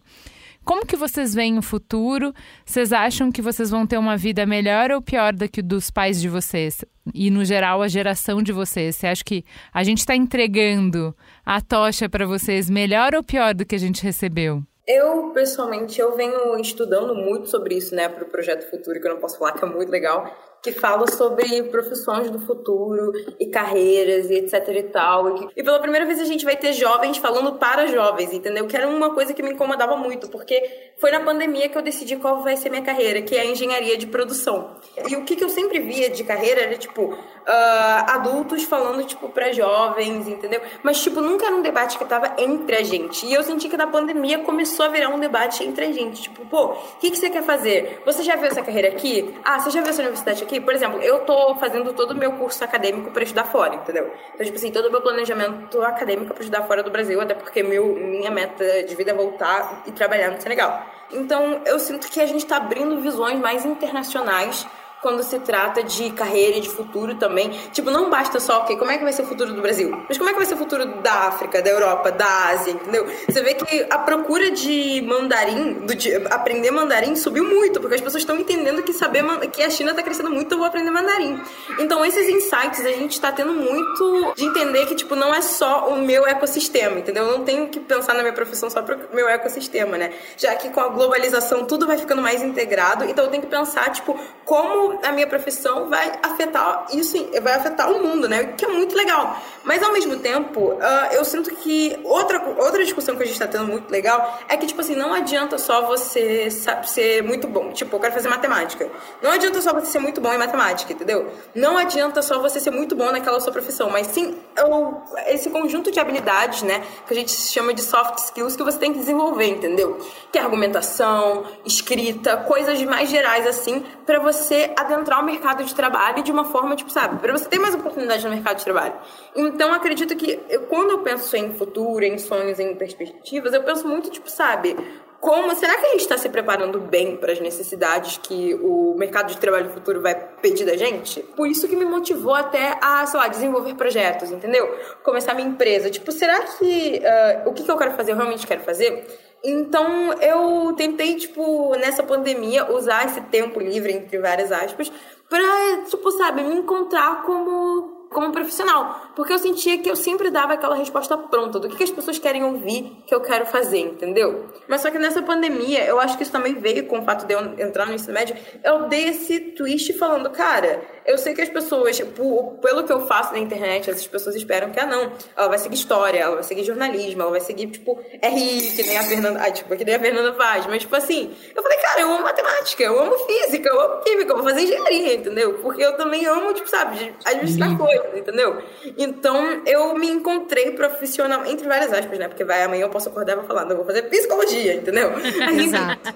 Como 0.67 0.85
que 0.85 0.97
vocês 0.97 1.33
veem 1.33 1.57
o 1.59 1.63
futuro? 1.63 2.35
Vocês 2.65 2.93
acham 2.93 3.31
que 3.31 3.41
vocês 3.41 3.71
vão 3.71 3.87
ter 3.87 3.99
uma 3.99 4.17
vida 4.17 4.45
melhor 4.45 4.91
ou 4.91 5.01
pior 5.01 5.33
do 5.33 5.49
que 5.49 5.63
dos 5.63 5.93
pais 5.93 6.21
de 6.21 6.29
vocês? 6.29 6.85
E, 7.15 7.31
no 7.31 7.45
geral, 7.45 7.83
a 7.83 7.87
geração 7.87 8.43
de 8.43 8.53
vocês? 8.53 8.97
Você 8.97 9.07
acha 9.07 9.23
que 9.23 9.45
a 9.73 9.85
gente 9.85 9.99
está 9.99 10.17
entregando 10.17 11.17
a 11.45 11.61
tocha 11.61 12.09
para 12.09 12.27
vocês 12.27 12.69
melhor 12.69 13.15
ou 13.15 13.23
pior 13.23 13.55
do 13.55 13.65
que 13.65 13.77
a 13.77 13.79
gente 13.79 14.03
recebeu? 14.03 14.61
Eu, 14.85 15.31
pessoalmente, 15.31 16.01
eu 16.01 16.17
venho 16.17 16.59
estudando 16.59 17.15
muito 17.15 17.49
sobre 17.49 17.77
isso, 17.77 17.95
né, 17.95 18.09
para 18.09 18.25
o 18.25 18.29
Projeto 18.29 18.69
Futuro, 18.69 19.01
que 19.01 19.07
eu 19.07 19.15
não 19.15 19.21
posso 19.21 19.39
falar 19.39 19.53
que 19.53 19.65
é 19.65 19.69
muito 19.69 19.91
legal 19.91 20.37
que 20.67 20.73
fala 20.73 21.07
sobre 21.07 21.63
profissões 21.65 22.29
do 22.29 22.41
futuro 22.41 23.13
e 23.39 23.47
carreiras 23.47 24.29
e 24.29 24.35
etc 24.35 24.69
e 24.69 24.83
tal. 24.83 25.49
E, 25.57 25.63
pela 25.63 25.79
primeira 25.79 26.05
vez 26.05 26.19
a 26.21 26.25
gente 26.25 26.45
vai 26.45 26.57
ter 26.57 26.73
jovens 26.73 27.19
falando 27.19 27.57
para 27.57 27.87
jovens, 27.87 28.33
entendeu? 28.33 28.67
Que 28.67 28.77
era 28.77 28.89
uma 28.89 29.15
coisa 29.15 29.33
que 29.33 29.45
me 29.45 29.53
incomodava 29.53 29.97
muito, 29.97 30.29
porque 30.29 30.61
foi 30.99 31.11
na 31.11 31.21
pandemia 31.21 31.69
que 31.69 31.77
eu 31.77 31.83
decidi 31.83 32.17
qual 32.17 32.43
vai 32.43 32.57
ser 32.57 32.71
minha 32.71 32.83
carreira, 32.83 33.21
que 33.21 33.37
é 33.37 33.41
a 33.41 33.45
engenharia 33.45 33.97
de 33.97 34.07
produção. 34.07 34.77
E 35.09 35.15
o 35.15 35.25
que, 35.25 35.37
que 35.37 35.45
eu 35.45 35.49
sempre 35.49 35.79
via 35.79 36.09
de 36.09 36.25
carreira 36.25 36.63
era, 36.63 36.77
tipo, 36.77 37.13
uh, 37.13 37.17
adultos 37.47 38.65
falando, 38.65 39.05
tipo, 39.05 39.29
para 39.29 39.53
jovens, 39.53 40.27
entendeu? 40.27 40.61
Mas, 40.83 41.03
tipo, 41.03 41.21
nunca 41.21 41.47
era 41.47 41.55
um 41.55 41.63
debate 41.63 41.99
que 41.99 42.05
tava 42.07 42.35
entre 42.39 42.77
a 42.77 42.83
gente. 42.83 43.27
E 43.27 43.33
eu 43.33 43.43
senti 43.43 43.69
que 43.69 43.77
na 43.77 43.87
pandemia 43.87 44.39
começou 44.39 44.87
a 44.87 44.89
virar 44.89 45.11
um 45.11 45.21
debate 45.21 45.65
entre 45.65 45.85
a 45.85 45.93
gente. 45.93 46.23
Tipo, 46.23 46.47
pô, 46.47 46.73
o 46.73 46.77
que, 46.99 47.11
que 47.11 47.17
você 47.17 47.29
quer 47.29 47.43
fazer? 47.43 48.03
Você 48.07 48.23
já 48.23 48.35
viu 48.37 48.47
essa 48.47 48.63
carreira 48.63 48.89
aqui? 48.89 49.35
Ah, 49.45 49.61
você 49.61 49.71
já 49.71 49.81
viu 49.81 49.91
essa 49.91 50.01
universidade 50.01 50.43
aqui? 50.43 50.61
por 50.61 50.75
exemplo, 50.75 51.01
eu 51.01 51.21
tô 51.21 51.55
fazendo 51.57 51.93
todo 51.93 52.13
o 52.13 52.17
meu 52.17 52.33
curso 52.33 52.65
acadêmico 52.65 53.11
para 53.11 53.23
estudar 53.23 53.45
fora, 53.45 53.75
entendeu? 53.75 54.11
Então, 54.35 54.45
tipo 54.45 54.57
assim, 54.59 54.73
todo 54.73 54.87
o 54.87 54.91
meu 54.91 55.01
planejamento 55.01 55.81
acadêmico 55.83 56.33
para 56.33 56.43
estudar 56.43 56.63
fora 56.63 56.83
do 56.83 56.91
Brasil, 56.91 57.21
até 57.21 57.35
porque 57.35 57.63
meu, 57.63 57.95
minha 57.95 58.31
meta 58.31 58.83
de 58.83 58.95
vida 58.95 59.11
é 59.11 59.15
voltar 59.15 59.85
e 59.87 59.93
trabalhar 59.93 60.31
no 60.31 60.41
Senegal. 60.41 60.86
Então, 61.11 61.63
eu 61.65 61.79
sinto 61.79 62.09
que 62.09 62.21
a 62.21 62.27
gente 62.27 62.43
está 62.43 62.57
abrindo 62.57 63.01
visões 63.01 63.39
mais 63.39 63.65
internacionais 63.65 64.67
quando 65.03 65.23
se 65.23 65.39
trata 65.41 65.83
de 65.83 66.11
carreira 66.11 66.57
e 66.57 66.61
de 66.61 66.69
futuro 66.69 67.15
também. 67.15 67.51
Tipo, 67.73 67.91
não 67.91 68.11
basta 68.11 68.41
só, 68.41 68.61
ok, 68.61 68.77
como 68.77 68.91
é 68.91 68.99
que 68.99 69.05
vai 69.05 69.13
ser 69.13 69.23
o 69.23 69.27
futuro 69.27 69.53
do 69.53 69.63
Brasil? 69.63 70.05
Mas 70.09 70.19
como 70.19 70.29
é 70.31 70.33
que 70.33 70.39
vai 70.39 70.47
ser 70.47 70.55
o 70.55 70.59
futuro 70.59 70.85
da 71.01 71.29
África, 71.29 71.63
da 71.63 71.71
Europa, 71.71 72.11
da 72.11 72.49
Ásia, 72.49 72.73
entendeu? 72.73 73.07
Você 73.29 73.43
vê 73.43 73.55
que 73.55 73.87
a 73.91 73.99
procura 73.99 74.51
de 74.51 75.03
mandarim, 75.07 75.87
de 75.87 76.15
aprender 76.31 76.71
mandarim, 76.71 77.15
subiu 77.17 77.45
muito, 77.45 77.81
porque 77.81 77.95
as 77.95 78.01
pessoas 78.01 78.23
estão 78.23 78.37
entendendo 78.37 78.83
que 78.83 78.93
saber 78.93 79.25
que 79.51 79.63
a 79.63 79.71
China 79.71 79.91
está 79.91 80.03
crescendo 80.03 80.31
muito, 80.31 80.53
eu 80.53 80.59
vou 80.59 80.67
aprender 80.67 80.91
mandarim. 80.91 81.41
Então, 81.79 82.05
esses 82.05 82.29
insights 82.29 82.85
a 82.85 82.93
gente 82.93 83.13
está 83.13 83.31
tendo 83.33 83.53
muito 83.53 84.35
de 84.35 84.45
entender 84.45 84.87
que, 84.87 84.95
tipo, 84.95 85.15
não 85.15 85.35
é 85.35 85.43
só 85.43 85.89
o 85.89 85.99
meu 85.99 86.27
ecossistema, 86.27 86.99
entendeu? 86.99 87.25
Eu 87.25 87.39
não 87.39 87.45
tenho 87.45 87.69
que 87.69 87.81
pensar 87.81 88.15
na 88.15 88.23
minha 88.23 88.33
profissão 88.33 88.69
só 88.71 88.83
para 88.83 88.97
o 88.97 89.15
meu 89.15 89.29
ecossistema, 89.29 89.97
né? 89.97 90.13
Já 90.37 90.55
que 90.55 90.71
com 90.71 90.81
a 90.81 90.89
globalização 90.89 91.65
tudo 91.65 91.87
vai 91.87 91.99
ficando 91.99 92.23
mais 92.23 92.43
integrado, 92.43 93.05
então 93.05 93.25
eu 93.25 93.31
tenho 93.31 93.43
que 93.43 93.49
pensar, 93.49 93.91
tipo, 93.91 94.19
como 94.45 94.86
a 95.03 95.13
minha 95.13 95.27
profissão 95.27 95.89
vai 95.89 96.13
afetar 96.23 96.87
isso, 96.93 97.17
vai 97.43 97.55
afetar 97.55 97.91
o 97.91 98.03
mundo, 98.03 98.29
né? 98.29 98.45
Que 98.57 98.65
é 98.65 98.69
muito 98.69 98.97
legal. 98.97 99.41
Mas 99.65 99.83
ao 99.83 99.93
mesmo 99.93 100.17
tempo, 100.19 100.73
uh, 100.73 101.13
eu 101.13 101.25
sinto 101.25 101.51
que 101.57 101.99
outra, 102.05 102.43
outra 102.59 102.85
discussão 102.85 103.17
que 103.17 103.23
a 103.23 103.27
gente 103.27 103.35
está 103.35 103.47
tendo 103.47 103.67
muito 103.67 103.91
legal 103.91 104.39
é 104.49 104.57
que, 104.57 104.67
tipo 104.67 104.81
assim, 104.81 104.95
não 104.95 105.13
adianta 105.13 105.59
só 105.59 105.87
você 105.87 106.51
sabe, 106.51 106.89
ser 106.89 107.23
muito 107.23 107.47
bom. 107.47 107.73
Tipo, 107.73 107.97
eu 107.97 108.01
quero 108.01 108.15
fazer 108.15 108.29
matemática. 108.29 108.89
Não 109.23 109.31
adianta 109.31 109.61
só 109.61 109.73
você 109.73 109.87
ser 109.87 109.99
muito 109.99 110.21
bom 110.21 110.33
em 110.33 110.39
matemática, 110.39 110.93
entendeu? 110.93 111.31
Não 111.55 111.77
adianta 111.77 112.23
só 112.23 112.41
você 112.41 112.61
ser 112.61 112.71
muito 112.71 112.95
bom 112.95 113.11
naquela 113.11 113.41
sua 113.41 113.53
profissão, 113.53 113.91
mas 113.91 114.07
sim 114.09 114.37
eu, 114.57 115.03
esse 115.27 115.51
conjunto 115.51 115.91
de 115.91 115.99
habilidades, 116.01 116.63
né? 116.63 116.83
Que 117.07 117.13
a 117.13 117.17
gente 117.17 117.33
chama 117.33 117.75
de 117.75 117.83
soft 117.83 118.19
skills 118.19 118.57
que 118.57 118.63
você 118.63 118.79
tem 118.79 118.93
que 118.93 118.99
desenvolver, 118.99 119.47
entendeu? 119.47 119.99
Que 120.33 120.39
é 120.39 120.43
argumentação, 120.43 121.45
escrita, 121.65 122.37
coisas 122.39 122.83
mais 122.83 123.09
gerais 123.09 123.47
assim, 123.47 123.85
para 124.05 124.19
você 124.19 124.73
adentrar 124.77 125.21
o 125.21 125.25
mercado 125.25 125.65
de 125.65 125.75
trabalho 125.75 126.23
de 126.23 126.31
uma 126.31 126.45
forma, 126.45 126.77
tipo, 126.77 126.91
sabe, 126.91 127.19
para 127.19 127.33
você 127.33 127.49
ter 127.49 127.59
mais 127.59 127.75
oportunidade 127.75 128.25
no 128.25 128.31
mercado 128.31 128.59
de 128.59 128.65
trabalho. 128.65 128.95
Então, 129.35 129.73
acredito 129.73 130.15
que 130.15 130.41
eu, 130.49 130.63
quando 130.63 130.91
eu 130.91 130.99
penso 130.99 131.35
em 131.37 131.55
futuro, 131.55 132.05
em 132.05 132.19
sonhos, 132.19 132.59
em 132.59 132.75
perspectivas, 132.75 133.53
eu 133.53 133.63
penso 133.63 133.89
muito, 133.89 134.11
tipo, 134.11 134.31
sabe, 134.31 134.77
como 135.21 135.55
será 135.57 135.77
que 135.77 135.87
a 135.87 135.91
gente 135.91 136.03
está 136.03 136.19
se 136.19 136.29
preparando 136.29 136.79
bem 136.79 137.17
para 137.17 137.33
as 137.33 137.41
necessidades 137.41 138.19
que 138.19 138.55
o 138.55 138.95
mercado 138.97 139.29
de 139.29 139.39
trabalho 139.39 139.71
futuro 139.71 140.01
vai 140.01 140.15
pedir 140.15 140.65
da 140.65 140.77
gente? 140.77 141.21
Por 141.21 141.49
isso 141.49 141.67
que 141.67 141.75
me 141.75 141.85
motivou 141.85 142.35
até 142.35 142.79
a, 142.83 143.07
sei 143.07 143.19
lá, 143.19 143.29
desenvolver 143.29 143.75
projetos, 143.75 144.31
entendeu? 144.31 144.69
Começar 145.03 145.35
minha 145.35 145.49
empresa. 145.49 145.91
Tipo, 145.91 146.13
será 146.13 146.41
que 146.41 147.03
uh, 147.45 147.49
o 147.49 147.53
que, 147.53 147.63
que 147.65 147.71
eu 147.71 147.77
quero 147.77 147.93
fazer, 147.93 148.13
eu 148.13 148.17
realmente 148.17 148.47
quero 148.47 148.63
fazer? 148.63 149.05
Então 149.49 150.13
eu 150.15 150.73
tentei, 150.73 151.15
tipo, 151.15 151.71
nessa 151.77 152.03
pandemia, 152.03 152.73
usar 152.73 153.07
esse 153.07 153.21
tempo 153.23 153.61
livre, 153.61 153.93
entre 153.93 154.19
várias 154.19 154.51
aspas, 154.51 154.91
pra, 155.29 155.85
tipo, 155.89 156.11
sabe, 156.11 156.43
me 156.43 156.55
encontrar 156.57 157.23
como 157.23 157.95
como 158.09 158.33
profissional, 158.33 159.13
porque 159.15 159.33
eu 159.33 159.39
sentia 159.39 159.79
que 159.79 159.91
eu 159.91 159.97
sempre 159.97 160.31
dava 160.31 160.55
aquela 160.55 160.77
resposta 160.77 161.19
pronta 161.19 161.59
do 161.59 161.69
que, 161.69 161.77
que 161.77 161.83
as 161.83 161.91
pessoas 161.91 162.19
querem 162.19 162.45
ouvir 162.45 163.03
que 163.05 163.15
eu 163.15 163.21
quero 163.21 163.45
fazer, 163.47 163.81
entendeu? 163.81 164.47
Mas 164.69 164.81
só 164.81 164.91
que 164.91 164.99
nessa 164.99 165.21
pandemia, 165.23 165.85
eu 165.85 165.99
acho 165.99 166.17
que 166.17 166.23
isso 166.23 166.33
também 166.33 166.55
veio 166.55 166.87
com 166.87 167.01
o 167.01 167.03
fato 167.03 167.27
de 167.27 167.35
eu 167.35 167.41
entrar 167.59 167.85
no 167.85 167.93
ensino 167.93 168.15
médio, 168.15 168.37
eu 168.65 168.89
dei 168.89 169.09
esse 169.09 169.41
twist 169.41 169.93
falando, 169.95 170.31
cara, 170.31 170.81
eu 171.07 171.17
sei 171.17 171.35
que 171.35 171.41
as 171.41 171.49
pessoas, 171.49 172.01
por, 172.01 172.59
pelo 172.61 172.83
que 172.83 172.93
eu 172.93 173.07
faço 173.07 173.33
na 173.33 173.39
internet, 173.39 173.89
as 173.89 174.05
pessoas 174.07 174.35
esperam 174.35 174.71
que, 174.71 174.81
ah, 174.81 174.87
não, 174.87 175.13
ela 175.37 175.49
vai 175.49 175.59
seguir 175.59 175.77
história, 175.77 176.19
ela 176.19 176.35
vai 176.35 176.45
seguir 176.45 176.65
jornalismo, 176.65 177.23
ela 177.23 177.31
vai 177.31 177.41
seguir, 177.41 177.69
tipo, 177.69 177.99
RI, 178.23 178.73
que 178.75 178.83
nem 178.83 178.99
a 178.99 179.05
Fernanda, 179.05 179.41
ah, 179.41 179.51
tipo, 179.51 179.77
que 179.77 179.85
nem 179.85 179.95
a 179.95 180.01
Fernanda 180.01 180.35
faz. 180.35 180.67
Mas, 180.67 180.81
tipo 180.81 180.97
assim, 180.97 181.33
eu 181.55 181.63
falei, 181.63 181.79
cara, 181.79 182.01
eu 182.01 182.13
amo 182.13 182.25
matemática, 182.25 182.83
eu 182.83 183.01
amo 183.01 183.17
física, 183.19 183.69
eu 183.69 183.81
amo 183.81 184.03
química, 184.03 184.33
eu 184.33 184.37
vou 184.37 184.45
fazer 184.45 184.63
engenharia, 184.63 185.15
entendeu? 185.15 185.55
Porque 185.63 185.83
eu 185.83 185.97
também 185.97 186.27
amo, 186.27 186.53
tipo, 186.53 186.69
sabe, 186.69 187.15
administrar 187.25 187.77
coisas, 187.79 188.17
entendeu? 188.17 188.61
Então, 188.99 189.63
eu 189.65 189.95
me 189.95 190.11
encontrei 190.11 190.73
profissional, 190.73 191.47
entre 191.47 191.69
várias 191.69 191.93
aspas, 191.93 192.19
né? 192.19 192.27
Porque 192.27 192.45
vai, 192.45 192.65
amanhã 192.65 192.83
eu 192.83 192.91
posso 192.91 193.09
acordar 193.09 193.35
e 193.35 193.37
vou 193.37 193.45
falar, 193.45 193.65
não, 193.65 193.73
eu 193.73 193.77
vou 193.77 193.87
fazer 193.87 194.03
psicologia, 194.03 194.75
entendeu? 194.75 195.13
Aí, 195.47 195.67
Exato. 195.67 196.15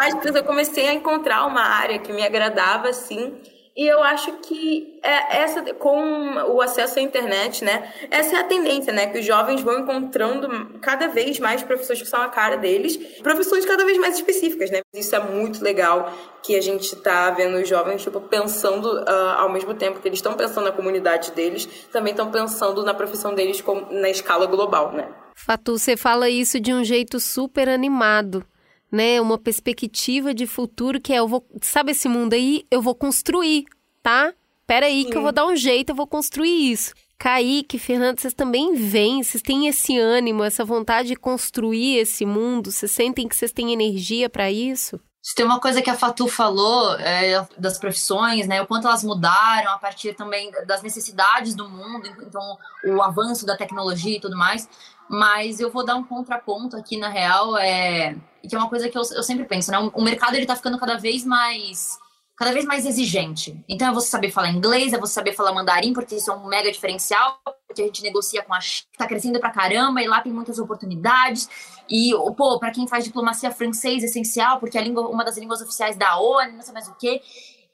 aspas, 0.00 0.34
eu 0.34 0.44
comecei 0.44 0.88
a 0.88 0.94
encontrar 0.94 1.44
uma 1.44 1.62
área 1.62 1.98
que 1.98 2.10
me 2.10 2.24
agradava, 2.24 2.88
assim, 2.88 3.34
e 3.76 3.86
eu 3.86 4.00
acho 4.04 4.32
que 4.38 5.00
é 5.02 5.38
essa, 5.38 5.74
com 5.74 6.34
o 6.52 6.60
acesso 6.60 7.00
à 7.00 7.02
internet, 7.02 7.64
né? 7.64 7.92
Essa 8.08 8.36
é 8.36 8.38
a 8.40 8.44
tendência, 8.44 8.92
né? 8.92 9.08
Que 9.08 9.18
os 9.18 9.26
jovens 9.26 9.62
vão 9.62 9.80
encontrando 9.80 10.78
cada 10.80 11.08
vez 11.08 11.40
mais 11.40 11.60
professores 11.62 12.02
que 12.02 12.08
são 12.08 12.22
a 12.22 12.28
cara 12.28 12.56
deles, 12.56 12.96
profissões 13.20 13.64
cada 13.64 13.84
vez 13.84 13.98
mais 13.98 14.14
específicas, 14.14 14.70
né? 14.70 14.82
Isso 14.94 15.16
é 15.16 15.18
muito 15.18 15.62
legal 15.62 16.12
que 16.40 16.54
a 16.56 16.60
gente 16.60 16.94
tá 16.96 17.30
vendo 17.32 17.56
os 17.56 17.68
jovens, 17.68 18.02
tipo, 18.02 18.20
pensando 18.20 18.84
uh, 18.84 19.38
ao 19.38 19.50
mesmo 19.50 19.74
tempo 19.74 19.98
que 19.98 20.06
eles 20.06 20.18
estão 20.18 20.34
pensando 20.34 20.64
na 20.64 20.72
comunidade 20.72 21.32
deles, 21.32 21.66
também 21.90 22.12
estão 22.12 22.30
pensando 22.30 22.84
na 22.84 22.94
profissão 22.94 23.34
deles 23.34 23.62
na 23.90 24.08
escala 24.08 24.46
global, 24.46 24.92
né? 24.92 25.08
Fatu, 25.34 25.76
você 25.76 25.96
fala 25.96 26.28
isso 26.28 26.60
de 26.60 26.72
um 26.72 26.84
jeito 26.84 27.18
super 27.18 27.68
animado 27.68 28.46
né? 28.94 29.20
Uma 29.20 29.36
perspectiva 29.36 30.32
de 30.32 30.46
futuro 30.46 31.00
que 31.00 31.12
é 31.12 31.16
eu 31.16 31.26
vou, 31.26 31.44
sabe 31.60 31.90
esse 31.90 32.08
mundo 32.08 32.34
aí, 32.34 32.64
eu 32.70 32.80
vou 32.80 32.94
construir, 32.94 33.64
tá? 34.00 34.32
Pera 34.68 34.86
aí 34.86 35.04
que 35.04 35.16
eu 35.16 35.20
vou 35.20 35.32
dar 35.32 35.46
um 35.46 35.56
jeito, 35.56 35.90
eu 35.90 35.96
vou 35.96 36.06
construir 36.06 36.70
isso. 36.70 36.94
Kaique, 37.18 37.76
Fernando, 37.76 38.20
vocês 38.20 38.32
também 38.32 38.74
vêm, 38.74 39.20
vocês 39.22 39.42
têm 39.42 39.66
esse 39.66 39.98
ânimo, 39.98 40.44
essa 40.44 40.64
vontade 40.64 41.08
de 41.08 41.16
construir 41.16 41.96
esse 41.96 42.24
mundo, 42.24 42.70
vocês 42.70 42.92
sentem 42.92 43.26
que 43.26 43.34
vocês 43.34 43.52
têm 43.52 43.72
energia 43.72 44.30
para 44.30 44.50
isso? 44.50 45.00
Se 45.20 45.34
tem 45.34 45.44
uma 45.44 45.58
coisa 45.58 45.80
que 45.80 45.88
a 45.88 45.96
Fatu 45.96 46.28
falou 46.28 46.94
é, 46.96 47.46
das 47.56 47.78
profissões, 47.78 48.46
né? 48.46 48.60
O 48.60 48.66
quanto 48.66 48.86
elas 48.86 49.02
mudaram 49.02 49.72
a 49.72 49.78
partir 49.78 50.14
também 50.14 50.52
das 50.66 50.82
necessidades 50.82 51.54
do 51.54 51.68
mundo, 51.68 52.06
então 52.22 52.58
o 52.84 53.02
avanço 53.02 53.46
da 53.46 53.56
tecnologia 53.56 54.18
e 54.18 54.20
tudo 54.20 54.36
mais. 54.36 54.68
Mas 55.14 55.60
eu 55.60 55.70
vou 55.70 55.84
dar 55.84 55.94
um 55.94 56.02
contraponto 56.02 56.76
aqui, 56.76 56.96
na 56.96 57.08
real, 57.08 57.56
é, 57.56 58.16
que 58.48 58.54
é 58.54 58.58
uma 58.58 58.68
coisa 58.68 58.88
que 58.88 58.98
eu, 58.98 59.02
eu 59.12 59.22
sempre 59.22 59.44
penso, 59.44 59.70
né? 59.70 59.78
O 59.78 60.02
mercado 60.02 60.34
ele 60.34 60.44
tá 60.44 60.56
ficando 60.56 60.76
cada 60.76 60.96
vez 60.96 61.24
mais 61.24 61.96
cada 62.36 62.52
vez 62.52 62.64
mais 62.64 62.84
exigente. 62.84 63.64
Então 63.68 63.86
é 63.86 63.92
você 63.92 64.08
saber 64.08 64.32
falar 64.32 64.50
inglês, 64.50 64.92
é 64.92 64.98
você 64.98 65.12
saber 65.12 65.32
falar 65.32 65.52
mandarim, 65.52 65.92
porque 65.92 66.16
isso 66.16 66.32
é 66.32 66.34
um 66.34 66.48
mega 66.48 66.72
diferencial, 66.72 67.38
porque 67.64 67.80
a 67.80 67.84
gente 67.84 68.02
negocia 68.02 68.42
com 68.42 68.52
a 68.52 68.60
China, 68.60 68.88
tá 68.98 69.06
crescendo 69.06 69.38
pra 69.38 69.50
caramba, 69.50 70.02
e 70.02 70.08
lá 70.08 70.20
tem 70.20 70.32
muitas 70.32 70.58
oportunidades. 70.58 71.48
E, 71.88 72.10
pô, 72.36 72.58
para 72.58 72.72
quem 72.72 72.88
faz 72.88 73.04
diplomacia 73.04 73.52
francês 73.52 74.02
é 74.02 74.06
essencial, 74.06 74.58
porque 74.58 74.76
é 74.76 74.82
língua, 74.82 75.08
uma 75.08 75.24
das 75.24 75.38
línguas 75.38 75.60
oficiais 75.60 75.96
da 75.96 76.18
ONU, 76.18 76.54
não 76.54 76.62
sei 76.62 76.74
mais 76.74 76.88
o 76.88 76.94
quê. 76.96 77.22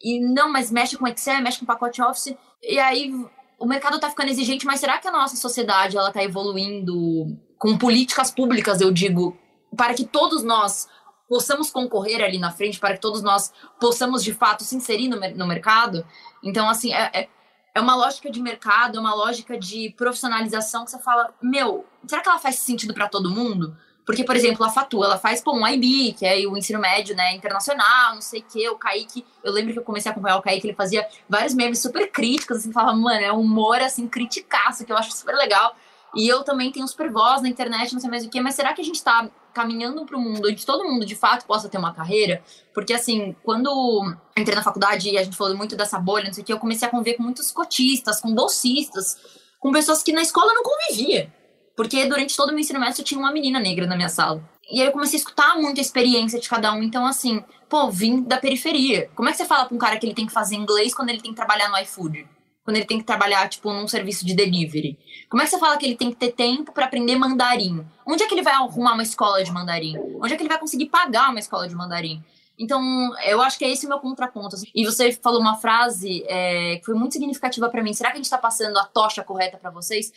E 0.03 0.21
não, 0.21 0.53
mas 0.53 0.71
mexe 0.71 0.99
com 0.99 1.09
Excel, 1.09 1.41
mexe 1.41 1.59
com 1.59 1.65
pacote 1.65 2.03
Office. 2.03 2.37
E 2.62 2.79
aí 2.79 3.15
o 3.61 3.66
mercado 3.66 3.97
está 3.97 4.09
ficando 4.09 4.31
exigente, 4.31 4.65
mas 4.65 4.81
será 4.81 4.99
que 4.99 5.07
a 5.07 5.12
nossa 5.12 5.37
sociedade 5.37 5.97
ela 5.97 6.09
está 6.09 6.24
evoluindo 6.24 7.39
com 7.59 7.77
políticas 7.77 8.31
públicas, 8.31 8.81
eu 8.81 8.91
digo, 8.91 9.37
para 9.77 9.93
que 9.93 10.07
todos 10.07 10.43
nós 10.43 10.89
possamos 11.28 11.70
concorrer 11.70 12.24
ali 12.24 12.39
na 12.39 12.51
frente, 12.51 12.81
para 12.81 12.95
que 12.95 13.01
todos 13.01 13.23
nós 13.23 13.53
possamos 13.78 14.24
de 14.24 14.32
fato 14.32 14.65
se 14.65 14.74
inserir 14.74 15.09
no, 15.09 15.20
no 15.20 15.47
mercado? 15.47 16.05
Então, 16.43 16.69
assim, 16.70 16.93
é, 16.95 17.11
é, 17.12 17.28
é 17.74 17.81
uma 17.81 17.95
lógica 17.95 18.31
de 18.31 18.41
mercado, 18.41 18.97
é 18.97 19.01
uma 19.01 19.15
lógica 19.15 19.59
de 19.59 19.91
profissionalização 19.91 20.87
que 20.87 20.91
você 20.91 20.99
fala, 20.99 21.35
meu, 21.43 21.85
será 22.07 22.23
que 22.23 22.31
ela 22.31 22.39
faz 22.39 22.57
sentido 22.57 22.95
para 22.95 23.09
todo 23.09 23.31
mundo? 23.31 23.77
Porque, 24.05 24.24
por 24.24 24.35
exemplo, 24.35 24.64
a 24.64 24.70
Fatu, 24.70 25.05
ela 25.05 25.18
faz, 25.18 25.40
pô, 25.40 25.52
um 25.52 25.66
IB, 25.66 26.14
que 26.18 26.27
é 26.27 26.36
o 26.47 26.56
ensino 26.56 26.81
médio, 26.81 27.14
né, 27.14 27.35
internacional, 27.35 28.14
não 28.14 28.22
sei 28.22 28.40
o 28.40 28.44
quê. 28.44 28.68
O 28.68 28.77
Kaique, 28.77 29.24
eu 29.44 29.52
lembro 29.52 29.72
que 29.72 29.78
eu 29.78 29.85
comecei 29.85 30.10
a 30.10 30.12
acompanhar 30.12 30.36
o 30.36 30.43
Kaique, 30.43 30.66
ele 30.66 30.74
fazia 30.74 31.06
vários 31.28 31.55
memes 31.55 31.81
super 31.81 32.10
críticos, 32.10 32.59
assim, 32.59 32.72
falava, 32.72 32.97
mano, 32.97 33.20
é 33.20 33.32
humor, 33.32 33.81
assim, 33.81 34.09
criticaço, 34.09 34.85
que 34.85 34.93
eu 34.93 34.97
acho 34.97 35.12
super 35.12 35.35
legal. 35.35 35.77
E 36.14 36.27
eu 36.27 36.43
também 36.43 36.72
tenho 36.72 36.86
super 36.89 37.10
voz 37.10 37.40
na 37.40 37.48
internet, 37.48 37.93
não 37.93 38.01
sei 38.01 38.10
mais 38.10 38.24
o 38.24 38.28
quê, 38.28 38.40
mas 38.40 38.55
será 38.55 38.72
que 38.72 38.81
a 38.81 38.85
gente 38.85 39.02
tá 39.02 39.31
caminhando 39.55 40.05
para 40.05 40.16
um 40.16 40.20
mundo 40.20 40.48
onde 40.48 40.64
todo 40.64 40.85
mundo 40.85 41.05
de 41.06 41.14
fato 41.14 41.44
possa 41.47 41.68
ter 41.68 41.78
uma 41.78 41.94
carreira? 41.94 42.43
Porque, 42.74 42.93
assim, 42.93 43.35
quando 43.44 44.12
entrei 44.36 44.56
na 44.56 44.62
faculdade 44.62 45.09
e 45.09 45.18
a 45.18 45.22
gente 45.22 45.36
falou 45.36 45.56
muito 45.56 45.77
dessa 45.77 45.98
bolha, 45.98 46.27
não 46.27 46.32
sei 46.32 46.43
o 46.43 46.47
quê, 46.47 46.52
eu 46.52 46.59
comecei 46.59 46.89
a 46.89 46.90
conviver 46.90 47.16
com 47.16 47.22
muitos 47.22 47.52
cotistas, 47.52 48.20
com 48.20 48.35
bolsistas, 48.35 49.16
com 49.60 49.70
pessoas 49.70 50.02
que 50.02 50.12
na 50.12 50.22
escola 50.22 50.52
não 50.52 50.62
convivia. 50.62 51.32
Porque 51.81 52.05
durante 52.05 52.36
todo 52.36 52.51
o 52.51 52.52
meu 52.52 52.59
ensino 52.59 52.78
médio 52.78 53.01
eu 53.01 53.05
tinha 53.07 53.19
uma 53.19 53.32
menina 53.32 53.59
negra 53.59 53.86
na 53.86 53.97
minha 53.97 54.11
sala. 54.11 54.47
E 54.70 54.82
aí 54.82 54.86
eu 54.86 54.93
comecei 54.93 55.16
a 55.16 55.20
escutar 55.20 55.57
muita 55.57 55.81
experiência 55.81 56.39
de 56.39 56.47
cada 56.47 56.74
um. 56.74 56.82
Então, 56.82 57.07
assim, 57.07 57.43
pô, 57.70 57.90
vim 57.90 58.23
da 58.23 58.36
periferia. 58.36 59.09
Como 59.15 59.31
é 59.31 59.32
que 59.32 59.39
você 59.39 59.47
fala 59.47 59.65
pra 59.65 59.74
um 59.74 59.78
cara 59.78 59.97
que 59.97 60.05
ele 60.05 60.12
tem 60.15 60.27
que 60.27 60.32
fazer 60.32 60.57
inglês 60.57 60.94
quando 60.94 61.09
ele 61.09 61.23
tem 61.23 61.31
que 61.31 61.36
trabalhar 61.39 61.70
no 61.70 61.78
iFood? 61.78 62.27
Quando 62.62 62.77
ele 62.77 62.85
tem 62.85 62.98
que 62.98 63.05
trabalhar, 63.05 63.48
tipo, 63.48 63.73
num 63.73 63.89
serviço 63.89 64.27
de 64.27 64.35
delivery? 64.35 64.98
Como 65.31 65.40
é 65.40 65.47
que 65.47 65.52
você 65.52 65.59
fala 65.59 65.78
que 65.78 65.86
ele 65.86 65.97
tem 65.97 66.11
que 66.11 66.16
ter 66.16 66.32
tempo 66.32 66.70
para 66.70 66.85
aprender 66.85 67.16
mandarim? 67.16 67.82
Onde 68.07 68.24
é 68.24 68.27
que 68.27 68.35
ele 68.35 68.43
vai 68.43 68.52
arrumar 68.52 68.93
uma 68.93 69.02
escola 69.02 69.43
de 69.43 69.51
mandarim? 69.51 69.97
Onde 70.23 70.35
é 70.35 70.36
que 70.36 70.43
ele 70.43 70.51
vai 70.51 70.59
conseguir 70.59 70.90
pagar 70.90 71.31
uma 71.31 71.40
escola 71.40 71.66
de 71.66 71.74
mandarim? 71.74 72.23
Então, 72.59 72.82
eu 73.24 73.40
acho 73.40 73.57
que 73.57 73.65
é 73.65 73.70
esse 73.70 73.86
o 73.86 73.89
meu 73.89 73.98
contraponto. 73.98 74.55
E 74.74 74.85
você 74.85 75.12
falou 75.12 75.40
uma 75.40 75.57
frase 75.57 76.23
é, 76.28 76.77
que 76.77 76.85
foi 76.85 76.94
muito 76.94 77.15
significativa 77.15 77.70
para 77.70 77.82
mim. 77.82 77.94
Será 77.94 78.11
que 78.11 78.16
a 78.16 78.19
gente 78.19 78.27
está 78.27 78.36
passando 78.36 78.77
a 78.77 78.85
tocha 78.85 79.24
correta 79.24 79.57
para 79.57 79.70
vocês? 79.70 80.12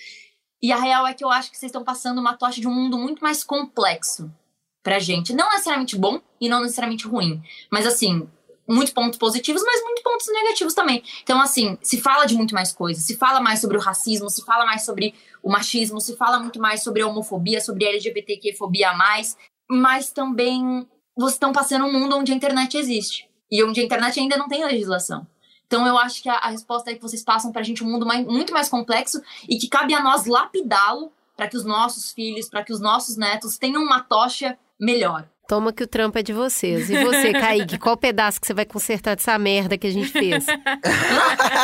E 0.64 0.72
a 0.72 0.78
real 0.78 1.06
é 1.06 1.14
que 1.14 1.26
eu 1.26 1.30
acho 1.30 1.52
que 1.52 1.58
vocês 1.58 1.70
estão 1.70 1.84
passando 1.84 2.20
uma 2.20 2.38
tocha 2.38 2.62
de 2.62 2.68
um 2.70 2.74
mundo 2.74 2.98
muito 2.98 3.22
mais 3.22 3.44
complexo 3.44 4.34
pra 4.82 4.98
gente. 4.98 5.34
Não 5.34 5.50
necessariamente 5.52 5.98
bom 5.98 6.22
e 6.40 6.48
não 6.48 6.62
necessariamente 6.62 7.06
ruim. 7.06 7.44
Mas 7.70 7.86
assim, 7.86 8.26
muitos 8.66 8.94
pontos 8.94 9.20
positivos, 9.20 9.62
mas 9.62 9.84
muitos 9.84 10.02
pontos 10.02 10.28
negativos 10.32 10.74
também. 10.74 11.04
Então, 11.22 11.42
assim, 11.42 11.78
se 11.82 12.00
fala 12.00 12.24
de 12.24 12.34
muito 12.34 12.56
mais 12.56 12.72
coisas. 12.72 13.04
Se 13.04 13.18
fala 13.18 13.42
mais 13.42 13.60
sobre 13.60 13.76
o 13.76 13.82
racismo, 13.82 14.30
se 14.30 14.42
fala 14.46 14.66
mais 14.66 14.86
sobre 14.86 15.14
o 15.44 15.52
machismo, 15.52 16.00
se 16.00 16.16
fala 16.16 16.40
muito 16.40 16.62
mais 16.62 16.82
sobre 16.82 17.02
a 17.02 17.08
homofobia, 17.08 17.60
sobre 17.60 17.86
a 17.86 17.90
LGBTQ-fobia 17.90 18.92
a 18.92 18.94
mais. 18.96 19.36
Mas 19.70 20.12
também 20.12 20.88
vocês 21.14 21.34
estão 21.34 21.52
passando 21.52 21.86
um 21.86 21.92
mundo 21.92 22.16
onde 22.16 22.32
a 22.32 22.36
internet 22.36 22.78
existe. 22.78 23.30
E 23.52 23.62
onde 23.62 23.82
a 23.82 23.84
internet 23.84 24.18
ainda 24.18 24.38
não 24.38 24.48
tem 24.48 24.64
legislação. 24.64 25.28
Então 25.74 25.88
eu 25.88 25.98
acho 25.98 26.22
que 26.22 26.30
a, 26.30 26.36
a 26.36 26.50
resposta 26.52 26.92
é 26.92 26.94
que 26.94 27.02
vocês 27.02 27.24
passam 27.24 27.52
para 27.52 27.62
a 27.62 27.64
gente 27.64 27.84
um 27.84 27.90
mundo 27.90 28.06
mais, 28.06 28.24
muito 28.28 28.54
mais 28.54 28.70
complexo 28.70 29.20
e 29.50 29.58
que 29.58 29.68
cabe 29.68 29.92
a 29.96 30.04
nós 30.04 30.28
lapidá-lo 30.28 31.12
para 31.36 31.48
que 31.48 31.58
os 31.58 31.66
nossos 31.66 32.12
filhos, 32.12 32.48
para 32.48 32.64
que 32.64 32.72
os 32.72 32.80
nossos 32.80 33.18
netos 33.18 33.58
tenham 33.58 33.82
uma 33.82 34.00
tocha 34.00 34.56
melhor. 34.80 35.28
Toma 35.48 35.74
que 35.74 35.84
o 35.84 35.88
trampo 35.88 36.20
é 36.20 36.22
de 36.22 36.32
vocês. 36.32 36.92
E 36.92 37.04
você, 37.04 37.34
Kaique, 37.34 37.80
qual 37.80 37.98
pedaço 37.98 38.40
que 38.40 38.46
você 38.46 38.54
vai 38.54 38.66
consertar 38.66 39.16
dessa 39.16 39.36
merda 39.40 39.76
que 39.76 39.88
a 39.88 39.92
gente 39.92 40.12
fez? 40.12 40.46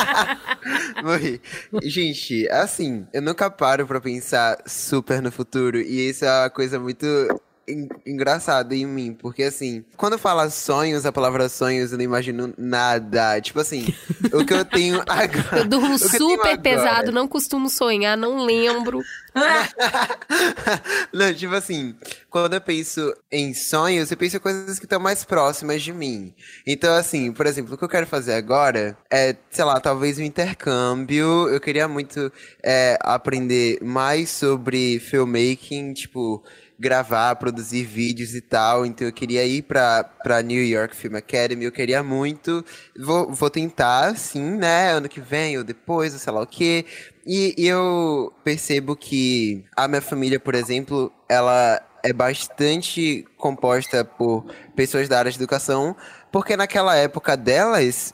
Morri. 1.04 1.40
Gente, 1.84 2.50
assim, 2.50 3.06
eu 3.14 3.22
nunca 3.22 3.48
paro 3.52 3.86
pra 3.86 4.02
pensar 4.02 4.58
super 4.66 5.22
no 5.22 5.32
futuro. 5.32 5.80
E 5.80 6.10
isso 6.10 6.26
é 6.26 6.42
uma 6.42 6.50
coisa 6.50 6.80
muito 6.80 7.06
engraçado 8.06 8.74
em 8.74 8.86
mim, 8.86 9.14
porque 9.14 9.44
assim, 9.44 9.84
quando 9.96 10.18
fala 10.18 10.50
sonhos, 10.50 11.06
a 11.06 11.12
palavra 11.12 11.50
sonhos, 11.50 11.92
eu 11.92 11.98
não 11.98 12.04
imagino 12.04 12.54
nada. 12.58 13.40
Tipo 13.42 13.60
assim, 13.60 13.94
o 14.34 14.46
que 14.46 14.54
eu 14.54 14.66
tenho 14.66 15.02
agora. 15.08 15.60
Eu 15.60 15.66
durmo 15.66 15.98
super 15.98 16.58
pesado, 16.60 17.12
não 17.12 17.28
costumo 17.28 17.70
sonhar, 17.70 18.18
não 18.18 18.46
lembro. 18.46 19.02
não, 21.14 21.34
tipo 21.34 21.54
assim, 21.54 21.96
quando 22.30 22.54
eu 22.54 22.62
penso 22.62 23.14
em 23.32 23.54
sonhos, 23.54 24.10
eu 24.12 24.18
penso 24.18 24.38
em 24.38 24.40
coisas 24.40 24.80
que 24.80 24.86
estão 24.86 25.00
mais 25.00 25.24
próximas 25.24 25.82
de 25.82 25.94
mim. 25.94 26.34
Então, 26.66 26.94
assim, 26.96 27.32
por 27.32 27.46
exemplo, 27.46 27.76
o 27.76 27.78
que 27.78 27.84
eu 27.84 27.90
quero 27.90 28.08
fazer 28.08 28.34
agora 28.34 28.98
é, 29.10 29.36
sei 29.50 29.66
lá, 29.66 29.80
talvez 29.80 30.18
um 30.18 30.24
intercâmbio. 30.24 31.48
Eu 31.50 31.60
queria 31.60 31.88
muito 31.88 32.32
é, 32.64 32.98
aprender 33.02 33.80
mais 33.82 34.30
sobre 34.30 35.00
filmmaking, 35.00 35.94
tipo 35.94 36.44
gravar, 36.80 37.36
produzir 37.36 37.84
vídeos 37.84 38.34
e 38.34 38.42
tal. 38.42 38.86
Então 38.86 39.06
eu 39.06 39.14
queria 39.14 39.46
ir 39.46 39.64
pra, 39.64 40.04
pra 40.04 40.42
New 40.42 40.64
York 40.64 40.96
Film 40.96 41.16
Academy, 41.16 41.66
eu 41.66 41.72
queria 41.72 42.02
muito. 42.02 42.64
Vou, 42.98 43.32
vou 43.34 43.50
tentar, 43.50 44.18
sim, 44.18 44.52
né? 44.58 44.92
Ano 44.94 45.10
que 45.10 45.20
vem 45.20 45.58
ou 45.58 45.64
depois, 45.64 46.14
ou 46.14 46.20
sei 46.20 46.34
lá 46.34 46.42
o 46.42 46.48
quê. 46.48 46.86
E, 47.26 47.54
e 47.58 47.68
eu 47.68 48.34
percebo 48.44 48.96
que 48.96 49.66
a 49.76 49.88
minha 49.88 50.02
família, 50.02 50.40
por 50.40 50.56
exemplo, 50.56 51.12
ela 51.28 51.82
é 52.04 52.14
bastante 52.14 53.26
composta 53.38 54.06
por 54.06 54.46
pessoas 54.76 55.10
da 55.10 55.20
área 55.20 55.32
de 55.32 55.38
educação, 55.38 55.96
porque 56.32 56.56
naquela 56.56 56.96
época 56.96 57.36
delas, 57.36 58.14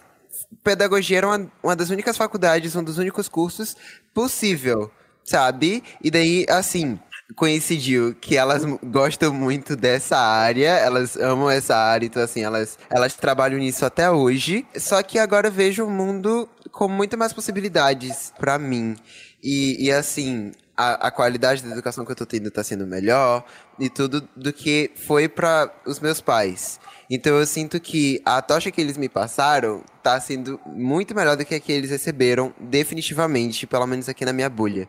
pedagogia 0.63 1.19
era 1.19 1.27
uma, 1.27 1.51
uma 1.61 1.75
das 1.75 1.91
únicas 1.91 2.17
faculdades, 2.17 2.75
um 2.75 2.83
dos 2.83 2.97
únicos 2.97 3.29
cursos 3.29 3.75
possível, 4.13 4.91
sabe? 5.23 5.83
E 6.03 6.09
daí, 6.09 6.45
assim, 6.49 6.99
coincidiu 7.35 8.15
que 8.15 8.37
elas 8.37 8.63
gostam 8.83 9.33
muito 9.33 9.75
dessa 9.75 10.17
área, 10.17 10.69
elas 10.77 11.15
amam 11.15 11.49
essa 11.49 11.75
área, 11.75 12.05
então 12.05 12.21
assim, 12.21 12.43
elas, 12.43 12.77
elas 12.89 13.15
trabalham 13.15 13.57
nisso 13.57 13.85
até 13.85 14.09
hoje. 14.11 14.65
Só 14.77 15.01
que 15.01 15.17
agora 15.17 15.47
eu 15.47 15.51
vejo 15.51 15.85
o 15.85 15.89
mundo 15.89 16.47
com 16.71 16.87
muito 16.87 17.17
mais 17.17 17.33
possibilidades 17.33 18.31
para 18.37 18.59
mim. 18.59 18.95
E, 19.41 19.85
e 19.85 19.91
assim, 19.91 20.51
a, 20.75 21.07
a, 21.07 21.11
qualidade 21.11 21.63
da 21.63 21.71
educação 21.71 22.05
que 22.05 22.11
eu 22.11 22.15
tô 22.15 22.25
tendo 22.25 22.51
tá 22.51 22.63
sendo 22.63 22.85
melhor 22.85 23.43
e 23.79 23.89
tudo 23.89 24.27
do 24.35 24.51
que 24.51 24.91
foi 25.07 25.27
para 25.27 25.71
os 25.85 25.99
meus 25.99 26.21
pais. 26.21 26.79
Então 27.09 27.37
eu 27.37 27.45
sinto 27.45 27.79
que 27.79 28.21
a 28.25 28.41
tocha 28.41 28.71
que 28.71 28.81
eles 28.81 28.97
me 28.97 29.07
passaram 29.07 29.83
tá 30.01 30.19
sendo 30.19 30.59
muito 30.65 31.15
melhor 31.15 31.37
do 31.37 31.45
que 31.45 31.55
a 31.55 31.59
que 31.59 31.71
eles 31.71 31.89
receberam, 31.89 32.53
definitivamente, 32.59 33.67
pelo 33.67 33.85
menos 33.87 34.09
aqui 34.09 34.25
na 34.25 34.33
minha 34.33 34.49
bolha. 34.49 34.87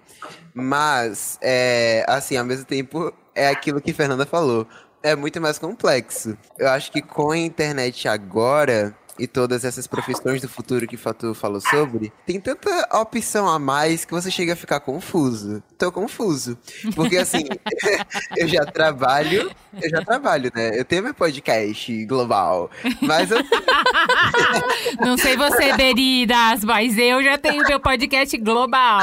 Mas, 0.54 1.38
é, 1.42 2.04
assim, 2.08 2.36
ao 2.36 2.44
mesmo 2.44 2.64
tempo, 2.64 3.12
é 3.34 3.48
aquilo 3.48 3.80
que 3.80 3.92
Fernanda 3.92 4.24
falou. 4.24 4.66
É 5.02 5.14
muito 5.14 5.40
mais 5.40 5.58
complexo. 5.58 6.36
Eu 6.58 6.68
acho 6.68 6.90
que 6.90 7.02
com 7.02 7.30
a 7.30 7.38
internet 7.38 8.08
agora, 8.08 8.96
e 9.18 9.26
todas 9.26 9.64
essas 9.64 9.86
profissões 9.86 10.40
do 10.40 10.48
futuro 10.48 10.86
que 10.86 10.96
Fatu 10.96 11.34
falou 11.34 11.60
sobre, 11.60 12.12
tem 12.24 12.40
tanta 12.40 12.88
opção 12.92 13.48
a 13.48 13.58
mais 13.58 14.04
que 14.04 14.12
você 14.12 14.30
chega 14.30 14.52
a 14.52 14.56
ficar 14.56 14.80
confuso. 14.80 15.62
Tô 15.78 15.90
confuso. 15.92 16.58
Porque 16.94 17.16
assim, 17.16 17.44
eu 18.36 18.48
já 18.48 18.64
trabalho, 18.64 19.50
eu 19.80 19.90
já 19.90 20.04
trabalho, 20.04 20.50
né? 20.54 20.78
Eu 20.78 20.84
tenho 20.84 21.02
meu 21.02 21.14
podcast 21.14 22.04
global, 22.06 22.70
mas 23.00 23.30
eu... 23.30 23.38
Não 25.00 25.16
sei 25.16 25.36
você, 25.36 25.76
Beridas, 25.76 26.64
mas 26.64 26.96
eu 26.98 27.22
já 27.22 27.38
tenho 27.38 27.64
meu 27.66 27.80
podcast 27.80 28.36
global. 28.38 29.00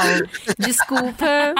Desculpa. 0.58 1.54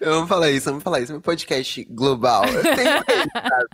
Vamos 0.00 0.28
falar 0.28 0.50
isso, 0.50 0.66
vamos 0.66 0.82
falar 0.82 1.00
isso. 1.00 1.12
Meu 1.12 1.20
podcast 1.20 1.84
global. 1.90 2.44
Eu 2.44 2.62
tenho 2.62 3.04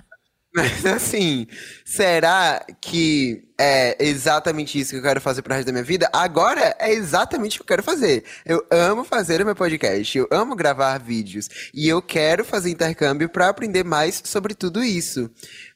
mas 0.54 0.86
assim, 0.86 1.46
será 1.84 2.64
que 2.80 3.42
é 3.58 3.96
exatamente 4.04 4.78
isso 4.78 4.90
que 4.90 4.98
eu 4.98 5.02
quero 5.02 5.20
fazer 5.20 5.42
pro 5.42 5.52
resto 5.52 5.66
da 5.66 5.72
minha 5.72 5.84
vida? 5.84 6.08
Agora 6.12 6.76
é 6.78 6.92
exatamente 6.92 7.56
o 7.56 7.58
que 7.58 7.62
eu 7.62 7.66
quero 7.76 7.82
fazer. 7.82 8.24
Eu 8.46 8.64
amo 8.70 9.04
fazer 9.04 9.42
o 9.42 9.44
meu 9.44 9.56
podcast, 9.56 10.16
eu 10.16 10.28
amo 10.30 10.54
gravar 10.54 10.98
vídeos 10.98 11.48
e 11.74 11.88
eu 11.88 12.00
quero 12.00 12.44
fazer 12.44 12.70
intercâmbio 12.70 13.28
para 13.28 13.48
aprender 13.48 13.84
mais 13.84 14.22
sobre 14.24 14.54
tudo 14.54 14.82
isso. 14.82 15.28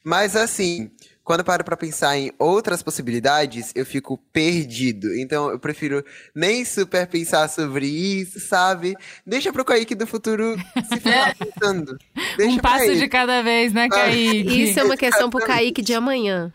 Mas 0.03 0.35
assim, 0.35 0.89
quando 1.29 1.41
eu 1.41 1.45
paro 1.45 1.63
pra 1.63 1.77
pensar 1.77 2.17
em 2.17 2.31
outras 2.39 2.81
possibilidades, 2.81 3.71
eu 3.75 3.85
fico 3.85 4.17
perdido. 4.33 5.15
Então 5.15 5.51
eu 5.51 5.59
prefiro 5.59 6.03
nem 6.33 6.65
super 6.65 7.05
pensar 7.05 7.47
sobre 7.47 7.85
isso, 7.85 8.39
sabe? 8.39 8.95
Deixa 9.23 9.53
pro 9.53 9.63
Kaique 9.63 9.93
do 9.93 10.07
futuro 10.07 10.57
se 10.89 10.95
ficar 10.99 11.35
pensando. 11.35 11.99
Deixa 12.35 12.55
um 12.55 12.57
passo 12.57 12.95
de 12.95 13.07
cada 13.07 13.43
vez, 13.43 13.71
né, 13.71 13.87
Kaique? 13.89 14.63
Isso 14.63 14.79
é 14.79 14.83
uma 14.83 14.97
questão 14.97 15.29
pro 15.29 15.45
Kaique 15.45 15.83
de 15.83 15.93
amanhã. 15.93 16.51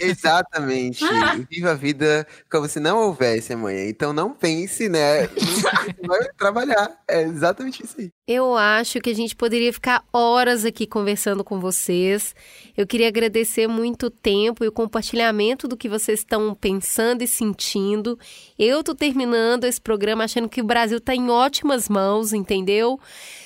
Exatamente. 0.00 1.04
Viva 1.50 1.72
a 1.72 1.74
vida 1.74 2.26
como 2.50 2.66
se 2.70 2.80
não 2.80 2.96
houvesse 2.96 3.52
amanhã. 3.52 3.86
Então 3.86 4.14
não 4.14 4.32
pense, 4.32 4.88
né? 4.88 5.26
Vai 6.08 6.20
trabalhar. 6.38 6.90
É 7.06 7.20
exatamente 7.20 7.84
isso 7.84 7.96
aí. 7.98 8.10
Eu 8.28 8.56
acho 8.56 8.98
que 9.00 9.10
a 9.10 9.14
gente 9.14 9.36
poderia 9.36 9.72
ficar 9.72 10.04
horas 10.12 10.64
aqui 10.64 10.84
conversando 10.84 11.44
com 11.44 11.60
vocês. 11.60 12.34
Eu 12.76 12.84
queria 12.84 13.06
agradecer 13.06 13.68
muito 13.68 14.06
o 14.06 14.10
tempo 14.10 14.64
e 14.64 14.68
o 14.68 14.72
compartilhamento 14.72 15.68
do 15.68 15.76
que 15.76 15.88
vocês 15.88 16.18
estão 16.18 16.52
pensando 16.52 17.22
e 17.22 17.28
sentindo. 17.28 18.18
Eu 18.58 18.82
tô 18.82 18.96
terminando 18.96 19.62
esse 19.62 19.80
programa 19.80 20.24
achando 20.24 20.48
que 20.48 20.60
o 20.60 20.64
Brasil 20.64 20.98
está 20.98 21.14
em 21.14 21.30
ótimas 21.30 21.88
mãos, 21.88 22.32
entendeu? 22.32 22.98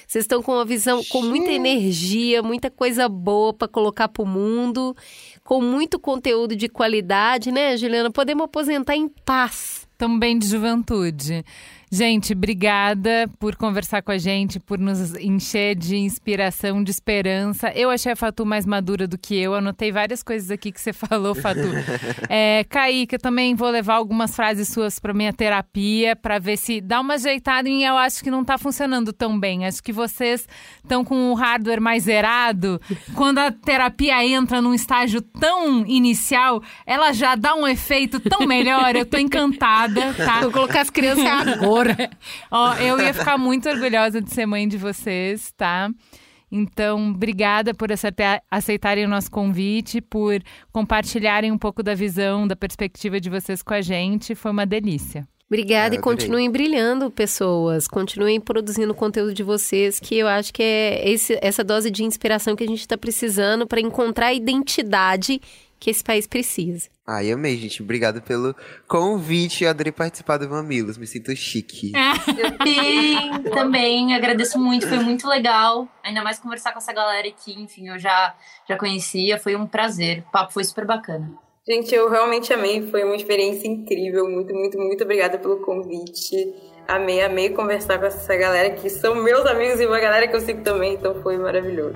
Vocês 0.07 0.25
estão 0.25 0.43
com 0.43 0.53
uma 0.53 0.65
visão 0.65 1.05
com 1.11 1.21
muita 1.21 1.53
energia, 1.53 2.43
muita 2.43 2.71
coisa 2.71 3.07
boa 3.07 3.53
para 3.53 3.69
colocar 3.69 4.09
para 4.09 4.23
o 4.23 4.27
mundo, 4.27 4.97
com 5.45 5.61
muito 5.61 5.99
conteúdo 5.99 6.57
de 6.57 6.71
qualidade, 6.71 7.53
né, 7.53 7.77
Juliana? 7.77 8.11
Podemos 8.11 8.45
aposentar 8.45 8.97
em 8.97 9.11
paz. 9.11 9.87
Também 9.99 10.39
de 10.39 10.49
juventude. 10.49 11.45
Gente, 11.93 12.35
obrigada 12.35 13.29
por 13.41 13.57
conversar 13.57 14.01
com 14.01 14.13
a 14.13 14.19
gente, 14.19 14.61
por 14.61 14.79
nos 14.79 15.13
encher 15.17 15.75
de 15.75 15.97
inspiração, 15.97 16.85
de 16.85 16.93
esperança. 16.93 17.73
Eu 17.75 17.91
achei 17.91 18.13
a 18.13 18.17
Fatu 18.17 18.47
mais 18.47 18.65
madura 18.65 19.09
do 19.09 19.19
que 19.19 19.37
eu. 19.37 19.57
Anotei 19.57 19.91
várias 19.91 20.23
coisas 20.23 20.53
aqui 20.53 20.71
que 20.71 20.81
você 20.81 20.93
falou, 20.95 21.35
Fatu. 21.35 21.61
É, 22.29 22.65
Kaique, 22.69 23.17
eu 23.17 23.19
também 23.19 23.57
vou 23.57 23.69
levar 23.71 23.95
algumas 23.95 24.37
frases 24.37 24.69
suas 24.69 25.01
para 25.01 25.13
minha 25.13 25.33
terapia, 25.33 26.15
para 26.15 26.39
ver 26.39 26.57
se 26.57 26.81
dá 26.81 27.01
uma 27.01 27.15
ajeitada 27.15 27.69
em 27.69 27.83
eu 27.83 27.97
acho 27.97 28.23
que 28.23 28.31
não 28.31 28.45
tá 28.45 28.57
funcionando 28.57 29.13
tão 29.13 29.39
bem. 29.39 29.67
Acho 29.67 29.83
que 29.83 29.93
vocês 29.93 30.47
estão 30.77 31.05
com 31.05 31.33
o 31.33 31.35
hardware 31.35 31.81
mais 31.81 32.05
zerado. 32.05 32.81
Quando 33.15 33.39
a 33.39 33.51
terapia 33.51 34.25
entra 34.25 34.61
num 34.61 34.73
estágio 34.73 35.21
tão 35.21 35.85
inicial, 35.87 36.63
ela 36.87 37.13
já 37.13 37.35
dá 37.35 37.55
um 37.57 37.67
efeito 37.67 38.21
tão 38.21 38.47
melhor. 38.47 38.95
Eu 38.95 39.05
tô 39.05 39.19
encantada, 39.19 40.15
tá? 40.15 40.43
Vou 40.43 40.53
colocar 40.53 40.83
as 40.83 40.91
crianças 40.91 41.27
agora. 41.27 41.80
Ó, 42.51 42.75
eu 42.75 43.01
ia 43.01 43.15
ficar 43.15 43.39
muito 43.39 43.69
orgulhosa 43.69 44.21
de 44.21 44.31
ser 44.31 44.47
mãe 44.47 44.67
de 44.67 44.77
vocês, 44.77 45.53
tá? 45.57 45.91
Então, 46.53 47.11
obrigada 47.11 47.73
por 47.73 47.91
aceitarem 48.51 49.05
o 49.05 49.09
nosso 49.09 49.31
convite, 49.31 50.01
por 50.01 50.43
compartilharem 50.73 51.53
um 51.53 51.59
pouco 51.59 51.83
da 51.83 51.95
visão, 51.95 52.47
da 52.47 52.57
perspectiva 52.57 53.21
de 53.21 53.31
vocês 53.31 53.63
com 53.63 53.73
a 53.73 53.81
gente. 53.81 54.35
Foi 54.35 54.51
uma 54.51 54.67
delícia. 54.67 55.29
Obrigada 55.47 55.97
e 55.97 55.99
continuem 55.99 56.49
brilhando, 56.49 57.11
pessoas. 57.11 57.89
Continuem 57.89 58.41
produzindo 58.41 58.93
o 58.93 58.95
conteúdo 58.95 59.35
de 59.35 59.43
vocês, 59.43 59.99
que 59.99 60.17
eu 60.17 60.29
acho 60.29 60.53
que 60.53 60.63
é 60.63 61.09
esse, 61.09 61.37
essa 61.43 61.65
dose 61.65 61.91
de 61.91 62.05
inspiração 62.05 62.55
que 62.55 62.63
a 62.63 62.67
gente 62.69 62.81
está 62.81 62.97
precisando 62.97 63.67
para 63.67 63.81
encontrar 63.81 64.27
a 64.27 64.33
identidade 64.33 65.41
que 65.81 65.91
esse 65.91 66.05
país 66.05 66.27
precisa. 66.27 66.89
Ai, 67.07 67.33
amei, 67.33 67.57
gente. 67.57 67.83
Obrigado 67.83 68.21
pelo 68.21 68.55
convite. 68.87 69.65
Eu 69.65 69.71
adorei 69.71 69.91
participar 69.91 70.37
do 70.37 70.49
Mamilos. 70.49 70.99
Me 70.99 71.07
sinto 71.07 71.35
chique. 71.35 71.91
Eu 73.45 73.51
também 73.51 74.15
agradeço 74.15 74.61
muito. 74.61 74.87
Foi 74.87 74.99
muito 74.99 75.27
legal. 75.27 75.89
Ainda 76.05 76.23
mais 76.23 76.39
conversar 76.39 76.73
com 76.73 76.79
essa 76.79 76.93
galera 76.93 77.27
aqui. 77.27 77.59
Enfim, 77.59 77.89
eu 77.89 77.99
já, 77.99 78.35
já 78.69 78.77
conhecia. 78.77 79.39
Foi 79.39 79.57
um 79.57 79.67
prazer. 79.67 80.23
O 80.29 80.31
papo 80.31 80.53
foi 80.53 80.63
super 80.63 80.85
bacana. 80.85 81.33
Gente, 81.67 81.95
eu 81.95 82.09
realmente 82.09 82.53
amei. 82.53 82.87
Foi 82.89 83.03
uma 83.03 83.17
experiência 83.17 83.67
incrível. 83.67 84.29
Muito, 84.29 84.55
muito, 84.55 84.79
muito 84.79 85.03
obrigada 85.03 85.39
pelo 85.39 85.59
convite. 85.63 86.37
Amei, 86.87 87.23
amei 87.23 87.51
conversar 87.51 87.99
com 87.99 88.07
essa 88.07 88.37
galera 88.37 88.71
que 88.71 88.89
são 88.89 89.15
meus 89.15 89.47
amigos 89.47 89.81
e 89.81 89.87
uma 89.87 90.01
galera 90.01 90.29
que 90.29 90.37
eu 90.37 90.41
sigo 90.41 90.63
também. 90.63 90.95
Então 90.95 91.21
foi 91.23 91.39
maravilhoso. 91.39 91.95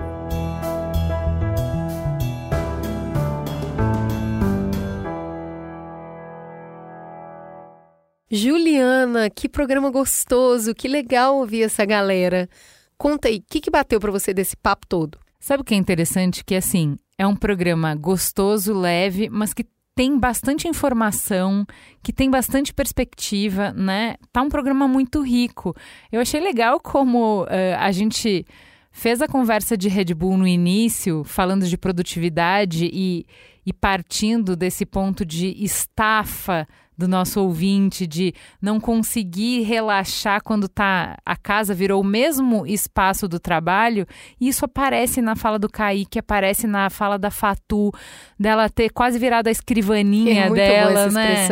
Juliana, 8.35 9.29
que 9.29 9.47
programa 9.47 9.89
gostoso, 9.89 10.75
que 10.75 10.89
legal 10.89 11.37
ouvir 11.37 11.63
essa 11.63 11.85
galera. 11.85 12.49
Conta 12.97 13.29
aí, 13.29 13.37
o 13.37 13.43
que, 13.49 13.61
que 13.61 13.71
bateu 13.71 13.99
para 13.99 14.11
você 14.11 14.33
desse 14.33 14.57
papo 14.57 14.85
todo? 14.87 15.17
Sabe 15.39 15.61
o 15.61 15.63
que 15.63 15.73
é 15.73 15.77
interessante? 15.77 16.43
Que 16.43 16.55
assim, 16.55 16.97
é 17.17 17.25
um 17.25 17.35
programa 17.35 17.95
gostoso, 17.95 18.73
leve, 18.73 19.29
mas 19.29 19.53
que 19.53 19.65
tem 19.95 20.19
bastante 20.19 20.67
informação, 20.67 21.65
que 22.03 22.11
tem 22.11 22.29
bastante 22.29 22.73
perspectiva, 22.73 23.71
né? 23.71 24.15
Tá 24.33 24.41
um 24.41 24.49
programa 24.49 24.85
muito 24.85 25.21
rico. 25.21 25.73
Eu 26.11 26.19
achei 26.19 26.41
legal 26.41 26.79
como 26.81 27.43
uh, 27.43 27.47
a 27.79 27.91
gente 27.93 28.45
fez 28.91 29.21
a 29.21 29.27
conversa 29.27 29.77
de 29.77 29.87
Red 29.87 30.13
Bull 30.13 30.37
no 30.37 30.47
início, 30.47 31.23
falando 31.23 31.65
de 31.65 31.77
produtividade 31.77 32.89
e, 32.91 33.25
e 33.65 33.71
partindo 33.71 34.57
desse 34.57 34.85
ponto 34.85 35.25
de 35.25 35.47
estafa 35.63 36.67
do 36.97 37.07
nosso 37.07 37.41
ouvinte 37.41 38.07
de 38.07 38.33
não 38.61 38.79
conseguir 38.79 39.61
relaxar 39.61 40.41
quando 40.43 40.67
tá 40.67 41.17
a 41.25 41.35
casa 41.35 41.73
virou 41.73 42.01
o 42.01 42.05
mesmo 42.05 42.65
espaço 42.65 43.27
do 43.27 43.39
trabalho, 43.39 44.05
isso 44.39 44.65
aparece 44.65 45.21
na 45.21 45.35
fala 45.35 45.59
do 45.59 45.69
Kaique, 45.69 46.19
aparece 46.19 46.67
na 46.67 46.89
fala 46.89 47.17
da 47.17 47.29
Fatu, 47.29 47.91
dela 48.39 48.69
ter 48.69 48.89
quase 48.89 49.19
virado 49.19 49.47
a 49.47 49.51
escrivaninha 49.51 50.45
é 50.45 50.49
dela, 50.49 51.09
né? 51.11 51.47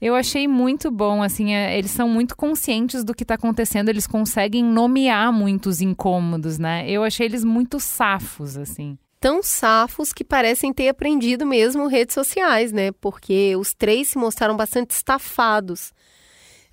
Eu 0.00 0.14
achei 0.14 0.46
muito 0.46 0.92
bom, 0.92 1.22
assim, 1.22 1.54
é, 1.54 1.76
eles 1.76 1.90
são 1.90 2.08
muito 2.08 2.36
conscientes 2.36 3.02
do 3.02 3.12
que 3.12 3.24
está 3.24 3.34
acontecendo, 3.34 3.88
eles 3.88 4.06
conseguem 4.06 4.62
nomear 4.62 5.32
muitos 5.32 5.80
incômodos, 5.80 6.56
né? 6.56 6.88
Eu 6.88 7.02
achei 7.02 7.26
eles 7.26 7.44
muito 7.44 7.80
safos, 7.80 8.56
assim 8.56 8.96
tão 9.20 9.42
safos 9.42 10.12
que 10.12 10.24
parecem 10.24 10.72
ter 10.72 10.88
aprendido 10.88 11.44
mesmo 11.44 11.86
redes 11.86 12.14
sociais, 12.14 12.72
né? 12.72 12.92
Porque 12.92 13.56
os 13.56 13.74
três 13.74 14.08
se 14.08 14.18
mostraram 14.18 14.56
bastante 14.56 14.92
estafados. 14.92 15.92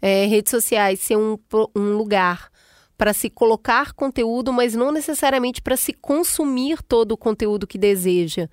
É, 0.01 0.26
redes 0.26 0.51
sociais 0.51 0.99
ser 0.99 1.17
um, 1.17 1.38
um 1.76 1.97
lugar 1.97 2.49
para 2.97 3.13
se 3.13 3.30
colocar 3.30 3.93
conteúdo, 3.93 4.53
mas 4.53 4.76
não 4.76 4.91
necessariamente 4.91 5.61
para 5.61 5.76
se 5.76 5.93
consumir 5.93 6.81
todo 6.84 7.13
o 7.13 7.17
conteúdo 7.17 7.67
que 7.67 7.77
deseja. 7.77 8.47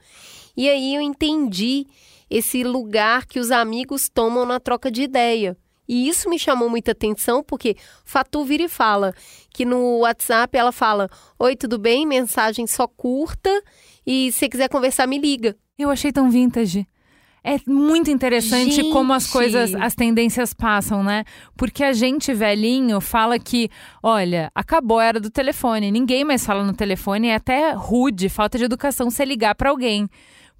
E 0.56 0.68
aí 0.68 0.94
eu 0.94 1.00
entendi 1.00 1.86
esse 2.28 2.64
lugar 2.64 3.26
que 3.26 3.38
os 3.38 3.50
amigos 3.50 4.08
tomam 4.08 4.44
na 4.44 4.58
troca 4.58 4.90
de 4.90 5.02
ideia. 5.02 5.56
E 5.86 6.08
isso 6.08 6.30
me 6.30 6.38
chamou 6.38 6.68
muita 6.68 6.92
atenção, 6.92 7.42
porque 7.42 7.76
Fatu 8.04 8.44
vira 8.44 8.62
e 8.62 8.68
fala 8.68 9.14
que 9.52 9.64
no 9.64 9.98
WhatsApp 9.98 10.56
ela 10.56 10.72
fala: 10.72 11.08
Oi, 11.38 11.56
tudo 11.56 11.78
bem? 11.78 12.06
Mensagem 12.06 12.66
só 12.66 12.86
curta 12.86 13.50
e 14.06 14.32
se 14.32 14.48
quiser 14.48 14.68
conversar, 14.68 15.06
me 15.06 15.18
liga. 15.18 15.56
Eu 15.78 15.90
achei 15.90 16.12
tão 16.12 16.30
vintage. 16.30 16.86
É 17.44 17.56
muito 17.66 18.08
interessante 18.08 18.76
Gente. 18.76 18.92
como 18.92 19.12
as 19.12 19.26
coisas, 19.26 19.74
as 19.74 19.96
tendências 19.96 20.54
passam, 20.54 21.02
né? 21.02 21.24
Porque 21.56 21.82
a 21.82 21.92
gente 21.92 22.32
velhinho 22.32 23.00
fala 23.00 23.36
que, 23.36 23.68
olha, 24.00 24.48
acabou 24.54 25.00
a 25.00 25.04
era 25.04 25.20
do 25.20 25.28
telefone, 25.28 25.90
ninguém 25.90 26.22
mais 26.22 26.46
fala 26.46 26.62
no 26.62 26.72
telefone, 26.72 27.28
é 27.28 27.34
até 27.34 27.72
rude, 27.72 28.28
falta 28.28 28.58
de 28.58 28.64
educação 28.64 29.10
você 29.10 29.24
ligar 29.24 29.56
para 29.56 29.70
alguém. 29.70 30.08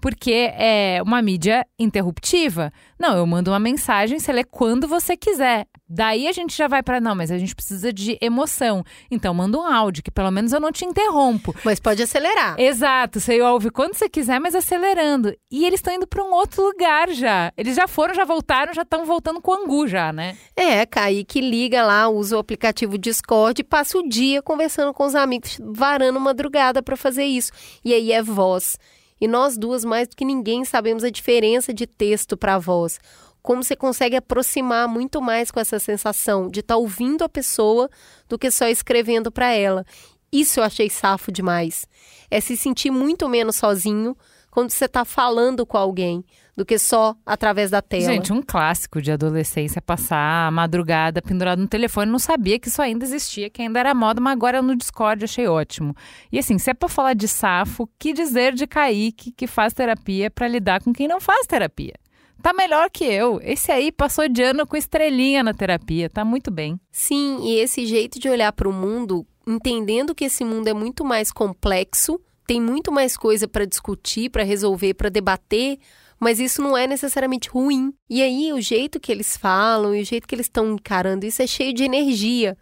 Porque 0.00 0.50
é 0.54 1.00
uma 1.04 1.22
mídia 1.22 1.64
interruptiva. 1.78 2.72
Não, 2.98 3.16
eu 3.16 3.24
mando 3.24 3.52
uma 3.52 3.60
mensagem, 3.60 4.18
você 4.18 4.32
lê 4.32 4.42
quando 4.42 4.88
você 4.88 5.16
quiser. 5.16 5.68
Daí 5.94 6.26
a 6.26 6.32
gente 6.32 6.56
já 6.56 6.66
vai 6.66 6.82
para 6.82 7.02
não, 7.02 7.14
mas 7.14 7.30
a 7.30 7.36
gente 7.36 7.54
precisa 7.54 7.92
de 7.92 8.16
emoção. 8.18 8.82
Então 9.10 9.34
manda 9.34 9.58
um 9.58 9.66
áudio 9.66 10.02
que 10.02 10.10
pelo 10.10 10.30
menos 10.30 10.50
eu 10.50 10.58
não 10.58 10.72
te 10.72 10.86
interrompo. 10.86 11.54
Mas 11.62 11.78
pode 11.78 12.02
acelerar. 12.02 12.58
Exato, 12.58 13.20
você 13.20 13.42
ouve 13.42 13.70
quando 13.70 13.92
você 13.92 14.08
quiser, 14.08 14.40
mas 14.40 14.54
acelerando. 14.54 15.36
E 15.50 15.66
eles 15.66 15.80
estão 15.80 15.92
indo 15.92 16.06
para 16.06 16.24
um 16.24 16.32
outro 16.32 16.64
lugar 16.64 17.10
já. 17.10 17.52
Eles 17.58 17.76
já 17.76 17.86
foram, 17.86 18.14
já 18.14 18.24
voltaram, 18.24 18.72
já 18.72 18.80
estão 18.80 19.04
voltando 19.04 19.42
com 19.42 19.52
angu 19.52 19.86
já, 19.86 20.14
né? 20.14 20.34
É, 20.56 20.86
Kaique 20.86 21.42
liga 21.42 21.84
lá, 21.84 22.08
usa 22.08 22.36
o 22.36 22.40
aplicativo 22.40 22.96
Discord 22.96 23.60
e 23.60 23.64
passa 23.64 23.98
o 23.98 24.08
dia 24.08 24.40
conversando 24.40 24.94
com 24.94 25.04
os 25.04 25.14
amigos, 25.14 25.58
varando 25.60 26.18
madrugada 26.18 26.82
para 26.82 26.96
fazer 26.96 27.24
isso. 27.24 27.52
E 27.84 27.92
aí 27.92 28.12
é 28.12 28.22
voz. 28.22 28.78
E 29.20 29.28
nós 29.28 29.58
duas, 29.58 29.84
mais 29.84 30.08
do 30.08 30.16
que 30.16 30.24
ninguém, 30.24 30.64
sabemos 30.64 31.04
a 31.04 31.10
diferença 31.10 31.72
de 31.72 31.86
texto 31.86 32.34
para 32.34 32.58
voz. 32.58 32.98
Como 33.42 33.62
você 33.62 33.74
consegue 33.74 34.16
aproximar 34.16 34.86
muito 34.86 35.20
mais 35.20 35.50
com 35.50 35.58
essa 35.58 35.78
sensação 35.78 36.48
de 36.48 36.60
estar 36.60 36.76
ouvindo 36.76 37.24
a 37.24 37.28
pessoa 37.28 37.90
do 38.28 38.38
que 38.38 38.50
só 38.50 38.68
escrevendo 38.68 39.32
para 39.32 39.52
ela. 39.52 39.84
Isso 40.32 40.60
eu 40.60 40.64
achei 40.64 40.88
safo 40.88 41.30
demais. 41.30 41.86
É 42.30 42.40
se 42.40 42.56
sentir 42.56 42.90
muito 42.90 43.28
menos 43.28 43.56
sozinho 43.56 44.16
quando 44.50 44.70
você 44.70 44.84
está 44.84 45.04
falando 45.04 45.66
com 45.66 45.76
alguém 45.76 46.24
do 46.56 46.64
que 46.64 46.78
só 46.78 47.16
através 47.24 47.70
da 47.70 47.80
tela. 47.80 48.04
Gente, 48.04 48.32
um 48.32 48.42
clássico 48.42 49.00
de 49.00 49.10
adolescência 49.10 49.78
é 49.78 49.80
passar 49.80 50.46
a 50.46 50.50
madrugada 50.50 51.22
pendurado 51.22 51.60
no 51.60 51.66
telefone. 51.66 52.10
Não 52.10 52.18
sabia 52.18 52.58
que 52.58 52.68
isso 52.68 52.82
ainda 52.82 53.04
existia, 53.04 53.48
que 53.48 53.62
ainda 53.62 53.80
era 53.80 53.94
moda, 53.94 54.20
mas 54.20 54.32
agora 54.32 54.60
no 54.60 54.76
Discord 54.76 55.24
achei 55.24 55.48
ótimo. 55.48 55.94
E 56.30 56.38
assim, 56.38 56.58
se 56.58 56.70
é 56.70 56.74
pra 56.74 56.88
falar 56.88 57.14
de 57.14 57.26
safo, 57.26 57.88
que 57.98 58.12
dizer 58.12 58.52
de 58.52 58.66
Kaique 58.66 59.32
que 59.32 59.46
faz 59.46 59.72
terapia 59.72 60.30
para 60.30 60.48
lidar 60.48 60.82
com 60.82 60.92
quem 60.92 61.08
não 61.08 61.20
faz 61.20 61.46
terapia? 61.46 61.94
Tá 62.42 62.52
melhor 62.52 62.90
que 62.90 63.04
eu. 63.04 63.40
Esse 63.42 63.70
aí 63.70 63.92
passou 63.92 64.28
de 64.28 64.42
ano 64.42 64.66
com 64.66 64.76
estrelinha 64.76 65.44
na 65.44 65.54
terapia, 65.54 66.10
tá 66.10 66.24
muito 66.24 66.50
bem. 66.50 66.78
Sim, 66.90 67.38
e 67.44 67.58
esse 67.58 67.86
jeito 67.86 68.18
de 68.18 68.28
olhar 68.28 68.52
para 68.52 68.68
o 68.68 68.72
mundo, 68.72 69.24
entendendo 69.46 70.14
que 70.14 70.24
esse 70.24 70.44
mundo 70.44 70.66
é 70.66 70.74
muito 70.74 71.04
mais 71.04 71.30
complexo, 71.30 72.20
tem 72.44 72.60
muito 72.60 72.90
mais 72.90 73.16
coisa 73.16 73.46
para 73.46 73.64
discutir, 73.64 74.28
para 74.28 74.42
resolver, 74.42 74.94
para 74.94 75.08
debater, 75.08 75.78
mas 76.18 76.40
isso 76.40 76.60
não 76.60 76.76
é 76.76 76.86
necessariamente 76.86 77.48
ruim. 77.48 77.94
E 78.10 78.20
aí 78.20 78.52
o 78.52 78.60
jeito 78.60 78.98
que 78.98 79.12
eles 79.12 79.36
falam 79.36 79.94
e 79.94 80.02
o 80.02 80.04
jeito 80.04 80.26
que 80.26 80.34
eles 80.34 80.46
estão 80.46 80.72
encarando 80.72 81.24
isso 81.24 81.42
é 81.42 81.46
cheio 81.46 81.72
de 81.72 81.84
energia. 81.84 82.56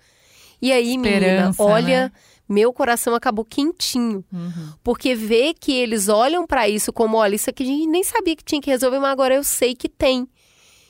E 0.62 0.72
aí, 0.72 0.98
menina, 0.98 1.16
Esperança, 1.16 1.62
olha, 1.62 2.04
né? 2.04 2.12
Meu 2.52 2.72
coração 2.72 3.14
acabou 3.14 3.44
quentinho, 3.44 4.24
porque 4.82 5.14
ver 5.14 5.54
que 5.54 5.72
eles 5.72 6.08
olham 6.08 6.46
para 6.46 6.68
isso 6.68 6.92
como, 6.92 7.16
olha, 7.16 7.36
isso 7.36 7.48
aqui 7.48 7.62
a 7.62 7.66
gente 7.66 7.86
nem 7.86 8.02
sabia 8.02 8.34
que 8.34 8.42
tinha 8.44 8.60
que 8.60 8.70
resolver, 8.70 8.98
mas 8.98 9.10
agora 9.12 9.34
eu 9.34 9.44
sei 9.44 9.74
que 9.74 9.88
tem. 9.88 10.28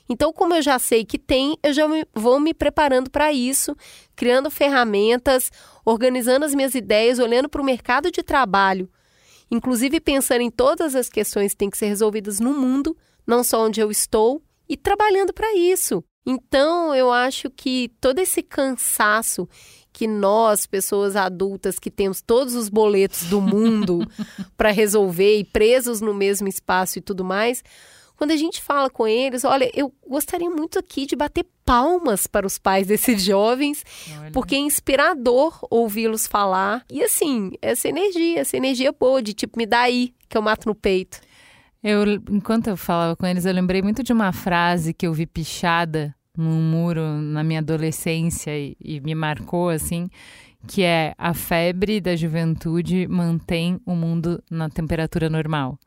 Então, 0.08 0.32
como 0.32 0.54
eu 0.54 0.62
já 0.62 0.76
sei 0.78 1.04
que 1.04 1.18
tem, 1.18 1.56
eu 1.62 1.72
já 1.72 1.86
me- 1.86 2.04
vou 2.12 2.40
me 2.40 2.52
preparando 2.52 3.08
para 3.10 3.32
isso, 3.32 3.76
criando 4.16 4.50
ferramentas, 4.50 5.52
organizando 5.84 6.44
as 6.44 6.54
minhas 6.54 6.74
ideias, 6.74 7.18
olhando 7.20 7.48
para 7.48 7.60
o 7.62 7.64
mercado 7.64 8.10
de 8.10 8.22
trabalho, 8.22 8.90
inclusive 9.50 10.00
pensando 10.00 10.40
em 10.40 10.50
todas 10.50 10.96
as 10.96 11.08
questões 11.08 11.52
que 11.52 11.58
têm 11.58 11.70
que 11.70 11.78
ser 11.78 11.86
resolvidas 11.86 12.40
no 12.40 12.52
mundo, 12.52 12.96
não 13.26 13.44
só 13.44 13.64
onde 13.64 13.80
eu 13.80 13.90
estou, 13.90 14.42
e 14.68 14.76
trabalhando 14.76 15.32
para 15.32 15.54
isso. 15.54 16.02
Então, 16.26 16.94
eu 16.94 17.10
acho 17.10 17.48
que 17.50 17.90
todo 18.00 18.18
esse 18.18 18.42
cansaço 18.42 19.48
que 20.00 20.06
nós, 20.06 20.64
pessoas 20.64 21.14
adultas, 21.14 21.78
que 21.78 21.90
temos 21.90 22.22
todos 22.22 22.54
os 22.54 22.70
boletos 22.70 23.24
do 23.24 23.38
mundo 23.38 24.00
para 24.56 24.70
resolver 24.70 25.36
e 25.36 25.44
presos 25.44 26.00
no 26.00 26.14
mesmo 26.14 26.48
espaço 26.48 26.96
e 26.96 27.02
tudo 27.02 27.22
mais, 27.22 27.62
quando 28.16 28.30
a 28.30 28.36
gente 28.36 28.62
fala 28.62 28.88
com 28.88 29.06
eles, 29.06 29.44
olha, 29.44 29.70
eu 29.74 29.92
gostaria 30.08 30.48
muito 30.48 30.78
aqui 30.78 31.04
de 31.04 31.14
bater 31.14 31.44
palmas 31.66 32.26
para 32.26 32.46
os 32.46 32.56
pais 32.56 32.86
desses 32.86 33.20
jovens, 33.22 33.84
porque 34.32 34.54
é 34.54 34.58
inspirador 34.58 35.58
ouvi-los 35.68 36.26
falar. 36.26 36.82
E 36.90 37.02
assim, 37.02 37.52
essa 37.60 37.86
energia, 37.86 38.40
essa 38.40 38.56
energia 38.56 38.92
boa 38.92 39.22
de 39.22 39.34
tipo, 39.34 39.58
me 39.58 39.66
dá 39.66 39.80
aí, 39.80 40.14
que 40.30 40.38
eu 40.38 40.40
mato 40.40 40.66
no 40.66 40.74
peito. 40.74 41.20
Eu, 41.84 42.04
enquanto 42.30 42.68
eu 42.68 42.76
falava 42.78 43.14
com 43.14 43.26
eles, 43.26 43.44
eu 43.44 43.52
lembrei 43.52 43.82
muito 43.82 44.02
de 44.02 44.14
uma 44.14 44.32
frase 44.32 44.94
que 44.94 45.06
eu 45.06 45.12
vi 45.12 45.26
pichada 45.26 46.16
num 46.36 46.60
muro 46.60 47.02
na 47.20 47.42
minha 47.42 47.60
adolescência 47.60 48.56
e, 48.56 48.76
e 48.80 49.00
me 49.00 49.14
marcou 49.14 49.68
assim, 49.68 50.08
que 50.66 50.82
é 50.82 51.14
a 51.16 51.34
febre 51.34 52.00
da 52.00 52.14
juventude 52.14 53.06
mantém 53.08 53.80
o 53.86 53.94
mundo 53.94 54.42
na 54.50 54.68
temperatura 54.68 55.28
normal, 55.28 55.78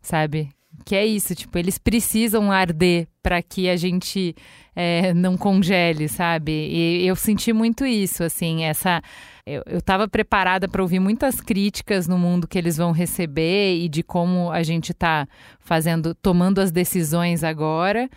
sabe? 0.00 0.50
Que 0.84 0.94
é 0.94 1.04
isso, 1.04 1.34
tipo, 1.34 1.56
eles 1.58 1.78
precisam 1.78 2.52
arder 2.52 3.08
para 3.22 3.42
que 3.42 3.68
a 3.68 3.76
gente 3.76 4.34
é, 4.76 5.12
não 5.12 5.36
congele, 5.36 6.08
sabe? 6.08 6.52
E 6.52 7.06
eu 7.06 7.16
senti 7.16 7.52
muito 7.52 7.84
isso, 7.84 8.22
assim, 8.22 8.64
essa. 8.64 9.02
Eu, 9.44 9.62
eu 9.66 9.82
tava 9.82 10.06
preparada 10.06 10.68
para 10.68 10.82
ouvir 10.82 11.00
muitas 11.00 11.40
críticas 11.40 12.06
no 12.06 12.18
mundo 12.18 12.46
que 12.46 12.56
eles 12.56 12.76
vão 12.76 12.92
receber 12.92 13.76
e 13.76 13.88
de 13.88 14.02
como 14.02 14.50
a 14.50 14.62
gente 14.62 14.94
tá 14.94 15.26
fazendo, 15.58 16.14
tomando 16.14 16.60
as 16.60 16.70
decisões 16.70 17.42
agora. 17.42 18.08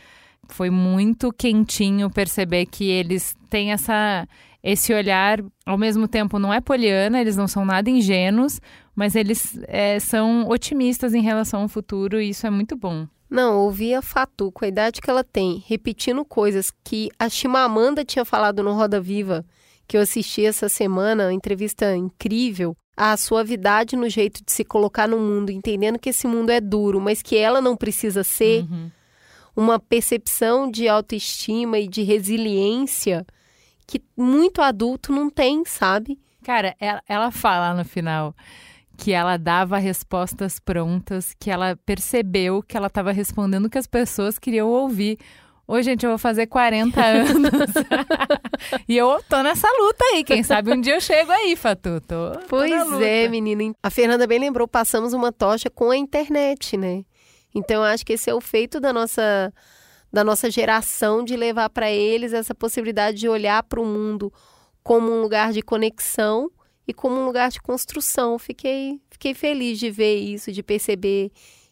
Foi 0.53 0.69
muito 0.69 1.31
quentinho 1.31 2.09
perceber 2.09 2.65
que 2.65 2.89
eles 2.89 3.35
têm 3.49 3.71
essa 3.71 4.27
esse 4.63 4.93
olhar, 4.93 5.43
ao 5.65 5.77
mesmo 5.77 6.07
tempo, 6.07 6.37
não 6.37 6.53
é 6.53 6.61
poliana, 6.61 7.19
eles 7.19 7.35
não 7.35 7.47
são 7.47 7.65
nada 7.65 7.89
ingênuos, 7.89 8.61
mas 8.95 9.15
eles 9.15 9.57
é, 9.67 9.99
são 9.99 10.47
otimistas 10.47 11.15
em 11.15 11.21
relação 11.21 11.63
ao 11.63 11.67
futuro 11.67 12.21
e 12.21 12.29
isso 12.29 12.45
é 12.45 12.49
muito 12.49 12.75
bom. 12.75 13.07
Não, 13.29 13.57
ouvir 13.59 13.95
a 13.95 14.01
Fatu, 14.01 14.51
com 14.51 14.65
a 14.65 14.67
idade 14.67 15.01
que 15.01 15.09
ela 15.09 15.23
tem, 15.23 15.63
repetindo 15.65 16.23
coisas 16.25 16.71
que 16.83 17.09
a 17.17 17.29
Chimamanda 17.29 18.03
tinha 18.03 18.25
falado 18.25 18.61
no 18.61 18.73
Roda 18.73 18.99
Viva, 18.99 19.45
que 19.87 19.97
eu 19.97 20.01
assisti 20.01 20.45
essa 20.45 20.69
semana, 20.69 21.25
uma 21.25 21.33
entrevista 21.33 21.95
incrível. 21.95 22.75
A 22.95 23.15
suavidade 23.15 23.95
no 23.95 24.09
jeito 24.09 24.43
de 24.45 24.51
se 24.51 24.65
colocar 24.65 25.07
no 25.07 25.17
mundo, 25.17 25.49
entendendo 25.49 25.97
que 25.97 26.09
esse 26.09 26.27
mundo 26.27 26.49
é 26.51 26.59
duro, 26.59 26.99
mas 26.99 27.21
que 27.21 27.37
ela 27.37 27.61
não 27.61 27.75
precisa 27.75 28.23
ser. 28.23 28.65
Uma 29.55 29.79
percepção 29.79 30.69
de 30.69 30.87
autoestima 30.87 31.77
e 31.79 31.87
de 31.87 32.03
resiliência 32.03 33.25
que 33.85 34.01
muito 34.15 34.61
adulto 34.61 35.11
não 35.11 35.29
tem, 35.29 35.65
sabe? 35.65 36.17
Cara, 36.43 36.75
ela, 36.79 37.01
ela 37.07 37.31
fala 37.31 37.73
no 37.73 37.83
final 37.83 38.33
que 38.97 39.11
ela 39.11 39.35
dava 39.37 39.77
respostas 39.77 40.59
prontas, 40.59 41.35
que 41.39 41.49
ela 41.49 41.75
percebeu 41.85 42.61
que 42.61 42.77
ela 42.77 42.87
estava 42.87 43.11
respondendo 43.11 43.65
o 43.65 43.69
que 43.69 43.77
as 43.77 43.87
pessoas 43.87 44.37
queriam 44.37 44.69
ouvir. 44.69 45.17
Oi, 45.67 45.81
gente, 45.83 46.03
eu 46.05 46.11
vou 46.11 46.19
fazer 46.19 46.47
40 46.47 47.01
anos. 47.03 47.51
e 48.87 48.97
eu 48.97 49.21
tô 49.27 49.41
nessa 49.41 49.67
luta 49.79 50.03
aí. 50.13 50.23
Quem 50.23 50.43
sabe 50.43 50.71
um 50.71 50.79
dia 50.79 50.95
eu 50.95 51.01
chego 51.01 51.31
aí, 51.31 51.55
Fatu. 51.55 51.99
Tô, 52.01 52.31
tô 52.31 52.39
Pois 52.47 52.89
luta. 52.89 53.03
é, 53.05 53.27
menina. 53.27 53.73
A 53.81 53.89
Fernanda 53.89 54.27
bem 54.27 54.39
lembrou, 54.39 54.67
passamos 54.67 55.13
uma 55.13 55.31
tocha 55.31 55.69
com 55.69 55.89
a 55.89 55.97
internet, 55.97 56.77
né? 56.77 57.03
Então 57.53 57.77
eu 57.77 57.83
acho 57.83 58.05
que 58.05 58.13
esse 58.13 58.29
é 58.29 58.33
o 58.33 58.41
feito 58.41 58.79
da 58.79 58.93
nossa 58.93 59.53
da 60.11 60.23
nossa 60.25 60.51
geração 60.51 61.23
de 61.23 61.37
levar 61.37 61.69
para 61.69 61.89
eles 61.89 62.33
essa 62.33 62.53
possibilidade 62.53 63.17
de 63.17 63.29
olhar 63.29 63.63
para 63.63 63.79
o 63.79 63.85
mundo 63.85 64.31
como 64.83 65.09
um 65.09 65.21
lugar 65.21 65.53
de 65.53 65.61
conexão 65.61 66.51
e 66.85 66.93
como 66.93 67.15
um 67.15 67.25
lugar 67.25 67.49
de 67.49 67.61
construção. 67.61 68.37
Fiquei 68.37 68.99
fiquei 69.09 69.33
feliz 69.33 69.79
de 69.79 69.89
ver 69.89 70.15
isso, 70.17 70.51
de 70.51 70.61
perceber 70.61 71.31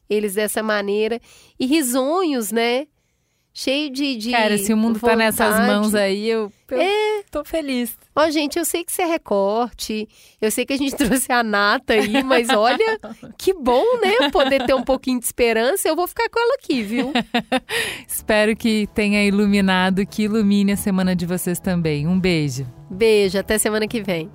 eles 0.10 0.36
dessa 0.36 0.64
maneira 0.64 1.20
e 1.60 1.66
risonhos, 1.66 2.52
né? 2.52 2.88
Cheio 3.54 3.90
de, 3.90 4.16
de 4.16 4.32
Cara, 4.32 4.58
se 4.58 4.72
o 4.74 4.78
mundo 4.78 5.00
tá 5.00 5.16
nessas 5.16 5.50
vontade. 5.50 5.68
mãos 5.68 5.96
aí, 5.96 6.30
eu, 6.30 6.52
eu 6.72 6.80
É. 6.82 7.24
tô 7.32 7.44
feliz. 7.44 7.98
Ó, 8.16 8.30
gente, 8.30 8.58
eu 8.58 8.64
sei 8.64 8.84
que 8.86 8.92
você 8.92 9.02
é 9.02 9.06
recorte, 9.06 10.08
eu 10.40 10.50
sei 10.52 10.66
que 10.66 10.74
a 10.74 10.78
gente 10.78 10.96
trouxe 10.96 11.32
a 11.32 11.44
Nata 11.44 11.94
aí, 11.94 12.24
mas 12.24 12.48
olha, 12.50 13.00
que 13.38 13.54
bom, 13.54 13.84
né? 14.00 14.30
Poder 14.32 14.66
ter 14.66 14.74
um 14.74 14.84
pouquinho 14.84 15.20
de 15.20 15.26
esperança. 15.26 15.88
Eu 15.90 15.96
vou 15.96 16.08
ficar 16.08 16.30
com 16.30 16.40
ela 16.40 16.56
aqui, 16.62 16.82
viu? 16.84 17.12
Espero 18.08 18.56
que 18.56 18.88
tenha 18.94 19.24
iluminado, 19.26 20.06
que 20.06 20.24
ilumine 20.24 20.72
a 20.74 20.78
semana 20.78 21.16
de 21.16 21.26
vocês 21.26 21.60
também. 21.60 22.08
Um 22.08 22.20
beijo. 22.20 22.66
Beijo, 22.90 23.38
até 23.38 23.58
semana 23.58 23.88
que 23.88 24.02
vem. 24.02 24.30